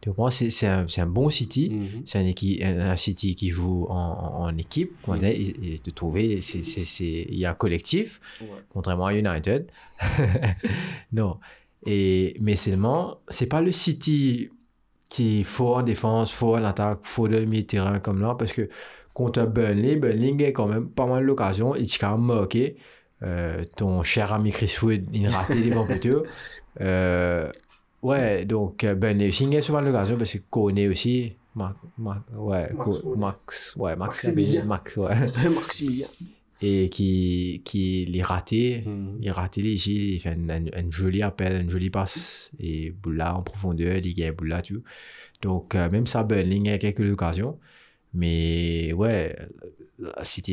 Tu 0.00 0.08
comprends? 0.08 0.30
C'est 0.30 0.66
un, 0.66 0.86
un 0.96 1.06
bon 1.06 1.28
City. 1.30 1.68
Mhm. 1.70 2.02
C'est 2.06 2.18
un, 2.18 2.90
un, 2.90 2.96
City 2.96 3.34
qui 3.34 3.50
joue 3.50 3.86
en, 3.90 4.44
en, 4.46 4.56
équipe. 4.56 4.92
Mhm. 5.06 5.24
est- 5.24 5.36
et, 5.40 5.74
et 5.74 5.80
de 5.84 5.90
trouver, 5.90 6.40
il 6.40 7.34
y 7.38 7.44
a 7.44 7.50
un 7.50 7.54
collectif, 7.54 8.20
Ouais. 8.40 8.46
contrairement 8.70 9.06
à 9.06 9.14
United. 9.14 9.66
non. 11.12 11.38
Et, 11.86 12.36
mais 12.40 12.56
seulement, 12.56 13.18
c'est 13.28 13.46
pas 13.46 13.60
le 13.60 13.72
City 13.72 14.50
qui 15.08 15.40
est 15.40 15.44
fort 15.44 15.78
en 15.78 15.82
défense, 15.82 16.30
fort 16.32 16.54
en 16.56 16.64
attaque, 16.64 17.00
fort 17.02 17.28
de 17.28 17.60
terrain 17.62 17.98
comme 17.98 18.20
là, 18.20 18.34
parce 18.38 18.52
que 18.52 18.68
contre 19.12 19.44
Burnley, 19.46 19.96
Burnley 19.96 20.46
a 20.46 20.52
quand 20.52 20.66
même 20.68 20.88
pas 20.88 21.06
mal 21.06 21.26
d'occasions. 21.26 21.74
Il 21.74 21.84
a 21.84 21.96
quand 22.00 22.16
même 22.16 22.26
marqué. 22.26 22.76
Euh, 23.22 23.64
ton 23.76 24.02
cher 24.02 24.32
ami 24.32 24.50
Chris 24.50 24.74
Wood, 24.80 25.04
il 25.12 25.26
a 25.26 25.30
raté 25.30 25.62
devant 25.62 25.84
plutôt. 25.84 26.22
Euh, 26.80 27.50
ouais, 28.02 28.44
donc 28.44 28.84
euh, 28.84 28.94
aussi, 29.28 29.44
il 29.44 29.56
a 29.56 29.62
souvent 29.62 29.80
l'occasion 29.80 30.16
parce 30.16 30.32
que 30.32 30.38
Kone 30.50 30.78
aussi. 30.88 31.32
Ma- 31.54 31.74
ma- 31.98 32.24
ouais, 32.36 32.72
Max. 32.72 33.02
Max, 33.16 33.76
ouais, 33.76 33.96
Max, 33.96 34.24
Maximilien. 34.24 34.64
Max, 34.64 34.96
ouais. 34.96 35.14
Maximilien. 35.54 36.06
Et 36.62 36.88
qui, 36.90 37.62
qui 37.64 38.04
les 38.06 38.22
raté. 38.22 38.82
Mhm. 38.86 39.18
Il 39.22 39.28
a 39.30 39.32
raté 39.32 39.62
les 39.62 39.72
ici, 39.72 40.14
il 40.14 40.20
fait 40.20 40.30
un, 40.30 40.48
un, 40.50 40.64
un 40.66 40.90
joli 40.90 41.22
appel, 41.22 41.62
une 41.62 41.70
jolie 41.70 41.90
passe. 41.90 42.50
Et 42.60 42.90
Boula 42.90 43.34
en 43.34 43.42
profondeur, 43.42 43.96
il 43.96 44.14
gagne 44.14 44.32
Boula, 44.32 44.60
tout. 44.62 44.82
Donc, 45.42 45.74
euh, 45.74 45.88
même 45.90 46.06
ça, 46.06 46.22
Burnley 46.22 46.70
a 46.70 46.78
quelques 46.78 47.10
occasions. 47.10 47.58
Mais 48.12 48.92
ouais, 48.92 49.34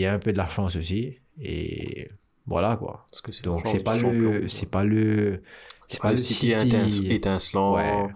a 0.06 0.14
un 0.14 0.20
peu 0.20 0.32
de 0.32 0.38
la 0.38 0.48
chance 0.48 0.76
aussi. 0.78 1.16
Et 1.42 2.08
voilà, 2.46 2.78
quoi. 2.78 3.06
Parce 3.12 3.22
que 3.22 3.44
Donc, 3.44 3.68
c'est 3.68 3.84
pas 3.84 3.98
le. 3.98 4.48
C'est 4.48 4.72
pas 4.72 4.84
le. 4.84 5.42
C'est 5.88 6.02
pas 6.02 6.12
le 6.12 6.18
City 6.18 6.34
City. 6.34 6.54
étince- 6.54 7.02
étincelant. 7.10 7.76
Ouais. 7.76 8.08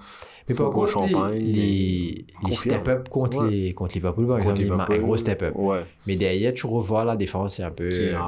Mais 0.50 0.56
par 0.56 0.70
contre, 0.72 0.92
champagne, 0.92 1.40
les, 1.40 2.26
les 2.46 2.52
step-up 2.56 3.08
contre, 3.08 3.44
Ouais. 3.46 3.50
les, 3.52 3.74
contre 3.74 3.94
Liverpool, 3.94 4.28
par 4.28 4.38
Contre 4.40 4.60
exemple, 4.60 4.72
a 4.72 4.74
un 4.74 4.88
Liverpool. 4.88 5.06
gros 5.06 5.18
step-up. 5.18 5.54
Ouais. 5.56 5.86
Mais 6.08 6.16
derrière, 6.18 6.54
tu 6.54 6.66
revois 6.66 7.06
la 7.06 7.16
défense, 7.16 7.56
c'est 7.56 7.64
un 7.64 7.72
peu 7.72 7.88
Qui 7.88 8.02
est, 8.02 8.14
euh, 8.16 8.20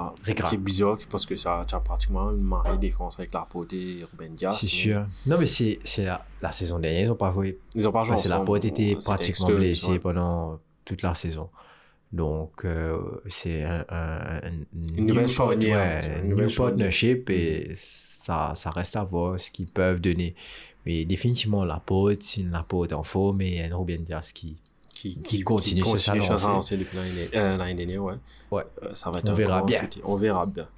qui 0.48 0.56
est 0.56 0.58
bizarre 0.58 0.98
parce 1.10 1.26
que 1.26 1.36
ça, 1.36 1.66
tu 1.68 1.76
as 1.76 1.80
pratiquement 1.82 2.32
une 2.32 2.44
marée 2.44 2.78
défense 2.78 3.20
avec 3.20 3.34
Laporte 3.34 3.74
et 3.74 4.06
Ruben 4.10 4.34
Dias. 4.36 4.54
C'est 4.54 4.68
mais 4.68 4.70
sûr. 4.72 5.06
Non, 5.28 5.36
mais 5.38 5.48
c'est 5.48 6.06
la, 6.06 6.24
la 6.41 6.52
saison 6.54 6.80
dernière, 6.80 7.02
ils 7.02 7.12
ont 7.12 7.16
pas 7.16 7.32
joué. 7.32 7.60
Ils 7.76 7.86
ont 7.88 7.91
pas 7.91 8.04
joué 8.04 8.12
Parce 8.12 8.24
que 8.24 8.30
était 8.68 8.96
pratiquement 8.96 9.30
externe, 9.48 9.58
blessée 9.58 9.91
ouais. 9.94 10.00
pendant 10.00 10.60
toute 10.86 11.02
la 11.02 11.16
saison. 11.16 11.50
Donc, 12.14 12.64
euh, 12.64 13.00
c'est 13.28 13.64
un, 13.64 13.84
un- 13.89 14.36
un- 14.38 14.41
Une 14.96 15.08
nouvelle 15.08 15.26
new 15.26 15.30
une 15.68 15.74
un 15.74 16.24
nouvelle 16.30 16.54
partnership 16.56 17.30
et 17.32 17.74
ça, 18.24 18.54
ça 18.56 18.70
reste 18.70 18.96
à 18.96 19.04
voir 19.04 19.38
ce 19.38 19.52
qu'ils 19.52 19.68
peuvent 19.68 20.00
donner. 20.00 20.34
Mais 20.86 21.04
définitivement, 21.04 21.66
la 21.66 21.82
pote, 21.86 22.24
c'est 22.24 22.44
la 22.50 22.64
pote 22.64 22.94
en 22.94 23.04
forme 23.04 23.42
et 23.42 23.62
un 23.62 23.76
Ruben 23.76 24.02
Dias 24.02 24.32
qui. 24.34 24.56
qui, 24.94 25.22
qui 25.22 25.42
continue 25.42 25.84
sur 25.84 26.00
sa 26.00 26.18
sur 26.18 26.40
sa 26.40 26.48
lancée. 26.48 26.78
depuis 26.78 26.96
l'année 26.96 27.30
euh, 27.36 27.58
l'année 27.58 27.74
dernière, 27.76 28.02
ouais. 28.02 28.14
Ouais. 28.50 28.64
Euh, 28.82 28.94
ça 28.94 29.12
va 29.12 29.20
être 29.20 29.28
On 29.28 29.34
un 29.34 29.36
verra 29.36 29.58
grand 29.58 29.66
bien. 29.66 29.82
City. 29.82 30.02
On 30.06 30.16
verra 30.16 30.46
bien. 30.46 30.70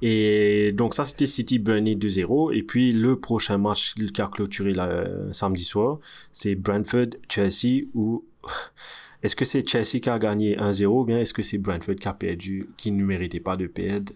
Et 0.00 0.70
donc 0.72 0.94
ça, 0.94 1.02
c'était 1.02 1.26
City 1.26 1.58
Burnley 1.58 1.96
2-0. 1.96 2.54
Et 2.56 2.62
puis 2.62 2.92
le 2.92 3.18
prochain 3.18 3.58
match 3.58 3.94
qui 3.94 4.22
a 4.22 4.28
clôturé 4.28 4.72
la, 4.72 4.86
euh, 4.86 5.32
samedi 5.32 5.64
soir, 5.64 5.98
c'est 6.30 6.54
Brentford 6.54 7.16
Chelsea 7.28 7.86
ou 7.94 8.24
est-ce 9.24 9.34
que 9.34 9.44
c'est 9.44 9.68
Chelsea 9.68 9.98
qui 10.00 10.08
a 10.08 10.20
gagné 10.20 10.56
1-0 10.56 10.86
ou 10.86 11.04
bien 11.04 11.18
est-ce 11.18 11.34
que 11.34 11.42
c'est 11.42 11.58
Brentford 11.58 11.96
qui 11.96 12.06
a 12.06 12.14
perdu, 12.14 12.68
qui 12.76 12.92
ne 12.92 13.04
méritait 13.04 13.40
pas 13.40 13.56
de 13.56 13.66
perdre? 13.66 14.12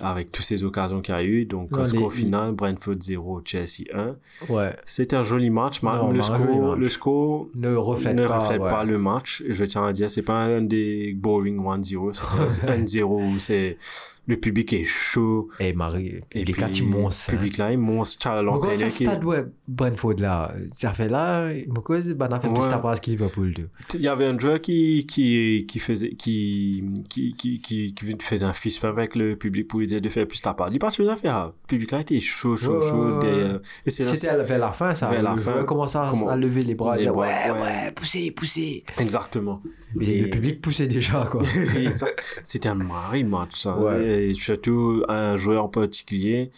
Avec 0.00 0.30
toutes 0.30 0.44
ces 0.44 0.62
occasions 0.64 1.00
qu'il 1.00 1.14
y 1.14 1.18
a 1.18 1.22
eu. 1.24 1.44
Donc, 1.46 1.70
Non, 1.70 1.80
un 1.80 1.84
score 1.84 2.10
les- 2.10 2.16
final, 2.16 2.52
Brentford 2.52 2.96
0, 3.00 3.40
Chelsea 3.44 3.84
1. 3.94 4.16
Ouais. 4.48 4.74
C'est 4.84 5.14
un 5.14 5.22
joli 5.22 5.48
match. 5.50 5.82
ma- 5.82 5.96
Non, 5.96 6.10
le, 6.12 6.20
score, 6.20 6.76
le 6.76 6.88
score 6.88 7.46
Ne 7.54 7.74
reflète 7.74 8.14
ne 8.14 8.26
pas. 8.26 8.38
reflète 8.38 8.60
ouais. 8.62 8.68
pas 8.68 8.84
le 8.84 8.98
match. 8.98 9.42
Je 9.48 9.64
tiens 9.64 9.86
à 9.86 9.92
dire, 9.92 10.10
c'est 10.10 10.22
pas 10.22 10.34
un 10.34 10.62
des 10.62 11.14
boring 11.14 11.58
1-0, 11.58 12.12
c'est 12.12 12.68
un 12.68 12.76
1-0 12.84 13.04
où 13.34 13.38
c'est 13.38 13.78
le 14.26 14.36
public 14.36 14.72
est 14.72 14.84
chaud. 14.84 15.48
Et 15.60 15.72
Marie, 15.72 16.20
Et 16.34 16.44
les 16.44 16.52
quatre 16.52 16.78
immenses. 16.78 17.28
Le 17.30 17.38
public 17.38 17.58
là, 17.58 17.72
est 17.72 17.76
monstre. 17.76 18.18
Tu 18.20 18.28
as 18.28 18.42
Pourquoi 18.42 18.60
ça 18.60 18.72
l'entraîneur 18.72 18.96
qui... 18.96 19.04
stade 19.04 19.24
ouais, 19.24 19.44
Brentford 19.68 20.14
là 20.18 20.52
Ça 20.72 20.92
fait 20.92 21.08
là, 21.08 21.48
pourquoi 21.72 22.00
ben, 22.00 22.32
a 22.32 22.40
fait 22.40 22.48
plus 22.48 22.68
ta 22.68 22.78
passe 22.78 23.00
qu'il 23.00 23.12
Liverpool 23.12 23.54
tout. 23.54 23.68
Il 23.94 24.02
y 24.02 24.08
avait 24.08 24.26
un 24.26 24.38
joueur 24.38 24.60
qui, 24.60 25.06
qui, 25.06 25.64
qui 25.68 25.78
faisait, 25.78 26.10
qui, 26.10 26.84
qui, 27.08 27.34
qui, 27.34 27.60
qui, 27.60 27.94
faisait 28.20 28.44
un 28.44 28.52
fist 28.52 28.84
avec 28.84 29.14
le 29.14 29.36
public 29.36 29.68
pour 29.68 29.80
lui 29.80 29.86
dire 29.86 30.00
de 30.00 30.08
faire 30.08 30.26
plus 30.26 30.44
la 30.44 30.54
part. 30.54 30.70
Dis 30.70 30.78
pas 30.78 30.90
ce 30.90 30.98
que 30.98 31.02
vous 31.04 31.08
avez 31.08 31.20
fait, 31.20 31.28
hein. 31.28 31.52
Le 31.62 31.68
public 31.68 31.90
là 31.92 32.00
était 32.00 32.20
chaud, 32.20 32.56
chaud, 32.56 32.80
chaud. 32.80 33.20
Et 33.22 33.90
c'est 33.90 34.04
C'était 34.14 34.28
à 34.28 34.38
vers 34.38 34.58
la 34.58 34.70
fin 34.70 34.94
ça. 34.94 35.08
Vers 35.08 35.22
la 35.22 35.36
fin. 35.36 35.64
commençait 35.64 35.98
à, 35.98 36.10
à 36.30 36.36
lever 36.36 36.62
les 36.62 36.74
bras, 36.74 36.94
à 36.94 36.98
dire 36.98 37.16
ouais, 37.16 37.50
ouais. 37.50 37.92
poussez, 37.92 38.30
poussez. 38.32 38.78
Exactement. 38.98 39.60
Et- 40.00 40.20
le 40.20 40.30
public 40.30 40.60
poussait 40.60 40.86
déjà 40.88 41.26
quoi. 41.30 41.42
C'était 42.42 42.68
un 42.68 42.74
mari 42.74 43.24
match, 43.24 43.60
ça. 43.60 43.76
Ouais. 43.78 44.15
Et 44.16 44.34
surtout, 44.34 45.02
un 45.08 45.36
joueur 45.36 45.64
en 45.64 45.68
particulier, 45.68 46.50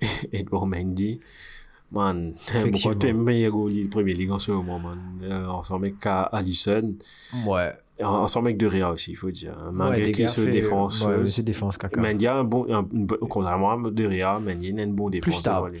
Edouard 0.32 0.66
Mendy. 0.66 1.20
Man, 1.90 2.34
pourquoi 2.70 2.94
tu 2.96 3.06
es 3.08 3.12
meilleur 3.14 3.52
goalie 3.52 3.84
de 3.84 3.88
Premier 3.88 4.12
League 4.12 4.30
en 4.30 4.38
ce 4.38 4.52
moment, 4.52 4.78
man? 4.78 4.98
Euh, 5.22 5.46
on 5.48 5.62
s'en 5.62 5.78
met 5.78 5.92
qu'à 5.92 6.22
Allison. 6.22 6.94
ouais. 7.46 7.72
ensemble 8.02 8.48
avec 8.48 8.58
De 8.58 8.66
Rea 8.66 8.92
aussi, 8.92 9.12
il 9.12 9.16
faut 9.16 9.30
dire. 9.30 9.56
Malgré 9.72 10.04
Ouais, 10.06 10.12
qu'il 10.12 10.28
se 10.28 10.42
défense. 10.42 11.06
Ouais, 11.06 11.12
euh, 11.14 11.26
c'est 11.26 11.42
défense 11.42 11.78
caca. 11.78 11.98
Mendy 11.98 12.26
a 12.26 12.34
un 12.36 12.44
bon, 12.44 12.66
un, 12.70 12.86
une 12.92 13.06
contrairement 13.06 13.72
à 13.72 13.90
De 13.90 14.04
Rea, 14.06 14.38
Mendy 14.38 14.78
a 14.78 14.82
une 14.82 14.94
bonne 14.94 15.10
défense. 15.12 15.36
de 15.36 15.40
stable. 15.40 15.80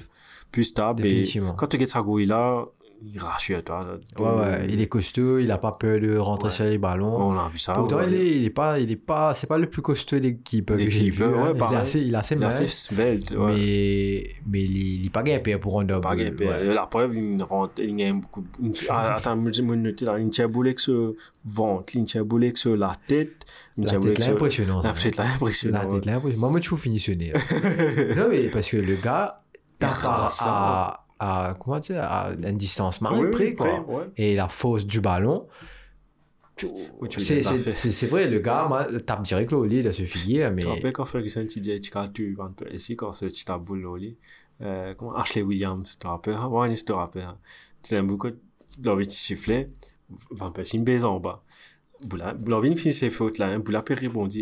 Plus 0.50 0.64
stable. 0.64 1.04
Et 1.04 1.24
quand 1.58 1.66
tu 1.66 1.76
regardes 1.76 1.90
Sagoui 1.90 2.24
là, 2.24 2.64
il 3.00 3.18
rassure 3.20 3.62
toi. 3.62 3.80
Ouais, 4.18 4.26
ouais, 4.26 4.66
il 4.68 4.80
est 4.80 4.86
costaud, 4.88 5.38
il 5.38 5.50
a 5.50 5.58
pas 5.58 5.72
peur 5.72 6.00
de 6.00 6.16
rentrer 6.18 6.48
Ouais. 6.48 6.54
sur 6.54 6.64
les 6.64 6.78
ballons. 6.78 7.14
On 7.16 7.38
a 7.38 7.48
vu 7.48 7.58
ça. 7.58 7.74
Pourtant, 7.74 7.98
ouais. 7.98 8.08
il 8.08 8.14
est, 8.14 8.36
il 8.38 8.44
est 8.46 8.50
pas, 8.50 8.78
il 8.80 8.90
est 8.90 8.96
pas, 8.96 9.34
c'est 9.34 9.46
pas 9.46 9.56
le 9.58 9.66
plus 9.70 9.82
costaud 9.82 10.18
d'équipe 10.18 10.72
D'équipe, 10.72 11.14
vu. 11.14 11.24
ouais, 11.24 11.38
hein. 11.38 11.52
il, 11.54 11.74
est 11.74 11.76
assez, 11.76 12.00
il 12.00 12.12
est 12.14 12.16
assez 12.16 12.34
Il 12.34 12.44
assez 12.44 12.66
svelte. 12.66 13.30
Ouais. 13.36 13.54
mais, 13.54 14.30
mais 14.46 14.64
il, 14.64 15.00
il 15.00 15.06
est 15.06 15.10
pas 15.10 15.22
gagné 15.22 15.58
pour 15.58 15.80
un 15.80 15.84
double. 15.84 16.00
Pas 16.00 16.16
gagné. 16.16 16.34
ouais. 16.44 16.64
La 16.74 16.86
preuve, 16.86 17.14
il 17.16 17.42
rentre, 17.42 17.74
il 17.82 17.94
gagne 17.96 18.20
beaucoup. 18.20 18.44
Attends, 18.90 19.38
je 19.52 19.62
me 19.62 19.76
note 19.76 20.00
là, 20.02 20.18
une 20.18 20.30
tire 20.30 20.48
boulée 20.48 20.74
sur 20.76 20.92
le 20.94 21.16
ventre, 21.44 21.92
une 21.96 22.04
tire 22.04 22.24
boulée 22.24 22.52
sur 22.56 22.76
la 22.76 22.92
tête, 23.06 23.44
La 23.76 23.92
tête 23.98 24.18
là, 24.18 24.28
impressionnant. 24.32 24.82
La 24.82 24.92
tête 24.92 25.16
là, 25.16 25.24
impressionnant. 25.34 25.78
La 25.78 25.86
tête 25.86 26.06
là, 26.06 26.14
impressionnant. 26.16 26.38
Moi, 26.40 26.50
moi, 26.50 26.60
tu 26.60 26.68
faut 26.68 26.76
finitionner. 26.76 27.32
non, 28.16 28.26
mais 28.30 28.48
parce 28.48 28.68
que 28.70 28.76
le 28.78 28.96
gars 29.02 29.38
tape 29.78 29.92
à. 30.40 31.04
À, 31.18 31.56
comment 31.58 31.78
dire, 31.78 32.02
à 32.02 32.30
Oui, 32.30 33.30
près, 33.30 33.54
quoi. 33.54 33.66
près, 33.66 33.78
ouais. 33.80 34.04
Et 34.16 34.34
la 34.34 34.48
force 34.48 34.84
du 34.84 35.00
ballon. 35.00 35.46
Oui, 37.00 37.08
C'est 37.18 38.06
vrai, 38.06 38.26
le 38.26 38.40
gars 38.40 38.68
tape 39.06 39.22
direct 39.22 39.52
au 39.52 39.64
lit 39.64 39.82
de 39.82 39.92
se 39.92 40.02
figuer, 40.04 40.50
mais. 40.50 40.62
Tu 40.62 40.68
te 40.68 40.72
rappelles 40.72 40.92
quand 40.92 41.04
Ferguson 41.04 41.46
tu 41.48 41.60
disais 41.60 41.80
tu 41.80 41.90
tu 42.12 42.34
vas 42.34 42.50
te 42.56 42.64
ici 42.72 42.96
quand 42.96 43.12
ce 43.12 43.26
petit 43.26 43.44
taboule 43.44 43.82
là 43.82 43.88
au 43.88 43.96
lit 43.96 44.16
euh, 44.60 44.92
comment 44.94 45.14
Ashley 45.14 45.42
Williams 45.42 45.92
tu 45.92 45.98
te 45.98 46.06
rappelles 46.08 46.34
hein? 46.34 46.48
ouais 46.48 46.74
je 46.74 46.84
te 46.84 46.92
rappelle 46.92 47.22
hein. 47.22 47.38
tu 47.80 47.90
sais 47.90 48.02
beaucoup 48.02 48.30
l'envie 48.82 49.06
de 49.06 49.10
siffler 49.12 49.68
Van 50.32 50.50
Persie 50.50 50.78
une 50.78 50.84
baise 50.84 51.04
en 51.04 51.20
bas 51.20 51.44
Boula 52.06 52.34
l'envie 52.46 52.76
finit 52.76 52.92
ses 52.94 53.10
fautes 53.10 53.38
là 53.38 53.46
hein. 53.48 53.58
Boula 53.58 53.82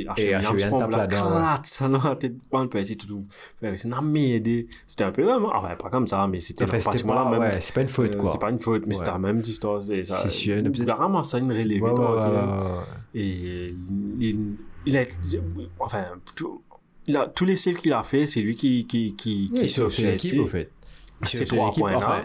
Ashley 0.08 0.26
Et 0.28 0.34
Ashley 0.34 0.50
Williams 0.52 0.78
tape 0.78 0.90
Boula 0.90 0.96
là-dedans, 0.98 1.26
ouais. 1.30 1.40
claque 1.40 1.66
ça 1.66 1.88
dans 1.88 2.02
la 2.02 2.16
tête 2.16 2.34
Van 2.52 2.66
Persie 2.68 2.96
tout 2.98 3.06
tout 3.06 3.20
Ferguson 3.60 3.92
a 3.92 4.02
m'aidé 4.02 4.66
c'était 4.86 5.04
un 5.04 5.10
peu 5.12 5.24
là 5.24 5.38
ah 5.54 5.62
ouais 5.62 5.76
pas 5.76 5.88
comme 5.88 6.06
ça 6.06 6.26
mais 6.26 6.38
c'était 6.40 6.64
Enfin, 6.64 6.78
pratiquement 6.78 7.14
la 7.14 7.22
pas, 7.24 7.30
même 7.30 7.40
ouais, 7.40 7.60
c'est 7.60 7.74
pas 7.74 7.80
une 7.80 7.88
faute, 7.88 8.12
euh, 8.12 8.16
quoi. 8.18 8.30
c'est 8.30 8.38
pas 8.40 8.50
une 8.50 8.60
faute 8.60 8.82
mais 8.82 8.88
Ouais. 8.88 8.94
c'était 8.94 9.10
la 9.10 9.18
même 9.18 9.40
distance 9.40 9.88
et 9.90 10.04
ça 10.04 10.20
C'est 10.22 10.30
sûr, 10.30 10.62
Boula 10.62 10.94
ramasse 10.96 11.30
ça 11.30 11.38
une 11.38 11.50
relève 11.50 11.82
Ouais, 11.82 11.88
ouais, 11.90 11.94
toi, 11.94 12.60
ouais, 13.14 13.20
et 13.20 13.74
il, 14.20 14.56
il 14.84 14.98
a, 14.98 15.02
enfin, 15.78 16.04
tout- 16.36 16.62
il 17.06 17.16
a, 17.16 17.26
tous 17.26 17.44
les 17.44 17.56
saves 17.56 17.76
qu'il 17.76 17.92
a 17.92 18.02
fait, 18.02 18.26
c'est 18.26 18.40
lui 18.40 18.54
qui, 18.56 18.86
qui, 18.86 19.14
qui, 19.14 19.50
qui 19.54 19.70
sauve 19.70 19.94
l'équipe, 20.00 20.20
Chelsea. 20.32 20.42
au 20.42 20.46
fait. 20.46 20.70
Ces 21.24 21.38
C'est 21.38 21.44
trois 21.46 21.66
l'équipe, 21.68 21.80
points-là. 21.80 21.98
Enfin, 21.98 22.24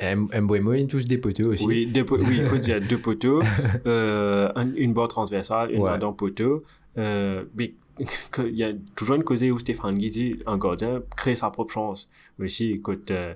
ligne 0.00 0.28
M- 0.32 0.42
Mbeumo, 0.44 0.72
ils 0.74 0.84
ont 0.84 0.86
tous 0.88 1.04
des 1.06 1.18
poteaux 1.18 1.52
aussi. 1.52 1.64
Oui, 1.64 1.86
deux 1.86 2.04
po- 2.04 2.18
oui, 2.18 2.36
il 2.38 2.42
faut 2.44 2.58
dire 2.58 2.80
deux 2.80 2.98
poteaux, 2.98 3.42
euh, 3.86 4.50
un- 4.54 4.74
une 4.74 4.94
barre 4.94 5.08
transversale, 5.08 5.70
une 5.72 5.80
Ouais. 5.82 5.90
barre 5.90 5.98
poteau. 6.14 6.62
Euh, 6.98 7.44
mais 7.56 7.74
il 8.46 8.56
y 8.56 8.64
a 8.64 8.72
toujours 8.96 9.16
une 9.16 9.24
cause 9.24 9.42
où 9.44 9.58
Stéphane 9.58 9.96
Guy 9.98 10.10
dit 10.10 10.36
un 10.46 10.58
gardien 10.58 11.02
crée 11.16 11.34
sa 11.34 11.50
propre 11.50 11.72
chance. 11.72 12.08
Mais 12.38 12.48
si, 12.48 12.70
écoute, 12.72 13.10
euh, 13.10 13.34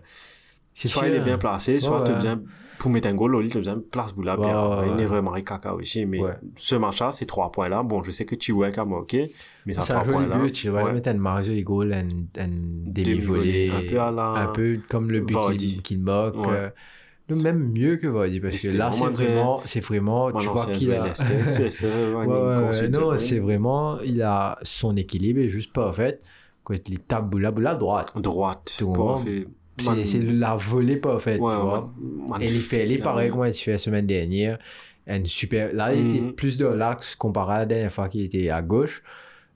soit 0.88 1.02
sûr. 1.02 1.10
il 1.10 1.16
est 1.16 1.20
bien 1.24 1.38
placé, 1.38 1.78
soit 1.80 2.02
Ouais, 2.02 2.08
ouais. 2.08 2.14
besoin, 2.16 2.36
pour 2.38 2.46
mettre 2.86 3.08
un 3.08 3.14
goal, 3.14 3.48
tu 3.48 3.56
as 3.56 3.60
besoin 3.60 3.76
de 3.76 3.80
place 3.80 4.12
boula, 4.14 4.38
ouais. 4.38 5.02
erreur 5.02 5.22
Marie 5.22 5.44
Caca 5.44 5.74
aussi. 5.74 6.04
Mais 6.06 6.20
Ouais. 6.20 6.32
ce 6.56 6.74
match-là, 6.76 7.10
ces 7.10 7.26
trois 7.26 7.50
points-là, 7.50 7.82
bon, 7.82 8.02
je 8.02 8.10
sais 8.10 8.24
que 8.26 8.36
Chiwek 8.38 8.76
a 8.78 8.84
marqué, 8.84 9.32
mais 9.66 9.72
ça 9.72 9.82
C'est 9.82 9.92
trois 9.94 10.02
un 10.02 10.04
joli 10.04 10.16
points-là. 10.26 10.38
but, 10.44 10.52
tu 10.52 10.68
vois, 10.68 10.84
ouais. 10.84 10.92
mettre 10.92 11.08
un 11.10 11.14
marge 11.14 11.48
de 11.48 11.60
goal, 11.62 11.92
un, 11.92 12.02
un 12.42 12.48
demi-volé. 12.48 13.02
Demi-volée, 13.04 13.70
un 13.70 13.90
peu 13.90 14.00
à 14.00 14.10
la- 14.10 14.24
Un 14.42 14.46
peu 14.48 14.78
comme 14.88 15.10
le 15.10 15.20
but 15.20 15.36
qu'il 15.58 15.82
qu'il 15.82 16.00
moque. 16.02 16.36
Ouais. 16.36 16.46
euh, 16.50 16.70
même 17.42 17.70
mieux 17.72 17.96
que 17.96 18.06
Vardy, 18.06 18.38
parce 18.40 18.60
que 18.60 18.76
là, 18.76 18.90
c'est 18.92 18.98
vraiment 19.00 19.14
vraiment, 19.14 19.58
c'est 19.64 19.80
vraiment, 19.80 20.30
tu 20.32 20.46
vois 20.46 20.66
qu'il 20.66 20.92
a... 20.92 21.14
c'est 21.14 22.88
non, 22.90 23.16
c'est 23.16 23.38
vraiment, 23.38 23.98
il 24.00 24.20
a 24.20 24.58
son 24.62 24.94
équilibre 24.96 25.40
est 25.40 25.48
juste 25.48 25.72
parfait. 25.72 26.20
Quand 26.64 26.74
il 26.88 26.98
tape 27.00 27.28
boula 27.30 27.50
boula 27.50 27.74
droite. 27.74 28.12
droite. 28.18 28.78
Pas 29.84 29.94
fait- 29.94 30.06
C'est 30.06 30.22
la 30.22 30.56
volée 30.56 30.96
parfaite, 30.96 31.40
ouais, 31.40 31.54
tu 31.56 31.60
vois. 31.62 31.90
man- 32.28 32.40
Et 32.42 32.44
il 32.44 32.50
fait 32.50 32.76
aller 32.76 32.84
magnifique, 32.84 33.04
pareil 33.04 33.30
comme 33.30 33.46
il 33.46 33.54
fait 33.54 33.72
la 33.72 33.78
semaine 33.78 34.06
dernière. 34.06 34.58
Une 35.06 35.26
super... 35.26 35.72
Là, 35.72 35.92
il 35.94 36.08
était 36.08 36.20
Mhm. 36.20 36.32
plus 36.34 36.56
dans 36.58 36.74
l'axe 36.74 37.14
comparé 37.14 37.54
à 37.54 37.58
la 37.60 37.66
dernière 37.66 37.92
fois 37.92 38.08
qu'il 38.08 38.22
était 38.24 38.48
à 38.50 38.62
gauche. 38.62 39.02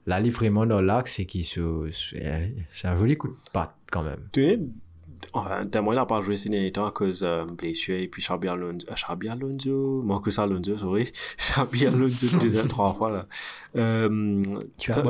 Là, 0.05 0.19
il 0.19 0.27
est 0.27 0.31
vraiment 0.31 0.65
dans 0.65 0.81
l'axe 0.81 1.19
et 1.19 1.25
qui 1.25 1.43
se... 1.43 1.89
C'est 1.91 2.53
c'est 2.73 2.87
un 2.87 2.95
joli 2.97 3.15
coup 3.17 3.29
de 3.29 3.35
patte 3.53 3.73
quand 3.91 4.03
même. 4.03 4.19
Il 5.35 5.81
n'a 5.93 6.05
pas 6.05 6.21
joué 6.21 6.37
ces 6.37 6.49
derniers 6.49 6.71
temps 6.71 6.87
à 6.87 6.91
cause 6.91 7.19
de 7.21 7.53
blessure, 7.53 7.97
et 7.97 8.07
puis 8.07 8.21
Xabi 8.21 8.47
Alonso, 8.47 8.85
ah, 8.89 8.95
Xabi 8.95 9.29
Alonso, 9.29 10.01
Marcus 10.03 10.39
Alonso, 10.39 10.77
sorry, 10.77 11.11
Xabi 11.37 11.85
Alonso, 11.85 12.27
deuxième, 12.39 12.67
trois 12.69 12.93
fois, 12.93 13.11
là. 13.11 13.27
Euh, 13.75 14.43
Tu 14.77 14.91
fait, 14.91 15.03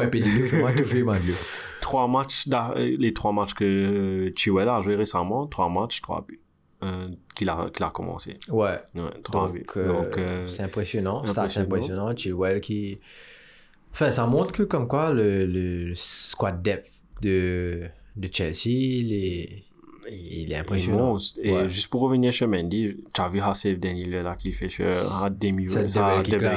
Mario. 1.03 1.34
trois 1.82 2.07
matchs, 2.07 2.47
euh, 2.53 2.95
les 2.99 3.13
trois 3.13 3.32
matchs 3.32 3.53
que 3.53 4.32
Chiwell 4.36 4.67
a 4.67 4.82
joué 4.82 4.95
récemment, 4.95 5.47
trois 5.47 5.70
matchs, 5.70 6.01
trois 6.01 6.26
buts, 6.28 6.41
euh, 6.84 7.07
qu'il 7.36 7.49
a, 7.49 7.70
qu'il 7.74 7.86
a 7.86 7.89
commencé. 7.89 8.38
Ouais. 8.49 8.78
Ouais, 8.95 9.22
trois 9.24 9.49
buts. 9.51 9.59
Donc, 9.59 9.78
euh, 9.78 9.88
Donc, 9.88 10.17
euh, 10.17 10.47
c'est 10.47 10.63
impressionnant. 10.63 11.24
C'est 11.26 11.38
impressionnant. 11.38 11.65
impressionnant. 11.67 12.15
Chilwell 12.15 12.61
qui... 12.61 12.99
Enfin, 13.91 14.11
ça 14.11 14.28
montre 14.28 14.51
que 14.51 14.63
comme 14.63 14.88
quoi 14.88 15.11
le, 15.11 15.45
le 15.45 15.93
squad 15.95 16.61
depth 16.61 16.91
de, 17.22 17.88
de 18.15 18.30
Chelsea, 18.32 18.67
il 18.67 19.13
est, 19.13 19.63
il 20.12 20.51
est 20.51 20.55
impressionnant. 20.55 20.97
monstre. 21.14 21.39
Et 21.43 21.51
Ouais. 21.53 21.68
juste 21.68 21.88
pour 21.88 22.01
revenir 22.01 22.34
sur 22.34 22.47
Mendy, 22.47 22.95
tu 23.14 23.22
as 23.22 23.30
vu 23.30 23.39
Hassef 23.41 23.80
Daniel 23.80 24.24
là 24.24 24.36
qui 24.38 24.51
fait 24.51 24.68
un 25.24 25.30
demi 25.30 25.70
Ça, 25.70 25.82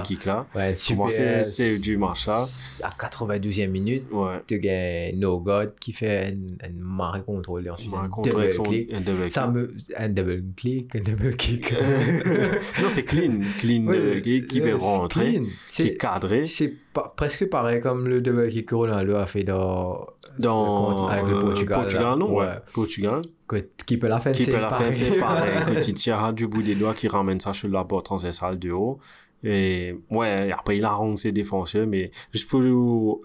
kick 0.03 0.25
là. 0.25 0.47
Ouais, 0.55 0.75
super. 0.77 1.11
c'est 1.11 1.43
c'est 1.43 1.79
du 1.79 1.97
match 1.97 2.27
là. 2.27 2.47
À 2.83 2.91
92e 2.91 3.71
minute, 3.71 4.05
Ouais. 4.13 4.37
tu 4.47 4.69
as 4.69 5.13
No 5.15 5.41
God 5.41 5.73
qui 5.81 5.93
fait 5.93 6.35
un, 6.63 6.67
un 6.67 6.73
marée 6.79 7.23
contrôle 7.23 7.67
et 7.67 7.71
ensuite 7.71 7.93
un 7.95 8.09
double 8.09 8.53
son 8.53 8.63
click. 8.65 8.93
un 8.93 9.01
double 9.01 9.31
Ça 9.31 9.43
kick. 9.43 9.51
me, 9.53 9.75
un 9.97 10.09
double 10.09 10.45
click, 10.57 10.97
un 10.97 11.01
double 11.01 11.37
kick. 11.37 11.73
non, 12.83 12.89
c'est 12.89 13.05
clean. 13.05 13.41
Clean 13.59 13.85
Ouais, 13.87 13.97
de- 14.17 14.21
qui, 14.21 14.47
qui 14.47 14.61
ouais, 14.61 14.71
peut 14.71 14.77
rentrer, 14.77 15.33
clean. 15.35 15.43
qui 15.43 15.49
C'est- 15.69 15.87
est 15.89 15.97
cadré. 15.97 16.47
C'est 16.47 16.75
presque 17.17 17.49
pareil 17.49 17.81
comme 17.81 18.07
le 18.09 18.21
kick 18.49 18.67
que 18.67 18.75
Ronaldo 18.75 19.17
a 19.17 19.27
fait 19.27 19.45
dans, 19.45 20.07
Dans 20.39 21.09
avec 21.09 21.27
le 21.27 21.41
Portugal, 21.41 21.79
Portugal, 21.81 22.19
non? 22.19 22.35
Ouais. 22.35 22.55
Portugal. 22.73 23.23
que- 23.49 23.67
qui 23.87 23.97
peut 23.99 24.09
la 24.09 24.19
faire, 24.19 24.33
Qui 24.33 24.45
c'est 24.45 24.53
peut 24.53 24.61
la 24.61 24.69
pareil. 24.69 24.95
faire, 24.95 25.13
c'est 25.13 25.19
pareil. 25.19 25.81
qui 25.83 25.93
tire 25.95 26.33
du 26.33 26.47
bout 26.47 26.63
des 26.63 26.75
doigts, 26.75 26.95
qui 26.95 27.09
ramène 27.09 27.39
ça 27.41 27.53
sur 27.53 27.69
la 27.69 27.85
barre 27.85 28.03
transversale 28.03 28.59
de 28.59 28.71
haut. 28.71 28.99
Et 29.45 29.97
ouais, 30.11 30.53
après 30.53 30.77
il 30.77 30.85
arronde 30.85 31.19
ses 31.19 31.33
défenseurs, 31.33 31.87
mais 31.89 32.13
juste 32.33 32.49
pour 32.49 32.63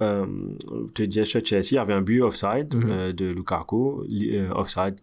euh, 0.01 0.25
te 0.95 1.03
dire 1.03 1.27
sur 1.27 1.45
Chelsea, 1.45 1.67
il 1.71 1.75
y 1.75 1.77
avait 1.77 1.93
un 1.93 2.01
but 2.01 2.21
offside 2.23 2.73
Mhm. 2.75 2.89
euh, 2.89 3.13
de 3.13 3.25
Lukaku, 3.27 4.03
euh, 4.33 4.49
offside, 4.55 4.95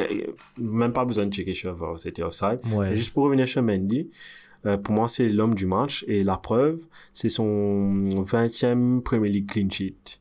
a- 0.00 0.60
même 0.60 0.92
pas 0.94 1.04
besoin 1.04 1.26
de 1.26 1.32
checker 1.32 1.52
sur 1.54 1.76
c'était 1.98 2.22
offside. 2.22 2.60
Ouais. 2.74 2.94
Juste 2.94 3.12
pour 3.12 3.24
revenir 3.24 3.46
sur 3.46 3.62
Mendy, 3.62 4.08
euh, 4.66 4.76
pour 4.76 4.94
moi 4.94 5.08
c'est 5.08 5.28
l'homme 5.28 5.54
du 5.54 5.66
match 5.66 6.04
et 6.08 6.22
la 6.24 6.36
preuve, 6.36 6.80
c'est 7.12 7.28
son 7.30 8.22
20e 8.24 9.02
Premier 9.02 9.28
League 9.30 9.48
clean 9.50 9.70
sheet. 9.70 10.20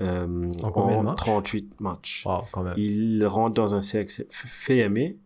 Euh, 0.00 0.50
En 0.62 0.70
de 0.70 1.02
matchs 1.04 1.16
38 1.16 1.80
matchs 1.80 2.26
Wow, 2.26 2.42
quand 2.52 2.62
même. 2.62 2.74
il 2.76 3.24
rentre 3.26 3.54
dans 3.54 3.74
un 3.74 3.80
fait 4.30 4.76
aimer 4.78 5.16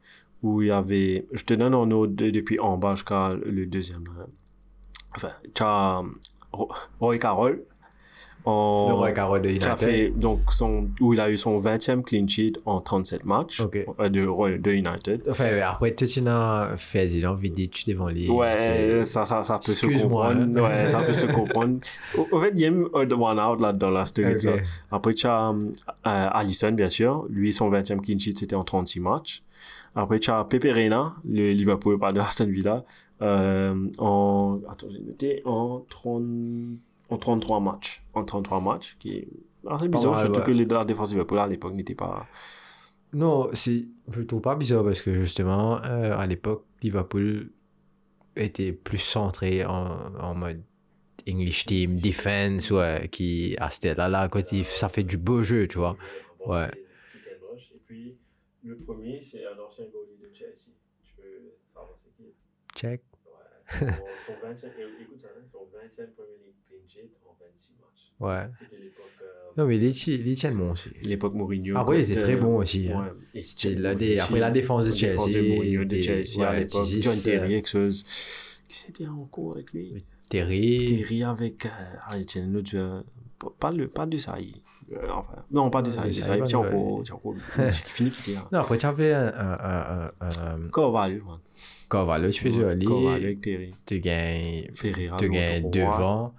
où 0.43 0.63
il 0.63 0.69
y 0.69 0.71
avait 0.71 1.27
je 1.33 1.43
te 1.45 1.55
donne 1.55 1.75
en 1.75 1.91
ordre 1.91 2.15
de- 2.15 2.31
depuis 2.31 2.61
en 2.61 2.79
bas 2.79 2.95
jusqu'à 2.95 3.35
le 3.35 3.67
deuxième 3.67 4.05
là. 4.17 4.27
enfin 5.17 5.31
tu 5.55 5.63
as 5.65 6.03
Ro- 6.53 6.71
Roy 7.01 7.19
Carroll 7.19 7.65
en, 8.45 8.87
Le 8.89 8.95
Roy 8.95 9.13
Carroll 9.13 9.43
de 9.43 9.49
United. 9.51 9.77
fait 9.77 10.11
donc 10.11 10.41
son 10.51 10.89
où 11.01 11.13
il 11.15 11.21
a 11.21 11.31
eu 11.31 11.37
son 11.37 11.61
20e 11.61 12.03
clean 12.03 12.27
sheet 12.27 12.55
en 12.65 12.81
37 12.81 13.25
matchs 13.25 13.61
Ok. 13.61 13.79
euh, 13.99 14.09
de, 14.09 14.57
de 14.59 14.71
United 14.73 15.23
Enfin, 15.29 15.45
après, 15.65 15.95
as 16.29 16.75
fait 16.77 17.07
des 17.07 17.27
envie 17.27 17.51
de 17.51 17.65
tu 17.67 17.85
devant 17.85 18.09
les. 18.09 18.29
Ouais, 18.29 19.05
ça, 19.05 19.25
ça, 19.25 19.45
ça 19.45 19.59
peut 19.65 19.75
se 19.75 19.87
comprendre. 19.87 20.25
hein. 20.25 20.53
Ouais, 20.81 20.87
ça 20.87 21.03
peut 21.03 21.13
se 21.13 21.27
comprendre. 21.35 21.79
Au, 22.17 22.27
au 22.33 22.41
fait, 22.41 22.53
il 22.55 22.61
y 22.61 22.65
a 22.65 22.69
une 22.69 22.87
odd 22.93 23.13
one 23.13 23.39
out 23.39 23.61
là 23.61 23.73
dans 23.73 23.91
la 23.91 24.05
story. 24.05 24.33
de 24.33 24.39
ça. 24.39 24.55
Ok. 24.55 24.63
Après, 24.91 25.15
tu 25.15 25.27
as 25.27 25.51
euh, 25.51 25.55
Allison, 26.05 26.73
bien 26.73 26.89
sûr. 26.89 27.27
Lui, 27.29 27.53
son 27.53 27.71
20e 27.71 28.01
clean 28.01 28.19
sheet, 28.19 28.39
c'était 28.39 28.57
en 28.57 28.65
36 28.65 29.01
matchs. 29.01 29.43
Après, 29.95 30.19
tu 30.21 30.31
as 30.31 30.45
Pepe 30.45 30.65
Reina, 30.73 31.15
le 31.29 31.53
Liverpool, 31.53 31.99
pas 31.99 32.13
de 32.13 32.21
Aston 32.21 32.47
Villa, 32.47 32.85
euh, 33.23 33.75
en, 33.99 34.61
attends, 34.71 34.87
j'ai 34.89 35.01
noté, 35.01 35.43
en 35.45 35.85
30, 35.91 36.23
en 37.11 37.19
33 37.19 37.61
matchs. 37.61 38.03
En 38.15 38.25
33 38.25 38.61
matchs, 38.61 38.97
qui 38.99 39.19
est 39.19 39.29
assez 39.67 39.89
bizarre, 39.89 40.13
mal, 40.13 40.21
surtout 40.25 40.41
ouais. 40.41 40.47
que 40.47 40.51
les 40.53 40.65
la 40.65 40.85
défense 40.85 41.11
Liverpool 41.11 41.39
à 41.39 41.47
l'époque 41.47 41.75
n'était 41.75 41.95
pas, 41.95 42.27
Non, 43.13 43.51
c'est, 43.53 43.87
trouve 44.27 44.41
pas 44.41 44.55
bizarre 44.55 44.85
parce 44.85 45.03
que 45.03 45.15
justement, 45.15 45.83
euh, 45.85 46.17
à 46.17 46.27
l'époque, 46.27 46.65
Liverpool 46.83 47.51
était 48.37 48.73
plus 48.73 48.99
centré 48.99 49.65
en, 49.65 50.15
en 50.19 50.35
mode 50.35 50.63
English 51.29 51.67
team, 51.67 51.99
defense, 51.99 52.71
ouais, 52.71 53.09
qui 53.11 53.57
à 53.59 53.71
ce 53.71 53.95
là 53.95 54.09
là 54.09 54.29
côté, 54.29 54.65
ça 54.65 54.89
fait 54.89 55.03
du 55.03 55.19
beau 55.19 55.43
jeu, 55.43 55.69
tu 55.69 55.79
vois. 55.79 55.97
Ouais. 56.47 56.71
Et 57.75 57.79
puis, 57.87 58.17
le 58.63 58.77
premier, 58.77 59.21
c'est 59.21 59.45
un 59.47 59.59
ancien 59.59 59.85
goalie 59.87 60.17
de 60.21 60.35
Chelsea. 60.35 60.71
Tu 61.03 61.15
peux 61.17 61.53
savoir 61.75 61.97
c'est 62.03 62.17
qui? 62.17 62.33
Check. 62.75 63.03
Son 63.79 63.85
25, 64.43 64.69
écoute 65.01 65.19
ça, 65.19 65.29
hein, 65.37 65.43
son 65.47 65.59
25 65.73 66.11
Premier 66.15 66.29
League 66.45 66.55
clean 66.69 66.79
sheet 66.89 67.11
en 67.27 67.37
26 67.41 67.73
matchs. 67.79 68.13
Ouais. 68.21 68.51
C'était 68.59 68.77
l'époque. 68.83 69.05
euh, 69.23 69.27
Non, 69.57 69.67
mais 69.67 69.77
il 69.77 69.85
il 69.85 70.29
est 70.29 70.41
tellement 70.41 70.71
aussi. 70.73 70.91
l'époque 71.03 71.35
Mourinho. 71.35 71.77
Après, 71.79 72.03
il 72.03 72.11
était 72.11 72.21
très 72.21 72.35
euh, 72.35 72.41
bon 72.41 72.57
aussi. 72.59 72.89
hein. 72.93 73.01
Ouais. 73.35 73.41
Et 73.41 73.43
C'était 73.43 73.75
la 73.77 73.95
dé- 73.95 74.19
après 74.19 74.41
la 74.41 74.51
défense 74.51 74.85
de 74.87 74.91
La 74.91 74.97
défense 74.97 75.31
Chelsea, 75.31 75.43
de 75.43 75.55
Mourinho 75.55 75.85
de 75.85 76.01
Chelsea 76.01 76.47
à 76.49 76.59
l'époque. 76.59 76.85
John 77.01 77.17
euh, 77.17 77.23
Terry, 77.23 77.49
quelque 77.49 77.69
chose. 77.69 78.03
Qui 78.69 78.77
c'était 78.77 79.07
en 79.07 79.25
cours 79.27 79.55
avec 79.55 79.73
lui? 79.73 80.05
Terry. 80.29 80.85
Terry 80.87 81.23
avec. 81.25 81.67
Euh, 81.67 81.69
ah, 82.09 82.17
tiens, 82.27 82.47
l'autre 82.47 82.71
joueur. 82.71 83.05
Pas- 83.39 83.53
Pas, 83.59 83.71
le, 83.73 83.89
pas 83.89 84.05
de 84.07 84.19
Saï. 84.19 84.55
Euh, 84.93 85.09
enfin, 85.13 85.45
non, 85.51 85.71
pas 85.71 85.81
de 85.83 85.91
Saï, 85.91 86.11
pas 86.21 86.41
tiens, 86.43 86.61
de- 86.61 86.67
encore. 86.67 87.03
Tiens, 87.05 87.15
encore. 87.15 87.35
C'est 87.57 87.73
fini 87.89 88.11
qui 88.11 88.21
était 88.21 88.33
là. 88.39 88.47
Non, 88.53 88.59
après, 88.61 88.77
tu 88.77 88.85
avais 88.87 89.13
un, 89.15 89.29
un, 89.29 89.57
un, 89.59 90.13
un, 90.21 90.65
un 90.65 90.69
Carvalho, 90.73 91.25
man. 91.25 91.39
Dire, 91.91 92.89
Carvalho 92.89 92.89
lui, 93.01 93.07
avec 93.09 93.41
Terry. 93.41 93.71
tu 93.87 94.01
gagnes, 94.01 94.71
Ferreira. 94.75 95.17
tu 95.17 95.29
gagnes 95.29 95.71
devant, 95.71 96.35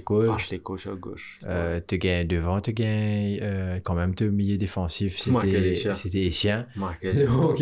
Cole 0.00 0.78
à 0.86 0.94
gauche. 0.96 1.40
Euh, 1.46 1.80
tu 1.86 1.98
gagnes 1.98 2.26
devant, 2.26 2.60
tu 2.60 2.72
gagnes 2.72 3.38
euh, 3.42 3.78
quand 3.82 3.94
même 3.94 4.14
ton 4.14 4.30
milieu 4.30 4.58
défensif, 4.58 5.24
Michael 5.28 5.76
c'était 5.76 5.94
c'était 5.94 6.24
Essien. 6.24 6.66
Marquez. 6.76 7.26
Donc. 7.26 7.60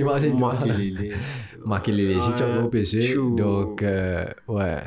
Marquez-les 1.64 2.06
les 2.06 2.18
tu 2.36 2.42
as 2.42 2.64
au 2.64 2.68
PC. 2.68 3.02
chou. 3.02 3.36
Donc, 3.36 3.82
euh, 3.82 4.26
ouais. 4.48 4.78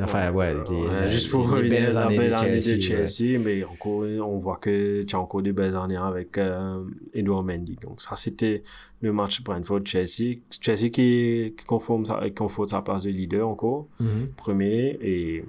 Enfin, 0.00 0.32
ouais. 0.32 0.54
des- 0.68 0.74
Ouais, 0.74 1.08
juste 1.08 1.30
pour 1.30 1.44
des 1.46 1.52
revenir 1.54 1.70
belles 1.70 1.96
années 1.98 2.16
belle 2.16 2.30
de 2.30 2.34
année 2.34 2.60
de 2.60 2.80
Chelsea, 2.80 3.32
ouais. 3.32 3.38
Mais 3.38 3.64
encore, 3.64 4.04
on 4.04 4.38
voit 4.38 4.56
que 4.56 5.02
tu 5.02 5.14
as 5.14 5.18
encore 5.18 5.42
des 5.42 5.52
belles 5.52 5.76
années 5.76 5.96
avec 5.96 6.38
euh, 6.38 6.82
Edouard 7.14 7.42
Mendy. 7.42 7.76
Donc 7.82 8.00
ça, 8.00 8.16
c'était 8.16 8.62
le 9.00 9.12
match 9.12 9.42
Brentford-Chelsea. 9.42 10.38
Chelsea 10.60 10.88
qui, 10.90 11.54
qui 11.56 11.64
conforme 11.66 12.06
sa, 12.06 12.22
conforte 12.30 12.70
sa 12.70 12.80
place 12.82 13.02
de 13.02 13.10
leader 13.10 13.46
encore, 13.48 13.86
Mhm. 14.00 14.28
premier. 14.36 14.98
Et 15.02 15.44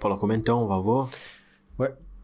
pendant 0.00 0.16
combien 0.16 0.38
de 0.38 0.42
temps, 0.44 0.62
on 0.62 0.66
va 0.66 0.78
voir? 0.78 1.10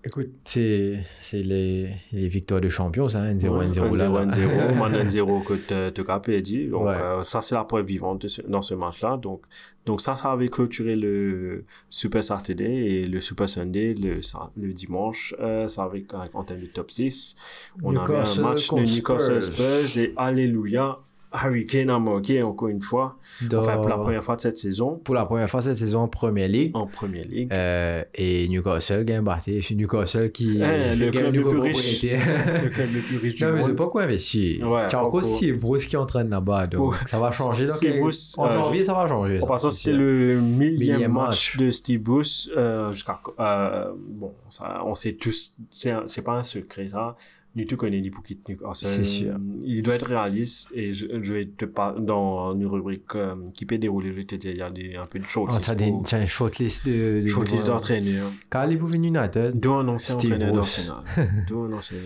Écoute, 0.03 0.31
c'est 0.45 1.03
les, 1.35 1.95
les 2.13 2.29
victoires 2.29 2.63
de 2.63 2.71
champions, 2.71 3.09
ça, 3.11 3.23
1-0, 3.23 3.49
Ouais, 3.49 3.67
1-0 3.69 3.97
là. 3.99 4.09
1-0, 4.09 4.13
là. 4.15 4.27
1-0, 4.73 4.75
maintenant 4.79 4.99
1-0 5.05 5.45
que 5.45 5.91
tu 5.91 6.11
as 6.11 6.21
perdu. 6.21 6.69
Donc, 6.69 6.87
Ouais. 6.87 6.95
euh, 6.97 7.23
ça, 7.23 7.43
c'est 7.43 7.55
la 7.55 7.65
preuve 7.65 7.85
vivante 7.85 8.27
dans 8.49 8.63
ce 8.63 8.73
match-là. 8.75 9.19
Donc, 9.19 9.43
donc, 9.85 10.01
ça, 10.01 10.15
ça 10.15 10.33
avait 10.33 10.49
clôturé 10.49 10.97
le 10.97 11.65
Super 11.91 12.25
Saturday 12.25 12.65
et 12.73 13.05
le 13.07 13.21
Super 13.21 13.47
Sunday 13.49 13.93
le, 13.95 14.21
le 14.57 14.73
dimanche. 14.73 15.35
Euh, 15.39 15.69
ça 15.69 15.85
avait, 15.85 16.07
en 16.33 16.45
termes 16.45 16.61
de 16.61 16.67
top 16.67 16.91
6, 16.91 17.37
on 17.83 17.95
avait 17.97 17.99
un 18.15 18.23
Newcastle 18.23 18.43
match 18.43 18.71
de 18.71 18.81
Newcastle. 18.97 19.43
Spurs 19.43 19.99
et 19.99 20.15
Alléluia. 20.17 20.99
Harry 21.33 21.67
Kane 21.67 21.91
a 21.91 21.99
marqué 21.99 22.43
encore 22.43 22.69
une 22.69 22.83
fois. 22.83 23.19
Enfin, 23.55 23.77
pour 23.77 23.89
la 23.89 23.99
première 23.99 24.25
fois 24.25 24.37
de 24.37 24.41
cette 24.41 24.57
saison 24.57 25.01
pour 25.05 25.15
la 25.15 25.25
première 25.25 25.49
fois 25.49 25.63
cette 25.63 25.77
saison 25.77 26.01
en 26.01 26.09
Première 26.09 26.49
Ligue. 26.49 26.71
en 26.75 26.87
Première 26.87 27.25
Ligue. 27.25 27.53
Euh, 27.53 28.03
et 28.15 28.49
Newcastle 28.49 29.05
gagne 29.05 29.23
battu. 29.23 29.63
C'est 29.63 29.75
Newcastle 29.75 30.31
qui 30.33 30.59
fait 30.59 30.95
le 30.97 31.11
club 31.11 31.35
le 31.35 31.45
plus 31.45 31.59
riche. 31.59 32.03
le 32.03 32.69
club 32.69 32.89
le 32.95 33.01
plus 33.01 33.19
riche 33.19 33.35
du 33.35 33.45
Non, 33.45 33.53
mais 33.53 33.63
c'est 33.63 33.69
monde. 33.69 33.77
pas 33.77 33.87
quoi 33.89 34.03
investir. 34.03 34.69
Ouais, 34.71 34.89
quoi. 34.91 35.23
Steve 35.23 35.59
Bruce 35.59 35.87
qui 35.87 35.97
entraîne 35.97 36.31
là-bas. 36.31 36.67
Donc, 36.67 36.95
ça 37.09 37.19
va 37.19 37.31
changer. 37.31 37.67
Donc, 37.67 37.77
Steve 37.77 38.01
Bruce, 38.01 38.39
en 38.39 38.47
euh, 38.47 38.55
janvier, 38.55 38.85
ça 38.85 38.95
va 38.95 39.09
changer. 39.09 39.41
En 39.43 39.47
passant, 39.47 39.71
c'est 39.71 39.81
c'était 39.81 39.97
le 39.97 40.41
millième, 40.41 41.13
match 41.13 41.57
match. 41.57 41.57
de 41.57 41.71
Steve 41.71 42.01
Bruce 42.03 42.51
euh, 42.57 42.93
jusqu'à 42.93 43.19
euh, 43.39 43.93
bon 43.97 44.33
ça 44.49 44.83
on 44.85 44.95
sait 44.95 45.13
tous 45.13 45.57
c'est 45.71 45.93
c'est 46.07 46.23
pas 46.23 46.35
un 46.35 46.43
secret 46.43 46.89
ça 46.89 47.17
Newton 47.57 47.77
connaît 47.77 48.01
les 48.01 48.11
quitter 48.11 48.53
Newcastle 48.53 48.87
C'est 48.89 49.05
sûr. 49.05 49.37
il 49.63 49.83
doit 49.83 49.95
être 49.97 50.07
réaliste 50.07 50.71
et 50.75 50.93
je, 50.93 51.07
je 51.21 51.35
vais 51.35 51.47
te 51.47 51.65
parler 51.65 52.01
dans 52.03 52.55
une 52.55 52.67
rubrique 52.67 53.03
euh, 53.17 53.35
qui 53.55 53.67
peut 53.67 53.77
dérouler. 53.79 54.11
Je 54.11 54.15
vais 54.15 54.25
te 54.25 54.37
dire 54.37 54.53
il 54.53 54.59
y 54.59 54.63
a 54.63 54.71
des, 54.71 54.95
un 54.95 55.07
peu 55.07 55.19
de 55.19 55.25
Oh, 55.25 55.29
shortlist 55.29 55.65
tu 55.65 55.71
as 55.71 55.75
des- 55.75 55.89
pour- 55.89 56.05
tu 56.05 56.15
as 56.15 56.21
une 56.21 56.27
shortlist 56.29 56.87
de. 56.87 57.21
de 57.23 57.27
shortlist 57.27 57.67
de- 57.67 57.73
d'entraîneurs. 57.73 58.31
Quand 58.51 58.61
allez-vous 58.61 58.87
venir 58.87 59.11
United 59.21 59.59
d'où 59.59 59.73
un 59.73 59.89
ancien 59.89 60.15
Steve 60.15 60.33
entraîneur 60.35 60.55
d'Arsenal. 60.55 61.03
D'où 61.49 61.61
un 61.63 61.73
ancien 61.73 61.97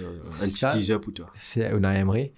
un 0.40 0.44
petit 0.46 0.66
teaser 0.66 0.98
pour 0.98 1.12
toi. 1.12 1.30
C'est 1.34 1.70
Unai 1.76 1.98
Emery. 1.98 2.32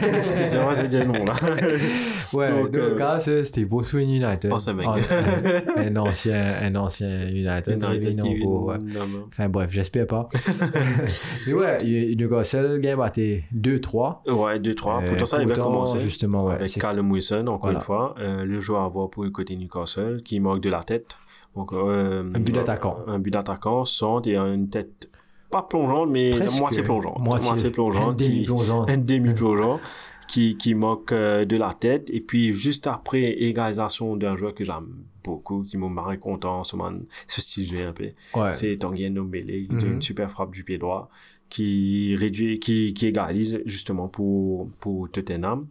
Petit 0.00 0.32
teaser 0.32 0.58
ouais, 0.58 0.74
c'est 0.74 0.84
déjà 0.88 1.04
long 1.04 1.12
là 1.24 1.32
Ouais, 2.34 2.48
Donc, 2.50 2.70
donc, 2.70 3.00
euh, 3.28 3.44
Steve 3.44 3.68
Bruce 3.68 3.92
venu 3.92 4.16
United. 4.16 4.50
Oh, 4.52 4.58
c'est 4.58 4.72
mec. 4.74 4.86
Un, 4.86 4.96
un 5.76 5.96
ancien, 5.96 6.40
un 6.62 6.74
ancien 6.76 7.26
United. 7.28 7.82
United 7.82 8.20
venu 8.20 8.38
qui- 8.40 8.46
ouais. 8.46 8.78
non, 8.78 9.06
non. 9.06 9.24
Enfin 9.28 9.48
bref, 9.48 9.70
j'espère 9.70 10.06
pas. 10.06 10.28
Mais 11.46 11.52
ouais, 11.52 12.14
Newcastle 12.16 12.80
gagne 12.80 12.96
battu 12.96 13.44
2-3. 13.54 14.30
ouais 14.30 14.58
2-3 14.58 15.04
pourtant 15.06 15.24
ça 15.24 15.42
il 15.42 15.48
va 15.48 15.54
pourtant, 15.54 15.70
commencer 15.70 16.00
Justement, 16.00 16.46
ouais. 16.46 16.54
avec 16.54 16.68
c'est- 16.68 16.80
Callum 16.80 17.10
Wilson, 17.10 17.44
encore 17.48 17.60
Voilà. 17.60 17.78
une 17.78 17.84
fois, 17.84 18.14
euh, 18.18 18.44
le 18.44 18.60
joueur 18.60 18.82
à 18.82 18.88
voir 18.88 19.10
pour 19.10 19.24
le 19.24 19.30
côté 19.30 19.56
Newcastle, 19.56 20.22
qui 20.24 20.40
manque 20.40 20.60
de 20.60 20.70
la 20.70 20.82
tête. 20.82 21.16
Donc, 21.56 21.72
euh, 21.72 22.22
Un 22.34 22.38
but 22.38 22.52
d'attaquant. 22.54 22.98
Un 23.06 23.18
but 23.18 23.32
d'attaquant, 23.32 23.84
centre 23.84 24.28
et 24.28 24.36
une 24.36 24.68
tête 24.68 25.08
pas 25.50 25.62
plongeante, 25.62 26.10
mais 26.10 26.30
Presque. 26.30 26.58
moitié 26.58 26.82
plongeante. 26.82 27.18
Moitié- 27.20 27.70
plongeante. 27.70 28.20
un 28.20 28.24
qui- 28.24 28.30
demi-plongeant. 28.30 28.86
Un 28.88 28.96
demi-plongeant. 28.98 29.80
Qui, 30.28 30.58
qui 30.58 30.74
manque 30.74 31.12
euh, 31.12 31.46
de 31.46 31.56
la 31.56 31.72
tête. 31.72 32.10
Et 32.12 32.20
puis, 32.20 32.52
juste 32.52 32.86
après, 32.86 33.22
égalisation 33.42 34.14
d'un 34.14 34.36
joueur 34.36 34.52
que 34.54 34.62
j'aime 34.62 34.88
beaucoup, 35.24 35.64
qui 35.64 35.78
m'a 35.78 35.88
marré 35.88 36.18
content, 36.18 36.64
ce, 36.64 36.76
man, 36.76 37.02
ce 37.26 37.40
style 37.40 37.70
de 37.70 37.76
jeu 37.78 37.86
un 37.86 37.92
peu. 37.94 38.10
Ouais. 38.34 38.52
C'est 38.52 38.76
Tanguy 38.76 39.08
Ndombele, 39.08 39.68
Mhm. 39.70 39.80
une 39.94 40.02
super 40.02 40.30
frappe 40.30 40.50
du 40.52 40.64
pied 40.64 40.76
droit, 40.76 41.08
qui 41.48 42.14
réduit, 42.16 42.60
qui, 42.60 42.92
qui 42.92 43.06
égalise 43.06 43.62
justement 43.64 44.08
pour, 44.08 44.68
pour 44.80 45.10
Tottenham. 45.10 45.66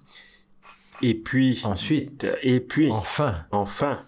Et 1.03 1.13
puis, 1.13 1.61
Ensuite, 1.63 2.25
et 2.41 2.59
puis, 2.59 2.89
enfin, 2.91 3.35
enfin, 3.51 3.99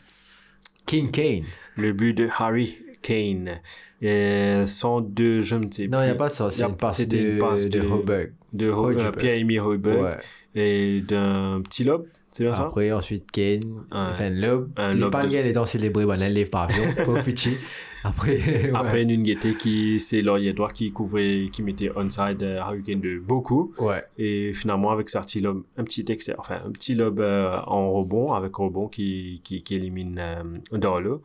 King 0.88 1.12
Kane. 1.12 1.44
le 1.76 1.94
but 1.94 2.16
de 2.16 2.28
Harry 2.40 2.76
Kane. 3.02 3.60
Et 4.02 4.64
sans 4.66 5.02
deux, 5.02 5.41
je 5.41 5.56
ne 5.56 5.70
sais 5.72 5.88
Non, 5.88 5.97
il 5.97 6.02
plus. 6.02 6.06
n'y 6.06 6.12
a 6.12 6.16
pas 6.16 6.30
de 6.30 6.34
ça. 6.34 6.50
C'est 6.52 6.64
une 6.64 6.76
passe 6.76 7.08
de, 7.08 7.18
une 7.18 7.38
passe 7.39 7.66
de 7.66 7.80
de-. 7.80 8.32
De 8.54 8.66
euh, 8.68 9.12
Pierre-Emile 9.12 9.60
Højbjerg 9.62 10.02
Ouais. 10.02 10.18
et 10.56 11.02
d'un 11.02 11.62
petit 11.64 11.84
lob, 11.84 12.06
c'est 12.32 12.43
bien 12.43 12.56
ça? 12.56 12.64
Après, 12.64 12.91
ensuite, 12.91 13.30
Kane. 13.32 13.60
Enfin, 13.91 14.30
lob. 14.30 14.70
Un 14.78 14.93
Il 14.93 15.00
lob 15.00 15.12
pas 15.12 15.24
de- 15.26 15.50
étant 15.50 15.66
célébré, 15.66 16.06
ben, 16.06 16.16
là, 16.18 16.30
lève 16.30 16.50
pavillon. 16.50 16.82
Pas 17.06 17.22
petit. 17.24 17.56
Après, 18.04 18.38
ouais. 18.38 18.72
Après, 18.74 19.04
Nunguete 19.04 19.58
qui, 19.58 20.00
c'est 20.00 20.22
Laurier 20.22 20.52
Edouard 20.52 20.72
qui 20.72 20.91
couvrait, 20.93 21.50
qui 21.52 21.62
mettait 21.62 21.91
onside 21.95 22.41
euh, 22.43 22.62
Harry 22.62 22.82
Kane 22.82 23.02
de 23.02 23.20
beaucoup. 23.20 23.74
Ouais. 23.78 24.02
Et 24.18 24.54
finalement, 24.54 24.91
avec 24.91 25.10
lob, 25.41 25.64
un 25.78 25.84
petit 25.84 26.06
excès, 26.08 26.34
enfin, 26.38 26.56
un 26.66 26.72
petit 26.72 26.95
lob 26.95 27.20
euh, 27.20 27.56
en 27.68 27.91
rebond, 27.91 28.32
avec 28.34 28.56
rebond 28.56 28.88
qui, 28.88 29.41
qui, 29.43 29.62
qui 29.64 29.76
élimine 29.76 30.16
euh, 30.18 30.43
Dorlo. 30.78 31.22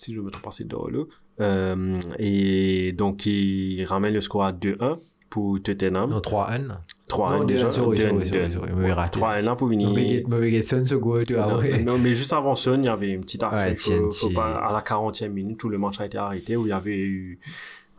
Si 0.00 0.14
je 0.14 0.20
me 0.20 0.30
trompe 0.30 0.44
pas, 0.44 0.50
c'est 0.50 0.66
Dorlo. 0.66 1.08
Euh, 1.42 1.98
et 2.18 2.92
donc, 2.92 3.26
il 3.26 3.84
ramène 3.84 4.14
le 4.14 4.22
score 4.22 4.44
à 4.44 4.52
2-1 4.52 4.98
pour 5.28 5.62
Tottenham. 5.62 6.08
Non, 6.08 6.20
3-1. 6.20 6.68
3-1 7.06 7.38
Non, 7.38 7.44
déjà. 7.44 7.68
2-1, 7.68 7.70
sorry, 7.70 7.98
2-1, 7.98 8.08
sorry, 8.08 8.26
sorry, 8.26 8.46
2-1. 8.46 8.50
sorry, 8.50 8.72
mauvais 8.72 8.92
raté. 8.94 9.20
3-1 9.20 9.56
pour 9.56 9.68
venir. 9.68 9.90
Mauvais 9.90 10.24
mauvais 10.26 10.62
Son, 10.62 10.86
ce 10.86 10.94
goal, 10.94 11.26
tu 11.26 11.34
vois. 11.34 11.62
Non, 11.82 11.98
mais 11.98 12.14
juste 12.14 12.32
avant 12.32 12.54
Son, 12.54 12.80
il 12.80 12.86
y 12.86 12.88
avait 12.88 13.10
une 13.10 13.20
petite 13.20 13.42
pas, 13.42 13.50
à 13.50 14.72
la 14.72 14.80
40e 14.80 15.28
minute, 15.28 15.58
tout 15.58 15.68
le 15.68 15.76
match 15.76 16.00
a 16.00 16.06
été 16.06 16.16
arrêté, 16.16 16.56
où 16.56 16.64
il 16.64 16.70
y 16.70 16.72
avait 16.72 16.96
eu 16.96 17.38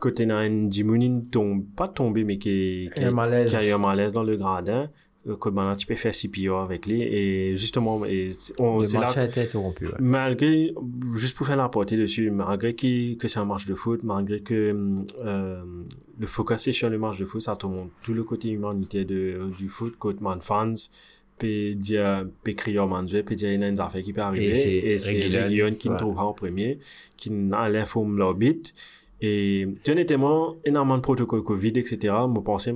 Kotenan 0.00 0.68
Jimounin 0.68 1.20
tombe, 1.30 1.64
pas 1.76 1.86
tombé, 1.86 2.24
mais 2.24 2.36
qui, 2.36 2.90
qui, 2.96 3.00
qui 3.00 3.04
a 3.04 3.64
eu 3.64 3.70
un 3.70 3.78
malaise 3.78 4.12
dans 4.12 4.24
le 4.24 4.36
gradin. 4.36 4.90
Euh, 5.28 5.36
Que 5.36 5.50
maintenant, 5.50 5.76
tu 5.76 5.86
peux 5.86 5.94
faire 5.94 6.12
CPO 6.12 6.56
avec 6.56 6.86
lui. 6.86 7.02
Et 7.02 7.56
justement, 7.56 8.04
et 8.04 8.30
on, 8.58 8.82
c'est 8.82 8.98
là 8.98 9.06
match 9.06 9.16
a 9.16 9.24
été 9.24 9.40
interrompu. 9.42 9.86
Ouais. 9.86 9.92
malgré, 10.00 10.74
juste 11.16 11.36
pour 11.36 11.46
faire 11.46 11.56
la 11.56 11.68
portée 11.68 11.96
dessus, 11.96 12.30
malgré 12.30 12.74
que, 12.74 13.14
que 13.14 13.28
c'est 13.28 13.38
un 13.38 13.44
match 13.44 13.66
de 13.66 13.74
foot, 13.74 14.02
malgré 14.02 14.40
que 14.40 15.04
euh, 15.20 15.62
le 16.18 16.26
focus 16.26 16.66
est 16.68 16.72
sur 16.72 16.90
le 16.90 16.98
match 16.98 17.18
de 17.18 17.24
foot, 17.24 17.40
ça 17.40 17.54
te 17.54 17.66
montre 17.66 17.92
tout 18.02 18.14
le 18.14 18.24
côté 18.24 18.50
humanité 18.50 19.04
de, 19.04 19.48
du 19.56 19.68
foot, 19.68 19.96
côté 19.96 20.22
man 20.24 20.40
fans, 20.40 20.74
peut 21.38 21.74
dire, 21.74 22.26
peut 22.42 22.52
crier 22.54 22.80
au 22.80 22.88
manger, 22.88 23.22
peut 23.22 23.36
dire, 23.36 23.52
il 23.52 23.60
y 23.60 23.64
a 23.64 23.68
une 23.68 23.80
affaire 23.80 24.02
qui 24.02 24.12
peut 24.12 24.20
arriver, 24.22 24.92
et 24.92 24.98
c'est 24.98 25.22
Reguilon 25.22 25.74
qui 25.74 25.88
ne 25.88 25.96
trouvera 25.96 26.26
en 26.26 26.32
premier, 26.32 26.78
qui 27.16 27.30
a 27.52 27.68
l'informe 27.68 28.18
l'orbite, 28.18 28.74
et 29.20 29.68
honnêtement, 29.88 30.56
énormément 30.64 30.96
de 30.96 31.02
protocoles 31.02 31.44
Covid, 31.44 31.74
etc., 31.76 31.96
je 32.02 32.40
pensais, 32.40 32.74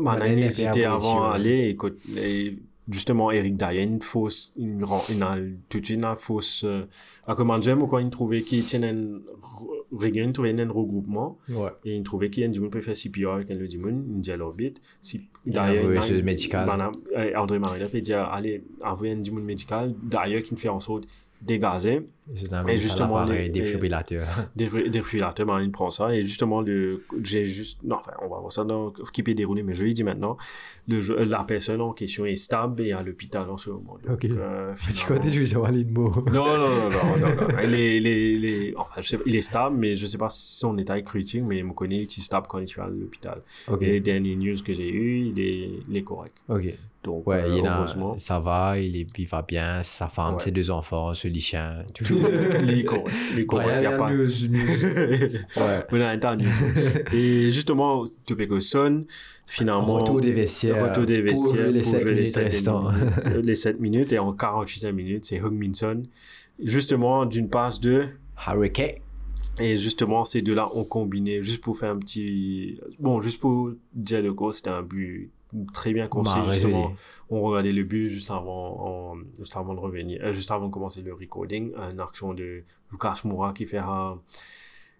man 0.00 0.22
a 0.22 0.26
Ouais, 0.26 0.42
hésité 0.42 0.80
les 0.80 0.84
avant 0.86 1.32
côté- 1.76 1.96
et 2.16 2.58
justement, 2.90 3.30
Eric 3.30 3.56
Dyer, 3.56 3.82
une 3.82 4.02
fausse, 4.02 4.52
une, 4.56 4.84
une, 5.08 5.22
une, 5.22 5.56
tout 5.68 5.80
de 5.80 5.84
suite, 5.86 5.98
une 5.98 6.16
fausse, 6.16 6.64
euh, 6.64 6.84
à 7.26 7.34
comment 7.34 7.58
dire, 7.58 7.76
moi, 7.76 7.88
quand 7.90 7.98
il 7.98 8.10
trouvait 8.10 8.42
qu'il 8.42 8.64
tienne 8.64 8.84
un, 8.84 9.20
Reguilon 9.92 10.32
trouvait 10.32 10.60
un 10.60 10.68
regroupement, 10.70 11.38
et 11.84 11.96
il 11.96 12.02
trouvait 12.02 12.28
qu'il 12.28 12.42
y 12.42 12.46
a 12.46 12.48
du 12.48 12.58
monde 12.60 12.70
peut 12.72 12.80
faire 12.80 12.96
CPR 12.96 13.28
avec 13.30 13.50
un 13.50 13.56
du 13.56 13.78
monde, 13.78 14.04
il 14.12 14.20
dit 14.20 14.32
à 14.32 14.36
l'orbite. 14.36 14.80
Si, 15.00 15.22
Il 15.46 15.52
a 15.58 16.02
ce 16.02 16.12
médical. 16.22 16.66
André 17.36 17.58
Marina 17.60 17.88
peut 17.88 18.00
dire, 18.00 18.20
allez, 18.24 18.64
envoyer 18.84 19.12
un 19.14 19.20
du 19.20 19.30
monde 19.30 19.44
médical, 19.44 19.94
d'ailleurs, 20.02 20.42
qui 20.42 20.52
ne 20.54 20.58
fait 20.58 20.68
en 20.68 20.80
sorte, 20.80 21.04
dégazé. 21.44 22.00
Et 22.68 22.78
justement, 22.78 23.22
les 23.24 23.50
défibrillateur, 23.50 25.46
Marine 25.46 25.70
prend 25.72 25.90
ça. 25.90 26.14
Et 26.14 26.22
justement, 26.22 26.62
le, 26.62 27.04
j'ai 27.22 27.44
juste, 27.44 27.78
non, 27.84 27.96
enfin, 27.96 28.12
on 28.22 28.28
va 28.28 28.38
voir 28.38 28.50
ça 28.50 28.64
dans, 28.64 28.90
qui 29.12 29.22
peut 29.22 29.34
dérouler, 29.34 29.62
mais 29.62 29.74
je 29.74 29.84
lui 29.84 29.92
dis 29.92 30.04
maintenant, 30.04 30.38
le, 30.88 31.00
la 31.24 31.44
personne 31.44 31.82
en 31.82 31.92
question 31.92 32.24
est 32.24 32.36
stable 32.36 32.82
et 32.82 32.92
à 32.92 33.02
l'hôpital 33.02 33.50
en 33.50 33.58
ce 33.58 33.68
moment. 33.70 33.98
Donc, 34.06 34.14
Ok. 34.14 34.24
euh, 34.24 34.72
Tu 34.74 35.30
je 35.30 35.40
vais 35.40 35.54
avoir 35.54 35.70
les 35.70 35.84
mots. 35.84 36.12
non, 36.32 36.56
non, 36.56 36.58
non, 36.58 36.90
non, 36.90 37.18
non, 37.18 37.34
non. 37.36 37.58
Il 37.64 37.74
est, 37.74 37.96
il 37.98 38.06
est, 38.06 38.32
il 38.34 38.44
est- 38.46 38.74
enfin, 38.76 39.02
je 39.02 39.08
sais, 39.08 39.16
pas, 39.18 39.22
il 39.26 39.36
est 39.36 39.40
stable, 39.42 39.76
mais 39.76 39.94
je 39.94 40.06
sais 40.06 40.18
pas 40.18 40.30
si 40.30 40.56
son 40.56 40.78
état 40.78 40.96
est 40.98 41.02
critique, 41.02 41.42
mais 41.42 41.58
il 41.58 41.64
me 41.64 41.72
connaît, 41.72 41.96
il 41.96 42.02
est 42.02 42.20
stable 42.20 42.46
quand 42.48 42.58
il 42.58 42.64
est 42.64 42.78
à 42.78 42.86
l'hôpital. 42.86 43.40
Ok. 43.68 43.82
Et 43.82 43.86
les 43.86 44.00
dernières 44.00 44.36
news 44.38 44.56
que 44.64 44.72
j'ai 44.72 44.90
eues, 44.90 45.26
il 45.26 45.40
est, 45.40 45.70
il 45.90 45.96
est 45.96 46.02
correct. 46.02 46.36
Ok. 46.48 46.74
Donc, 47.04 47.26
Ouais, 47.26 47.42
euh, 47.42 47.58
il, 47.58 47.66
a, 47.66 47.78
heureusement. 47.78 48.16
ça 48.18 48.40
va, 48.40 48.78
il, 48.78 48.96
est, 48.96 49.06
il 49.18 49.26
va 49.26 49.42
bien, 49.42 49.82
sa 49.82 50.08
femme, 50.08 50.34
Ouais. 50.36 50.40
ses 50.42 50.50
deux 50.50 50.70
enfants, 50.70 51.12
ce 51.14 51.28
lit 51.28 51.40
chien, 51.40 51.84
tout. 51.94 52.04
est 52.14 52.84
correct. 52.84 53.12
Il 53.32 53.40
est 53.40 53.46
correct. 53.46 53.68
Il 53.78 53.82
y 53.82 53.86
a 53.86 53.92
pas. 53.92 54.10
Ouais. 55.60 55.84
On 55.92 56.00
a 56.00 56.36
news. 56.36 56.48
Et 57.12 57.50
justement, 57.50 58.04
Topeko 58.26 58.58
sonne, 58.60 59.04
finalement. 59.46 59.82
Retour 59.82 60.20
des 60.20 60.32
vestiaires. 60.32 60.82
Retour 60.88 61.04
des 61.04 61.18
pour 61.22 61.28
vestiaires 61.30 61.62
jouer 61.64 61.72
les 61.72 61.80
pour 61.82 61.90
7 61.92 62.00
jouer 62.00 62.10
les 62.10 62.16
minutes 62.20 62.26
7 62.32 62.42
restants. 62.44 62.90
minutes, 62.92 63.44
les 63.44 63.54
7 63.54 63.80
minutes. 63.80 64.12
Et 64.12 64.18
en 64.18 64.32
48e 64.32 64.92
minute, 64.92 65.24
c'est 65.24 65.40
Hung-Min 65.40 65.72
Son. 65.74 66.02
Justement, 66.62 67.26
d'une 67.26 67.48
passe 67.48 67.80
de. 67.80 68.06
Hurricane. 68.46 68.96
Et 69.60 69.76
justement, 69.76 70.24
ces 70.24 70.42
deux-là 70.42 70.68
ont 70.74 70.84
combiné, 70.84 71.40
juste 71.42 71.62
pour 71.62 71.76
faire 71.76 71.90
un 71.90 71.98
petit. 71.98 72.78
Bon, 72.98 73.20
juste 73.20 73.40
pour 73.40 73.70
dire 73.92 74.22
le 74.22 74.32
coup, 74.32 74.50
c'était 74.50 74.70
un 74.70 74.82
but 74.82 75.30
très 75.72 75.92
bien 75.92 76.06
conçu. 76.08 76.38
Bah, 76.38 76.44
justement, 76.44 76.92
on 77.30 77.40
regardait 77.42 77.72
le 77.72 77.82
but 77.84 78.08
juste 78.08 78.30
avant, 78.30 79.14
juste 79.38 79.56
avant 79.56 79.74
de 79.74 79.80
revenir, 79.80 80.20
euh, 80.22 80.32
juste 80.32 80.50
avant 80.50 80.66
de 80.68 80.72
commencer 80.72 81.02
le 81.02 81.14
recording. 81.14 81.72
Une 81.92 82.00
action 82.00 82.34
de 82.34 82.62
Lucas 82.92 83.20
Moura 83.24 83.52
qui 83.52 83.66
fait 83.66 83.78
un. 83.78 84.18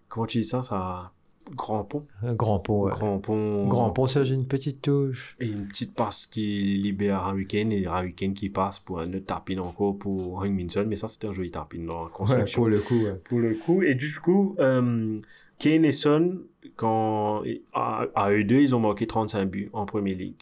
Comment 0.07 0.25
tu 0.27 0.37
dis 0.39 0.43
ça? 0.43 0.61
Ça. 0.63 1.11
Grand 1.55 1.83
pont. 1.83 2.07
Un 2.23 2.33
grand 2.33 2.57
pont. 2.59 2.85
ouais. 2.85 2.91
Grand 2.91 3.19
pont. 3.19 3.67
Grand 3.67 3.91
pont 3.91 4.07
sur 4.07 4.23
une 4.23 4.47
petite 4.47 4.81
touche. 4.81 5.35
Et 5.39 5.45
une 5.45 5.67
petite 5.67 5.93
passe 5.93 6.25
qui 6.25 6.61
libère 6.63 7.17
Harry 7.19 7.45
Kane 7.45 7.71
et 7.71 7.85
Harry 7.85 8.15
Kane 8.15 8.33
qui 8.33 8.49
passe 8.49 8.79
pour 8.79 8.99
un 8.99 9.13
autre 9.13 9.27
tapin 9.27 9.59
encore 9.59 9.95
pour 9.95 10.43
Heung-Min 10.43 10.69
Son. 10.69 10.85
Mais 10.87 10.95
ça, 10.95 11.07
c'était 11.07 11.27
un 11.27 11.33
joli 11.33 11.51
tapin 11.51 11.83
dans 11.85 11.99
la 11.99 12.03
Ouais, 12.05 12.09
construction. 12.11 12.61
pour 12.61 12.69
le 12.69 12.79
coup. 12.79 12.95
ouais. 13.03 13.21
pour 13.29 13.39
le 13.39 13.53
coup. 13.53 13.83
Et 13.83 13.93
du 13.93 14.15
coup, 14.19 14.55
euh, 14.57 15.19
Kane 15.59 15.85
et 15.85 15.91
Son, 15.91 16.41
quand, 16.75 17.43
à, 17.73 18.07
à 18.15 18.31
eux 18.31 18.43
deux, 18.43 18.59
ils 18.59 18.75
ont 18.75 18.79
marqué 18.79 19.07
35 19.07 19.45
buts 19.45 19.69
en 19.73 19.85
Premier 19.85 20.13
League. 20.13 20.41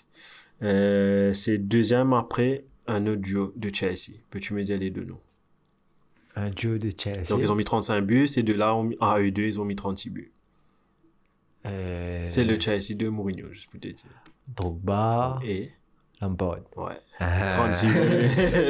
Euh, 0.61 1.33
c'est 1.33 1.57
deuxième 1.57 2.13
après 2.13 2.65
un 2.87 3.05
autre 3.07 3.21
duo 3.21 3.53
de 3.55 3.73
Chelsea. 3.73 4.13
Peux-tu 4.29 4.53
me 4.53 4.61
dire 4.63 4.77
les 4.77 4.89
deux 4.89 5.03
noms? 5.03 5.19
Un 6.35 6.49
duo 6.49 6.77
de 6.77 6.91
Chelsea. 6.97 7.27
Donc, 7.29 7.41
ils 7.41 7.51
ont 7.51 7.55
mis 7.55 7.65
35 7.65 8.01
buts. 8.01 8.27
Ces 8.27 8.43
deux-là, 8.43 8.75
à 9.01 9.19
eux 9.19 9.31
deux, 9.31 9.43
ils 9.43 9.59
ont 9.61 9.65
mis 9.65 9.75
36 9.75 10.09
buts. 10.09 10.31
Euh, 11.65 12.23
C'est 12.25 12.43
le 12.43 12.59
Chelsea 12.59 12.95
de 12.95 13.07
Mourinho, 13.07 13.47
je 13.51 13.67
peux 13.67 13.79
te 13.79 13.87
dire. 13.87 14.03
Drogba, 14.55 15.39
Et, 15.45 15.69
Ouais. 16.77 16.93
Ah. 17.19 17.49
36 17.49 17.87
buts. 17.87 17.93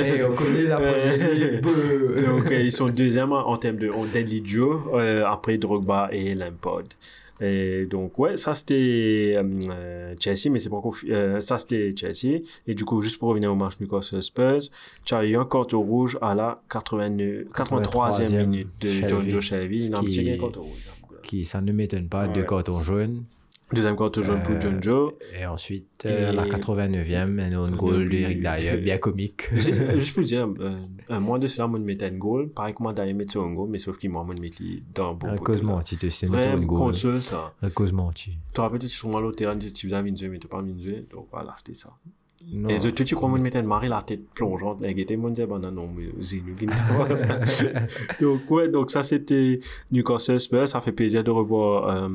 Et 0.05 0.23
on 0.23 0.33
connaît 0.35 0.63
la 0.63 0.75
première 0.77 1.33
ligue. 1.33 1.61
Beuh. 1.61 2.21
Donc, 2.25 2.51
euh, 2.51 2.59
ils 2.61 2.71
sont 2.71 2.89
deuxième 2.89 3.31
en, 3.31 3.57
termes 3.57 3.77
de 3.77 3.89
en 3.89 4.05
deadly 4.05 4.41
duo, 4.41 4.91
euh, 4.95 5.25
après 5.25 5.57
Drogba 5.57 6.09
et 6.11 6.33
Lampard. 6.33 6.83
Et 7.41 7.85
donc, 7.89 8.17
ouais, 8.19 8.37
ça 8.37 8.53
c'était 8.53 9.33
euh, 9.35 9.43
euh, 9.71 10.15
Chelsea, 10.19 10.49
mais 10.51 10.59
c'est 10.59 10.69
pas 10.69 10.81
euh, 11.09 11.41
ça 11.41 11.57
c'était 11.57 11.93
Chelsea. 11.95 12.41
Et 12.67 12.75
du 12.75 12.85
coup, 12.85 13.01
juste 13.01 13.17
pour 13.19 13.29
revenir 13.29 13.51
au 13.51 13.55
match 13.55 13.73
Newcastle 13.81 14.21
Spurs, 14.21 14.61
tu 15.03 15.13
as 15.15 15.25
eu 15.25 15.35
un 15.35 15.45
carton 15.45 15.81
rouge 15.81 16.17
à 16.21 16.35
la 16.35 16.61
89, 16.69 17.45
83e 17.53 17.83
83e 17.83 18.45
minute 18.45 18.67
de 18.81 18.89
John 19.09 19.29
Joe 19.29 19.43
Shelby. 19.43 19.85
Il 19.87 19.95
a 19.95 19.97
un 19.97 20.01
qui- 20.01 20.05
petit 20.07 20.37
carton 20.39 20.61
rouge. 20.61 20.89
Qui, 21.23 21.45
ça 21.45 21.59
ne 21.61 21.71
m'étonne 21.71 22.07
pas, 22.07 22.27
deux 22.27 22.41
Ouais. 22.41 22.45
cartons 22.45 22.81
jaunes. 22.81 23.23
Deuxième 23.73 23.97
carton 23.97 24.21
jaune 24.21 24.43
pour 24.43 24.55
Euh, 24.55 24.59
John 24.61 24.81
Joe. 24.83 25.13
Et 25.39 25.45
ensuite, 25.45 26.03
euh, 26.05 26.31
la 26.31 26.45
Et- 26.45 26.49
89e, 26.49 27.39
un 27.39 27.51
Un 27.63 27.71
goal 27.75 28.09
d'Eric 28.09 28.39
Dyer, 28.41 28.77
bien 28.77 28.97
comique. 28.97 29.49
Juste 29.53 30.13
pour 30.13 30.23
dire, 30.23 30.47
euh, 30.59 30.77
un 31.09 31.19
mois 31.19 31.39
de 31.39 31.47
cela, 31.47 31.67
moi, 31.67 31.79
je 31.79 31.85
mettais 31.85 32.05
un 32.05 32.11
goal. 32.17 32.49
Pareil 32.49 32.73
que 32.73 32.83
moi, 32.83 32.93
mettre 33.13 33.37
un 33.37 33.53
goal, 33.53 33.69
mais 33.69 33.77
sauf 33.79 33.97
qu'il 33.97 34.11
m'a 34.11 34.23
mis 34.23 34.83
dans 34.93 35.11
un 35.11 35.13
bon 35.13 35.27
À 35.29 35.37
cause 35.37 35.61
menti, 35.61 35.97
tu 35.97 36.09
sais, 36.11 36.27
mettre 36.27 36.37
Vraiment 36.39 36.61
une 36.61 36.65
goal. 36.67 36.79
console, 36.79 37.21
ça. 37.21 37.53
À 37.61 37.69
cause 37.69 37.91
menti. 37.91 38.31
Tu 38.47 38.53
te 38.53 38.61
rappelles, 38.61 38.79
tu 38.79 38.89
sur 38.89 39.09
moi, 39.09 39.21
l'autre 39.21 39.37
terrain, 39.37 39.57
tu 39.57 39.69
faisais 39.69 39.95
un 39.95 40.01
minzeux, 40.03 40.29
mais 40.29 40.39
tu 40.39 40.47
pas 40.47 40.59
un 40.59 40.63
minzeux. 40.63 41.05
Donc 41.11 41.27
voilà, 41.31 41.53
c'était 41.57 41.73
ça. 41.73 41.89
Non. 42.51 42.67
Et 42.67 42.77
tu, 42.77 43.05
tu 43.05 43.15
crois, 43.15 43.29
mettais 43.43 43.59
une 43.61 43.67
marée, 43.67 43.87
la 43.87 44.01
tête 44.01 44.27
plongeante. 44.35 44.81
Et 44.83 44.89
était, 44.99 45.15
je 45.29 45.33
disais, 45.33 45.47
bah, 45.47 45.59
non, 45.59 45.71
non, 45.71 45.87
mais 45.95 46.09
j'ai 46.19 46.41
nous 46.45 46.55
qui 46.55 46.67
ne 46.67 46.73
ça. 47.15 47.39
Donc, 48.19 48.51
ouais, 48.51 48.67
donc 48.67 48.91
ça, 48.91 49.01
c'était 49.01 49.61
Newcastle 49.91 50.39
Spurs. 50.41 50.67
Ça 50.67 50.81
fait 50.81 50.91
plaisir 50.91 51.23
de 51.23 51.31
revoir, 51.31 51.87
euh, 51.87 52.09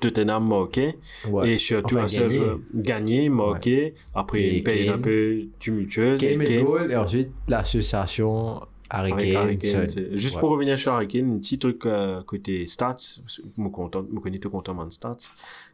Tottenham 0.00 0.46
marqué. 0.48 0.94
Ouais. 1.30 1.50
Et 1.52 1.58
surtout, 1.58 1.96
Enfin, 1.96 2.04
un 2.04 2.06
seul 2.08 2.30
joueur 2.30 2.60
gagné, 2.74 3.28
marqué. 3.28 3.94
Après 4.14 4.40
Et 4.42 4.56
une 4.58 4.62
période 4.64 4.94
un 4.94 4.98
peu 4.98 5.40
tumultueuse. 5.58 6.20
Kane 6.20 6.42
et 6.42 6.44
Kane- 6.44 6.64
goal, 6.64 6.92
et 6.92 6.96
ensuite 6.96 7.28
l'association 7.48 8.60
Harry 8.90 9.10
Kane. 9.10 9.36
Harry 9.36 9.58
Juste 10.12 10.36
Ouais. 10.36 10.40
pour 10.40 10.50
revenir 10.50 10.78
sur 10.78 10.92
Harry 10.92 11.08
Kane, 11.08 11.34
un 11.34 11.38
petit 11.38 11.58
truc 11.58 11.84
euh, 11.86 12.22
côté 12.22 12.66
stats, 12.66 12.96
me 13.56 13.68
connais 14.20 14.38
tout 14.38 14.50
content 14.50 14.84
de 14.84 14.90
stats. 14.90 15.16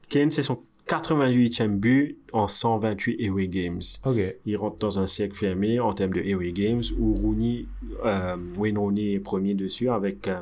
Kane, 0.09 0.31
c'est 0.31 0.43
son 0.43 0.59
88e 0.89 1.77
but 1.79 2.19
en 2.33 2.47
128 2.49 3.29
away 3.29 3.49
games. 3.49 3.81
Ok. 4.05 4.17
Il 4.45 4.57
rentre 4.57 4.79
dans 4.79 4.99
un 4.99 5.07
cercle 5.07 5.35
fermé 5.37 5.81
en 5.81 5.93
termes 5.95 6.13
de 6.13 6.21
away 6.35 6.53
games 6.53 6.83
où 6.99 7.15
Rooney, 7.15 7.67
euh, 8.05 8.37
Wayne 8.59 8.77
Rooney 8.79 9.13
est 9.15 9.21
premier 9.21 9.55
dessus 9.55 9.89
avec 9.89 10.29
euh, 10.29 10.41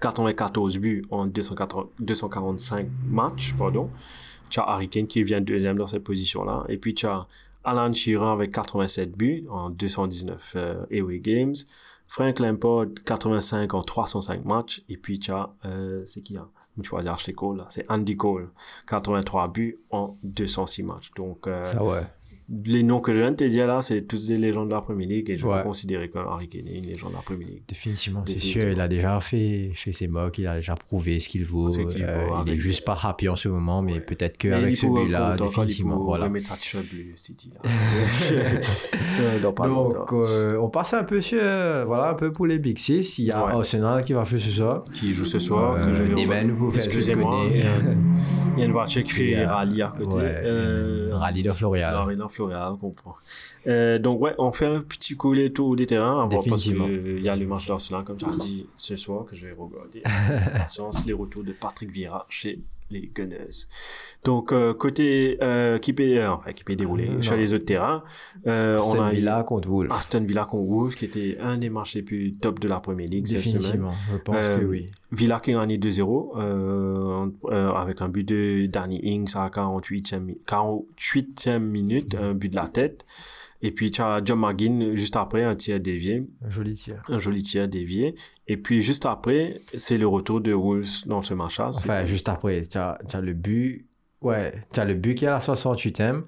94 0.00 0.78
buts 0.78 1.02
en 1.10 1.26
280 1.26 1.88
245 2.00 2.88
matchs, 3.08 3.54
pardon. 3.56 3.90
Tu 4.48 4.60
as 4.60 4.64
Harry 4.64 4.88
Kane 4.88 5.06
qui 5.06 5.22
vient 5.22 5.40
deuxième 5.40 5.76
dans 5.76 5.86
cette 5.86 6.04
position-là. 6.04 6.64
Et 6.68 6.76
puis 6.76 6.94
tu 6.94 7.06
as 7.06 7.26
Alan 7.64 7.92
Shearer 7.92 8.30
avec 8.30 8.52
87 8.52 9.16
buts 9.16 9.46
en 9.50 9.70
219 9.70 10.52
euh, 10.56 10.84
away 10.92 11.20
games. 11.20 11.54
Frank 12.06 12.40
Lampard, 12.40 12.86
85 13.06 13.74
en 13.74 13.82
305 13.82 14.44
matchs. 14.44 14.82
Et 14.88 14.96
puis 14.96 15.18
tu 15.18 15.30
as, 15.30 15.50
euh, 15.64 16.02
c'est 16.06 16.22
qui, 16.22 16.36
hein? 16.36 16.48
Tu 16.82 16.90
vas 16.94 17.02
dire 17.02 17.16
Cole. 17.36 17.64
C'est 17.68 17.88
Andy 17.90 18.16
Cole, 18.16 18.48
83 18.86 19.48
buts 19.48 19.78
en 19.90 20.16
206 20.22 20.82
matchs. 20.82 21.10
Donc, 21.14 21.46
euh, 21.46 21.62
ouais. 21.78 22.02
Les 22.66 22.82
noms 22.82 22.98
que 23.00 23.12
je 23.12 23.20
viens 23.20 23.30
de 23.30 23.36
te 23.36 23.44
dire 23.44 23.66
là, 23.68 23.80
c'est 23.80 24.02
tous 24.08 24.26
des 24.26 24.36
légendes 24.36 24.68
de 24.68 24.74
la 24.74 24.80
Premier 24.80 25.06
League 25.06 25.30
et 25.30 25.36
je 25.36 25.46
Ouais. 25.46 25.58
vais 25.58 25.62
considérer 25.62 26.08
qu'un 26.10 26.24
Harry 26.28 26.48
Kane 26.48 26.66
est 26.66 26.78
une 26.78 26.86
légende 26.86 27.12
de 27.12 27.16
la 27.16 27.22
Premier 27.22 27.44
League. 27.44 27.62
Définitivement, 27.68 28.24
c'est 28.26 28.40
sûr. 28.40 28.64
Il 28.68 28.80
a 28.80 28.88
déjà 28.88 29.20
fait, 29.20 29.70
fait 29.76 29.92
ses 29.92 30.08
mocks, 30.08 30.36
il 30.38 30.46
a 30.48 30.56
déjà 30.56 30.74
prouvé 30.74 31.20
ce 31.20 31.28
qu'il 31.28 31.44
vaut. 31.44 31.68
Euh, 31.68 31.82
vaut 31.84 31.90
il 31.92 32.00
est 32.02 32.04
avec- 32.50 32.60
juste 32.60 32.84
pas 32.84 32.98
happy 33.00 33.28
en 33.28 33.36
ce 33.36 33.48
moment, 33.48 33.82
mais 33.82 34.00
peut-être 34.00 34.36
qu'avec 34.36 34.70
il 34.72 34.76
ce 34.76 34.86
pourra 34.86 35.04
but-là, 35.04 35.30
content 35.32 35.44
quand 35.44 35.62
il 35.62 35.66
définitivement, 35.66 35.94
pourra 35.96 36.06
voilà. 36.06 36.24
remettre 36.24 36.46
sa 36.46 36.54
t-shirt 36.56 36.84
Bleu 36.86 37.12
City 37.16 37.50
là. 37.54 37.70
Euh, 39.20 39.52
pas. 39.52 39.66
Donc, 39.66 39.94
euh, 40.12 40.56
on 40.60 40.68
passe 40.70 40.94
un 40.94 41.04
peu 41.04 41.20
sur, 41.20 41.38
euh, 41.42 41.84
voilà, 41.86 42.10
un 42.10 42.14
peu 42.14 42.32
pour 42.32 42.46
les 42.46 42.58
Big 42.58 42.78
Six. 42.78 43.18
Il 43.18 43.26
y 43.26 43.30
a 43.30 43.44
Ouais. 43.44 43.52
Arsenal 43.52 44.04
qui 44.04 44.12
va 44.12 44.24
jouer 44.24 44.38
ce 44.40 44.50
soir. 44.50 44.82
Qui 44.94 45.12
joue 45.12 45.24
ce 45.24 45.38
soir. 45.38 45.76
Euh, 45.78 46.70
Excusez-moi, 46.74 47.44
il 47.52 47.58
y, 47.58 48.62
a, 48.62 48.64
une 48.64 48.72
voiture 48.72 49.04
qui 49.04 49.12
fait 49.12 49.44
rallye 49.44 49.82
à 49.82 49.92
côté. 49.96 50.16
Rallye 51.20 51.42
de 51.42 51.50
Florial. 51.50 51.94
Non, 51.94 52.04
Renan 52.04 52.28
Floréal, 52.28 52.72
on 52.72 52.76
comprend. 52.76 53.14
Euh, 53.66 53.98
donc, 53.98 54.20
ouais, 54.20 54.34
on 54.38 54.52
fait 54.52 54.66
un 54.66 54.80
petit 54.80 55.16
coup 55.16 55.32
les 55.32 55.52
tours 55.52 55.76
des 55.76 55.86
terrains 55.86 56.22
avant 56.24 56.42
parce 56.42 56.62
qu'il 56.62 57.20
y 57.22 57.28
a 57.28 57.36
le 57.36 57.46
match 57.46 57.66
d'Arsenal, 57.66 58.04
comme 58.04 58.16
tu 58.16 58.26
as 58.26 58.36
dit, 58.36 58.66
ce 58.76 58.96
soir 58.96 59.24
que 59.24 59.36
je 59.36 59.46
vais 59.46 59.52
regarder. 59.52 60.02
Les 61.06 61.12
retours 61.12 61.44
de 61.44 61.52
Patrick 61.52 61.90
Vieira 61.90 62.26
chez 62.28 62.60
les 62.90 63.10
Gunners. 63.14 63.66
Donc, 64.24 64.52
euh, 64.52 64.74
côté 64.74 65.38
euh, 65.42 65.78
qui 65.78 65.92
peut, 65.92 66.02
euh, 66.18 66.30
enfin, 66.32 66.52
qui 66.52 66.64
peut 66.64 66.76
dérouler 66.76 67.08
Euh, 67.08 67.22
sur 67.22 67.36
les 67.36 67.54
autres 67.54 67.64
terrains, 67.64 68.02
euh, 68.46 68.78
on 68.84 69.00
a 69.00 69.10
Villa 69.10 69.42
contre 69.44 69.68
Wolves. 69.68 69.92
Aston 69.92 70.24
Villa 70.24 70.44
contre 70.44 70.68
Wolves, 70.68 70.94
qui 70.96 71.04
était 71.04 71.38
un 71.40 71.56
des 71.58 71.70
matchs 71.70 71.94
les 71.94 72.02
plus 72.02 72.34
top 72.34 72.58
de 72.60 72.68
la 72.68 72.80
Premier 72.80 73.06
League 73.06 73.26
cette 73.26 73.42
semaine. 73.42 73.52
Définitivement, 73.62 73.90
je 74.12 74.16
pense 74.18 74.36
Euh, 74.38 74.58
que 74.58 74.64
oui. 74.64 74.86
Villa 75.12 75.40
qui 75.40 75.52
a 75.54 75.58
gagné 75.60 75.78
2-0 75.78 76.32
euh, 76.36 77.26
euh, 77.46 77.72
avec 77.72 78.00
un 78.02 78.08
but 78.08 78.26
de 78.28 78.66
Danny 78.66 79.00
Ings 79.02 79.32
à 79.36 79.48
48e, 79.50 80.20
mi- 80.20 80.38
48e 80.46 81.58
minute, 81.60 82.14
un 82.20 82.34
but 82.34 82.50
de 82.50 82.56
la 82.56 82.68
tête. 82.68 83.04
Et 83.62 83.72
puis 83.72 83.90
tu 83.90 84.00
as 84.00 84.20
John 84.24 84.40
McGinn 84.40 84.94
juste 84.94 85.16
après, 85.16 85.42
un 85.44 85.54
tir 85.54 85.80
dévié, 85.80 86.22
Un 86.44 86.50
joli 86.50 86.74
tir. 86.74 87.02
un 87.08 87.18
joli 87.18 87.42
tir 87.42 87.68
dévié. 87.68 88.14
Et 88.48 88.56
puis 88.56 88.80
juste 88.80 89.04
après, 89.06 89.60
c'est 89.76 89.98
le 89.98 90.06
retour 90.06 90.40
de 90.40 90.52
Wolves 90.52 91.06
dans 91.06 91.22
ce 91.22 91.34
match-là. 91.34 91.68
Enfin, 91.74 92.04
juste 92.06 92.28
après, 92.28 92.62
tu 92.62 92.78
as, 92.78 92.98
tu 93.08 93.16
as 93.16 93.20
le 93.20 93.34
but. 93.34 93.86
Ouais, 94.22 94.52
tu 94.72 94.80
as 94.80 94.84
le 94.84 94.94
but 94.94 95.14
qui 95.14 95.24
est 95.24 95.28
à 95.28 95.32
la 95.32 95.38
68e. 95.40 96.22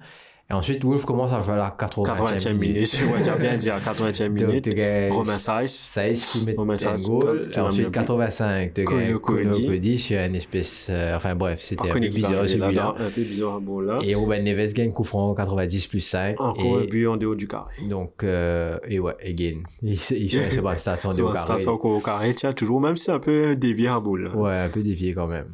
Et 0.53 0.55
ensuite, 0.55 0.83
Wolf 0.85 1.03
commence 1.03 1.33
à 1.33 1.41
jouer 1.41 1.53
à 1.53 1.57
la 1.57 1.75
80e, 1.79 2.15
80e 2.15 2.53
minute. 2.53 3.01
Ouais, 3.11 3.39
bien 3.39 3.55
dit 3.55 3.69
à 3.71 3.79
80e 3.79 4.27
Donc, 4.27 4.47
minute. 4.47 4.69
Romain 5.11 5.37
Saiz. 5.39 5.71
Saiz 5.71 6.25
qui 6.27 6.45
met 6.45 6.53
Romain 6.55 6.75
un 6.85 6.95
goal. 6.95 7.51
un 7.55 7.61
Ensuite, 7.63 7.85
but. 7.87 7.91
85, 7.93 8.73
tu 8.75 8.83
Kono 8.83 9.19
Cody. 9.19 9.97
Sur 9.97 10.19
une 10.19 10.35
espèce. 10.35 10.87
euh, 10.91 11.15
enfin 11.15 11.33
bref, 11.35 11.59
c'était 11.61 11.89
un 11.89 11.93
peu 11.93 11.99
bizarre 12.01 12.47
celui-là. 12.47 12.67
là-dedans, 12.67 12.95
Un 12.99 13.09
peu 13.09 13.21
bizarre, 13.23 13.59
bon 13.61 13.79
là. 13.79 13.97
Et 14.03 14.13
Ruben 14.15 14.43
Neves 14.43 14.73
gagne 14.73 14.91
coup 14.91 15.03
franc 15.03 15.33
90 15.33 15.87
plus 15.87 15.99
5. 16.01 16.39
Encore 16.39 16.77
un 16.77 16.81
et 16.83 16.87
but 16.87 17.07
en 17.07 17.17
dehors 17.17 17.35
du 17.35 17.47
carré. 17.47 17.73
donc, 17.89 18.23
euh, 18.23 18.77
et 18.87 18.99
ouais, 18.99 19.13
again. 19.25 19.61
Il, 19.81 19.99
se- 19.99 20.13
il 20.13 20.29
se 20.29 20.39
sur 20.51 20.63
la 20.63 20.75
station 20.77 21.11
C'est 21.11 21.21
de 21.21 21.25
un 21.27 21.33
carré. 21.33 21.61
stade 21.61 21.67
encore 21.73 21.91
au 21.91 21.99
carré, 21.99 22.33
tiens, 22.33 22.53
toujours, 22.53 22.79
même 22.79 22.95
si 22.95 23.05
c'est 23.05 23.11
un 23.11 23.19
peu 23.19 23.55
dévié 23.55 23.87
à 23.87 23.99
boule. 23.99 24.29
Ouais, 24.35 24.57
un 24.57 24.69
peu 24.69 24.81
dévié 24.81 25.13
quand 25.13 25.27
même. 25.27 25.47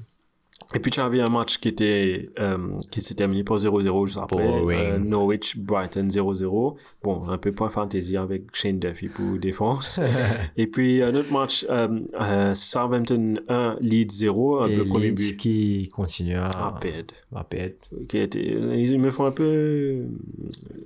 Et 0.76 0.80
puis 0.80 0.92
tu 0.92 1.00
avais 1.00 1.20
un 1.20 1.30
match 1.30 1.58
qui 1.58 1.68
était 1.68 2.30
euh, 2.40 2.58
qui 2.92 3.02
s'est 3.02 3.16
terminé 3.16 3.44
par 3.44 3.58
0-0 3.58 4.06
juste 4.06 4.20
après. 4.20 4.38
Boring. 4.38 4.80
Euh, 4.80 4.98
Norwich 5.00 5.58
Brighton 5.58 6.08
0-0. 6.08 6.76
Bon, 7.02 7.28
un 7.28 7.38
peu 7.40 7.52
point 7.52 7.72
fantasy 7.72 8.16
avec 8.18 8.44
Shane 8.54 8.78
Duffy 8.78 9.08
pour 9.08 9.40
défense. 9.40 10.00
et 10.58 10.68
puis 10.68 11.02
un 11.02 11.16
autre 11.16 11.32
match 11.32 11.66
euh, 11.72 12.02
euh, 12.22 12.54
Southampton 12.54 13.40
1 13.48 13.78
Leeds 13.82 14.12
0, 14.12 14.60
un 14.60 14.68
et 14.68 14.78
peu 14.78 14.86
premier 14.86 15.10
Leeds 15.10 15.16
but. 15.16 15.38
qui 15.38 15.90
continue 15.92 16.36
à, 16.36 16.46
à 16.46 16.78
perdre. 16.80 17.74
Qui 18.08 18.18
été, 18.20 18.52
ils 18.52 19.00
me 19.00 19.10
font 19.10 19.26
un 19.26 19.32
peu 19.32 20.04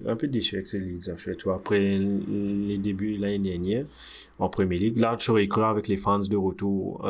un 0.07 0.15
peu 0.15 0.27
déçu 0.27 0.55
avec 0.55 0.67
ces 0.67 0.79
Leeds 0.79 1.09
après 1.53 1.79
les 1.81 2.77
débuts 2.77 3.17
l'année 3.17 3.39
dernière 3.39 3.85
en 4.39 4.47
Premier 4.47 4.77
League. 4.77 4.97
Là, 4.97 5.17
cru 5.17 5.63
avec 5.63 5.89
les 5.89 5.97
fans 5.97 6.19
de 6.19 6.37
retour 6.37 7.05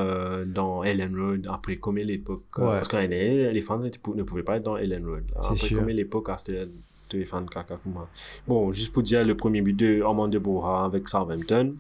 dans 0.48 0.84
Ellen 0.84 1.16
Road 1.16 1.48
après 1.52 1.76
comme 1.76 1.98
l'époque. 1.98 2.63
Ouais. 2.64 2.76
Parce 2.76 2.88
qu'en 2.88 2.98
année, 2.98 3.52
les 3.52 3.62
fans 3.62 3.80
ne 3.80 4.24
pouvaient 4.24 4.44
pas 4.44 4.58
être 4.58 4.64
dans 4.64 4.78
Ellen 4.78 5.06
Road. 5.06 5.24
Après 5.36 5.56
sûr. 5.58 5.80
comme 5.80 5.90
l'époque, 5.90 6.28
ah, 6.30 6.38
c'était 6.38 6.68
tous 7.10 7.18
les 7.18 7.26
fans 7.26 7.42
de 7.42 7.48
moi. 7.86 8.10
Bon, 8.48 8.72
juste 8.72 8.92
pour 8.94 9.04
dire 9.04 9.24
le 9.24 9.36
premier 9.36 9.62
but 9.62 9.74
de 9.78 10.02
Armand 10.02 10.28
de 10.28 10.40
Bourra 10.40 10.86
avec 10.86 11.08
Southampton. 11.08 11.76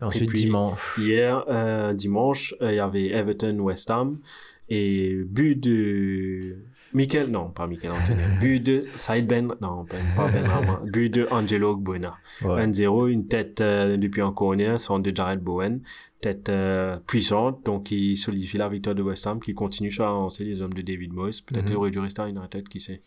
Ensuite, 0.00 0.28
puis- 0.28 0.44
dimanche. 0.44 0.80
Hier, 0.98 1.44
euh, 1.48 1.92
dimanche, 1.92 2.54
euh, 2.62 2.72
il 2.72 2.76
y 2.76 2.80
avait 2.80 3.08
Everton-West 3.08 3.90
Ham 3.90 4.18
et 4.68 5.14
but 5.24 5.56
de 5.60 6.56
Michael, 6.94 7.30
non, 7.30 7.50
pas 7.50 7.66
Michael 7.66 7.92
Antonio, 7.92 8.20
but 8.40 8.60
de 8.60 8.84
Saïd 8.96 9.26
Ben, 9.26 9.54
non, 9.60 9.84
pas 9.86 9.96
pas 10.14 10.28
Ben 10.30 10.46
Rama, 10.46 10.80
but 10.92 11.08
de 11.08 11.26
Angelo 11.30 11.76
Buena. 11.76 12.14
Ouais. 12.44 12.66
1-0, 12.66 13.08
une 13.08 13.28
tête 13.28 13.60
euh, 13.60 13.96
depuis 13.96 14.20
un 14.20 14.32
corner, 14.32 14.78
son 14.78 14.98
de 14.98 15.14
Jared 15.14 15.40
Bowen, 15.40 15.80
tête 16.22 16.48
euh, 16.48 16.96
puissante, 17.06 17.64
donc 17.66 17.84
qui 17.84 18.16
solidifie 18.16 18.56
la 18.56 18.68
victoire 18.70 18.94
de 18.96 19.02
West 19.02 19.26
Ham, 19.26 19.40
qui 19.40 19.52
continue 19.54 19.92
à 19.98 20.04
avancer 20.08 20.44
les 20.44 20.62
hommes 20.62 20.72
de 20.72 20.80
David 20.80 21.12
Moyes. 21.12 21.42
Peut-être 21.46 21.64
Mhm. 21.64 21.68
qu'il 21.68 21.76
aurait 21.76 21.90
dû 21.90 21.98
rester 21.98 22.22
à 22.22 22.28
United, 22.28 22.66
qui 22.68 22.80
sait. 22.80 23.02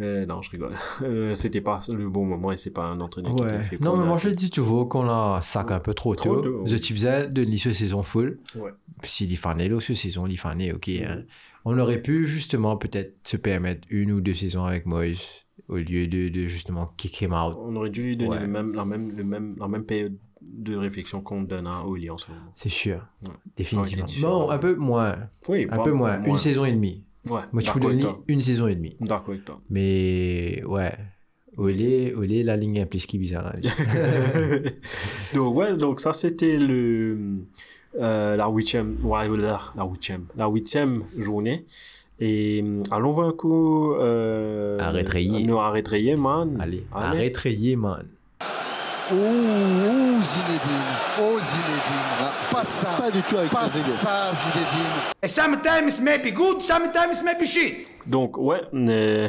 Euh, 0.00 0.26
non, 0.26 0.42
je 0.42 0.50
rigole. 0.50 0.72
Euh, 1.02 1.34
c'était 1.34 1.60
pas 1.60 1.80
le 1.88 2.08
bon 2.08 2.24
moment 2.24 2.52
et 2.52 2.56
c'est 2.56 2.70
pas 2.70 2.84
un 2.84 3.00
entraîneur 3.00 3.34
qui 3.34 3.42
était 3.44 3.54
Ouais. 3.54 3.60
fait 3.62 3.80
Non, 3.80 3.96
mais 3.96 4.06
moi 4.06 4.16
je 4.16 4.28
dis 4.30 4.50
toujours 4.50 4.88
qu'on 4.88 5.08
a 5.08 5.40
sac 5.42 5.70
un 5.72 5.80
peu 5.80 5.92
trop 5.94 6.14
tôt. 6.14 6.64
The. 6.66 6.78
Tipsel 6.80 7.32
de 7.32 7.42
l'issue 7.42 7.74
saison 7.74 8.02
full. 8.02 8.38
Ouais. 8.56 8.70
Si 9.04 9.26
l'Ifané, 9.26 9.68
ce 9.80 9.94
saison, 9.94 10.24
l'Ifané, 10.24 10.72
ok. 10.72 10.88
hein. 10.88 11.22
On 11.64 11.76
aurait 11.78 12.00
pu 12.00 12.26
justement 12.26 12.76
peut-être 12.76 13.16
se 13.24 13.36
permettre 13.36 13.82
une 13.90 14.12
ou 14.12 14.20
deux 14.20 14.34
saisons 14.34 14.64
avec 14.64 14.86
Moyes 14.86 15.18
au 15.66 15.76
lieu 15.76 16.06
de, 16.06 16.28
de 16.28 16.46
justement 16.46 16.92
kick 16.96 17.20
him 17.20 17.32
out. 17.34 17.56
On 17.60 17.74
aurait 17.76 17.90
dû 17.90 18.02
lui 18.04 18.16
donner 18.16 18.30
Ouais. 18.30 18.40
le 18.40 18.46
même, 18.46 18.72
la, 18.74 18.84
même, 18.84 19.14
le 19.16 19.24
même, 19.24 19.54
la 19.58 19.68
même 19.68 19.84
période 19.84 20.16
de 20.52 20.76
réflexion 20.76 21.20
qu'on 21.20 21.42
donne 21.42 21.66
à 21.66 21.84
Oli 21.84 22.10
en 22.10 22.18
ce 22.18 22.30
moment. 22.30 22.52
C'est 22.56 22.68
sûr. 22.68 23.06
Ouais. 23.26 23.32
Définitivement. 23.56 24.46
Bon, 24.46 24.50
un 24.50 24.58
peu 24.58 24.74
moins. 24.74 25.16
Oui, 25.48 25.66
Un 25.70 25.82
peu 25.82 25.92
moins. 25.92 26.22
Une 26.24 26.38
saison 26.38 26.64
et 26.64 26.72
demie. 26.72 27.04
Ouais, 27.28 27.40
Moi, 27.52 27.62
avec 27.68 27.82
donner 27.82 28.02
toi. 28.02 28.22
une 28.28 28.40
saison 28.40 28.68
et 28.68 28.74
demie. 28.74 28.96
D'accord 29.00 29.30
avec 29.30 29.44
toi. 29.44 29.60
Mais 29.70 30.62
ouais. 30.66 30.92
Olé, 31.56 32.14
olé, 32.16 32.44
la 32.44 32.56
ligne 32.56 32.80
implique 32.80 33.06
qui 33.06 33.18
bizarre. 33.18 33.44
là. 33.44 33.54
donc, 35.34 35.56
ouais, 35.56 35.76
donc 35.76 35.98
ça, 36.00 36.12
c'était 36.12 36.56
le, 36.56 37.38
euh, 37.98 38.36
la 38.36 38.48
huitième, 38.48 38.96
ouais, 39.04 39.28
la, 39.36 39.60
la 39.76 39.84
huitième, 39.84 40.26
la 40.36 40.46
huitième 40.48 41.02
journée. 41.16 41.66
Et 42.20 42.62
euh, 42.64 42.82
allons 42.92 43.12
voir 43.12 43.28
un 43.28 43.32
coup, 43.32 43.92
euh, 43.94 44.78
Arrête 44.78 45.08
rayer. 45.08 45.44
Non, 45.44 45.60
man. 46.16 46.56
Allez, 46.60 46.84
arrête 46.92 47.36
rayer, 47.36 47.74
man. 47.76 48.06
Ouh, 49.10 50.07
ouh, 50.18 50.22
Zinedine. 50.22 50.96
Oh, 51.20 51.38
Zinedine. 51.40 52.32
Pas 52.50 52.64
ça. 52.64 52.88
Pas 52.98 53.10
du 53.10 53.22
tout 53.22 53.36
avec 53.36 53.50
Pas 53.50 53.68
ça, 53.68 54.32
Zinedine. 54.34 55.26
Sometimes 55.26 56.00
maybe 56.02 56.32
good, 56.32 56.60
sometimes 56.60 57.22
maybe 57.24 57.44
shit. 57.44 57.88
Donc, 58.06 58.38
ouais, 58.38 58.60
euh, 58.74 59.28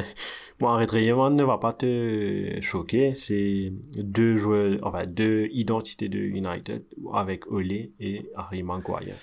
bon, 0.58 0.76
man 0.76 1.36
ne 1.36 1.44
va 1.44 1.58
pas 1.58 1.72
te 1.72 2.60
choquer. 2.60 3.14
C'est 3.14 3.72
deux 3.96 4.36
joueurs, 4.36 4.78
enfin, 4.82 5.06
deux 5.06 5.48
identités 5.52 6.08
de 6.08 6.18
United 6.18 6.82
avec 7.14 7.50
Ole 7.50 7.72
et 8.00 8.30
Harry 8.36 8.62
Maguire. 8.62 9.16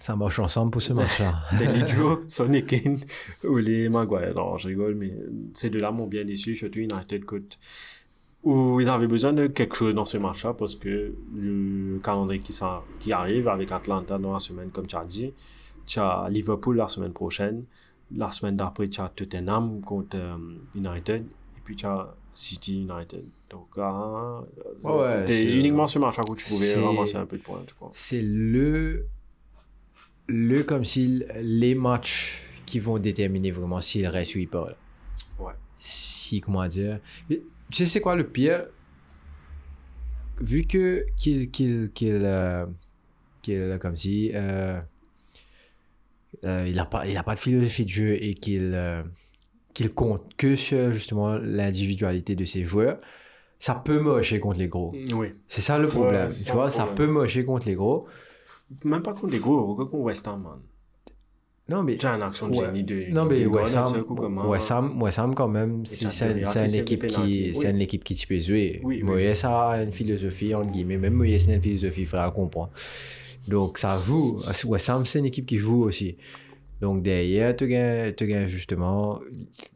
Ça 0.00 0.14
marche 0.14 0.38
ensemble 0.38 0.70
pour 0.70 0.82
ce 0.82 0.92
match-là. 0.94 1.34
Daily 1.58 1.88
Joe, 1.88 2.18
Sonny 2.26 2.64
Kane 2.64 2.98
ou 3.44 3.56
les 3.56 3.88
Maguire. 3.88 4.34
Non, 4.34 4.56
je 4.56 4.68
rigole, 4.68 4.94
mais 4.94 5.12
ces 5.54 5.70
deux-là 5.70 5.90
m'ont 5.90 6.06
bien 6.06 6.24
déçu, 6.24 6.54
surtout 6.54 6.80
United 6.80 7.24
Côte. 7.24 7.58
Où 8.44 8.80
ils 8.80 8.88
avaient 8.88 9.08
besoin 9.08 9.32
de 9.32 9.48
quelque 9.48 9.74
chose 9.74 9.94
dans 9.94 10.04
ce 10.04 10.16
match-là 10.16 10.54
parce 10.54 10.76
que 10.76 11.12
le 11.36 11.98
calendrier 11.98 12.40
qui, 12.40 12.56
qui 13.00 13.12
arrive 13.12 13.48
avec 13.48 13.72
Atlanta 13.72 14.16
dans 14.18 14.32
la 14.32 14.38
semaine, 14.38 14.70
comme 14.70 14.86
tu 14.86 14.96
as 14.96 15.04
dit, 15.04 15.32
tu 15.86 15.98
as 15.98 16.28
Liverpool 16.30 16.76
la 16.76 16.86
semaine 16.88 17.12
prochaine, 17.12 17.64
la 18.14 18.30
semaine 18.30 18.56
d'après, 18.56 18.88
tu 18.88 19.00
as 19.00 19.08
Tottenham 19.08 19.80
contre 19.80 20.16
euh, 20.18 20.36
United, 20.74 21.22
et 21.26 21.60
puis 21.64 21.74
tu 21.76 21.84
as 21.86 22.14
City 22.32 22.82
United. 22.82 23.24
Donc, 23.50 23.76
Ouais, 23.76 25.00
c'était 25.18 25.44
uniquement 25.58 25.86
ce 25.88 25.98
match-là 25.98 26.22
où 26.28 26.36
tu 26.36 26.46
pouvais 26.46 26.74
c'est- 26.74 26.84
ramasser 26.84 27.16
un 27.16 27.26
peu 27.26 27.38
de 27.38 27.42
points. 27.42 27.62
C'est 27.92 28.22
le. 28.22 29.06
Le 30.28 30.62
comme 30.62 30.84
si 30.84 31.24
les 31.40 31.74
matchs 31.74 32.42
qui 32.66 32.78
vont 32.78 32.98
déterminer 32.98 33.50
vraiment 33.50 33.80
s'il 33.80 34.06
reste 34.06 34.34
ou 34.34 34.38
il 34.38 34.48
part. 34.48 34.68
Ouais. 35.40 35.54
Si, 35.78 36.40
comment 36.42 36.66
dire. 36.68 37.00
Tu 37.70 37.78
sais, 37.78 37.86
c'est 37.86 38.00
quoi 38.00 38.14
le 38.16 38.26
pire? 38.26 38.66
Vu 40.40 40.64
que 40.64 41.04
qu'il 41.16 41.50
qu'il 41.50 41.90
qu'il 41.92 42.20
euh, 42.24 42.64
qu'il, 43.42 43.78
comme 43.80 43.96
si 43.96 44.30
euh, 44.34 44.80
euh, 46.44 46.66
il 46.68 46.78
a 46.78 46.84
pas 46.86 47.06
il 47.06 47.16
a 47.16 47.22
pas 47.22 47.34
de 47.34 47.40
philosophie 47.40 47.84
de 47.84 47.90
jeu 47.90 48.22
et 48.22 48.34
qu'il 48.34 48.72
euh, 48.74 49.02
qu'il 49.74 49.92
compte 49.92 50.34
que 50.36 50.54
sur 50.56 50.92
justement 50.92 51.36
l'individualité 51.36 52.36
de 52.36 52.44
ses 52.44 52.64
joueurs 52.64 53.00
ça 53.58 53.74
peut 53.84 53.98
mocher 53.98 54.38
contre 54.38 54.58
les 54.60 54.68
gros 54.68 54.94
Oui. 55.12 55.32
c'est 55.48 55.60
ça 55.60 55.78
le 55.78 55.88
problème 55.88 56.28
c'est 56.28 56.44
tu 56.44 56.52
vois 56.52 56.66
le 56.66 56.70
ça 56.70 56.84
problème. 56.86 57.06
peut 57.06 57.12
mocher 57.12 57.44
contre 57.44 57.66
les 57.66 57.74
gros 57.74 58.06
Même 58.84 59.02
pas 59.02 59.14
contre 59.14 59.32
les 59.32 59.40
gros, 59.40 59.74
contre 59.74 59.94
West 59.94 60.28
Ham, 60.28 60.42
man. 60.42 60.60
Non 61.68 61.82
mais 61.82 61.96
Tu 61.96 62.06
as 62.06 62.14
une 62.16 62.22
action 62.22 62.48
de 62.48 62.56
Ouais. 62.56 62.66
génie 62.66 62.82
de. 62.84 63.12
Non, 63.12 63.24
mais 63.26 63.44
West 63.46 63.76
Ham, 63.76 64.04
West 64.48 64.70
Ham, 64.70 65.02
West 65.02 65.18
Ham, 65.18 65.34
quand 65.34 65.48
même, 65.48 65.84
c'est 65.84 66.06
une 66.66 66.74
équipe 66.80 67.06
qui, 67.06 67.54
c'est 67.54 67.70
une 67.70 67.80
équipe 67.80 68.04
qui 68.04 68.14
tu 68.14 68.26
peux 68.26 68.40
jouer. 68.40 68.80
Oui. 68.82 69.02
Moyes 69.02 69.44
a 69.44 69.82
une 69.82 69.92
philosophie, 69.92 70.54
entre 70.54 70.70
guillemets, 70.72 70.96
même 70.98 71.14
Moyes 71.14 71.48
a 71.50 71.54
une 71.54 71.62
philosophie, 71.62 72.02
il 72.02 72.06
faudra 72.06 72.30
comprendre. 72.30 72.70
Donc, 73.48 73.78
ça 73.78 73.98
joue. 73.98 74.38
West 74.66 74.88
Ham, 74.90 75.04
c'est 75.06 75.18
une 75.18 75.26
équipe 75.26 75.46
qui 75.46 75.58
joue 75.58 75.82
aussi. 75.84 76.16
Donc, 76.80 77.02
derrière, 77.02 77.56
tu 77.56 77.66
gagnes, 77.66 78.12
tu 78.14 78.24
gagnes 78.26 78.46
justement, 78.46 79.18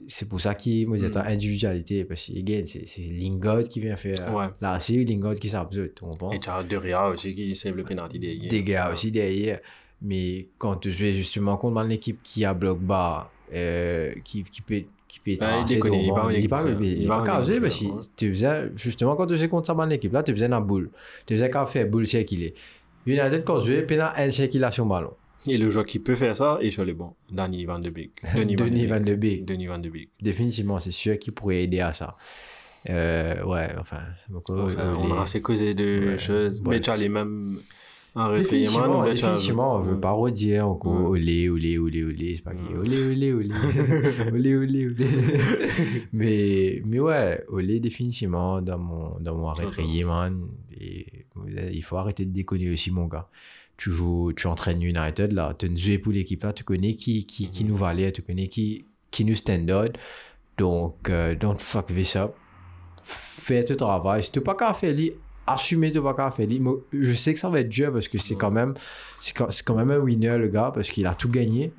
c'est 0.07 0.29
pour 0.29 0.41
ça 0.41 0.55
qu'il 0.55 0.73
dit, 0.73 0.87
Mm. 0.87 1.17
individualité, 1.27 2.05
parce 2.05 2.27
que, 2.29 2.39
again, 2.39 2.63
c'est 2.65 2.87
c'est 2.87 3.03
Lingard 3.03 3.65
qui 3.65 3.81
vient 3.81 3.97
faire. 3.97 4.33
Ouais. 4.33 4.47
Là, 4.61 4.79
c'est 4.79 5.03
Lingard 5.03 5.35
qui 5.35 5.49
s'absoute, 5.49 5.97
tu 5.97 6.05
comprends? 6.05 6.31
Et 6.31 6.39
tu 6.39 6.49
as 6.49 6.63
Derrière 6.63 7.07
aussi 7.13 7.35
qui 7.35 7.57
save 7.57 7.75
le 7.77 7.83
penalty 7.83 8.21
derrière. 8.21 8.63
gars 8.65 8.93
aussi 8.93 9.11
derrière. 9.11 9.59
Mais 10.05 10.49
quand 10.59 10.77
tu 10.77 10.91
joues 10.91 11.13
justement 11.13 11.57
contre 11.57 11.79
une 11.85 11.93
équipe 11.93 12.21
qui 12.23 12.45
a 12.45 12.55
bloc 12.55 12.79
bas, 12.81 13.31
euh, 13.55 14.13
qui, 14.25 14.43
qui 14.45 14.61
peut 14.63 14.83
qui 15.09 15.21
peut 15.21 15.45
Ah, 15.45 15.65
il 15.69 15.79
ton 15.79 15.95
il 15.95 16.13
va 16.13 16.33
il 16.33 16.49
va 17.09 17.43
jouer, 17.45 17.61
parce 17.61 17.79
que 17.79 17.85
tu 18.17 18.31
faisais 18.31 18.71
justement 18.77 19.15
quand 19.15 19.27
tu 19.27 19.37
joues 19.37 19.49
contre 19.49 19.75
bonne 19.75 19.93
équipe 19.93 20.13
là 20.13 20.23
tu 20.23 20.33
faisais 20.33 20.49
la 20.49 20.61
boule 20.61 20.91
tu 21.27 21.35
faisais 21.35 21.51
qu'à 21.51 21.67
faire 21.67 21.87
boule 21.87 22.07
circuler 22.07 22.55
United 23.07 23.45
quand 23.45 23.61
puis 23.61 23.97
là 23.97 24.13
elle 24.17 24.33
circulation 24.33 24.87
ballon 24.87 25.13
Et 25.47 25.59
le 25.59 25.69
joueur 25.71 25.85
qui 25.85 25.99
peut 25.99 26.15
faire 26.17 26.35
ça 26.35 26.59
est 26.63 26.71
sur 26.71 26.85
le 26.85 26.95
banc. 26.95 27.15
Danny 27.31 27.65
Van 27.67 27.79
de 27.79 27.91
Beek. 27.91 28.13
Denis 28.37 28.87
Van 28.87 29.01
de 29.01 29.15
Beek. 29.15 29.45
Denis 29.45 29.67
Van 29.67 29.79
de 29.79 29.91
Beek. 29.91 30.11
définitivement 30.21 30.79
c'est 30.79 30.91
sûr 30.93 31.19
qu'il 31.19 31.33
pourrait 31.35 31.63
aider 31.65 31.81
à 31.81 31.93
ça 31.93 32.15
euh, 32.91 33.43
ouais 33.45 33.69
enfin 33.79 34.01
c'est 34.25 34.33
beaucoup 34.33 34.59
Enfin, 34.59 34.81
euh, 34.81 34.95
on 34.99 35.07
les- 35.13 35.19
a 35.19 35.23
assez 35.23 35.41
causé 35.43 35.75
de 35.75 36.13
Ouais, 36.13 36.19
choses. 36.19 36.61
ouais. 36.63 36.71
Mais 36.71 36.81
tu 36.81 36.91
as 36.91 36.97
les 36.97 37.09
mêmes. 37.09 37.59
Un 38.15 38.37
Définitivement, 38.37 39.05
définitivement, 39.05 39.77
on 39.77 39.81
veut 39.81 39.99
pas 39.99 40.11
redire 40.11 40.69
encore 40.69 40.93
Ouais. 40.93 41.19
olé, 41.19 41.49
olé, 41.49 41.79
olé, 41.79 42.05
olé, 42.05 42.37
c'est 42.37 42.43
pas 42.43 42.55
qui 42.55 42.75
olé, 42.75 43.07
olé, 43.09 43.33
olé, 43.33 43.55
olé, 44.33 44.55
olé, 44.55 44.87
olé. 44.87 45.07
mais, 46.13 46.83
mais 46.85 47.01
ouais, 47.01 47.43
olé 47.49 47.81
définitivement 47.81 48.61
dans 48.61 48.77
mon, 48.79 49.19
dans 49.19 49.35
mon 49.37 49.49
arrêt 49.49 50.05
man. 50.05 50.47
Et 50.79 51.07
il 51.73 51.83
faut 51.83 51.97
arrêter 51.97 52.27
de 52.27 52.33
déconner 52.33 52.71
aussi, 52.71 52.91
mon 52.91 53.07
gars. 53.07 53.29
Tu 53.79 53.91
joues, 53.91 54.35
tu 54.37 54.47
entraînes 54.47 54.83
United, 54.83 55.33
là, 55.33 55.55
tu 55.59 55.75
joué 55.75 55.97
pour 55.97 56.13
l'équipe, 56.13 56.43
là, 56.43 56.53
tu 56.53 56.65
connais 56.65 56.95
qui, 56.95 57.25
qui, 57.25 57.51
qui 57.51 57.65
nous 57.65 57.77
valait, 57.77 58.13
tu 58.13 58.21
connais 58.21 58.49
qui, 58.49 58.85
qui 59.11 59.25
nous 59.25 59.35
stand 59.35 59.71
out. 59.71 59.97
Donc, 60.59 61.09
euh, 61.09 61.35
don't 61.35 61.59
fuck 61.59 61.87
this 61.87 62.15
up. 62.17 62.35
Fais 63.03 63.65
ton 63.65 63.75
travail. 63.77 64.23
Si 64.23 64.31
tu 64.33 64.43
pas 64.43 64.55
qu'à 64.55 64.75
faire, 64.75 64.95
li, 65.47 65.53
assumez 65.55 65.93
tu 65.93 66.01
pas 66.03 66.15
qu'à 66.15 66.31
faire. 66.31 66.47
li. 66.47 66.61
Moi, 66.61 66.77
Je 66.93 67.13
sais 67.13 67.35
que 67.35 67.41
ça 67.41 67.49
va 67.49 67.61
être 67.61 67.69
dur 67.69 67.93
parce 67.93 68.09
que 68.09 68.19
c'est 68.19 68.37
quand 68.37 68.51
même, 68.51 68.75
c'est 69.21 69.37
quand, 69.37 69.51
c'est 69.51 69.65
quand 69.65 69.75
même 69.75 69.91
un 69.91 69.99
winner, 69.99 70.39
le 70.39 70.49
gars, 70.49 70.71
parce 70.75 70.91
qu'il 70.91 71.07
a 71.07 71.15
tout 71.15 71.31
gagné. 71.31 71.73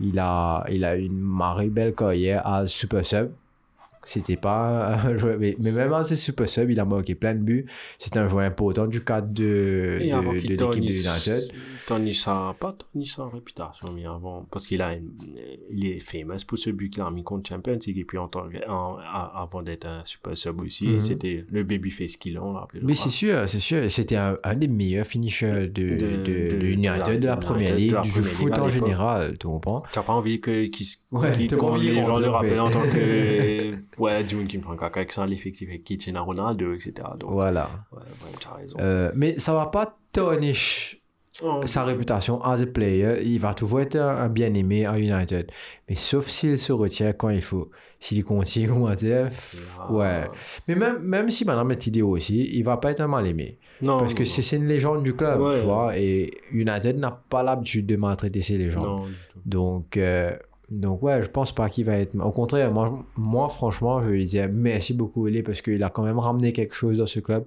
Il 0.00 0.18
a, 0.18 0.64
il 0.70 0.84
a 0.84 0.96
une 0.96 1.20
marée 1.20 1.68
belle 1.68 1.94
carrière 1.94 2.46
à 2.46 2.66
Super 2.66 3.04
Sub. 3.04 3.32
C'était 4.04 4.36
pas 4.36 4.96
un 5.04 5.16
joueur, 5.16 5.38
mais, 5.38 5.56
mais 5.60 5.70
même 5.72 5.92
ses 6.04 6.16
Super 6.16 6.48
Sub, 6.48 6.70
il 6.70 6.80
a 6.80 6.84
marqué 6.84 7.14
plein 7.14 7.34
de 7.34 7.40
buts. 7.40 7.66
C'était 7.98 8.18
un 8.18 8.26
joueur 8.28 8.44
important 8.46 8.86
du 8.86 9.02
cadre 9.04 9.32
de, 9.32 9.98
Et 10.00 10.10
de, 10.10 10.30
l'équipe 10.32 10.56
de 10.56 10.64
United. 10.64 11.52
tonnisse 11.86 12.22
sa, 12.24 12.54
pas 12.58 12.72
tonnisse 12.92 13.14
sa 13.14 13.26
réputation, 13.28 13.92
mais 13.92 14.04
avant, 14.04 14.46
parce 14.50 14.66
qu'il 14.66 14.82
a, 14.82 14.92
il 15.70 15.86
est 15.86 15.98
famous 15.98 16.44
pour 16.46 16.58
ce 16.58 16.70
but 16.70 16.90
qu'il 16.90 17.02
a 17.02 17.10
mis 17.10 17.22
contre 17.22 17.48
Champions 17.48 17.78
League, 17.86 17.98
et 17.98 18.04
puis 18.04 18.18
en 18.18 18.28
en- 18.68 18.96
avant 19.34 19.62
d'être 19.62 19.86
un 19.86 20.02
super 20.04 20.36
sub 20.36 20.60
aussi, 20.62 20.88
Mhm. 20.88 21.00
c'était 21.00 21.44
le 21.50 21.62
babyface 21.64 22.16
qu'il 22.16 22.36
a, 22.36 22.42
on 22.42 22.54
l'a 22.54 22.62
appelé. 22.62 22.80
je 22.80 22.86
Mais 22.86 22.94
c'est 22.94 23.10
sûr, 23.10 23.48
c'est 23.48 23.60
sûr. 23.60 23.90
C'était 23.90 24.16
un, 24.16 24.36
un 24.42 24.54
des 24.54 24.68
meilleurs 24.68 25.06
finishers 25.06 25.68
de, 25.68 25.90
de, 25.90 26.50
De- 26.50 26.56
de, 26.56 26.66
United, 26.66 27.06
de 27.06 27.20
de 27.20 27.26
la 27.26 27.34
la- 27.34 27.36
première 27.36 27.76
ligue, 27.76 27.92
la 27.92 28.00
du 28.02 28.10
Premier 28.10 28.24
League 28.24 28.34
foot 28.34 28.58
en 28.58 28.70
général, 28.70 29.36
tu 29.38 29.46
comprends? 29.46 29.82
T'as 29.92 30.02
pas 30.02 30.12
envie 30.12 30.40
que, 30.40 30.66
qu'il, 30.66 30.86
Ouais, 31.10 31.30
pas 31.48 31.56
envie 31.62 31.88
les 31.90 32.02
gens 32.04 32.16
le 32.18 32.22
le 32.26 32.30
rappellent 32.30 32.60
en 32.60 32.70
tant 32.70 32.82
que, 32.82 33.72
ouais, 34.02 34.24
qui 34.24 34.58
me 34.58 34.62
prend 34.62 34.76
caca, 34.76 35.04
que 35.04 35.14
sans 35.14 35.24
l'effectif 35.24 35.68
avec 35.68 35.84
Cristiano 35.84 36.24
Ronaldo, 36.24 36.72
etc. 36.74 36.92
Donc, 37.18 37.30
Voilà. 37.32 37.68
ouais, 37.92 37.98
ouais, 37.98 38.30
t'as 38.40 38.54
raison. 38.56 38.76
Euh, 38.80 39.10
mais 39.14 39.38
ça 39.38 39.54
va 39.54 39.66
pas 39.66 39.98
tarnish 40.12 40.98
Oh, 41.42 41.62
sa 41.66 41.82
réputation 41.82 42.44
as 42.44 42.60
a 42.60 42.66
player. 42.66 43.22
Il 43.24 43.38
va 43.40 43.54
toujours 43.54 43.80
être 43.80 43.96
un, 43.96 44.16
un 44.18 44.28
bien-aimé 44.28 44.84
à 44.84 44.98
United. 44.98 45.50
Mais 45.88 45.94
sauf 45.94 46.28
s'il 46.28 46.58
se 46.58 46.72
retire 46.74 47.16
quand 47.16 47.30
il 47.30 47.40
faut. 47.40 47.70
S'il 48.00 48.22
continue, 48.22 48.68
comment 48.72 48.94
dire, 48.94 49.30
Ah. 49.80 49.90
ouais. 49.92 50.24
Mais 50.68 50.74
même, 50.74 50.98
même 50.98 51.30
si 51.30 51.46
maintenant 51.46 51.64
met 51.64 51.78
idée 51.86 52.02
aussi, 52.02 52.50
il 52.52 52.62
va 52.64 52.76
pas 52.76 52.90
être 52.90 53.00
un 53.00 53.08
mal-aimé. 53.08 53.58
non, 53.80 54.00
Parce 54.00 54.12
que 54.12 54.26
c'est 54.26 54.56
une 54.56 54.66
légende 54.68 55.04
du 55.04 55.14
club, 55.16 55.40
Ouais. 55.40 55.58
tu 55.60 55.64
vois. 55.64 55.96
Et 55.96 56.32
United 56.52 56.98
n'a 56.98 57.10
pas 57.30 57.42
l'habitude 57.42 57.86
de 57.86 57.96
maltraiter 57.96 58.42
ses 58.42 58.58
légendes. 58.58 58.84
non, 58.84 59.06
du 59.06 59.14
tout. 59.32 59.38
Donc, 59.46 59.96
euh, 59.96 60.32
donc 60.80 61.02
ouais, 61.02 61.22
je 61.22 61.28
pense 61.28 61.52
pas 61.54 61.68
qu'il 61.68 61.84
va 61.86 61.96
être. 61.98 62.14
Au 62.18 62.32
contraire, 62.32 62.72
moi, 62.72 63.04
moi 63.16 63.48
franchement, 63.48 64.02
je 64.02 64.08
lui 64.10 64.24
dire 64.24 64.48
merci 64.52 64.94
beaucoup, 64.94 65.26
Eli, 65.28 65.42
parce 65.42 65.60
qu'il 65.62 65.82
a 65.82 65.90
quand 65.90 66.02
même 66.02 66.18
ramené 66.18 66.52
quelque 66.52 66.74
chose 66.74 66.98
dans 66.98 67.06
ce 67.06 67.20
club. 67.20 67.44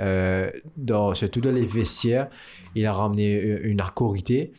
Euh, 0.00 0.50
dans, 0.76 1.12
surtout 1.14 1.40
dans 1.40 1.50
les 1.52 1.66
vestiaires, 1.66 2.28
il 2.76 2.86
a 2.86 2.92
ramené 2.92 3.40
une 3.40 3.72
une 3.72 3.82
autorité 3.82 4.52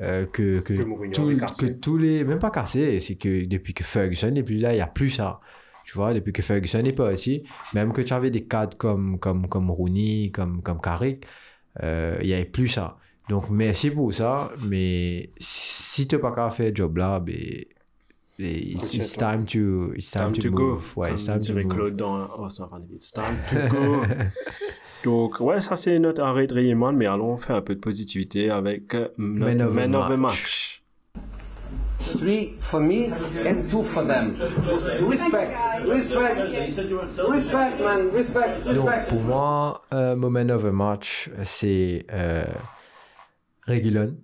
euh, 0.00 0.24
que, 0.26 0.60
que, 0.60 0.72
Que 0.74 0.82
tout- 1.12 1.22
que 1.66 1.66
tous 1.80 1.98
les. 1.98 2.24
Même 2.24 2.38
pas 2.38 2.50
cassé, 2.50 3.00
c'est 3.00 3.16
que 3.16 3.44
depuis 3.44 3.74
que 3.74 3.84
Ferguson 3.84 4.30
n'est 4.30 4.42
plus 4.44 4.58
là, 4.58 4.72
il 4.72 4.76
n'y 4.76 4.80
a 4.80 4.86
plus 4.86 5.10
ça. 5.10 5.40
Tu 5.84 5.94
vois, 5.94 6.14
depuis 6.14 6.32
que 6.32 6.42
Ferguson 6.42 6.82
n'est 6.82 6.92
pas 6.92 7.12
ici, 7.14 7.44
même 7.74 7.92
que 7.92 8.02
tu 8.02 8.12
avais 8.12 8.30
des 8.30 8.44
cadres 8.44 8.76
comme, 8.76 9.18
comme, 9.18 9.48
comme 9.48 9.70
Rooney, 9.70 10.30
comme, 10.32 10.62
comme 10.62 10.80
Carrick, 10.80 11.24
euh, 11.82 12.16
il 12.20 12.26
n'y 12.28 12.34
avait 12.34 12.44
plus 12.44 12.68
ça. 12.68 12.98
Donc, 13.28 13.50
merci 13.50 13.90
pour 13.90 14.12
ça, 14.14 14.50
mais 14.68 15.30
si 15.38 16.06
tu 16.08 16.14
n'as 16.16 16.20
pas 16.22 16.32
qu'à 16.32 16.50
faire 16.50 16.70
ce 16.70 16.74
job-là, 16.76 17.20
ben, 17.20 17.34
ben, 18.38 18.46
it's, 18.56 18.94
it's 18.94 19.12
time 19.16 19.44
to, 19.44 19.92
it's 19.94 20.10
time 20.10 20.32
Time 20.32 20.34
to, 20.34 20.48
to 20.48 20.50
go. 20.50 20.62
move. 20.74 20.92
Ouais, 20.96 21.12
it's 21.12 21.26
time 21.26 21.40
to 21.40 21.52
dirait 21.52 21.64
move. 21.64 21.74
Claude 21.74 21.96
dans 21.96 22.16
Arsenal 22.42 22.70
Fan 22.70 22.82
It's 22.94 23.12
time 23.12 23.38
to 23.50 23.68
go. 23.68 24.02
Donc, 25.04 25.40
ouais, 25.40 25.60
ça 25.60 25.76
c'est 25.76 25.98
notre 25.98 26.22
arrêt 26.22 26.46
de 26.46 26.54
Raymond, 26.54 26.92
mais 26.92 27.06
allons 27.06 27.36
faire 27.36 27.56
un 27.56 27.60
peu 27.62 27.74
de 27.74 27.80
positivité 27.80 28.50
avec 28.50 28.94
Man 29.16 29.60
of 29.60 29.72
the 29.72 29.74
Man 29.74 29.94
of 29.94 30.06
the 30.10 30.16
match. 30.16 30.18
match. 30.18 30.82
Three 32.00 32.54
for 32.60 32.80
me 32.80 33.08
and 33.44 33.60
two 33.70 33.82
for 33.82 34.04
them. 34.06 34.34
Respect, 35.08 35.54
respect, 35.84 36.36
respect, 37.28 37.80
man, 37.80 38.08
respect, 38.14 38.64
Donc, 38.72 38.88
respect. 38.88 39.08
pour 39.08 39.20
moi, 39.22 39.82
euh, 39.92 40.14
moment 40.16 40.48
of 40.50 40.62
the 40.62 40.72
match, 40.72 41.28
c'est 41.44 42.06
euh, 42.12 42.44
Regulon, 43.68 44.16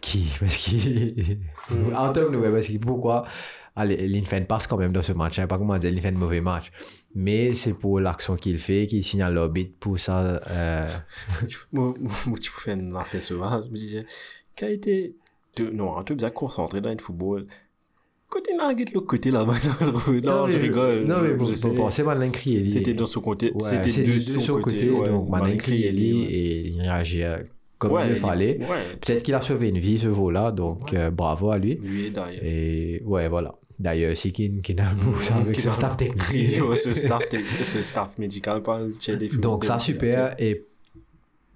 qui, 0.00 0.26
parce 0.38 0.56
qu'il, 0.56 1.38
of 1.70 2.30
nowhere, 2.30 2.52
parce 2.52 2.68
que 2.68 2.78
pourquoi, 2.78 3.24
allez, 3.76 3.96
il 4.08 4.26
fait 4.26 4.38
une 4.38 4.46
passe 4.46 4.66
quand 4.66 4.76
même 4.76 4.92
dans 4.92 5.02
ce 5.02 5.12
match, 5.12 5.36
sais 5.36 5.46
pas 5.46 5.58
comment 5.58 5.78
dire, 5.78 5.90
il 5.90 6.00
fait 6.00 6.08
un 6.08 6.12
mauvais 6.12 6.40
match, 6.40 6.70
mais 7.14 7.54
c'est 7.54 7.74
pour 7.78 8.00
l'action 8.00 8.36
qu'il 8.36 8.58
fait, 8.58 8.86
qu'il 8.86 9.04
signale 9.04 9.34
l'orbite 9.34 9.76
pour 9.78 9.98
ça, 9.98 10.40
euh, 10.50 10.88
Moi, 11.72 11.94
tu 12.40 12.50
fais 12.50 12.72
une 12.74 12.94
affaire 12.96 13.22
sauvage. 13.22 13.64
Je 13.66 13.70
me 13.70 13.76
disais, 13.76 14.06
qu'a 14.54 14.68
été, 14.70 15.16
de- 15.56 15.70
non, 15.70 16.02
tu 16.04 16.12
es 16.12 16.16
bien 16.16 16.30
concentré 16.30 16.80
dans 16.80 16.90
le 16.90 16.98
football. 16.98 17.46
Côté 18.28 18.52
Nugget, 18.52 18.84
l'autre 18.94 19.08
côté 19.08 19.32
là-bas, 19.32 19.54
non, 20.22 20.46
je 20.46 20.58
rigole. 20.58 21.04
Non, 21.04 21.20
mais 21.20 21.34
bon, 21.34 21.90
c'est 21.90 22.04
Malin 22.04 22.30
Crielli. 22.30 22.70
C'était 22.70 22.94
dans 22.94 23.06
son 23.06 23.20
côté, 23.20 23.50
Ouais, 23.52 23.58
c'était 23.58 24.02
de 24.04 24.18
son 24.18 24.60
côté, 24.60 24.88
ouais, 24.88 25.08
donc 25.08 25.28
Malin 25.28 25.56
Crielli, 25.56 26.12
ouais. 26.14 26.30
et 26.30 26.68
il 26.68 26.80
réagit 26.80 27.24
euh, 27.24 27.38
comme 27.80 27.92
Ouais, 27.92 28.04
il 28.06 28.10
le 28.10 28.14
fallait. 28.14 28.58
ouais. 28.58 28.96
Peut-être 29.00 29.24
qu'il 29.24 29.34
a 29.34 29.40
sauvé 29.40 29.68
une 29.70 29.78
vie, 29.78 29.98
ce 29.98 30.06
veau-là, 30.06 30.52
donc 30.52 30.94
euh, 30.94 31.10
bravo 31.10 31.50
à 31.50 31.58
lui. 31.58 31.74
Lui 31.76 32.06
et 32.06 32.10
d'ailleurs. 32.10 32.44
Et 32.44 33.02
ouais, 33.04 33.28
voilà. 33.28 33.56
D'ailleurs, 33.80 34.14
n'a 34.76 34.92
ça 35.22 35.36
avec 35.36 35.58
ce 35.58 35.68
a 35.68 35.72
staff 35.72 35.96
technique. 35.96 36.52
ce 36.76 36.92
staff, 36.92 37.28
te- 37.28 37.64
ce 37.64 37.82
staff 37.82 38.18
médical 38.18 38.62
chez 39.00 39.16
des 39.16 39.28
Donc, 39.28 39.64
ça, 39.64 39.78
super. 39.80 40.34
Et 40.38 40.60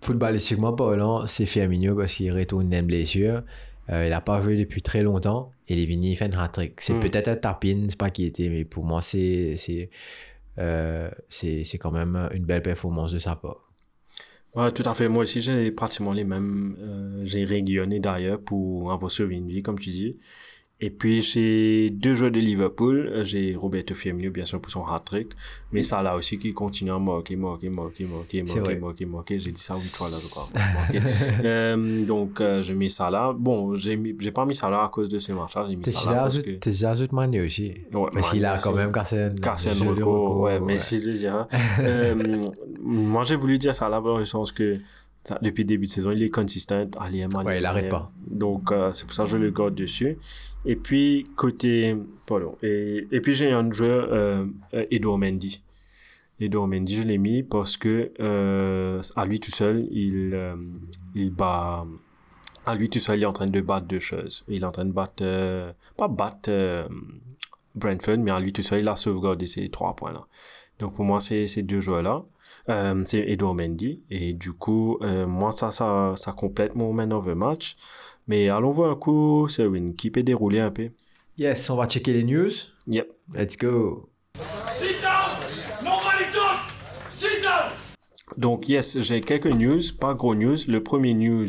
footballistiquement 0.02 0.72
parlant, 0.72 1.26
c'est 1.26 1.46
Firmino 1.46 1.94
parce 1.94 2.14
qu'il 2.14 2.32
retourne 2.32 2.68
d'une 2.70 2.86
blessure. 2.86 3.42
Euh, 3.90 4.06
il 4.06 4.10
n'a 4.10 4.20
pas 4.22 4.40
joué 4.40 4.56
depuis 4.56 4.80
très 4.82 5.02
longtemps. 5.02 5.52
Et 5.68 5.74
il 5.74 5.80
est 5.80 5.86
venu, 5.94 6.08
fait 6.16 6.34
un 6.34 6.38
hat-trick. 6.42 6.80
C'est 6.80 6.94
Mm. 6.94 7.00
peut-être 7.00 7.28
un 7.28 7.36
tapin, 7.36 7.86
c'est 7.88 7.98
pas 7.98 8.10
qui 8.10 8.24
était, 8.24 8.48
mais 8.48 8.64
pour 8.64 8.84
moi, 8.84 9.00
c'est 9.02 9.54
c'est 9.56 9.90
euh, 10.58 11.10
c'est 11.28 11.64
c'est 11.64 11.78
quand 11.78 11.90
même 11.90 12.28
une 12.32 12.44
belle 12.44 12.62
performance 12.62 13.12
de 13.12 13.18
sa 13.18 13.34
part. 13.36 13.63
Ouais, 14.54 14.70
tout 14.70 14.84
à 14.86 14.94
fait. 14.94 15.08
Moi 15.08 15.24
aussi, 15.24 15.40
j'ai 15.40 15.72
pratiquement 15.72 16.12
les 16.12 16.22
mêmes. 16.24 16.76
euh, 16.78 17.22
j'ai 17.26 17.44
rayonné 17.44 17.98
d'ailleurs 17.98 18.40
pour 18.42 18.92
avoir 18.92 19.10
sauvé 19.10 19.34
une 19.34 19.48
vie, 19.48 19.62
comme 19.62 19.78
tu 19.80 19.90
dis. 19.90 20.16
Et 20.84 20.90
puis, 20.90 21.22
j'ai 21.22 21.88
deux 21.88 22.12
joueurs 22.12 22.30
de 22.30 22.40
Liverpool. 22.40 23.22
J'ai 23.22 23.54
Roberto 23.54 23.94
Firmino, 23.94 24.30
bien 24.30 24.44
sûr, 24.44 24.60
pour 24.60 24.70
son 24.70 24.84
hat-trick. 24.86 25.28
Mais 25.72 25.82
ça, 25.82 26.02
là 26.02 26.14
aussi, 26.14 26.36
qui 26.36 26.52
continue 26.52 26.90
à 26.90 26.98
marquer, 26.98 27.36
marquer, 27.36 27.70
marquer, 27.70 28.04
marquer, 28.04 28.42
marquer, 28.42 28.76
marquer, 28.76 29.06
marquer. 29.06 29.38
J'ai 29.38 29.50
dit 29.50 29.60
ça 29.62 29.76
huit 29.76 29.88
fois, 29.96 30.10
là, 30.10 30.18
je 30.22 30.28
crois. 30.28 30.46
Euh, 31.44 32.04
donc, 32.04 32.40
euh, 32.40 32.62
j'ai 32.62 32.74
mis 32.74 32.90
ça 32.90 33.10
là. 33.10 33.32
Bon, 33.36 33.74
j'ai 33.76 33.96
mis, 33.96 34.14
j'ai 34.18 34.30
pas 34.30 34.44
mis 34.44 34.54
ça 34.54 34.68
là 34.68 34.84
à 34.84 34.88
cause 34.88 35.08
de 35.08 35.18
ce 35.18 35.32
match-là. 35.32 35.66
J'ai 35.68 35.76
mis 35.76 35.82
T'es 35.82 35.90
ça 35.90 36.12
là 36.12 36.20
parce 36.22 36.38
que... 36.38 36.50
déjà 36.50 36.90
ajoute 36.90 37.12
Mané 37.12 37.40
aussi. 37.40 37.74
Ouais, 37.92 38.08
Parce 38.12 38.30
qu'il 38.30 38.44
a 38.44 38.56
quand 38.58 38.72
même 38.72 38.92
cassé 38.92 39.18
un, 39.18 39.34
Cassé 39.34 39.70
un 39.70 39.74
joli 39.74 40.02
record, 40.02 40.40
ouais, 40.40 40.78
si 40.78 41.00
je 41.00 41.06
le 41.06 41.12
dirais. 41.14 41.44
euh, 41.80 42.42
moi, 42.82 43.24
j'ai 43.24 43.36
voulu 43.36 43.58
dire 43.58 43.74
ça 43.74 43.88
là 43.88 44.00
dans 44.00 44.18
le 44.18 44.24
sens 44.24 44.52
que 44.52 44.76
ça, 45.24 45.38
depuis 45.40 45.62
le 45.62 45.68
début 45.68 45.86
de 45.86 45.90
saison, 45.90 46.10
il 46.10 46.22
est 46.22 46.28
consistant. 46.28 46.86
Allez, 47.00 47.26
man, 47.26 47.46
Ouais, 47.46 47.58
il 47.58 47.64
arrête 47.64 47.88
pas. 47.88 48.12
Donc, 48.26 48.70
euh, 48.70 48.92
c'est 48.92 49.06
pour 49.06 49.14
ça 49.14 49.24
que 49.24 49.30
je 49.30 49.38
le 49.38 49.50
garde 49.50 49.74
dessus. 49.74 50.18
Et 50.66 50.76
puis, 50.76 51.26
côté. 51.34 51.96
Pardon. 52.26 52.56
Et, 52.62 53.06
et 53.10 53.20
puis, 53.20 53.32
j'ai 53.32 53.50
un 53.50 53.70
joueur, 53.72 54.08
euh, 54.12 54.44
euh, 54.74 54.84
Edouard 54.90 55.16
Mendy. 55.18 55.62
Edouard 56.38 56.68
Mendy, 56.68 56.94
je 56.94 57.02
l'ai 57.04 57.16
mis 57.16 57.42
parce 57.42 57.78
que, 57.78 58.12
euh, 58.20 59.00
à 59.16 59.24
lui 59.24 59.40
tout 59.40 59.50
seul, 59.50 59.88
il, 59.90 60.38
il 61.14 61.30
bat. 61.30 61.86
À 62.66 62.74
lui 62.74 62.90
tout 62.90 62.98
seul, 62.98 63.18
il 63.18 63.22
est 63.22 63.26
en 63.26 63.32
train 63.32 63.46
de 63.46 63.60
battre 63.60 63.86
deux 63.86 64.00
choses. 64.00 64.44
Il 64.48 64.62
est 64.62 64.66
en 64.66 64.72
train 64.72 64.84
de 64.84 64.92
battre. 64.92 65.24
pas 65.96 66.08
battre. 66.08 66.50
Brentford, 67.74 68.18
mais 68.18 68.30
à 68.30 68.38
lui 68.40 68.52
tout 68.52 68.62
seul, 68.62 68.80
il 68.82 68.88
a 68.88 68.96
sauvegardé 68.96 69.46
ces 69.46 69.68
trois 69.68 69.96
points-là. 69.96 70.26
Donc 70.78 70.94
pour 70.94 71.04
moi, 71.04 71.20
c'est 71.20 71.46
ces 71.46 71.62
deux 71.62 71.80
joueurs-là. 71.80 72.24
Euh, 72.68 73.02
c'est 73.04 73.20
Edouard 73.20 73.54
Mendy. 73.54 74.02
Et 74.10 74.32
du 74.32 74.52
coup, 74.52 74.98
euh, 75.02 75.26
moi, 75.26 75.52
ça, 75.52 75.70
ça, 75.70 76.14
ça 76.16 76.32
complète 76.32 76.74
mon 76.74 76.92
man 76.92 77.12
of 77.12 77.26
the 77.26 77.36
match. 77.36 77.76
Mais 78.26 78.48
allons 78.48 78.72
voir 78.72 78.90
un 78.90 78.96
coup, 78.96 79.48
c'est 79.48 79.64
une 79.64 79.94
qui 79.94 80.10
peut 80.10 80.22
dérouler 80.22 80.60
un 80.60 80.70
peu. 80.70 80.90
Yes, 81.36 81.68
on 81.68 81.76
va 81.76 81.86
checker 81.86 82.12
les 82.12 82.24
news. 82.24 82.50
Yep. 82.86 83.08
Let's 83.34 83.56
go. 83.56 84.08
Sit 84.72 85.00
down! 85.02 85.40
Nobody 85.82 86.30
talk! 86.32 86.60
Sit 87.10 87.42
down! 87.42 87.72
Donc, 88.36 88.68
yes, 88.68 88.98
j'ai 89.00 89.20
quelques 89.20 89.46
news, 89.46 89.80
pas 90.00 90.14
gros 90.14 90.34
news. 90.34 90.56
Le 90.68 90.82
premier 90.82 91.12
news, 91.12 91.48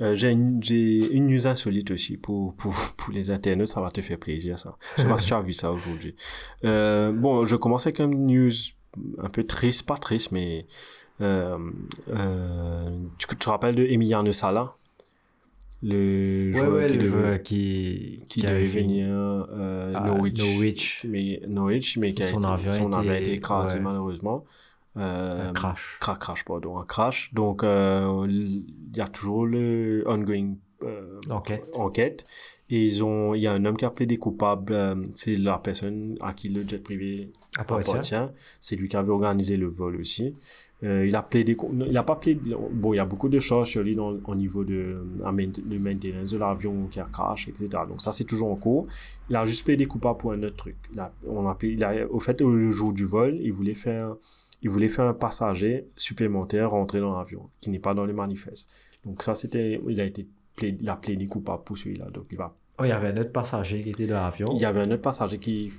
euh, 0.00 0.14
j'ai 0.14 0.30
une, 0.30 0.62
j'ai 0.62 1.12
une 1.12 1.28
news 1.28 1.46
insolite 1.46 1.90
aussi 1.92 2.16
pour, 2.16 2.54
pour, 2.56 2.74
pour 2.96 3.12
les 3.12 3.30
internautes, 3.30 3.68
ça 3.68 3.80
va 3.80 3.90
te 3.90 4.02
faire 4.02 4.18
plaisir, 4.18 4.58
ça. 4.58 4.76
Je 4.96 5.02
sais 5.02 5.08
pas 5.08 5.18
si 5.18 5.26
tu 5.26 5.34
as 5.34 5.40
vu 5.40 5.52
ça 5.52 5.72
aujourd'hui. 5.72 6.14
Euh, 6.64 7.12
bon, 7.12 7.44
je 7.44 7.56
commence 7.56 7.86
avec 7.86 8.00
une 8.00 8.26
news 8.26 8.52
un 9.18 9.28
peu 9.28 9.44
triste, 9.44 9.86
pas 9.86 9.96
triste, 9.96 10.32
mais, 10.32 10.66
euh, 11.20 11.58
euh, 12.08 12.98
tu 13.18 13.26
tu 13.28 13.36
te 13.36 13.48
rappelles 13.48 13.74
de 13.74 13.84
Emiliano 13.84 14.32
Sala? 14.32 14.74
Le 15.82 16.52
joueur 16.52 16.72
ouais, 16.74 16.86
qui 16.88 16.96
le 16.98 17.02
devait- 17.04 17.08
joueur 17.22 17.42
qui, 17.42 18.26
devait 18.36 18.64
venir 18.66 19.06
euh, 19.10 19.92
à 19.94 20.06
Norwich. 20.06 20.38
Norwich. 20.38 21.06
Mais, 21.08 21.40
Norwich, 21.48 21.96
mais 21.96 22.12
qui 22.12 22.22
a 22.22 22.26
Son 22.26 22.40
été, 22.40 22.48
a 22.48 22.52
avion 22.52 22.92
a 22.92 23.02
été- 23.02 23.20
été 23.22 23.32
écrasé 23.34 23.76
ouais. 23.78 23.80
malheureusement. 23.84 24.44
Euh, 24.98 25.48
Un 25.48 25.52
crash. 25.54 25.98
Cra- 26.00 26.18
crash, 26.18 26.44
pardon, 26.44 26.78
un 26.78 26.84
crash. 26.84 27.32
Donc, 27.32 27.62
euh, 27.62 28.26
il 28.28 28.64
y 28.94 29.00
a 29.00 29.08
toujours 29.08 29.46
le 29.46 30.02
ongoing 30.06 30.56
Enquête. 31.30 31.70
enquête. 31.74 32.24
Et 32.70 32.84
ils 32.84 33.02
ont, 33.02 33.34
il 33.34 33.42
y 33.42 33.46
a 33.48 33.52
un 33.52 33.64
homme 33.64 33.76
qui 33.76 33.84
a 33.84 33.90
plaidé 33.90 34.16
coupable. 34.16 34.72
euh, 34.72 34.94
c'est 35.14 35.34
la 35.36 35.58
personne 35.58 36.16
à 36.20 36.32
qui 36.32 36.48
le 36.48 36.66
jet 36.66 36.78
privé 36.78 37.32
Appartient. 37.58 37.90
appartient. 37.90 38.32
C'est 38.60 38.76
lui 38.76 38.88
qui 38.88 38.96
avait 38.96 39.10
organisé 39.10 39.56
le 39.56 39.66
vol 39.66 39.96
aussi. 39.96 40.32
Euh, 40.82 41.06
il 41.06 41.14
a 41.14 41.22
plaidé, 41.22 41.56
il 41.88 41.96
a 41.96 42.02
pas 42.02 42.16
plaidé, 42.16 42.54
bon, 42.72 42.94
il 42.94 42.96
y 42.96 43.00
a 43.00 43.04
beaucoup 43.04 43.28
de 43.28 43.38
choses 43.38 43.68
sur 43.68 43.82
lui 43.82 43.94
dans, 43.94 44.16
au 44.24 44.34
niveau 44.34 44.64
de, 44.64 45.04
la 45.18 45.30
maintenance 45.30 46.30
de 46.30 46.38
l'avion 46.38 46.86
qui 46.86 47.00
a 47.00 47.04
crash, 47.04 47.48
etc. 47.48 47.82
Donc 47.86 48.00
ça, 48.00 48.12
c'est 48.12 48.24
toujours 48.24 48.50
en 48.50 48.56
cours. 48.56 48.86
Il 49.28 49.36
a 49.36 49.44
juste 49.44 49.64
plaidé 49.66 49.84
coupable 49.84 50.18
pour 50.18 50.32
un 50.32 50.42
autre 50.42 50.56
truc. 50.56 50.76
Il 50.94 51.00
a, 51.00 51.12
on 51.26 51.46
a, 51.46 51.58
il 51.62 51.84
a, 51.84 52.06
au 52.06 52.18
fait, 52.18 52.40
le 52.40 52.70
jour 52.70 52.94
du 52.94 53.04
vol, 53.04 53.36
il 53.42 53.52
voulait 53.52 53.74
faire, 53.74 54.14
il 54.62 54.70
voulait 54.70 54.88
faire 54.88 55.04
un 55.04 55.12
passager 55.12 55.86
supplémentaire 55.96 56.70
rentrer 56.70 57.00
dans 57.00 57.18
l'avion, 57.18 57.50
qui 57.60 57.68
n'est 57.68 57.78
pas 57.78 57.92
dans 57.92 58.06
le 58.06 58.14
manifeste. 58.14 58.70
Donc 59.04 59.22
ça, 59.22 59.34
c'était, 59.34 59.82
il 59.86 60.00
a 60.00 60.04
été 60.04 60.26
plaidé, 60.56 60.78
il 60.80 60.88
a 60.88 60.96
plaidé 60.96 61.26
coupable 61.26 61.64
pour 61.64 61.76
celui-là. 61.76 62.08
Donc 62.10 62.24
il 62.30 62.38
va 62.38 62.56
Oh, 62.80 62.84
il 62.84 62.88
y 62.88 62.92
avait 62.92 63.08
un 63.08 63.16
autre 63.18 63.32
passager 63.32 63.80
qui 63.80 63.90
était 63.90 64.06
dans 64.06 64.14
l'avion. 64.22 64.48
il 64.52 64.60
y 64.60 64.64
avait 64.64 64.80
un 64.80 64.90
autre 64.90 65.02
passager 65.02 65.38
qui, 65.38 65.70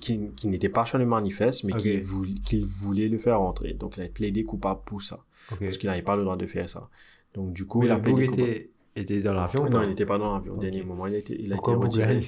qui, 0.00 0.30
qui 0.36 0.48
n'était 0.48 0.68
pas 0.68 0.86
sur 0.86 0.98
le 0.98 1.06
manifeste, 1.06 1.64
mais 1.64 1.72
qui, 1.72 1.96
voulait, 1.98 2.34
qui 2.34 2.62
voulait 2.64 3.08
le 3.08 3.18
faire 3.18 3.40
rentrer. 3.40 3.72
Donc, 3.72 3.96
il 3.96 4.04
a 4.04 4.08
plaidé 4.08 4.44
coupable 4.44 4.80
pour 4.84 5.02
ça. 5.02 5.18
Parce 5.58 5.76
qu'il 5.76 5.88
n'avait 5.88 6.02
pas 6.02 6.16
le 6.16 6.22
droit 6.22 6.36
de 6.36 6.46
faire 6.46 6.68
ça. 6.68 6.88
Donc, 7.34 7.52
du 7.52 7.66
coup, 7.66 7.80
Mais 7.80 7.86
il 7.86 7.92
a 7.92 7.98
plaidé 7.98 8.26
bug 8.26 8.30
coupable. 8.30 8.48
était, 8.48 8.70
était 9.02 9.20
dans 9.20 9.34
l'avion 9.34 9.68
Non, 9.68 9.82
il 9.82 9.90
n'était 9.90 10.06
pas 10.06 10.18
dans 10.18 10.34
l'avion. 10.34 10.54
Au 10.54 10.58
dernier 10.58 10.82
moment, 10.82 11.06
il 11.06 11.14
a 11.14 11.18
été, 11.18 11.34
il 11.40 11.52
a 11.52 11.56
été 11.56 11.70
retiré. 11.84 12.20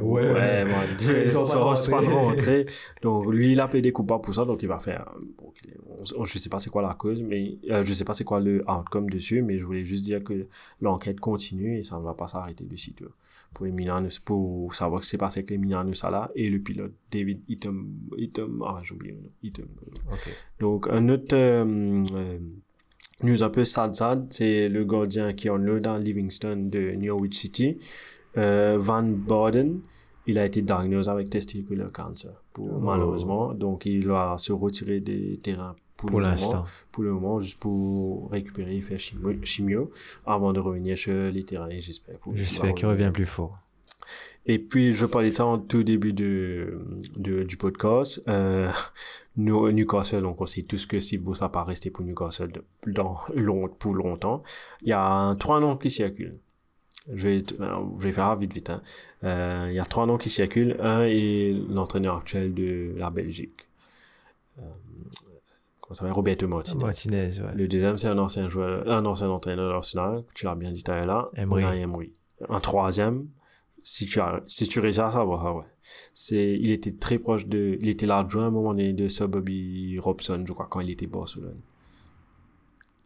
Ouais, 0.00 0.32
Ouais, 0.32 0.64
bon, 0.64 0.70
Ils 1.00 1.30
sont 1.30 1.44
pas 1.90 1.98
rentrés. 2.00 2.14
rentrer. 2.14 2.66
Donc, 3.02 3.32
lui, 3.32 3.52
il 3.52 3.60
a 3.60 3.68
plaidé 3.68 3.92
coupable 3.92 4.22
pour 4.22 4.34
ça, 4.34 4.44
donc 4.44 4.62
il 4.62 4.68
va 4.68 4.78
faire. 4.80 5.10
bon, 5.38 5.52
on- 6.16 6.24
je 6.24 6.38
sais 6.38 6.48
pas 6.48 6.58
c'est 6.58 6.70
quoi 6.70 6.82
la 6.82 6.94
cause, 6.94 7.22
mais 7.22 7.58
euh, 7.70 7.82
je 7.82 7.92
sais 7.92 8.04
pas 8.04 8.12
c'est 8.12 8.24
quoi 8.24 8.38
le 8.40 8.62
outcome 8.70 9.08
dessus, 9.10 9.42
mais 9.42 9.58
je 9.58 9.64
voulais 9.64 9.84
juste 9.84 10.04
dire 10.04 10.22
que 10.22 10.46
l'enquête 10.80 11.18
continue 11.20 11.78
et 11.78 11.82
ça 11.82 11.98
ne 11.98 12.04
va 12.04 12.14
pas 12.14 12.26
s'arrêter 12.26 12.64
de 12.64 12.76
sitôt. 12.76 13.06
Pour, 13.54 13.66
pour 14.24 14.74
savoir 14.74 15.02
ce 15.02 15.06
qui 15.08 15.10
s'est 15.12 15.18
passé 15.18 15.40
avec 15.40 15.50
Emiliano 15.52 15.94
Sala 15.94 16.30
et 16.34 16.50
le 16.50 16.58
pilote 16.58 16.92
David 17.10 17.40
Item. 17.48 17.86
Item 18.18 18.62
ah, 18.66 18.80
j'ai 18.82 18.94
oublié 18.94 19.14
le 19.14 19.20
nom. 19.22 19.30
Item. 19.42 19.66
Donc, 20.60 20.86
un 20.90 21.08
autre 21.08 21.34
euh, 21.34 22.04
euh, 22.12 22.38
news 23.22 23.42
un 23.42 23.48
peu 23.50 23.64
sad 23.64 23.94
sad, 23.94 24.26
c'est 24.30 24.68
le 24.68 24.84
gardien 24.84 25.32
qui 25.32 25.46
est 25.48 25.50
en 25.50 25.58
dans 25.58 25.96
Livingston 25.96 26.68
de 26.70 26.92
Norwich 26.96 27.36
City, 27.36 27.78
euh, 28.36 28.76
Van 28.78 29.02
Borden. 29.02 29.80
Il 30.28 30.38
a 30.38 30.44
été 30.44 30.60
diagnosé 30.60 31.08
avec 31.10 31.30
testicular 31.30 31.90
cancer, 31.92 32.32
pour, 32.52 32.68
Oh. 32.74 32.78
malheureusement. 32.80 33.54
Donc, 33.54 33.86
il 33.86 34.06
va 34.08 34.36
se 34.38 34.52
retirer 34.52 34.98
des 35.00 35.38
terrains 35.40 35.76
pour, 35.96 36.10
Pour 36.10 36.20
le 36.20 36.26
l'instant. 36.26 36.56
moment. 36.56 36.64
Pour 36.92 37.02
le 37.04 37.12
moment, 37.12 37.40
juste 37.40 37.60
pour 37.60 38.28
récupérer 38.30 38.76
et 38.76 38.80
faire 38.80 38.98
chimio, 38.98 39.32
chimio 39.44 39.90
avant 40.26 40.52
de 40.52 40.58
revenir 40.60 40.98
sur 40.98 41.14
les 41.30 41.44
terrains, 41.44 41.68
j'espère. 41.78 42.16
J'espère 42.34 42.74
qu'il 42.74 42.86
revient 42.86 43.10
plus 43.14 43.24
fort. 43.26 43.56
Et 44.46 44.58
puis, 44.58 44.92
je 44.92 45.06
parlais 45.06 45.30
de 45.30 45.34
ça 45.34 45.44
en 45.46 45.58
tout 45.58 45.82
début 45.82 46.12
de, 46.12 46.80
de- 47.16 47.42
du 47.42 47.56
podcast. 47.56 48.22
Euh, 48.28 48.70
nous, 49.36 49.70
Newcastle, 49.72 50.22
donc 50.22 50.40
on 50.40 50.46
sait 50.46 50.62
tous 50.62 50.86
que 50.86 51.00
Steve 51.00 51.22
Bruce 51.22 51.40
va 51.40 51.48
pas 51.48 51.64
rester 51.64 51.90
pour 51.90 52.04
Newcastle 52.04 52.50
de- 52.52 52.64
dans, 52.92 53.18
long, 53.34 53.68
pour 53.68 53.94
longtemps. 53.94 54.42
Il 54.82 54.88
y 54.88 54.92
a 54.92 55.34
trois 55.38 55.60
noms 55.60 55.76
qui 55.76 55.90
circulent. 55.90 56.38
Je 57.12 57.28
vais, 57.28 57.42
euh, 57.60 57.76
je 57.98 58.02
vais 58.02 58.12
faire 58.12 58.34
vite, 58.36 58.52
vite. 58.52 58.70
hein. 58.70 58.82
Euh, 59.24 59.66
il 59.70 59.74
y 59.74 59.78
a 59.78 59.84
trois 59.84 60.06
noms 60.06 60.18
qui 60.18 60.28
circulent. 60.28 60.76
Un 60.80 61.02
est 61.04 61.52
l'entraîneur 61.68 62.16
actuel 62.16 62.52
de 62.52 62.94
la 62.96 63.10
Belgique. 63.10 63.68
Euh, 64.58 64.62
comment 65.80 65.94
ça 65.94 66.00
s'appelle? 66.00 66.12
Roberto 66.14 66.48
Martinez. 66.48 66.82
Martinez, 66.84 67.30
ouais. 67.40 67.54
Le 67.54 67.68
deuxième, 67.68 67.96
c'est 67.98 68.08
un 68.08 68.18
ancien 68.18 68.48
joueur, 68.48 68.88
un 68.90 69.04
ancien 69.04 69.28
entraîneur 69.28 69.70
d'Arsenal, 69.70 70.24
tu 70.34 70.46
l'as 70.46 70.54
bien 70.56 70.72
dit 70.72 70.82
tout 70.82 70.90
à 70.90 71.04
l'heure, 71.04 71.30
Emery. 71.36 71.62
Emery. 71.80 72.12
Un 72.48 72.58
troisième, 72.60 73.26
si 73.88 74.04
tu 74.04 74.20
as, 74.20 74.42
si 74.48 74.66
tu 74.66 74.80
réussis 74.80 75.00
à 75.00 75.12
savoir, 75.12 75.46
ah 75.46 75.54
ouais. 75.54 75.64
C'est, 76.12 76.58
il 76.60 76.72
était 76.72 76.96
très 76.96 77.20
proche 77.20 77.46
de, 77.46 77.78
il 77.80 77.88
était 77.88 78.06
l'adjoint 78.06 78.42
à 78.42 78.46
un 78.48 78.50
moment 78.50 78.72
donné 78.72 78.92
de 78.92 79.06
Sir 79.06 79.28
Bobby 79.28 79.96
Robson, 80.00 80.44
je 80.44 80.52
crois, 80.52 80.66
quand 80.66 80.80
il 80.80 80.90
était 80.90 81.06
Barcelone. 81.06 81.60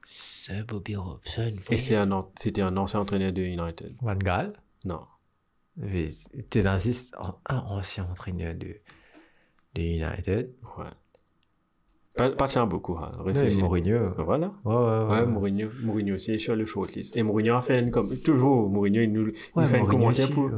C'est 0.06 0.66
Bobby 0.66 0.96
Robson. 0.96 1.52
Et 1.68 1.76
c'est 1.76 1.96
un, 1.96 2.26
c'était 2.34 2.62
un 2.62 2.78
ancien 2.78 3.00
entraîneur 3.00 3.30
de 3.30 3.42
United. 3.42 3.92
Van 4.00 4.16
Gaal? 4.16 4.54
Non. 4.86 5.02
T'es 6.48 6.66
un 6.66 6.78
un 7.50 7.58
ancien 7.58 8.04
entraîneur 8.10 8.54
de, 8.54 8.80
de 9.74 9.82
United. 9.82 10.50
Ouais. 10.78 10.86
Pas, 12.28 12.46
pas 12.46 12.66
beaucoup, 12.66 12.96
hein. 12.96 13.12
Réfléchis. 13.24 13.60
Mourinho. 13.60 14.12
Voilà. 14.18 14.50
Ouais, 14.64 14.74
ouais, 14.74 14.80
ouais. 14.80 15.20
Ouais, 15.20 15.26
Mourinho, 15.26 15.68
Mourinho 15.82 16.14
aussi 16.14 16.32
est 16.32 16.38
sur 16.38 16.56
le 16.56 16.66
shortlist. 16.66 17.16
Et 17.16 17.22
Mourinho 17.22 17.54
a 17.54 17.62
fait 17.62 17.80
une, 17.80 17.90
comme, 17.90 18.16
toujours, 18.18 18.68
Mourinho, 18.68 19.02
il 19.02 19.12
nous, 19.12 19.28
il 19.28 19.66
fait 19.66 19.76
un 19.76 19.80
Mourinho 19.80 19.86
commentaire 19.86 20.24
aussi. 20.26 20.34
pour, 20.34 20.50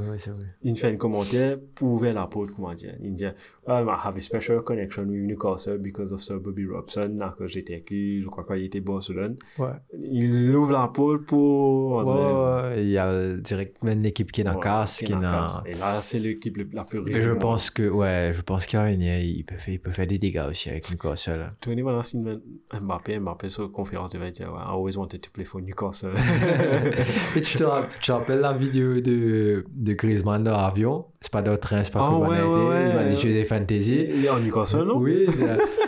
il 0.62 0.76
fait 0.76 0.88
un 0.88 0.96
commentaire 0.96 1.58
pour 1.74 1.92
ouvrir 1.92 2.14
la 2.14 2.26
porte, 2.26 2.50
comment 2.50 2.74
dire. 2.74 2.94
Il 3.02 3.14
dit, 3.14 3.26
um, 3.66 3.88
I 3.88 3.94
have 4.04 4.16
a 4.16 4.20
special 4.20 4.62
connection 4.62 5.04
with 5.04 5.22
Newcastle 5.22 5.78
because 5.78 6.12
of 6.12 6.20
Sir 6.20 6.40
Bobby 6.40 6.66
Robson, 6.66 7.14
là, 7.16 7.34
quand 7.38 7.46
j'étais 7.46 7.74
avec 7.74 7.90
lui, 7.90 8.22
je 8.22 8.28
crois 8.28 8.44
qu'il 8.44 8.64
était 8.64 8.80
Barcelone. 8.80 9.36
Ouais. 9.58 9.68
Il 9.98 10.54
ouvre 10.54 10.72
la 10.72 10.88
porte 10.88 11.24
pour, 11.26 12.02
Ouais, 12.02 12.82
il 12.84 12.90
y 12.90 12.98
a 12.98 13.36
directement 13.36 13.92
une 13.92 14.06
équipe 14.06 14.32
qui 14.32 14.40
est 14.40 14.44
dans 14.44 14.58
casse, 14.58 14.98
qui 14.98 15.12
est 15.12 15.16
dans. 15.16 15.46
Et 15.66 15.74
là, 15.74 16.00
c'est 16.00 16.18
l'équipe 16.18 16.56
la 16.72 16.84
plus 16.84 16.98
riche. 16.98 17.20
Je 17.20 17.32
pense 17.32 17.70
que, 17.70 17.88
ouais, 17.88 18.32
je 18.34 18.42
pense 18.42 18.66
qu'il 18.66 18.80
il 19.00 19.44
peut 19.44 19.56
faire, 19.56 19.74
il 19.74 19.80
peut 19.80 19.90
faire 19.90 20.06
des 20.06 20.18
dégâts 20.18 20.46
aussi 20.48 20.70
avec 20.70 20.90
Newcastle. 20.90 21.51
Tony 21.60 21.82
Van 21.82 21.98
Assen, 21.98 22.40
Mbappé, 22.80 23.18
Mbappé 23.18 23.48
sur 23.48 23.70
conférence 23.70 24.12
de 24.12 24.18
veille, 24.18 24.32
dire, 24.32 24.52
ouais, 24.52 24.60
I 24.60 24.70
always 24.70 24.96
wanted 24.96 25.20
to 25.20 25.30
play 25.32 25.44
for 25.44 25.60
Newcastle. 25.60 26.10
Et 27.36 27.40
tu 27.40 27.58
te, 27.58 27.64
tu 28.00 28.06
te 28.06 28.12
rappelles 28.12 28.40
la 28.40 28.52
vidéo 28.52 29.00
de, 29.00 29.64
de 29.72 29.92
Griezmann 29.94 30.42
dans 30.42 30.56
l'avion? 30.56 31.06
C'est 31.20 31.30
pas 31.30 31.40
dans 31.42 31.52
le 31.52 31.58
train, 31.58 31.84
c'est 31.84 31.92
pas 31.92 32.00
comme 32.00 32.22
ouais, 32.22 32.28
ouais, 32.30 32.36
été, 32.36 32.44
il 32.46 32.52
va 32.52 32.68
ouais. 32.68 32.98
aller 32.98 33.16
jouer 33.16 33.32
des 33.32 33.44
fantasy. 33.44 34.06
Il 34.16 34.24
est 34.24 34.28
en 34.28 34.40
Newcastle, 34.40 34.82
non? 34.82 34.96
Oui, 34.98 35.26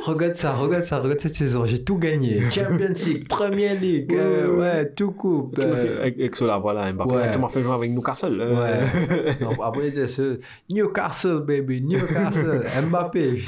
regarde 0.05 0.37
ça, 0.37 0.53
regarde 0.53 0.85
ça, 0.85 0.99
regarde 0.99 1.21
cette 1.21 1.35
saison, 1.35 1.67
j'ai 1.67 1.83
tout 1.83 1.99
gagné. 1.99 2.41
Champions 2.53 2.95
League, 3.07 3.29
Premier 3.29 3.75
League, 3.75 4.13
Ouais, 4.13 4.19
euh, 4.21 4.53
ouais. 4.53 4.59
ouais, 4.61 4.93
tout 4.93 5.11
coupe. 5.11 5.59
Tu 5.61 5.67
m'as 5.67 5.73
euh, 5.73 5.77
fait, 5.77 5.99
avec, 5.99 6.19
avec 6.21 6.37
cela, 6.37 6.59
voilà, 6.59 6.93
Mbappé. 6.93 7.15
Ouais. 7.17 7.31
Tu 7.33 7.39
m'as 7.41 7.49
fait 7.49 7.63
jouer 7.63 7.75
avec 7.75 7.91
Newcastle. 7.91 8.41
euh. 8.41 8.55
Ouais. 8.55 9.35
Non, 9.41 9.51
après, 9.63 9.91
c'est 9.91 10.07
ce 10.07 10.39
Newcastle, 10.71 11.41
baby, 11.45 11.83
Newcastle, 11.83 12.63
Mbappé, 12.89 13.43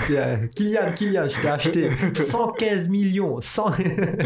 Kylian, 0.57 0.93
Kylian, 0.97 1.29
je 1.29 1.41
t'ai 1.41 1.49
acheté 1.49 1.89
115 2.15 2.89
millions, 2.89 3.41
100... 3.41 3.73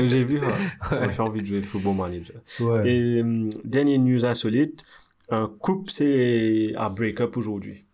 J'ai 0.06 0.24
vu, 0.24 0.38
ouais. 0.44 0.54
ça 0.92 1.00
m'a 1.02 1.10
fait 1.10 1.22
envie 1.22 1.40
de 1.40 1.46
jouer 1.46 1.62
football 1.62 1.96
manager. 1.96 2.40
Ouais. 2.60 2.88
Et 2.90 3.20
hum, 3.22 3.50
dernière 3.64 3.98
news 3.98 4.24
insolite, 4.24 4.84
un 5.30 5.46
couple 5.48 5.90
c'est 5.90 6.72
à 6.76 6.88
break-up 6.88 7.36
aujourd'hui. 7.36 7.84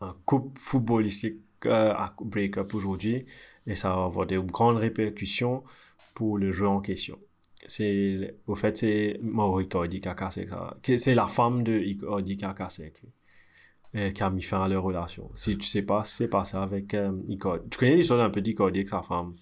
Un 0.00 0.14
couple 0.24 0.58
footballistique 0.58 1.40
euh, 1.66 1.92
à 1.92 2.14
break-up 2.20 2.74
aujourd'hui 2.74 3.24
et 3.66 3.74
ça 3.76 3.90
va 3.94 4.04
avoir 4.04 4.26
de 4.26 4.38
grandes 4.38 4.78
répercussions 4.78 5.62
pour 6.14 6.38
le 6.38 6.50
jeu 6.50 6.66
en 6.66 6.80
question. 6.80 7.18
C'est, 7.66 8.34
au 8.48 8.56
fait, 8.56 8.76
c'est 8.76 9.20
Mauro 9.22 9.60
Icardi 9.60 10.00
qui 10.00 10.08
a 10.08 10.14
cassé 10.14 10.48
ça. 10.48 10.76
qui- 10.82 10.98
C'est 10.98 11.14
la 11.14 11.28
femme 11.28 11.62
de 11.62 11.78
Icardi 11.78 12.36
qui 12.36 12.44
a 12.44 12.52
cassé 12.54 12.82
avec 12.82 13.00
lui. 13.02 13.10
Et 13.94 14.12
qui 14.12 14.22
a 14.22 14.30
mis 14.30 14.42
fin 14.42 14.62
à 14.62 14.68
leur 14.68 14.82
relation. 14.82 15.30
Si 15.34 15.56
tu 15.58 15.66
sais 15.66 15.82
pas 15.82 16.02
ce 16.02 16.10
qui 16.12 16.16
s'est 16.16 16.28
passé 16.28 16.56
avec 16.56 16.94
euh. 16.94 17.12
Tu 17.70 17.78
connais 17.78 17.96
l'histoire 17.96 18.18
d'un 18.20 18.30
petit 18.30 18.52
Icardi 18.52 18.78
avec 18.78 18.88
sa 18.88 19.02
femme? 19.02 19.34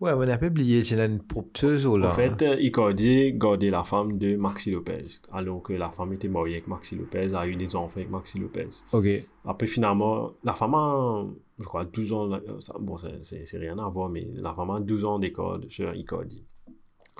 Ouais, 0.00 0.10
on 0.16 0.22
a 0.22 0.36
pas 0.36 0.46
oublié, 0.48 0.84
c'est 0.84 0.96
là 0.96 1.04
une 1.04 1.22
propteuse 1.22 1.86
ou 1.86 1.96
là. 1.96 2.08
En 2.08 2.10
fait, 2.10 2.42
euh, 2.42 2.56
Icardi 2.60 3.34
gardait 3.34 3.70
la 3.70 3.84
femme 3.84 4.18
de 4.18 4.34
Maxi 4.34 4.72
Lopez, 4.72 5.04
alors 5.30 5.62
que 5.62 5.74
la 5.74 5.92
femme 5.92 6.12
était 6.12 6.26
mariée 6.26 6.54
avec 6.56 6.66
Maxi 6.66 6.96
Lopez, 6.96 7.32
a 7.36 7.46
eu 7.46 7.54
des 7.54 7.76
enfants 7.76 7.98
avec 8.00 8.10
Maxi 8.10 8.40
Lopez. 8.40 8.66
Ok. 8.92 9.06
Après, 9.44 9.68
finalement, 9.68 10.32
la 10.42 10.54
femme 10.54 10.74
a, 10.74 11.24
je 11.60 11.64
crois, 11.64 11.84
12 11.84 12.12
ans, 12.12 12.28
bon, 12.80 12.96
c'est- 12.96 13.56
rien 13.56 13.78
à 13.78 13.88
voir, 13.88 14.08
mais 14.08 14.26
la 14.34 14.52
femme 14.52 14.70
a 14.70 14.80
12 14.80 15.04
ans 15.04 15.20
d'école 15.20 15.70
sur 15.70 15.94
Icardi. 15.94 16.44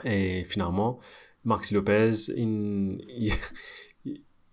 Et 0.05 0.43
finalement, 0.43 0.99
Maxi 1.45 1.75
Lopez, 1.75 2.11
il, 2.37 2.99
il, 3.17 3.33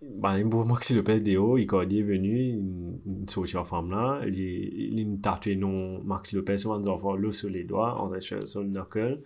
il, 0.02 0.38
il 0.38 0.48
pour 0.48 0.66
Maxi 0.66 0.94
Lopez 0.94 1.20
de 1.20 1.36
haut, 1.36 1.58
Icardi 1.58 1.98
est 1.98 2.02
venu, 2.02 2.38
il, 2.38 3.00
il 3.22 3.30
sortit 3.30 3.56
en 3.56 3.64
femme 3.64 3.90
là, 3.90 4.20
il, 4.26 4.38
il, 4.38 4.98
il 4.98 5.20
tatoué 5.20 5.56
non 5.56 6.02
Maxi 6.02 6.36
Lopez 6.36 6.56
sur 6.56 6.72
un 6.72 6.82
enfant 6.86 7.14
l'eau 7.14 7.32
sur 7.32 7.50
les 7.50 7.64
doigts, 7.64 8.00
en 8.00 8.20
sur 8.20 8.38
son 8.48 8.64
knuckle, 8.64 9.20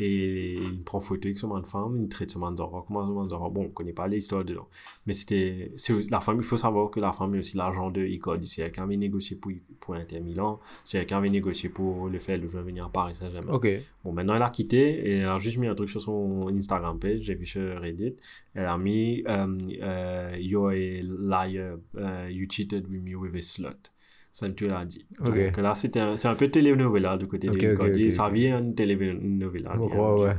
et 0.00 0.54
il 0.54 0.82
prend 0.82 1.00
photo 1.00 1.28
avec 1.28 1.38
son 1.38 1.62
femme, 1.64 1.98
il 2.02 2.08
traite 2.08 2.30
son 2.30 2.42
enfant, 2.42 2.84
comment 2.86 3.06
son 3.06 3.34
enfant, 3.34 3.50
bon, 3.50 3.64
on 3.64 3.68
connaît 3.68 3.92
pas 3.92 4.06
l'histoire 4.08 4.44
dedans. 4.44 4.68
Mais 5.06 5.12
c'était, 5.12 5.72
c'est 5.76 5.94
la 6.10 6.20
femme, 6.20 6.36
il 6.38 6.44
faut 6.44 6.56
savoir 6.56 6.90
que 6.90 7.00
la 7.00 7.12
femme 7.12 7.34
est 7.34 7.40
aussi 7.40 7.56
l'agent 7.56 7.90
de 7.90 8.04
Icardi, 8.04 8.46
c'est 8.46 8.62
elle 8.62 8.72
qui 8.72 8.80
avait 8.80 8.96
négocié 8.96 9.36
pour, 9.36 9.52
pour 9.80 9.94
Inter 9.94 10.20
Milan, 10.20 10.60
c'est 10.84 10.98
elle 10.98 11.06
qui 11.06 11.14
avait 11.14 11.30
négocié 11.30 11.68
pour 11.68 12.08
le 12.08 12.18
fait 12.18 12.38
de 12.38 12.46
jouer 12.46 12.62
venir 12.62 12.86
à 12.86 12.88
Paris 12.90 13.14
Saint-Germain. 13.14 13.52
Ok. 13.52 13.68
Bon, 14.04 14.12
maintenant, 14.12 14.34
elle 14.34 14.42
a 14.42 14.50
quitté 14.50 15.08
et 15.08 15.18
elle 15.18 15.26
a 15.26 15.38
juste 15.38 15.58
mis 15.58 15.66
un 15.66 15.74
truc 15.74 15.90
sur 15.90 16.00
son 16.00 16.48
Instagram 16.48 16.98
page, 16.98 17.20
j'ai 17.20 17.34
vu 17.34 17.46
sur 17.46 17.80
Reddit. 17.80 18.16
Elle 18.54 18.66
a 18.66 18.78
mis 18.78 19.22
um, 19.26 19.58
uh, 19.70 20.36
You're 20.38 20.72
a 20.72 21.02
liar, 21.02 21.78
uh, 21.96 22.28
you 22.30 22.46
cheated 22.48 22.88
with 22.88 23.02
me 23.02 23.14
with 23.14 23.34
a 23.34 23.40
slut. 23.40 23.90
Ça, 24.38 24.48
tu 24.52 24.68
l'as 24.68 24.84
dit. 24.84 25.04
Ok. 25.20 25.34
Donc 25.36 25.56
là, 25.56 25.74
c'était 25.74 26.00
un- 26.00 26.16
c'est 26.16 26.28
un 26.28 26.34
peu 26.36 26.48
télénovela 26.48 27.16
du 27.16 27.26
côté 27.26 27.48
Ok, 27.48 27.58
de 27.58 27.66
ok, 27.66 27.72
Icardi. 27.74 28.04
ok, 28.04 28.12
Ça 28.12 28.28
vient 28.28 28.60
une 28.60 28.74
bien, 29.88 29.94
crois, 29.96 30.16
du 30.16 30.22
ouais. 30.22 30.36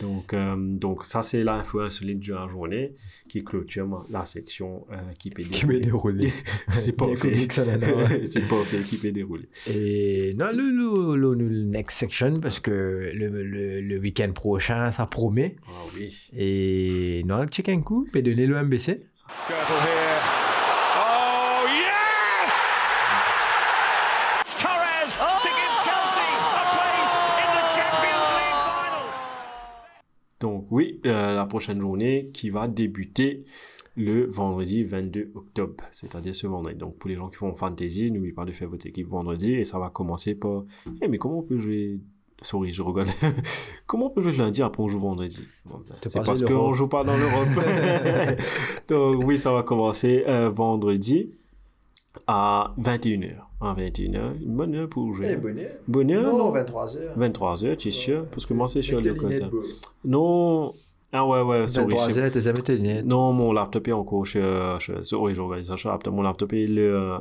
Donc, 0.00 0.34
euh, 0.34 0.54
donc 0.56 1.04
ça, 1.04 1.22
c'est 1.22 1.42
l'info 1.44 1.80
insolite 1.80 2.18
de 2.28 2.34
la 2.34 2.46
journée 2.48 2.92
qui 3.28 3.42
clôture 3.44 4.04
la 4.10 4.24
section 4.24 4.86
euh, 4.92 4.96
qui 5.18 5.30
peut 5.30 5.42
Qui 5.42 5.66
m'est 5.66 5.80
déroulé. 5.80 6.28
c'est 6.68 6.96
pas 6.96 7.14
fait. 7.16 7.34
c'est 8.26 8.48
pas 8.48 8.62
fait 8.64 8.80
qui 8.82 8.96
peut 8.98 9.12
dérouler. 9.12 9.48
Et 9.72 10.34
non, 10.36 10.46
le, 10.52 10.70
le, 10.70 11.16
le, 11.16 11.34
le 11.48 11.62
next 11.64 11.96
section, 11.98 12.34
parce 12.42 12.60
que 12.60 12.70
le, 13.14 13.28
le, 13.28 13.80
le 13.80 13.98
week-end 13.98 14.32
prochain, 14.32 14.90
ça 14.92 15.06
promet. 15.06 15.56
Ah 15.66 15.70
oui. 15.96 16.28
Et 16.36 17.22
non, 17.26 17.46
check 17.46 17.68
un 17.68 17.80
coup, 17.80 18.04
peut 18.12 18.22
donner 18.22 18.46
le 18.46 18.56
MBC. 18.62 19.00
Skirtle 19.44 19.74
here. 19.86 20.20
Oh, 20.98 21.66
yes! 21.66 22.50
It's 24.42 24.54
Torres 24.60 25.14
to 25.44 25.48
give 25.48 25.74
Chelsea 25.86 26.28
a 26.60 26.64
place 26.74 27.14
in 27.42 27.48
the 27.56 27.64
Champions 27.74 28.26
League 28.36 28.58
final. 28.74 29.06
Donc 30.40 30.66
oui, 30.70 31.00
euh, 31.06 31.34
la 31.34 31.46
prochaine 31.46 31.80
journée 31.80 32.30
qui 32.32 32.50
va 32.50 32.68
débuter 32.68 33.44
le 33.96 34.26
vendredi 34.26 34.82
22 34.82 35.30
octobre, 35.34 35.84
c'est-à-dire 35.92 36.34
ce 36.34 36.46
vendredi. 36.46 36.76
Donc 36.76 36.96
pour 36.98 37.08
les 37.08 37.16
gens 37.16 37.28
qui 37.28 37.36
font 37.36 37.54
fantasy, 37.54 38.10
n'oubliez 38.10 38.32
pas 38.34 38.44
de 38.44 38.52
faire 38.52 38.68
votre 38.68 38.86
équipe 38.86 39.08
vendredi 39.08 39.52
et 39.54 39.64
ça 39.64 39.78
va 39.78 39.90
commencer 39.90 40.34
par 40.34 40.64
Eh 41.00 41.08
mais 41.08 41.18
comment 41.18 41.38
on 41.38 41.42
peut 41.42 41.58
jouer? 41.58 42.00
Sorry, 42.42 42.72
je 42.72 42.82
regarde. 42.82 43.08
comment 43.86 44.06
on 44.06 44.10
peut 44.10 44.20
jouer 44.20 44.32
lundi 44.32 44.62
après 44.62 44.82
on 44.82 44.88
joue 44.88 44.98
vendredi? 44.98 45.44
Bon, 45.66 45.78
ben, 45.78 45.94
C'est 46.02 46.22
parce 46.24 46.42
qu'on 46.42 46.50
l'Europe. 46.50 46.74
joue 46.74 46.88
pas 46.88 47.04
dans 47.04 47.16
l'Europe. 47.16 47.48
Donc 48.88 49.22
oui, 49.24 49.38
ça 49.38 49.52
va 49.52 49.62
commencer 49.62 50.24
euh, 50.26 50.50
vendredi 50.50 51.30
à 52.26 52.74
21h. 52.78 53.43
À 53.60 53.74
21h, 53.74 54.42
une 54.42 54.56
bonne 54.56 54.74
heure 54.74 54.88
pour 54.88 55.12
jouer. 55.12 55.36
Bonne 55.86 56.10
heure 56.10 56.36
non 56.36 56.52
23h. 56.54 57.16
23h, 57.16 57.76
tu 57.76 57.88
es 57.88 57.90
sûr 57.90 58.26
Parce 58.26 58.46
que 58.46 58.54
moi, 58.54 58.66
c'est 58.66 58.82
sur 58.82 59.00
le 59.00 59.14
côté. 59.14 59.44
Non. 60.04 60.74
Ah 61.12 61.24
ouais, 61.24 61.42
ouais, 61.42 61.68
sorry. 61.68 61.96
je 61.96 62.12
sais 62.12 62.20
23h, 62.20 62.30
t'es 62.32 62.40
jamais 62.40 62.62
tes 62.62 62.76
lunettes. 62.76 63.06
non, 63.06 63.32
mon 63.32 63.52
laptop 63.52 63.86
est 63.86 63.92
encore 63.92 64.26
chez... 64.26 64.40
oui, 64.40 65.34
je 65.34 65.40
regarde 65.40 65.62
ça. 65.64 66.10
Mon 66.10 66.22
laptop 66.22 66.52
est 66.52 66.66
le, 66.66 66.94
euh, 66.94 67.18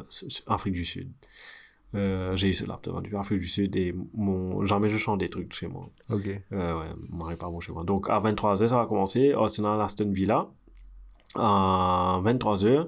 Afrique 0.48 0.74
du 0.74 0.84
Sud. 0.84 1.12
Euh, 1.96 2.36
j'ai 2.36 2.50
eu 2.50 2.54
ce 2.54 2.66
laptop 2.66 3.04
depuis 3.04 3.16
Afrique 3.16 3.40
du 3.40 3.48
Sud 3.48 3.76
et 3.76 3.94
mon... 4.16 4.66
jamais 4.66 4.90
je 4.90 4.98
chante 4.98 5.20
des 5.20 5.30
trucs 5.30 5.54
chez 5.54 5.68
moi. 5.68 5.90
Ok. 6.10 6.28
Euh, 6.52 6.80
ouais, 6.80 6.88
mon 7.10 7.30
n'est 7.30 7.36
pas 7.36 7.48
bon 7.50 7.60
chez 7.60 7.72
moi. 7.72 7.84
Donc, 7.84 8.10
à 8.10 8.20
23h, 8.20 8.68
ça 8.68 8.78
va 8.78 8.88
commencer. 8.88 9.34
Arsenal 9.34 9.80
Aston 9.80 10.12
Villa. 10.12 10.48
À 11.36 12.20
23h. 12.24 12.88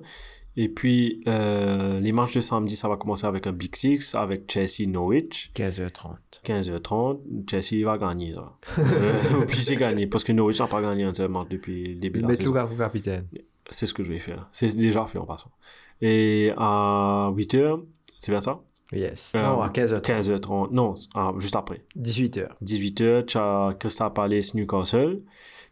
Et 0.58 0.70
puis, 0.70 1.22
euh, 1.28 2.00
les 2.00 2.12
matchs 2.12 2.36
de 2.36 2.42
samedi, 2.42 2.76
ça 2.76 2.88
va 2.88 2.96
commencer 2.96 3.28
avec 3.28 3.46
un 3.46 3.52
Big 3.52 3.76
Six, 3.76 4.16
avec 4.16 4.50
Chelsea 4.50 4.88
Norwich. 4.88 5.52
15h30. 5.54 6.16
15h30, 6.46 7.50
Chelsea 7.50 7.86
va 7.86 7.98
gagner. 7.98 8.32
Là. 8.32 8.54
Euh, 8.80 9.42
obligé 9.42 9.76
de 9.76 9.80
gagner, 9.80 10.08
parce 10.08 10.24
que 10.24 10.32
Norwich 10.32 10.60
n'a 10.60 10.68
pas 10.68 10.82
gagné 10.82 11.04
un 11.04 11.14
seul 11.14 11.30
match 11.30 11.50
depuis 11.50 11.96
le 11.96 12.00
début 12.00 12.22
de 12.22 12.28
la 12.28 12.34
saison. 12.34 12.54
Lukaku 12.54 12.76
capitaine. 12.78 13.28
C'est 13.70 13.88
ce 13.88 13.94
que 13.94 14.04
je 14.04 14.14
vais 14.14 14.20
faire. 14.20 14.48
C'est 14.52 14.74
déjà 14.76 15.06
fait 15.08 15.18
en 15.18 15.26
passant. 15.26 15.52
Et 16.00 16.52
à 16.56 17.32
8h, 17.36 17.82
c'est 18.20 18.32
bien 18.32 18.42
ça? 18.42 18.62
Yes. 18.94 19.34
Euh, 19.36 19.42
non, 19.42 19.62
à 19.62 19.70
15h30. 19.70 20.02
15h30, 20.02 20.72
non, 20.72 20.94
ah, 21.16 21.34
juste 21.38 21.56
après. 21.56 21.84
18h. 22.00 22.48
18h, 22.64 23.26
tu 23.26 23.38
as 23.38 23.74
Crystal 23.80 24.14
Palace 24.14 24.54
Newcastle, 24.54 25.22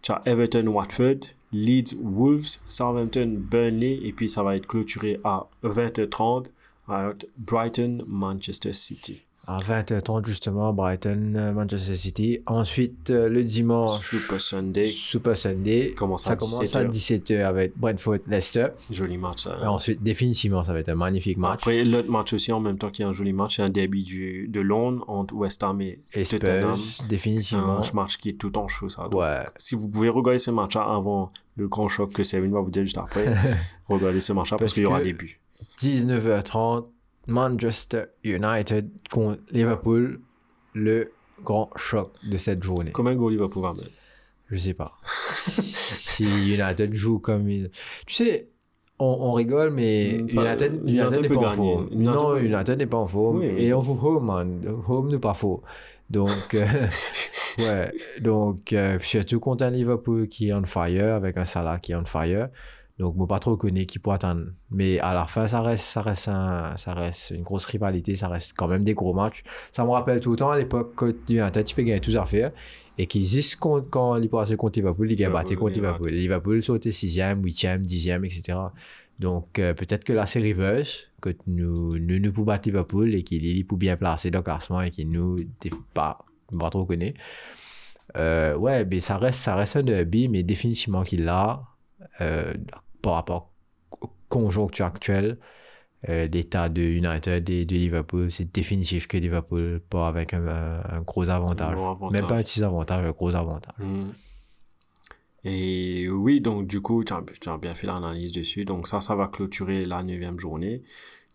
tu 0.02 0.12
as 0.12 0.22
Everton 0.26 0.68
Watford, 0.68 1.20
Leeds 1.54 1.96
Wolves, 2.02 2.60
Southampton 2.68 3.38
Burnley, 3.40 4.00
et 4.04 4.12
puis 4.12 4.28
ça 4.28 4.44
va 4.44 4.56
être 4.56 4.68
clôturé 4.68 5.20
à 5.24 5.48
20h30 5.64 6.48
à 6.88 7.14
Brighton 7.38 8.04
Manchester 8.08 8.74
City. 8.74 9.24
À 9.46 9.58
20h30, 9.58 10.26
justement, 10.26 10.72
Brighton, 10.72 11.34
euh, 11.36 11.52
Manchester 11.52 11.98
City. 11.98 12.40
Ensuite, 12.46 13.10
euh, 13.10 13.28
le 13.28 13.44
dimanche, 13.44 14.00
Super 14.00 14.40
Sunday, 14.40 14.88
Super 14.90 15.38
Sunday. 15.38 15.94
Commence 15.98 16.24
ça 16.24 16.32
à 16.32 16.36
commence 16.38 16.62
17h. 16.62 16.78
à 16.78 16.86
17h 16.86 17.44
avec 17.46 17.78
Brentford, 17.78 18.20
Leicester. 18.28 18.68
joli 18.90 19.18
match. 19.18 19.48
Et 19.48 19.66
ensuite, 19.66 20.02
définitivement, 20.02 20.64
ça 20.64 20.72
va 20.72 20.80
être 20.80 20.88
un 20.88 20.96
magnifique 20.96 21.38
match. 21.38 21.56
Après, 21.56 21.84
l'autre 21.84 22.10
match 22.10 22.32
aussi, 22.32 22.54
en 22.54 22.62
même 22.62 22.78
temps 22.78 22.90
qu'il 22.90 23.04
y 23.04 23.06
a 23.06 23.10
un 23.10 23.14
joli 23.14 23.34
match, 23.34 23.58
c'est 23.58 23.64
un 23.64 23.70
derby 23.70 24.04
du, 24.04 24.48
de 24.48 24.62
Londres 24.62 25.04
entre 25.10 25.34
West 25.36 25.62
Ham 25.64 25.82
et, 25.82 26.00
Et 26.14 26.24
Tottenham. 26.24 26.78
Spurs, 26.78 26.96
C'est 27.02 27.08
définitivement. 27.10 27.80
un 27.82 27.96
match 27.96 28.16
qui 28.18 28.30
est 28.30 28.34
tout 28.40 28.58
en 28.58 28.70
chaud, 28.70 28.88
ça. 28.88 29.04
Donc, 29.10 29.16
Ouais. 29.16 29.44
Si 29.58 29.76
vous 29.76 29.90
pouvez 29.90 30.08
regarder 30.08 30.40
ce 30.40 30.52
match-là 30.52 30.84
avant 30.84 31.32
le 31.58 31.68
grand 31.68 31.90
choc 31.90 32.14
que 32.14 32.24
Sevin 32.24 32.50
va 32.50 32.62
vous 32.62 32.72
dire 32.72 32.86
juste 32.86 32.98
après, 32.98 33.26
regardez 33.90 34.22
ce 34.22 34.32
match-là 34.32 34.58
parce, 34.58 34.62
Parce 34.72 34.74
qu'il 34.76 34.84
y 34.84 34.86
aura 34.86 35.02
des 35.02 35.12
buts. 35.12 35.38
19h30, 35.82 36.86
Manchester 37.28 38.06
United 38.24 38.90
contre 39.10 39.40
Liverpool. 39.52 40.20
Le 40.74 41.12
grand 41.44 41.70
choc 41.76 42.12
de 42.30 42.38
cette 42.38 42.64
journée. 42.64 42.92
Combien 42.92 43.14
de 43.14 43.18
goals 43.18 43.34
il 43.34 43.40
va 43.40 43.48
pouvoir 43.50 43.76
mettre 43.76 43.90
Je 44.50 44.58
sais 44.58 44.74
pas. 44.74 44.94
si 45.04 46.54
United 46.54 46.94
joue 46.94 47.20
comme 47.20 47.50
il... 47.50 47.70
Tu 48.08 48.16
sais, 48.16 48.48
on, 49.00 49.06
on 49.22 49.32
rigole, 49.32 49.70
mais 49.72 50.20
Mm, 50.22 50.30
ça- 50.30 50.42
United, 50.46 50.74
United 50.86 50.90
United 51.18 51.22
n'est 51.22 51.30
pas 51.30 51.48
en 51.50 51.52
forme. 51.52 51.88
United 51.92 52.00
non, 52.04 52.38
United 52.38 52.78
n'est 52.78 52.86
pas 52.88 52.98
en 52.98 53.08
forme. 53.08 53.44
Et 53.44 53.74
on 53.74 53.82
joue 53.82 54.00
home, 54.02 54.26
man. 54.26 54.62
Home 54.88 55.12
n'est 55.12 55.20
pas 55.20 55.34
faux. 55.34 55.62
Donc, 56.10 56.54
euh, 56.54 56.66
ouais. 57.60 57.92
Donc, 58.22 58.74
euh, 58.74 58.98
surtout 59.02 59.40
contre 59.40 59.64
un 59.66 59.70
Liverpool 59.72 60.28
qui 60.28 60.50
est 60.50 60.54
on 60.54 60.64
fire, 60.66 61.16
avec 61.16 61.38
un 61.38 61.46
Salah 61.46 61.80
qui 61.80 61.92
est 61.92 61.96
on 61.96 62.06
fire. 62.06 62.50
Donc, 63.00 63.16
moi, 63.16 63.26
pas 63.28 63.40
trop 63.40 63.58
connais 63.58 63.86
qui 63.86 63.98
peut 63.98 64.12
attendre. 64.12 64.46
Mais 64.70 65.00
à 65.00 65.14
la 65.14 65.26
fin, 65.26 65.48
ça 65.48 65.62
reste, 65.62 65.86
ça 65.86 66.02
reste 66.02 66.28
un, 66.28 66.78
ça 66.78 66.94
reste 66.94 67.32
une 67.32 67.42
grosse 67.42 67.66
rivalité. 67.66 68.16
Ça 68.16 68.28
reste 68.28 68.54
quand 68.56 68.68
même 68.68 68.84
des 68.84 68.94
gros 68.94 69.14
matchs. 69.14 69.44
Ça 69.72 69.84
me 69.84 69.90
rappelle 69.90 70.20
tout 70.20 70.32
le 70.32 70.38
temps 70.38 70.52
à 70.52 70.58
l'époque 70.58 70.94
quand 70.96 71.12
United, 71.28 71.66
tu 71.66 71.76
peux 71.76 71.82
gagner 71.82 72.00
tous 72.00 72.16
affaires. 72.18 72.52
Et 73.00 73.08
qu'ils 73.08 73.24
disent 73.24 73.56
quand, 73.56 73.82
quand 73.90 74.18
ils 74.18 74.30
passaient 74.30 74.56
contre 74.56 74.78
Liverpool, 74.78 75.12
ils 75.12 75.16
gagnent 75.16 75.30
Liverpool, 75.32 75.58
contre 75.58 75.74
Liverpool. 75.74 76.12
Liverpool 76.12 76.62
sautait 76.62 76.92
6e, 76.92 77.42
8e, 77.42 77.84
10e, 77.84 78.26
etc. 78.26 78.60
Donc, 79.18 79.58
euh, 79.58 79.74
peut-être 79.74 80.04
que 80.04 80.14
là, 80.14 80.28
c'est 80.28 80.40
reverse, 80.40 81.08
que 81.20 81.30
nous, 81.48 81.98
nous, 81.98 82.20
nous 82.20 82.32
pouvons 82.32 82.46
battre 82.46 82.68
Liverpool 82.68 83.16
et 83.16 83.24
qu'il 83.24 83.46
est 83.46 83.64
pour 83.64 83.80
bien 83.80 83.98
placé 83.98 84.30
dans 84.30 84.40
le 84.40 84.44
classement 84.44 84.82
et 84.82 84.92
qu'il 84.92 85.10
nous, 85.10 85.40
pas, 85.96 86.20
pas 86.60 86.70
trop 86.70 86.86
connaît. 86.86 87.16
Euh, 88.18 88.56
ouais, 88.56 88.86
mais 88.86 89.00
ça 89.00 89.18
reste, 89.18 89.40
ça 89.40 89.56
reste 89.56 89.78
un 89.78 89.84
derby, 89.84 90.28
mais 90.28 90.44
définitivement 90.44 91.04
qu'il 91.04 91.26
l'a, 91.26 91.64
euh, 92.22 92.54
par 93.02 93.14
rapport 93.14 93.52
au 94.02 94.10
conjoncture 94.30 94.86
actuelle, 94.86 95.38
euh, 96.10 96.28
l'état 96.28 96.70
de 96.70 96.82
United 96.82 97.50
et 97.50 97.66
de 97.66 97.76
Liverpool, 97.76 98.32
c'est 98.32 98.54
définitif 98.54 99.08
que 99.08 99.18
Liverpool 99.18 99.82
part 99.90 100.06
avec 100.06 100.34
un, 100.34 101.02
gros 101.06 101.30
avantage. 101.30 101.76
gros 101.76 101.92
avantage. 101.92 102.12
Même 102.12 102.28
pas 102.28 102.36
un 102.36 102.44
petit 102.44 102.64
avantage, 102.64 103.06
un 103.06 103.12
gros 103.12 103.36
avantage. 103.36 103.76
Mm. 103.80 104.12
Et 105.46 106.08
oui, 106.10 106.40
donc 106.40 106.68
du 106.68 106.82
coup, 106.82 107.04
tu 107.04 107.14
as, 107.14 107.22
tu 107.40 107.50
as 107.50 107.58
bien 107.58 107.74
fait 107.74 107.88
l'analyse 107.88 108.32
dessus. 108.32 108.64
Donc 108.64 108.88
ça, 108.88 109.02
ça 109.02 109.16
va 109.16 109.28
clôturer 109.28 109.86
la 109.86 110.02
neuvième 110.04 110.40
journée 110.40 110.84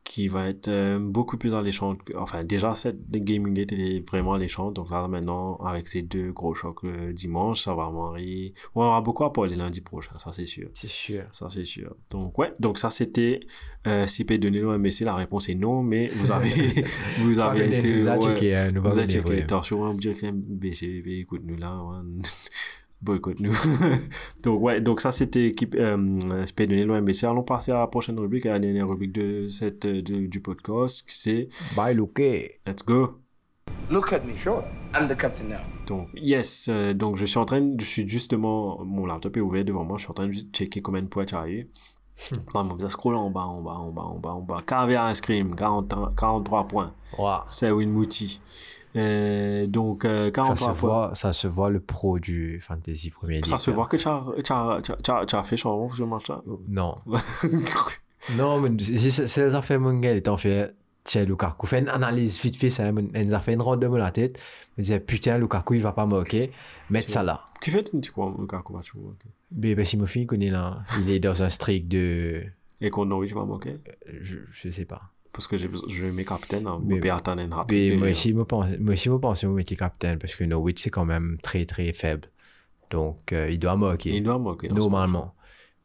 qui 0.08 0.26
va 0.26 0.48
être 0.48 0.68
euh, 0.68 0.98
beaucoup 0.98 1.36
plus 1.36 1.52
alléchante. 1.52 2.00
Enfin, 2.16 2.42
déjà, 2.42 2.74
cette 2.74 3.10
gaming 3.10 3.58
était 3.58 4.02
vraiment 4.10 4.32
alléchante. 4.32 4.74
Donc 4.74 4.90
là, 4.90 5.06
maintenant, 5.06 5.56
avec 5.56 5.86
ces 5.86 6.00
deux 6.00 6.32
gros 6.32 6.54
chocs 6.54 6.82
le 6.82 7.12
dimanche, 7.12 7.60
ça 7.60 7.74
va 7.74 7.90
marier. 7.90 8.54
On 8.74 8.84
aura 8.84 9.02
beaucoup 9.02 9.24
à 9.24 9.32
parler 9.34 9.54
lundi 9.54 9.82
prochain, 9.82 10.12
ça 10.16 10.32
c'est 10.32 10.46
sûr. 10.46 10.70
C'est 10.72 10.88
sûr. 10.88 11.24
Ça, 11.30 11.48
c'est 11.50 11.64
sûr. 11.64 11.94
Donc, 12.10 12.38
ouais. 12.38 12.54
Donc, 12.58 12.78
ça, 12.78 12.88
c'était 12.88 13.40
euh, 13.86 14.06
nous 14.50 14.70
un 14.70 14.78
message. 14.78 15.06
La 15.06 15.14
réponse 15.14 15.50
est 15.50 15.54
non, 15.54 15.82
mais 15.82 16.08
vous 16.08 16.32
avez, 16.32 16.48
vous 17.18 17.38
avez 17.38 17.66
été. 17.66 18.00
vous 18.00 18.06
avez 18.06 18.26
ouais, 18.26 18.32
checké, 18.34 18.56
hein, 18.56 18.72
nous 18.72 18.80
vous 18.80 18.98
avez 18.98 19.06
mais 21.04 21.18
écoute-nous 21.18 21.58
là. 23.06 23.12
ouais. 23.12 23.18
Boycott-nous. 23.18 23.52
donc, 24.42 24.62
ouais. 24.62 24.80
Donc, 24.80 25.00
ça, 25.00 25.12
c'était 25.12 25.46
équipe, 25.46 25.74
euh, 25.78 26.44
SP 26.46 26.62
donner 26.66 26.84
l'OMBC. 26.84 27.24
Allons 27.24 27.42
passer 27.42 27.72
à 27.72 27.78
la 27.78 27.86
prochaine 27.86 28.18
rubrique, 28.18 28.46
à 28.46 28.52
la 28.52 28.58
dernière 28.58 28.88
rubrique 28.88 29.12
de 29.12 29.48
cette, 29.48 29.84
euh, 29.84 30.02
de- 30.02 30.26
du 30.26 30.40
podcast. 30.40 31.04
C'est 31.08 31.48
Bye, 31.76 31.94
Luke. 31.96 32.18
Let's 32.66 32.84
go. 32.84 33.18
Look 33.90 34.12
at 34.12 34.20
me, 34.20 34.34
sure. 34.34 34.64
I'm 34.94 35.08
the 35.08 35.16
captain 35.16 35.44
now. 35.44 35.56
Donc, 35.86 36.08
yes, 36.14 36.68
euh, 36.68 36.92
donc 36.92 37.16
je 37.16 37.24
suis 37.24 37.38
en 37.38 37.44
train, 37.44 37.60
de- 37.60 37.80
je 37.80 37.86
suis 37.86 38.06
justement, 38.08 38.84
mon 38.84 39.06
laptop 39.06 39.36
est 39.36 39.40
ouvert 39.40 39.64
devant 39.64 39.84
moi, 39.84 39.96
je 39.96 40.02
suis 40.02 40.10
en 40.10 40.14
train 40.14 40.26
de 40.26 40.32
checker 40.52 40.82
combien 40.82 41.02
de 41.02 41.06
points 41.08 41.24
tu 41.24 41.34
as 41.34 41.48
eu. 41.48 41.70
Bon, 42.52 42.64
bon, 42.64 42.78
ça 42.78 42.88
scroll 42.88 43.14
en 43.14 43.30
bas, 43.30 43.42
en 43.46 43.62
bas, 43.62 43.72
en 43.72 43.92
bas, 43.92 44.02
en 44.02 44.18
bas, 44.18 44.30
en 44.30 44.40
bas. 44.42 44.62
Caviar 44.66 45.10
Ice 45.10 45.20
Cream, 45.20 45.54
40 45.54 45.94
43 46.16 46.66
points. 46.66 46.92
Wow. 47.18 47.38
C'est 47.46 47.70
Mouti. 47.70 48.40
Euh, 48.98 49.66
donc, 49.66 50.04
euh, 50.04 50.26
Ça 50.26 50.30
43 50.32 50.74
se, 50.74 50.80
voit, 50.80 51.10
ça 51.14 51.32
se 51.32 51.48
voit 51.48 51.70
le 51.70 51.80
pro 51.80 52.18
du 52.18 52.60
Fantasy 52.60 53.10
Premier. 53.10 53.40
Ça 53.44 53.58
se 53.58 53.70
voit 53.70 53.86
que 53.86 53.96
tu 53.96 54.08
as, 54.08 54.20
tu 54.36 54.42
tu 54.42 54.92
tu 55.02 55.26
tu 55.26 55.42
fait 55.44 55.56
changement 55.56 55.86
pour 55.86 55.96
ce 55.96 56.02
match-là. 56.02 56.42
Non. 56.68 56.94
Non, 58.36 58.60
mais 58.60 58.70
c'est 58.78 59.46
les 59.46 59.54
affaires, 59.54 59.80
mon 59.80 59.94
gars, 59.98 60.12
étant 60.14 60.36
fait. 60.36 60.74
Tiens, 61.04 61.24
Lukaku 61.24 61.66
fait 61.66 61.78
une 61.78 61.88
analyse 61.88 62.38
vite 62.42 62.56
fait, 62.56 62.68
ça, 62.68 62.92
mon- 62.92 63.08
elle 63.14 63.28
nous 63.28 63.34
a 63.34 63.40
fait 63.40 63.54
une 63.54 63.62
ronde 63.62 63.80
dans 63.80 63.96
la 63.96 64.10
tête. 64.10 64.38
Je 64.76 64.82
me 64.82 64.82
disais, 64.82 65.00
putain, 65.00 65.38
Lukaku, 65.38 65.74
il 65.74 65.80
va 65.80 65.92
pas 65.92 66.04
marquer. 66.04 66.50
Mettre 66.90 67.08
ça 67.08 67.22
là. 67.22 67.44
Qui 67.62 67.70
fait, 67.70 67.88
tu 68.02 68.10
crois, 68.10 68.34
Lukaku 68.38 68.74
va 68.74 68.80
jouer, 68.82 69.04
ok. 69.04 69.24
Mais 69.52 69.74
ben, 69.74 69.84
Simofi, 69.86 70.22
il 70.22 70.26
connaît 70.26 70.50
là. 70.50 70.82
Il 71.00 71.08
est 71.10 71.20
dans 71.20 71.42
un 71.42 71.48
streak 71.48 71.88
de. 71.88 72.42
Et 72.80 72.90
contre 72.90 73.08
Norwich, 73.08 73.32
va 73.32 73.44
manquer. 73.44 73.78
Je, 74.20 74.36
je 74.52 74.70
sais 74.70 74.84
pas. 74.84 75.00
Parce 75.38 75.46
que 75.46 75.56
je 75.56 76.06
mets 76.06 76.24
capitaine, 76.24 76.66
hein, 76.66 76.80
Mais- 76.84 76.98
moi 77.96 78.10
aussi, 78.10 78.32
je 79.04 79.14
pense, 79.14 79.40
que 79.40 79.46
vous 79.46 79.54
mettez 79.54 79.76
capitaine 79.76 80.18
parce 80.18 80.34
que 80.34 80.42
Norwich, 80.42 80.80
c'est 80.82 80.90
quand 80.90 81.04
même 81.04 81.38
très, 81.40 81.64
très 81.64 81.92
faible. 81.92 82.28
Donc, 82.90 83.32
euh, 83.32 83.48
il 83.48 83.60
doit 83.60 83.76
marquer. 83.76 84.10
Il 84.16 84.24
doit 84.24 84.40
ce 84.82 84.88
Normalement. 84.88 85.34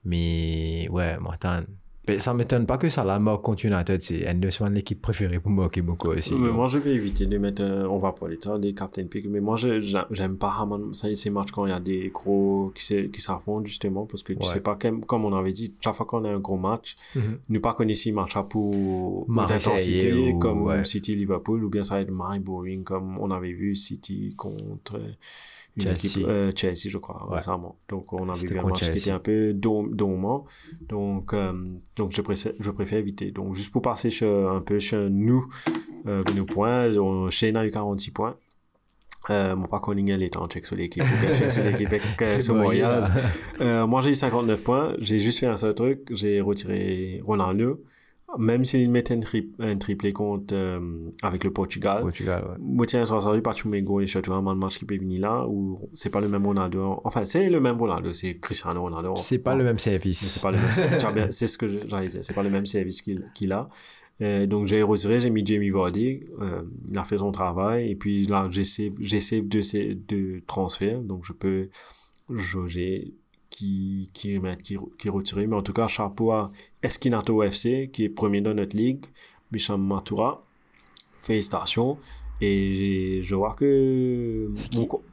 Mais, 0.06 0.88
ouais, 0.90 1.20
Martin. 1.20 1.66
Mais 2.08 2.20
ça 2.20 2.34
m'étonne 2.34 2.66
pas 2.66 2.78
que 2.78 2.90
ça 2.90 3.06
la 3.06 3.18
marque 3.18 3.44
contre 3.44 3.66
United. 3.66 4.02
C'est 4.02 4.28
Anderson, 4.30 4.66
l'équipe 4.66 5.02
préférée 5.02 5.40
pour 5.40 5.52
marquer 5.52 5.82
beaucoup 5.82 6.10
aussi. 6.10 6.34
Mais 6.34 6.48
donc. 6.48 6.56
moi, 6.58 6.68
je 6.68 6.78
vais 6.80 6.92
éviter 6.94 7.26
de 7.26 7.38
mettre, 7.38 7.64
euh, 7.64 7.88
on 7.88 7.98
va 8.00 8.12
parler 8.12 8.36
de 8.36 8.44
ça, 8.44 8.58
des 8.60 8.74
Captain 8.74 9.06
Pick, 9.06 9.26
mais 9.30 9.40
moi, 9.40 9.56
j'aime 9.56 10.38
pas 10.38 10.68
ça, 10.94 11.08
ces 11.16 11.30
matchs 11.30 11.52
quand 11.52 11.66
il 11.66 11.70
y 11.70 11.74
a 11.74 11.80
des 11.80 12.10
gros 12.14 12.72
qui 12.76 12.84
se- 12.84 13.06
qui 13.08 13.22
s'affrontent, 13.22 13.66
justement, 13.66 14.06
parce 14.06 14.22
que 14.22 14.34
tu 14.34 14.40
Ouais. 14.40 14.54
sais 14.54 14.60
pas, 14.60 14.76
comme, 14.76 15.06
comme 15.06 15.24
on 15.24 15.34
avait 15.34 15.54
dit, 15.54 15.74
chaque 15.80 15.96
fois 15.96 16.06
qu'on 16.06 16.26
a 16.26 16.30
un 16.30 16.40
gros 16.40 16.58
match, 16.58 16.96
Mhm. 17.16 17.38
ne 17.50 17.60
pas 17.60 17.74
connaître 17.74 18.00
si 18.00 18.12
match 18.12 18.36
à 18.36 18.44
pour 18.44 19.26
d'intensité, 19.30 20.12
ou- 20.14 20.40
comme 20.40 20.64
ouais. 20.64 20.84
City-Liverpool, 20.84 21.64
ou 21.64 21.70
bien 21.70 21.84
ça 21.84 21.96
va 21.96 22.02
être 22.02 22.12
mind 22.14 22.44
boring, 22.44 22.84
comme 22.84 23.18
on 23.20 23.32
avait 23.32 23.54
vu 23.54 23.76
City 23.78 24.34
contre 24.36 25.00
une 25.76 25.84
Chelsea. 25.84 25.96
équipe, 26.06 26.28
euh, 26.28 26.52
Chelsea, 26.56 26.90
je 26.90 26.98
crois, 26.98 27.28
Ouais. 27.30 27.36
récemment. 27.38 27.78
Donc, 27.90 28.12
on 28.14 28.28
avait 28.30 28.46
vu 28.46 28.60
un 28.60 28.64
match 28.64 28.92
qui 28.92 28.98
était 28.98 29.12
un 29.12 29.20
peu 29.20 29.54
dormant. 29.54 30.46
Donc, 30.90 31.34
euh, 31.34 31.54
donc 31.98 32.12
je 32.12 32.22
préfère, 32.22 32.54
je 32.60 32.72
préfère 32.72 33.00
éviter. 33.00 33.32
Donc, 33.32 33.54
juste 33.56 33.72
pour 33.72 33.82
passer 33.82 34.10
sur- 34.10 34.52
un 34.52 34.62
peu 34.62 34.80
sur 34.80 35.10
nous, 35.10 35.46
euh, 36.08 36.24
nos 36.36 36.46
points, 36.46 36.96
on, 36.98 37.30
Shane 37.30 37.58
a 37.58 37.66
eu 37.66 37.72
46 37.72 38.12
points. 38.12 38.36
Euh, 39.30 39.56
mon 39.56 39.68
pas 39.68 39.80
Conningham 39.80 40.22
est 40.22 40.36
en 40.36 40.48
check 40.50 40.66
sur 40.66 40.76
l'équipe, 40.76 41.02
sur 41.50 41.64
l'équipe 41.64 41.94
euh, 42.22 42.40
sur 42.42 42.56
Moyaz. 42.56 43.14
Euh, 43.62 43.88
moi, 43.88 44.02
j'ai 44.02 44.10
eu 44.10 44.16
59 44.16 44.62
points. 44.64 44.96
J'ai 45.00 45.18
juste 45.18 45.40
fait 45.40 45.46
un 45.46 45.56
seul 45.56 45.74
truc. 45.74 46.02
J'ai 46.12 46.42
retiré 46.42 47.22
Ronaldo. 47.24 47.82
Même 48.40 48.66
s'il 48.66 48.90
mettait 48.90 49.14
un, 49.16 49.20
tri- 49.20 49.52
un 49.60 49.78
triplé 49.78 50.12
contre, 50.12 50.56
euh, 50.56 50.80
avec 51.22 51.44
le 51.44 51.52
Portugal. 51.52 52.02
Portugal, 52.02 52.44
ouais. 52.50 52.56
Moi, 52.60 52.86
tiens, 52.86 53.06
ça 53.06 53.20
sorti 53.22 53.42
par 53.42 53.54
Chumego 53.54 54.00
et 54.02 54.08
surtout 54.08 54.32
le 54.32 54.42
match 54.56 54.78
qui 54.80 54.86
peut 54.86 54.98
venir 54.98 55.22
là, 55.22 55.46
où 55.48 55.90
c'est 55.94 56.10
pas 56.10 56.20
le 56.22 56.28
même 56.28 56.46
Ronaldo. 56.46 57.00
Enfin, 57.04 57.26
c'est 57.26 57.50
le 57.50 57.60
même 57.60 57.78
Ronaldo, 57.78 58.12
c'est 58.14 58.40
Cristiano 58.40 58.82
Ronaldo. 58.82 59.16
C'est 59.18 59.40
pas 59.40 59.54
le 59.56 59.64
même 59.64 59.78
service. 59.78 60.20
c'est 60.28 60.42
pas 60.42 60.52
le 60.52 60.58
même 60.58 61.32
c'est 61.32 61.48
ce 61.48 61.58
que 61.58 61.68
j'allais 61.68 62.08
dire 62.08 62.24
c'est 62.24 62.34
pas 62.34 62.44
le 62.44 62.50
même 62.50 62.66
service 62.66 63.02
qu'il 63.02 63.30
qu'il 63.36 63.52
a 63.52 63.70
Euh, 64.22 64.46
donc 64.46 64.68
j'ai 64.68 64.84
retiré 64.84 65.20
j'ai 65.20 65.32
mis 65.32 65.44
Jamie 65.44 65.72
Vardy 65.72 66.22
euh, 66.40 66.62
il 66.88 66.98
a 67.00 67.04
fait 67.04 67.18
son 67.18 67.32
travail 67.32 67.90
et 67.92 67.96
puis 67.96 68.26
là 68.28 68.48
j'essaie 68.52 68.92
j'essaie 69.00 69.42
de 69.42 69.60
de 70.08 70.40
transferts 70.46 71.02
donc 71.02 71.26
je 71.26 71.34
peux 71.34 71.70
jauger 72.30 73.16
qui 73.56 74.10
qui 74.14 74.36
remettre 74.38 74.64
qui, 74.64 74.76
qui 75.00 75.10
retirer 75.10 75.46
mais 75.48 75.56
en 75.56 75.62
tout 75.62 75.74
cas 75.74 75.88
chapeau 75.88 76.32
à 76.32 76.52
Esquinato 76.82 77.44
FC 77.44 77.90
qui 77.94 78.04
est 78.06 78.10
premier 78.10 78.42
dans 78.42 78.54
notre 78.56 78.76
ligue 78.76 79.06
Bicham 79.52 79.82
Matura 79.86 80.42
félicitations 81.22 81.98
et 82.42 83.22
je 83.22 83.36
vois 83.36 83.54
que 83.54 84.50
C'est 84.56 84.70
qui? 84.70 84.80
mon 84.80 84.86
co- 84.88 85.04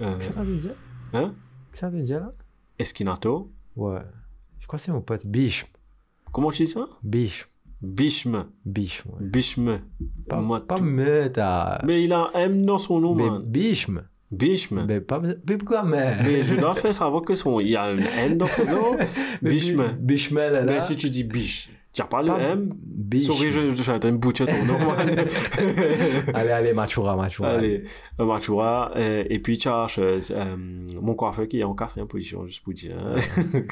euh, 0.00 0.20
Ça 0.20 0.42
veut 0.42 0.56
dire 0.56 0.74
hein? 1.12 1.34
Ça 1.72 1.88
veut 1.88 2.02
dire 2.02 2.20
là? 2.20 2.32
Esquinato 2.78 3.50
Ouais. 3.76 4.00
Je 4.60 4.66
crois 4.66 4.78
que 4.78 4.84
c'est 4.84 4.92
mon 4.92 5.00
pote. 5.02 5.26
Biche. 5.26 5.66
comment 6.32 6.50
tu 6.50 6.62
dis 6.64 6.70
ça? 6.70 6.86
Biche. 7.02 7.48
Bichm 7.82 8.46
Biche, 8.64 9.04
ouais. 9.06 9.26
Bichm. 9.26 9.80
Pas, 10.28 10.40
Moi, 10.40 10.66
pas 10.66 10.76
tout- 10.76 10.84
me, 10.84 11.28
t'as. 11.28 11.84
Mais 11.84 12.02
il 12.02 12.12
a 12.14 12.30
un 12.34 12.40
M 12.40 12.64
dans 12.64 12.78
son 12.78 12.98
nom, 12.98 13.14
Mais 13.14 13.28
man. 13.28 13.42
Bichm. 13.44 14.02
Bichm. 14.36 14.84
Mais 14.86 15.00
pas. 15.00 15.20
Mais 15.20 15.56
pourquoi, 15.56 15.82
mais. 15.82 16.16
Mais 16.22 16.42
je 16.42 16.56
dois 16.56 16.74
faire 16.74 16.94
savoir 16.94 17.22
que 17.22 17.34
son, 17.34 17.60
il 17.60 17.68
y 17.68 17.76
a 17.76 17.84
un 17.84 17.98
M 17.98 18.36
dans 18.36 18.46
son 18.46 18.64
nom. 18.64 18.96
Bichm. 19.42 19.96
Bichmel, 20.00 20.52
là. 20.52 20.62
Mais 20.62 20.80
si 20.80 20.96
tu 20.96 21.08
dis 21.10 21.24
biche, 21.24 21.70
tu 21.92 22.02
n'as 22.02 22.08
pas 22.08 22.22
le 22.22 22.30
M. 22.30 22.72
Biche. 22.76 23.22
Sorry, 23.24 23.50
je, 23.50 23.68
je 23.70 23.82
suis 23.82 23.90
en 23.90 23.98
train 23.98 24.12
de 24.12 24.16
butcher 24.16 24.46
ton 24.46 24.64
nom. 24.64 24.76
Allez, 26.34 26.50
allez, 26.50 26.72
Machura, 26.74 27.16
Machura. 27.16 27.50
Allez, 27.50 27.84
euh, 28.20 28.26
Machura. 28.26 28.92
euh, 28.96 29.24
et 29.28 29.38
puis, 29.38 29.58
as 29.66 29.98
euh, 29.98 30.18
euh, 30.30 30.56
mon 31.00 31.14
coiffeur 31.14 31.46
qui 31.48 31.60
est 31.60 31.64
en 31.64 31.74
quatrième 31.74 32.08
position, 32.08 32.46
juste 32.46 32.64
pour 32.64 32.72
dire. 32.72 32.96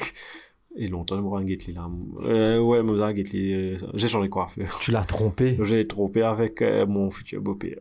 Et 0.75 0.87
longtemps, 0.87 1.17
je 1.17 1.21
me 1.21 1.47
Getli 1.47 1.73
là. 1.73 1.87
Euh, 2.25 2.59
ouais, 2.59 2.81
Mozart 2.81 3.15
Getli, 3.15 3.53
euh, 3.53 3.77
j'ai 3.93 4.07
changé 4.07 4.27
de 4.27 4.31
coiffeur. 4.31 4.65
Tu 4.81 4.91
l'as 4.91 5.03
trompé. 5.03 5.57
J'ai 5.61 5.87
trompé 5.87 6.23
avec 6.23 6.61
euh, 6.63 6.87
mon 6.87 7.11
futur 7.11 7.41
beau-père. 7.41 7.77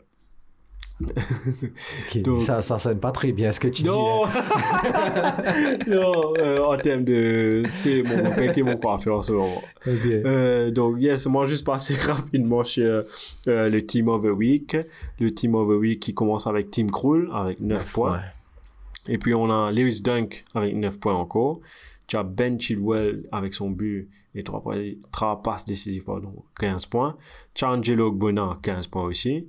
Donc- 1.00 2.42
Ça, 2.42 2.62
ça 2.62 2.78
sonne 2.78 3.00
pas 3.00 3.10
très 3.10 3.32
bien 3.32 3.50
ce 3.52 3.58
que 3.60 3.68
tu 3.68 3.82
Non, 3.84 4.24
dis. 4.24 4.32
là. 4.34 5.76
non 5.88 6.34
euh, 6.38 6.60
en 6.64 6.76
termes 6.76 7.04
de... 7.04 7.62
C'est 7.66 8.02
mon 8.02 8.30
père 8.30 8.52
qui 8.52 8.62
mon 8.62 8.76
coiffeur 8.76 9.18
en 9.18 9.22
ce 9.22 9.32
moment. 9.32 9.62
Euh, 9.86 10.70
donc, 10.70 11.00
yes, 11.00 11.26
moi, 11.26 11.46
juste 11.46 11.66
passer 11.66 11.94
rapidement 12.00 12.62
sur 12.64 13.02
euh, 13.48 13.68
le 13.68 13.84
Team 13.84 14.08
of 14.08 14.22
the 14.22 14.26
Week. 14.36 14.76
Le 15.18 15.30
Team 15.34 15.54
of 15.54 15.68
the 15.68 15.80
Week 15.80 16.00
qui 16.00 16.14
commence 16.14 16.46
avec 16.46 16.70
Team 16.70 16.90
Krul 16.90 17.30
avec 17.32 17.60
9 17.60 17.92
points. 17.92 18.12
Ouais. 18.18 19.12
Et 19.14 19.18
puis, 19.18 19.34
on 19.34 19.50
a 19.50 19.72
Lewis 19.72 20.00
Dunk 20.02 20.44
avec 20.54 20.74
9 20.76 21.00
points 21.00 21.14
encore. 21.14 21.60
Tu 22.06 22.16
as 22.16 22.22
Ben 22.24 22.60
Chilwell 22.60 23.26
avec 23.32 23.54
son 23.54 23.70
but 23.70 24.08
et 24.34 24.42
3, 24.44 25.42
passes 25.42 25.64
décisives, 25.64 26.04
pardon, 26.04 26.44
15 26.60 26.86
points. 26.86 27.16
Tu 27.54 27.64
as 27.64 27.70
Angelo 27.70 28.12
Gbona, 28.12 28.58
15 28.62 28.86
points 28.88 29.04
aussi. 29.04 29.48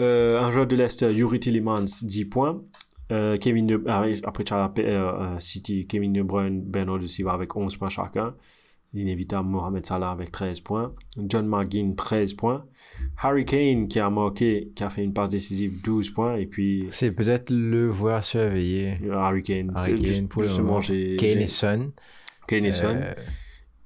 Euh, 0.00 0.40
un 0.40 0.50
joueur 0.50 0.66
de 0.66 0.76
Leicester, 0.76 1.12
Yuri 1.12 1.40
Tillemans, 1.40 1.84
10 2.02 2.24
points. 2.26 2.62
Euh, 3.12 3.36
Kevin 3.36 3.66
de, 3.66 3.84
ah 3.86 4.04
après, 4.24 4.44
as 4.52 4.72
euh, 4.78 4.82
euh, 4.88 5.38
City, 5.38 5.86
Kevin 5.86 6.12
De 6.12 6.22
Bruyne, 6.22 6.62
Bernardo 6.62 7.06
Silva 7.06 7.32
avec 7.32 7.54
11 7.54 7.76
points 7.76 7.88
chacun. 7.90 8.34
L'inévitable 8.94 9.48
Mohamed 9.48 9.84
Salah 9.84 10.10
avec 10.12 10.30
13 10.30 10.60
points. 10.60 10.94
John 11.16 11.46
McGinn, 11.48 11.96
13 11.96 12.34
points. 12.34 12.64
Harry 13.20 13.44
Kane 13.44 13.88
qui 13.88 13.98
a 13.98 14.08
marqué, 14.08 14.70
qui 14.74 14.84
a 14.84 14.88
fait 14.88 15.02
une 15.02 15.12
passe 15.12 15.30
décisive, 15.30 15.80
12 15.82 16.10
points. 16.10 16.36
Et 16.36 16.46
puis, 16.46 16.86
C'est 16.90 17.10
peut-être 17.10 17.50
le 17.50 17.88
voir 17.88 18.22
surveiller. 18.22 18.98
Harry 19.12 19.42
Kane. 19.42 19.72
Harry 19.76 19.96
Kane 19.96 20.06
juste- 20.06 20.28
pour 20.28 20.42
justement. 20.42 20.78
Kane 20.80 20.94
et 21.40 21.48
Son. 21.48 21.92
Kane 22.46 22.64
et 22.66 22.72
Son. 22.72 22.96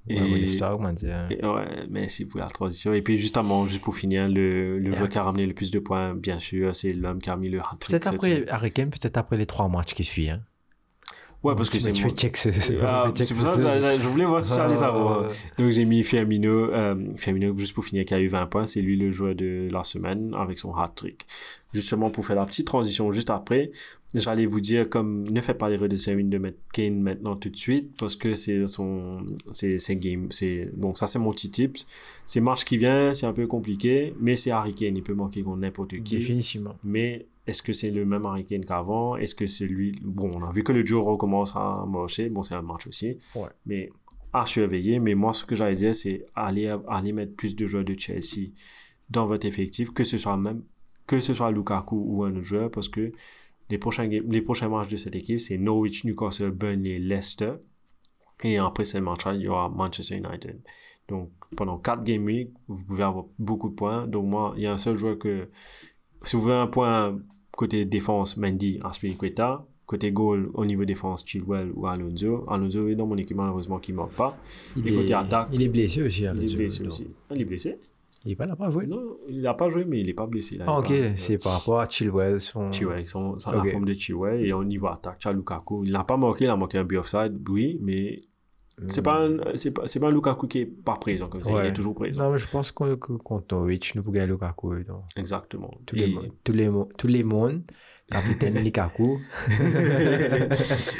Et- 0.09 0.19
ouais, 0.21 0.29
bonne 0.29 0.39
histoire, 0.43 0.75
comment 0.77 0.91
dire. 0.93 1.27
Et 1.29 1.45
ouais, 1.45 1.85
merci 1.89 2.25
pour 2.25 2.39
la 2.39 2.47
transition. 2.47 2.93
Et 2.93 3.01
puis, 3.01 3.15
justement, 3.17 3.67
juste 3.67 3.81
pour 3.81 3.95
finir, 3.95 4.27
le, 4.27 4.79
le 4.79 4.91
joueur 4.93 5.07
qui 5.09 5.17
a 5.17 5.23
ramené 5.23 5.45
le 5.45 5.53
plus 5.53 5.71
de 5.71 5.79
points, 5.79 6.15
bien 6.15 6.39
sûr, 6.39 6.75
c'est 6.75 6.93
l'homme 6.93 7.19
qui 7.19 7.29
a 7.29 7.37
mis 7.37 7.49
le 7.49 7.59
hat-trick. 7.59 7.89
Peut-être 7.91 8.07
après, 8.07 8.69
peut-être 8.91 9.17
après 9.17 9.37
les 9.37 9.45
trois 9.45 9.67
matchs 9.69 9.93
qui 9.93 10.03
suivent. 10.03 10.31
Hein. 10.31 10.41
Ouais, 11.41 11.55
parce 11.55 11.69
que 11.69 11.79
c'est 11.79 11.93
tu 11.93 12.09
check 12.09 12.35
ce- 12.35 12.49
Ah, 12.83 13.11
c'est 13.15 13.33
pour 13.33 13.43
ce- 13.43 13.61
ça 13.61 13.95
que 13.95 14.01
je 14.03 14.09
voulais 14.09 14.25
voir 14.25 14.41
si 14.41 14.53
j'allais 14.53 14.75
savoir. 14.75 15.21
Ouais, 15.21 15.27
ouais. 15.27 15.33
Donc 15.57 15.71
j'ai 15.71 15.85
mis 15.85 16.03
Firmino, 16.03 16.49
euh, 16.73 16.95
Firmino 17.15 17.57
juste 17.57 17.73
pour 17.73 17.85
finir 17.85 18.03
qui 18.03 18.13
a 18.13 18.19
eu 18.19 18.27
20 18.27 18.45
points, 18.47 18.65
c'est 18.65 18.81
lui 18.81 18.97
le 18.97 19.09
joueur 19.09 19.35
de 19.35 19.69
la 19.71 19.85
semaine 19.85 20.33
avec 20.37 20.57
son 20.57 20.73
hat-trick. 20.75 21.25
Justement 21.73 22.09
pour 22.09 22.25
faire 22.25 22.35
la 22.35 22.45
petite 22.45 22.67
transition 22.67 23.09
juste 23.13 23.29
après, 23.29 23.71
j'allais 24.13 24.45
vous 24.47 24.59
dire 24.59 24.89
comme 24.89 25.29
ne 25.29 25.39
faites 25.39 25.57
pas 25.57 25.69
l'erreur 25.69 25.87
de 25.87 25.95
de 26.29 26.37
mettre 26.39 26.57
Kane 26.73 26.99
maintenant 26.99 27.37
tout 27.37 27.49
de 27.49 27.55
suite 27.55 27.91
parce 27.97 28.17
que 28.17 28.35
c'est 28.35 28.67
son 28.67 29.19
c'est 29.51 29.77
game 29.95 30.27
c'est 30.31 30.69
donc 30.75 30.97
ça 30.97 31.07
c'est 31.07 31.19
mon 31.19 31.31
petit 31.31 31.49
tips. 31.51 31.85
C'est 32.25 32.41
match 32.41 32.65
qui 32.65 32.75
vient, 32.77 33.13
c'est 33.13 33.27
un 33.27 33.33
peu 33.33 33.47
compliqué, 33.47 34.13
mais 34.19 34.35
c'est 34.35 34.51
Harry 34.51 34.73
Kane, 34.75 34.97
il 34.97 35.03
peut 35.03 35.13
manquer 35.13 35.41
contre 35.41 35.59
n'importe 35.59 35.91
qui. 36.03 36.17
Définitivement. 36.17 36.75
Mais 36.83 37.27
est-ce 37.47 37.61
que 37.61 37.73
c'est 37.73 37.91
le 37.91 38.05
même 38.05 38.25
Harry 38.25 38.45
Kane 38.45 38.63
qu'avant? 38.63 39.15
Est-ce 39.15 39.35
que 39.35 39.47
c'est 39.47 39.65
lui 39.65 39.93
Bon, 40.03 40.29
on 40.35 40.43
a 40.43 40.51
vu 40.51 40.63
que 40.63 40.71
le 40.71 40.83
duo 40.83 41.01
recommence 41.01 41.55
à 41.55 41.85
marcher. 41.87 42.29
Bon, 42.29 42.43
c'est 42.43 42.55
un 42.55 42.61
match 42.61 42.87
aussi. 42.87 43.17
Ouais. 43.35 43.49
Mais 43.65 43.89
à 44.33 44.45
surveiller. 44.45 44.99
Mais 44.99 45.15
moi, 45.15 45.33
ce 45.33 45.45
que 45.45 45.55
j'allais 45.55 45.75
dire, 45.75 45.95
c'est 45.95 46.25
aller, 46.35 46.75
aller 46.87 47.11
mettre 47.11 47.35
plus 47.35 47.55
de 47.55 47.65
joueurs 47.65 47.83
de 47.83 47.95
Chelsea 47.97 48.51
dans 49.09 49.25
votre 49.25 49.47
effectif, 49.47 49.91
que 49.91 50.03
ce 50.03 50.17
soit 50.17 50.37
même 50.37 50.63
que 51.07 51.19
ce 51.19 51.33
soit 51.33 51.49
Lukaku 51.49 51.95
ou 52.07 52.23
un 52.23 52.29
autre 52.29 52.41
joueur, 52.41 52.69
parce 52.69 52.87
que 52.87 53.11
les 53.71 53.79
prochains, 53.79 54.07
les 54.07 54.41
prochains 54.43 54.69
matchs 54.69 54.89
de 54.89 54.97
cette 54.97 55.15
équipe, 55.15 55.39
c'est 55.39 55.57
Norwich, 55.57 56.05
Newcastle, 56.05 56.51
Burnley, 56.51 56.99
Leicester. 56.99 57.53
Et 58.43 58.59
après 58.59 58.83
ces 58.83 59.01
matchs-là, 59.01 59.33
il 59.33 59.41
y 59.41 59.47
aura 59.47 59.69
Manchester 59.69 60.17
United. 60.17 60.61
Donc, 61.07 61.31
pendant 61.57 61.79
4 61.79 62.03
game 62.03 62.23
week, 62.25 62.51
vous 62.67 62.83
pouvez 62.83 63.03
avoir 63.03 63.25
beaucoup 63.39 63.69
de 63.69 63.73
points. 63.73 64.05
Donc, 64.05 64.25
moi, 64.25 64.53
il 64.55 64.61
y 64.61 64.67
a 64.67 64.71
un 64.71 64.77
seul 64.77 64.95
joueur 64.95 65.17
que, 65.17 65.49
si 66.23 66.35
vous 66.35 66.41
voulez 66.43 66.55
un 66.55 66.67
point 66.67 67.17
côté 67.51 67.85
défense, 67.85 68.37
Mendy, 68.37 68.79
Aspilicueta. 68.83 69.65
Côté 69.85 70.11
goal, 70.11 70.51
au 70.53 70.65
niveau 70.65 70.85
défense, 70.85 71.23
Chilwell 71.25 71.71
ou 71.75 71.87
Alonso. 71.87 72.45
Alonso 72.47 72.87
est 72.89 72.93
dans 72.95 73.07
mon 73.07 73.17
équipe, 73.17 73.35
malheureusement, 73.35 73.79
qui 73.79 73.91
ne 73.91 73.97
marque 73.97 74.11
pas. 74.11 74.37
Il 74.77 74.87
Et 74.87 74.93
côté 74.93 75.13
est, 75.13 75.15
attaque, 75.15 75.47
il 75.51 75.63
est 75.63 75.67
blessé 75.67 76.03
aussi. 76.03 76.21
il 76.21 76.27
Alonso, 76.27 76.45
est 76.45 76.55
blessé 76.57 76.85
aussi. 76.85 77.07
Ah, 77.27 77.33
il 77.35 77.41
est 77.41 77.45
blessé 77.45 77.79
Il 78.23 78.31
est 78.33 78.35
pas 78.35 78.45
là 78.45 78.55
pour 78.55 78.69
jouer. 78.69 78.85
Non, 78.85 79.01
il 79.27 79.41
n'a 79.41 79.55
pas 79.55 79.67
joué, 79.69 79.85
mais 79.85 79.99
il 80.01 80.05
n'est 80.05 80.13
pas 80.13 80.27
blessé. 80.27 80.57
Là, 80.57 80.65
Ah, 80.67 80.79
Il 80.83 80.85
ok, 80.85 80.91
est 80.91 81.09
pas- 81.09 81.17
c'est 81.17 81.37
par 81.43 81.53
rapport 81.57 81.79
à 81.79 81.89
Chilwell. 81.89 82.39
Son... 82.39 82.71
Chilwell, 82.71 83.07
son, 83.07 83.39
son- 83.39 83.49
Ok. 83.49 83.65
la 83.65 83.71
forme 83.71 83.85
de 83.85 83.93
Chilwell. 83.93 84.45
Et 84.45 84.53
au 84.53 84.63
niveau 84.63 84.85
attaque, 84.89 85.17
tu 85.17 85.27
as 85.27 85.33
Lukaku. 85.33 85.83
Il 85.83 85.91
n'a 85.91 86.03
pas 86.03 86.17
marqué, 86.17 86.43
il 86.45 86.49
a 86.51 86.55
marqué 86.55 86.77
un 86.77 86.83
but 86.83 86.97
offside, 86.97 87.35
oui, 87.49 87.79
mais 87.81 88.19
c'est 88.87 89.01
pas, 89.01 89.27
c'est 89.55 89.71
pas, 89.71 89.83
c'est 89.85 89.99
pas 89.99 90.07
un 90.07 90.11
Lukaku 90.11 90.47
qui 90.47 90.59
est 90.59 90.65
pas 90.65 90.95
présent 90.95 91.27
comme 91.27 91.43
ça. 91.43 91.51
Il 91.51 91.67
est 91.69 91.73
toujours 91.73 91.95
présent. 91.95 92.23
Non, 92.23 92.31
mais 92.31 92.37
je 92.37 92.47
pense 92.47 92.71
que 92.71 92.95
que 92.95 93.13
contre 93.13 93.55
Norwich, 93.55 93.95
nous 93.95 94.01
pouvons 94.01 94.25
Lukaku. 94.25 94.83
Donc, 94.83 95.03
Exactement. 95.17 95.71
tous, 95.85 95.95
Et- 95.95 96.07
les, 96.07 96.31
tous, 96.43 96.53
les, 96.53 96.69
tous 96.97 97.07
les 97.07 97.23
mondes, 97.23 97.61
capitaine 98.11 98.55
Lukaku. 98.63 99.19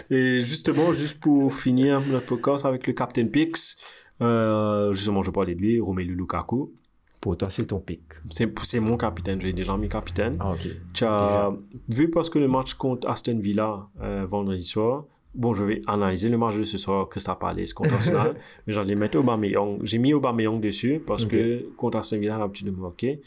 Et 0.09 0.39
justement, 0.41 0.93
juste 0.93 1.19
pour 1.19 1.53
finir 1.53 2.01
notre 2.07 2.25
podcast 2.25 2.65
avec 2.65 2.85
le 2.87 2.93
Captain 2.93 3.27
Pix, 3.27 3.77
euh, 4.21 4.91
justement, 4.93 5.21
je 5.23 5.31
parlais 5.31 5.55
de 5.55 5.61
lui, 5.61 5.79
Romelu 5.79 6.15
Lukaku, 6.15 6.73
Pour 7.21 7.35
toi, 7.37 7.49
c'est 7.49 7.65
ton 7.67 7.79
pic. 7.79 8.01
C'est 8.29 8.47
c'est 8.63 8.79
mon 8.79 8.95
capitaine, 8.97 9.41
j'ai 9.41 9.51
déjà 9.53 9.75
mis 9.77 9.89
capitaine. 9.89 10.37
Ah, 10.39 10.51
ok. 10.51 10.67
Tu 10.93 11.03
as 11.03 11.51
vu 11.89 12.09
parce 12.09 12.29
que 12.29 12.39
le 12.39 12.47
match 12.47 12.73
contre 12.75 13.09
Aston 13.09 13.39
Villa 13.39 13.87
euh, 14.01 14.25
vendredi 14.25 14.63
soir, 14.63 15.03
bon, 15.33 15.53
je 15.53 15.63
vais 15.63 15.79
analyser 15.87 16.29
le 16.29 16.37
match 16.37 16.57
de 16.57 16.63
ce 16.63 16.77
soir, 16.77 17.07
Crystal 17.09 17.37
Palace 17.39 17.73
contre 17.73 17.93
Arsenal, 17.93 18.35
mais 18.65 18.73
j'allais 18.73 18.95
mettre 18.95 19.17
Aubameyang. 19.19 19.79
J'ai 19.83 19.97
mis 19.97 20.13
Aubameyang 20.13 20.59
dessus 20.59 21.01
parce 21.05 21.25
que 21.25 21.69
contre 21.77 21.99
Villa, 22.01 22.21
il 22.21 22.29
a 22.29 22.37
l'habitude 22.39 22.67
de 22.67 22.71
me 22.71 22.81
marquer. 22.81 23.21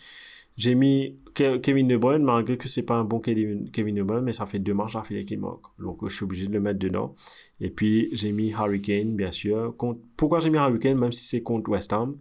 J'ai 0.55 0.75
mis 0.75 1.17
Ke- 1.35 1.61
Kevin 1.61 1.89
De 1.89 1.97
Bruyne, 1.97 2.23
malgré 2.23 2.59
que 2.59 2.69
c'est 2.69 2.83
pas 2.83 2.97
un 2.97 3.05
bon 3.05 3.21
Kevin 3.21 3.71
De 3.73 4.03
Bruyne, 4.03 4.23
mais 4.23 4.33
ça 4.33 4.45
fait 4.45 4.59
deux 4.59 4.75
matchs 4.75 4.93
d'affilée 4.93 5.25
qu'il 5.25 5.41
marque. 5.41 5.63
Donc, 5.79 6.07
je 6.07 6.15
suis 6.15 6.25
obligé 6.25 6.47
de 6.47 6.53
le 6.53 6.61
mettre 6.61 6.79
dedans. 6.79 7.15
Et 7.59 7.71
puis, 7.71 8.11
j'ai 8.13 8.33
mis 8.33 8.53
Harry 8.53 8.83
Kane, 8.83 9.17
bien 9.17 9.33
sûr. 9.33 9.75
Contre... 9.79 10.01
Pourquoi 10.15 10.41
j'ai 10.41 10.51
mis 10.51 10.59
Harry 10.59 10.79
Kane, 10.79 10.99
même 10.99 11.13
si 11.13 11.25
c'est 11.25 11.43
contre 11.43 11.71
West 11.71 11.95
Ham? 11.95 12.19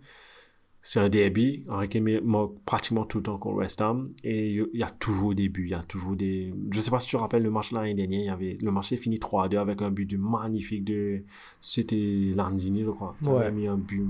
C'est 0.81 0.99
un 0.99 1.09
derby. 1.09 1.63
Harry 1.69 1.87
Kane 1.89 2.21
marque 2.23 2.51
pratiquement 2.65 3.05
tout 3.05 3.17
le 3.19 3.23
temps 3.23 3.37
contre 3.37 3.57
West 3.57 3.81
Ham. 3.81 4.11
Et 4.23 4.49
il 4.53 4.67
y 4.73 4.83
a 4.83 4.89
toujours 4.89 5.35
des 5.35 5.47
buts. 5.49 5.65
Il 5.65 5.71
y 5.71 5.73
a 5.75 5.83
toujours 5.83 6.15
des. 6.15 6.53
Je 6.71 6.79
sais 6.79 6.89
pas 6.91 6.99
si 6.99 7.07
tu 7.09 7.15
te 7.15 7.21
rappelles 7.21 7.43
le 7.43 7.51
match 7.51 7.71
l'année 7.71 7.93
dernière. 7.93 8.19
Il 8.21 8.25
y 8.25 8.29
avait... 8.29 8.57
Le 8.61 8.71
match 8.71 8.89
s'est 8.89 8.97
fini 8.97 9.17
3-2 9.17 9.57
avec 9.57 9.81
un 9.81 9.91
but 9.91 10.09
de 10.09 10.17
magnifique 10.17 10.83
de. 10.85 11.23
C'était 11.59 12.31
Lanzini, 12.35 12.83
je 12.83 12.91
crois. 12.91 13.15
Qui 13.21 13.29
Ouais. 13.29 13.43
avait 13.45 13.51
mis 13.51 13.67
un 13.67 13.77
but. 13.77 14.03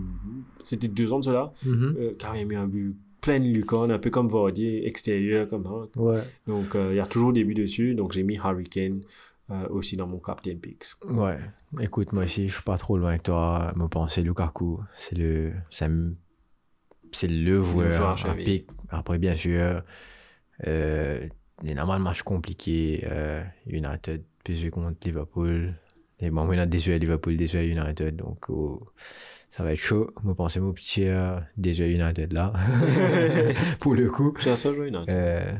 C'était 0.64 0.88
deux 0.88 1.12
ans 1.14 1.20
de 1.20 1.26
cela. 1.26 1.52
Mhm. 1.66 1.96
euh, 2.00 2.14
qui 2.18 2.26
avait 2.26 2.46
mis 2.46 2.56
un 2.56 2.68
but 2.68 2.96
plein 3.22 3.40
de 3.40 3.46
lucarne, 3.46 3.92
un 3.92 4.00
peu 4.00 4.10
comme 4.10 4.30
Vardy, 4.30 4.78
extérieur, 4.84 5.48
comme 5.48 5.64
ça. 5.66 6.00
Ouais. 6.02 6.20
Donc, 6.48 6.74
euh, 6.76 6.94
il 6.94 6.96
y 6.96 7.00
a 7.00 7.06
toujours 7.06 7.34
des 7.34 7.44
buts 7.44 7.54
dessus. 7.54 7.94
Donc, 7.94 8.14
j'ai 8.14 8.24
mis 8.24 8.38
Harry 8.40 8.68
Kane 8.68 9.02
euh, 9.52 9.68
aussi 9.70 9.96
dans 9.96 10.08
mon 10.08 10.18
Captain 10.18 10.56
Picks. 10.56 10.86
Ouais. 11.08 11.38
Écoute, 11.82 12.14
moi 12.14 12.24
aussi, 12.24 12.48
je 12.48 12.54
suis 12.54 12.64
pas 12.64 12.78
trop 12.80 12.98
loin 12.98 13.10
avec 13.10 13.24
toi. 13.24 13.74
Me 13.76 13.88
penser 13.88 14.24
Lukaku, 14.24 14.80
c'est 14.98 15.16
le, 15.18 15.52
ça 15.70 15.88
me- 15.88 16.16
c'est 17.12 17.28
le 17.28 17.62
joueur 17.62 17.90
joueur 17.92 18.10
achevé. 18.12 18.30
à 18.32 18.36
pic. 18.36 18.68
Après, 18.90 19.18
bien 19.18 19.36
sûr, 19.36 19.82
euh, 20.68 21.28
il 21.64 21.70
y 21.70 21.72
a 21.72 21.76
normalement 21.76 22.10
match 22.10 22.22
compliqué. 22.24 23.06
Euh, 23.10 23.44
United, 23.68 24.24
PSG 24.44 24.70
contre 24.70 24.98
Liverpool. 25.06 25.74
Et 26.20 26.30
bon, 26.30 26.48
on 26.48 26.58
a 26.58 26.66
déçu 26.66 26.94
à 26.94 26.98
Liverpool, 26.98 27.38
déçu 27.38 27.58
à 27.58 27.64
United. 27.64 28.16
Donc, 28.16 28.50
oh, 28.50 28.82
ça 29.50 29.64
va 29.64 29.74
être 29.74 29.80
chaud. 29.80 30.12
Me 30.24 30.34
penser 30.34 30.60
mon 30.60 30.72
petit 30.74 31.08
euh, 31.08 31.40
déçu 31.58 31.84
à 31.84 31.88
United 31.88 32.32
là. 32.34 32.54
Pour 33.80 33.96
le 33.96 34.10
coup. 34.10 34.34
J'ai 34.40 34.52
un 34.52 34.56
seul 34.56 34.76
joueur 34.76 34.88
United. 34.88 35.14
Euh, 35.14 35.54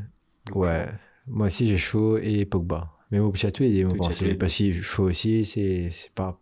ouais. 0.54 0.86
Moi 1.26 1.48
aussi, 1.48 1.66
j'ai 1.66 1.78
chaud 1.78 2.18
et 2.18 2.44
Pogba. 2.44 2.92
Mais 3.10 3.18
au 3.18 3.30
tous 3.30 3.60
les 3.60 3.82
deux, 3.82 3.88
Tout 3.88 3.96
on 4.00 4.02
chat 4.04 4.14
tous 4.18 4.24
les 4.24 4.30
pensait. 4.32 4.32
deux. 4.32 4.38
Parce 4.38 4.56
que 4.58 4.72
chaud 4.82 5.04
aussi, 5.04 5.44
c'est 5.44 5.90
pas. 6.14 6.40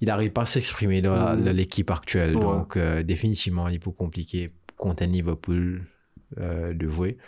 Il 0.00 0.06
n'arrive 0.08 0.30
pas 0.32 0.42
à 0.42 0.46
s'exprimer 0.46 1.02
dans 1.02 1.34
l'équipe 1.52 1.90
actuelle. 1.90 2.36
Ouais. 2.36 2.42
Donc, 2.42 2.76
euh, 2.76 3.02
définitivement, 3.02 3.68
il 3.68 3.76
est 3.76 3.78
plus 3.78 3.92
compliqué 3.92 4.50
contre 4.76 5.02
un 5.02 5.06
Liverpool 5.06 5.82
euh, 6.38 6.72
de 6.72 6.88
jouer. 6.88 7.18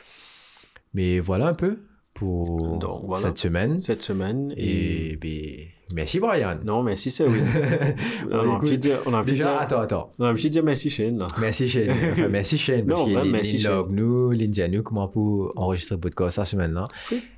Mais 0.94 1.20
voilà 1.20 1.48
un 1.48 1.54
peu 1.54 1.80
pour 2.14 2.78
Donc, 2.78 3.04
voilà. 3.06 3.28
cette 3.28 3.38
semaine. 3.38 3.78
Cette 3.78 4.02
semaine. 4.02 4.52
Et. 4.56 5.12
Et 5.12 5.16
ben, 5.16 5.68
merci, 5.94 6.20
Brian. 6.20 6.58
Non, 6.64 6.82
merci, 6.82 7.10
c'est 7.10 7.26
oui. 7.26 7.38
on 8.30 8.52
a 8.52 8.56
Écoute, 8.56 8.72
dire. 8.78 8.98
On 9.06 9.22
Déjà, 9.22 9.34
dire- 9.52 9.60
attends, 9.60 9.80
attends. 9.80 10.12
on 10.18 10.24
a 10.26 10.32
de 10.32 10.48
dire 10.48 10.62
merci, 10.62 10.90
Shane, 10.90 11.18
là. 11.18 11.28
Merci 11.40 11.68
Shane. 11.68 11.90
Enfin, 12.12 12.28
merci 12.28 12.58
Shane. 12.58 12.86
Non, 12.86 13.06
merci, 13.24 13.58
Shane. 13.58 13.86
nous, 13.90 14.32
nous, 14.32 14.82
comment 14.82 15.08
pour 15.08 15.52
enregistrer 15.56 15.96
le 15.96 16.00
podcast 16.00 16.36
cette 16.36 16.46
semaine-là. 16.46 16.86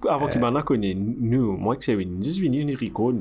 Avant 0.09 0.28
qu'il 0.28 0.40
m'en 0.40 0.55
a 0.55 0.62
connu, 0.62 0.94
nous, 0.94 1.56
moi 1.56 1.76
que 1.76 1.85
c'est 1.85 1.94
une 1.94 2.18
18 2.18 2.51
ni 2.51 2.74
Rico, 2.74 3.12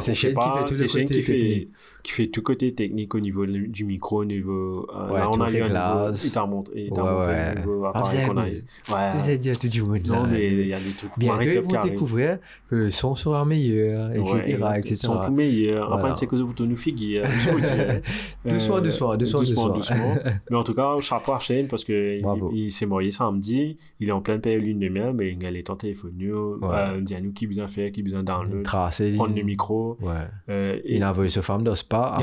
c'est 0.00 0.14
Shane 0.14 0.34
qui 0.34 0.40
fait 0.40 0.64
tout 0.64 0.66
le 0.68 0.72
c'est 0.72 0.88
Shane 0.88 1.02
côté 1.06 1.14
qui 1.14 1.22
fait, 1.22 1.32
technique. 1.32 1.68
qui 2.02 2.12
fait 2.12 2.26
tout 2.28 2.42
côté 2.42 2.74
technique 2.74 3.14
au 3.14 3.20
niveau 3.20 3.46
du 3.46 3.84
micro, 3.84 4.20
au 4.20 4.24
niveau, 4.24 4.86
euh, 4.94 5.12
là, 5.16 5.30
on 5.30 5.40
a 5.40 5.50
eu 5.50 5.60
un 5.60 5.64
réglage. 5.64 6.20
il 6.24 6.30
t'a 6.30 6.46
montré, 6.46 6.74
il 6.86 6.92
t'a 6.92 7.02
montré 7.02 7.32
ouais. 7.32 7.38
un 7.38 7.54
nouveau 7.64 7.84
appareil 7.86 8.20
vous 8.20 8.30
qu'on 8.30 8.36
a 8.38 8.42
avez- 8.42 8.56
eu. 8.56 8.60
Tu 8.86 8.92
Ouais. 8.92 9.20
sais 9.20 9.38
dire 9.38 9.58
tout 9.58 9.68
du 9.68 9.82
monde 9.82 10.00
Non, 10.06 10.22
là. 10.24 10.28
mais 10.30 10.46
il 10.46 10.68
y 10.68 10.74
a 10.74 10.78
des 10.80 10.90
trucs 10.92 11.10
Bientôt, 11.16 11.34
Marie 11.36 11.48
ils 11.48 11.54
Top 11.54 11.64
vont 11.64 11.70
Carré. 11.70 11.90
découvrir 11.90 12.38
que 12.70 12.74
le 12.76 12.90
son 12.90 13.14
sera 13.14 13.44
meilleur, 13.44 14.10
etc. 14.12 14.56
Ouais, 14.70 14.78
etc. 14.78 14.90
Ils 14.92 14.96
sont 14.96 15.18
plus 15.20 15.32
meilleurs. 15.32 15.86
Voilà. 15.88 16.02
Après, 16.02 16.16
c'est 16.16 16.26
que 16.26 16.36
vous 16.36 16.46
vous 16.46 16.52
dis. 16.92 17.18
Doucement, 18.44 18.76
Euh, 18.76 18.80
doucement, 18.80 19.16
doucement, 19.16 19.38
doucement, 19.40 19.68
doucement. 19.70 20.14
Mais 20.50 20.56
en 20.56 20.62
tout 20.64 20.74
cas, 20.74 20.98
chapeau 21.00 21.32
à 21.32 21.38
Shane 21.38 21.66
parce 21.68 21.84
que 21.84 22.20
Bravo. 22.22 22.50
il, 22.52 22.64
il 22.66 22.72
s'est 22.72 22.86
marié 22.86 23.10
samedi. 23.10 23.76
Il 24.00 24.08
est 24.08 24.12
en 24.12 24.20
pleine 24.20 24.40
période 24.40 24.62
lune 24.62 24.80
de 24.80 24.88
mer, 24.88 25.14
mais 25.14 25.32
il 25.32 25.56
est 25.56 25.70
en 25.70 25.76
téléphone. 25.76 26.12
Nous, 26.16 26.58
Ouais. 26.60 26.68
euh, 26.72 27.00
dit 27.00 27.14
à 27.14 27.20
nous 27.20 27.32
qui 27.32 27.46
besoin 27.46 27.68
faire, 27.68 27.90
qui 27.92 28.02
besoin 28.02 28.22
download, 28.22 28.62
Tracer. 28.64 29.12
prendre 29.14 29.34
le 29.34 29.42
micro. 29.42 29.96
Ouais. 30.02 30.10
Euh, 30.50 30.76
et, 30.84 30.96
Il 30.96 31.02
a 31.02 31.10
envoyé 31.10 31.30
ce 31.30 31.40
femme 31.40 31.62
de 31.64 31.74
spa. 31.74 32.12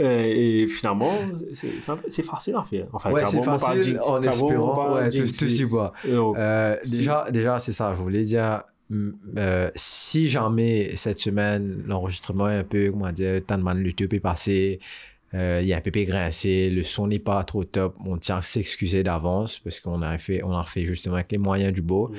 euh, 0.00 0.22
et 0.26 0.66
finalement, 0.66 1.12
c'est 1.52 2.22
facile 2.22 2.54
à 2.56 2.64
faire. 2.64 2.86
Enfin, 2.92 3.10
ouais, 3.12 3.20
ça 3.20 3.26
c'est 3.26 3.36
vaut 3.36 3.42
pas 3.44 3.58
facile 3.58 4.00
en 4.04 4.20
espérant. 4.20 4.94
Ouais, 4.94 5.08
tout. 5.10 5.26
Euh, 6.06 6.32
Euh, 6.36 6.76
déjà, 6.90 7.26
déjà 7.30 7.58
c'est 7.58 7.72
ça. 7.72 7.94
Je 7.96 8.02
voulais 8.02 8.22
dire, 8.22 8.62
euh, 8.92 9.70
si 9.74 10.28
jamais 10.28 10.94
cette 10.96 11.18
semaine, 11.18 11.82
l'enregistrement 11.86 12.48
est 12.50 12.56
un 12.58 12.64
peu, 12.64 12.90
comment 12.90 13.12
dire, 13.12 13.44
tant 13.46 13.58
de 13.58 13.62
man, 13.62 13.82
le 13.82 13.92
tube 13.92 14.12
est 14.14 14.20
passé, 14.20 14.78
euh, 15.32 15.58
il 15.62 15.66
y 15.66 15.72
a 15.72 15.78
un 15.78 15.80
peu 15.80 15.90
grincé, 15.90 16.70
le 16.70 16.84
son 16.84 17.08
n'est 17.08 17.18
pas 17.18 17.42
trop 17.42 17.64
top, 17.64 17.96
on 18.06 18.18
tient 18.18 18.36
à 18.36 18.42
s'excuser 18.42 19.02
d'avance 19.02 19.58
parce 19.58 19.80
qu'on 19.80 20.00
a 20.02 20.16
fait, 20.18 20.44
on 20.44 20.56
a 20.56 20.62
fait 20.62 20.86
justement 20.86 21.16
avec 21.16 21.32
les 21.32 21.38
moyens 21.38 21.72
du 21.72 21.82
beau. 21.82 22.08
Mhm. 22.08 22.18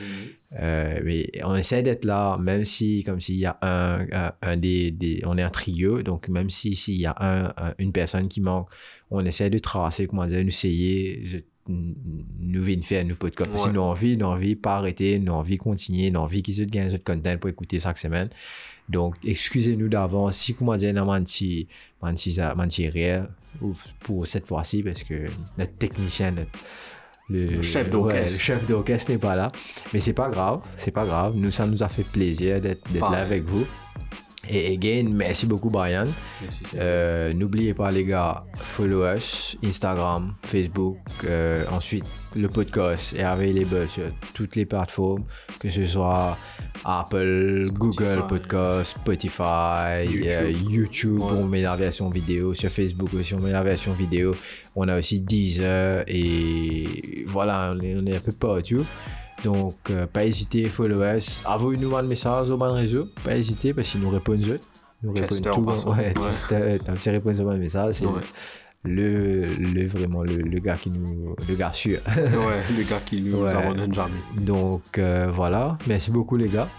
Euh, 0.60 1.00
mais 1.04 1.30
on 1.44 1.56
essaie 1.56 1.82
d'être 1.82 2.04
là, 2.06 2.38
même 2.38 2.66
si, 2.66 3.04
comme 3.04 3.20
s'il 3.22 3.36
y 3.38 3.46
a 3.46 3.58
un, 3.62 4.06
un, 4.12 4.32
un 4.42 4.58
des, 4.58 4.92
des- 4.92 5.22
On 5.26 5.38
est 5.38 5.42
un 5.44 5.50
trio, 5.50 6.02
donc 6.02 6.28
même 6.30 6.50
si 6.50 6.76
s'il 6.76 6.96
y 7.00 7.06
a 7.06 7.16
un, 7.20 7.46
un- 7.58 7.74
une 7.78 7.92
personne 7.92 8.28
qui 8.28 8.42
manque, 8.42 8.68
on 9.12 9.24
essaie 9.26 9.50
de 9.50 9.60
tracer, 9.60 10.08
comment 10.08 10.26
dire, 10.26 10.42
nous 10.42 10.48
essayer, 10.50 11.22
je- 11.24 11.38
nous 11.68 12.62
venir 12.64 12.86
faire 12.86 13.04
nos 13.06 13.16
podcasts. 13.16 13.50
Parce 13.52 13.64
que 13.64 13.68
Ouais. 13.70 13.74
nous 13.74 13.82
envie, 13.82 14.18
nous 14.18 14.26
envie 14.28 14.56
pas 14.56 14.76
arrêter, 14.78 15.20
nous 15.20 15.34
envie 15.34 15.58
continuer, 15.58 16.12
nous 16.12 16.20
envie 16.20 16.44
qu'ils 16.44 16.62
aient 16.62 16.66
gagnent 16.66 16.92
de 16.92 16.98
content 16.98 17.38
pour 17.38 17.50
écouter 17.50 17.80
chaque 17.80 17.98
semaine. 17.98 18.28
Donc, 18.88 19.16
excusez-nous 19.24 19.90
d'avance 19.90 20.38
si, 20.38 20.54
comment 20.54 20.76
dire, 20.76 20.94
non, 20.94 21.06
menti, 21.06 21.68
menti, 22.02 22.38
menti 22.56 22.88
rire 22.88 23.28
ou- 23.62 23.74
pour 24.02 24.28
cette 24.28 24.46
fois-ci, 24.46 24.84
parce 24.84 25.02
que 25.04 25.26
notre 25.58 25.74
technicien, 25.74 26.32
notre- 26.32 26.52
le, 27.28 27.48
Le 27.48 27.62
chef 27.64 27.86
ouais, 27.88 27.92
d'orchestre. 27.92 28.38
le 28.40 28.44
chef 28.44 28.66
d'orchestre 28.68 29.12
n'est 29.12 29.18
pas 29.18 29.36
là. 29.36 29.52
Mais 29.92 30.00
c'est 30.00 30.14
pas 30.14 30.30
grave, 30.30 30.60
c'est 30.78 30.92
pas 30.92 31.06
grave. 31.06 31.34
Nous, 31.36 31.50
ça 31.50 31.66
nous 31.66 31.82
a 31.82 31.90
fait 31.90 32.04
plaisir 32.04 32.62
d'être 32.62 32.88
là 32.94 33.08
avec 33.24 33.44
vous. 33.44 33.66
Et 34.50 34.74
again, 34.74 35.10
merci 35.12 35.48
beaucoup, 35.48 35.70
Brian. 35.70 36.08
Euh, 36.78 37.34
N'oubliez 37.34 37.74
pas, 37.74 37.90
les 37.90 38.06
gars, 38.06 38.44
follow 38.58 39.04
us, 39.06 39.58
Instagram, 39.64 40.36
Facebook. 40.44 40.98
euh, 41.24 41.64
ensuite, 41.72 42.06
le 42.36 42.48
podcast 42.48 43.16
est 43.18 43.24
available 43.24 43.90
sur 43.90 44.04
toutes 44.34 44.56
les 44.56 44.66
plateformes, 44.66 45.24
que 45.60 45.70
ce 45.70 45.86
soit 45.86 46.38
Apple, 46.84 47.70
Google 47.72 48.26
Podcast, 48.28 48.98
Spotify, 49.00 50.06
YouTube. 50.06 50.32
euh, 50.42 50.52
YouTube, 50.70 51.20
Ouais. 51.22 51.32
on 51.32 51.46
met 51.46 51.62
la 51.62 51.76
version 51.76 52.10
vidéo. 52.10 52.54
Sur 52.54 52.70
Facebook 52.70 53.14
aussi, 53.16 53.34
on 53.34 53.40
met 53.40 53.52
la 53.52 53.64
version 53.64 53.94
vidéo. 53.94 54.32
On 54.76 54.88
a 54.90 55.00
aussi 55.00 55.22
Deezer 55.22 56.04
et 56.08 57.24
voilà, 57.26 57.74
on 57.76 57.80
est, 57.82 57.96
on 57.96 58.06
est 58.06 58.16
un 58.18 58.20
peu 58.20 58.34
partout. 58.34 58.86
Donc, 59.44 59.76
euh, 59.91 60.07
pas 60.07 60.26
hésiter, 60.26 60.66
follow 60.66 61.03
us. 61.03 61.44
Envoyez-nous 61.45 61.95
un 61.95 62.02
message 62.03 62.49
au 62.49 62.57
bon 62.57 62.72
réseau. 62.74 63.07
Pas 63.24 63.36
hésiter 63.36 63.74
parce 63.74 63.90
qu'ils 63.90 64.02
nous 64.02 64.10
répondent. 64.10 64.44
eux. 64.48 64.60
Nous 65.03 65.14
répondent 65.14 65.48
en 65.70 65.76
tout. 65.76 65.90
Ouais, 65.90 66.14
Ouais. 66.18 66.32
Chester, 66.32 66.80
t'as 66.84 66.91
un 66.91 66.95
petit 66.95 67.10
réponse 67.10 67.40
au 67.40 67.44
bon 67.44 67.57
message. 67.57 68.02
Ouais. 68.02 68.22
le, 68.84 69.45
le, 69.48 69.88
vraiment 69.88 70.24
le, 70.24 70.38
le 70.38 70.60
gars 70.60 70.76
qui 70.76 70.90
nous. 70.90 71.36
Le 71.48 71.56
gars 71.56 71.74
sûr. 71.74 71.99
ouais, 72.18 72.64
le 72.76 72.84
gars 72.90 73.02
qui 73.06 73.22
nous 73.22 73.44
Ouais. 73.44 73.53
abandonne 73.53 73.94
jamais. 73.94 74.14
Donc, 74.38 74.98
euh, 74.98 75.30
voilà. 75.34 75.78
Merci 75.88 76.12
beaucoup, 76.12 76.38
les 76.38 76.48
gars. 76.49 76.70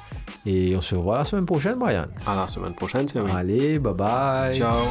Et 0.44 0.74
on 0.76 0.80
se 0.80 0.94
revoit 0.96 1.18
la 1.18 1.24
semaine 1.24 1.46
prochaine, 1.46 1.78
Brian. 1.78 2.06
À 2.26 2.34
la 2.34 2.46
semaine 2.48 2.74
prochaine, 2.74 3.06
c'est. 3.06 3.20
Allez, 3.32 3.78
bye 3.78 3.94
bye. 3.94 4.54
Ciao. 4.54 4.86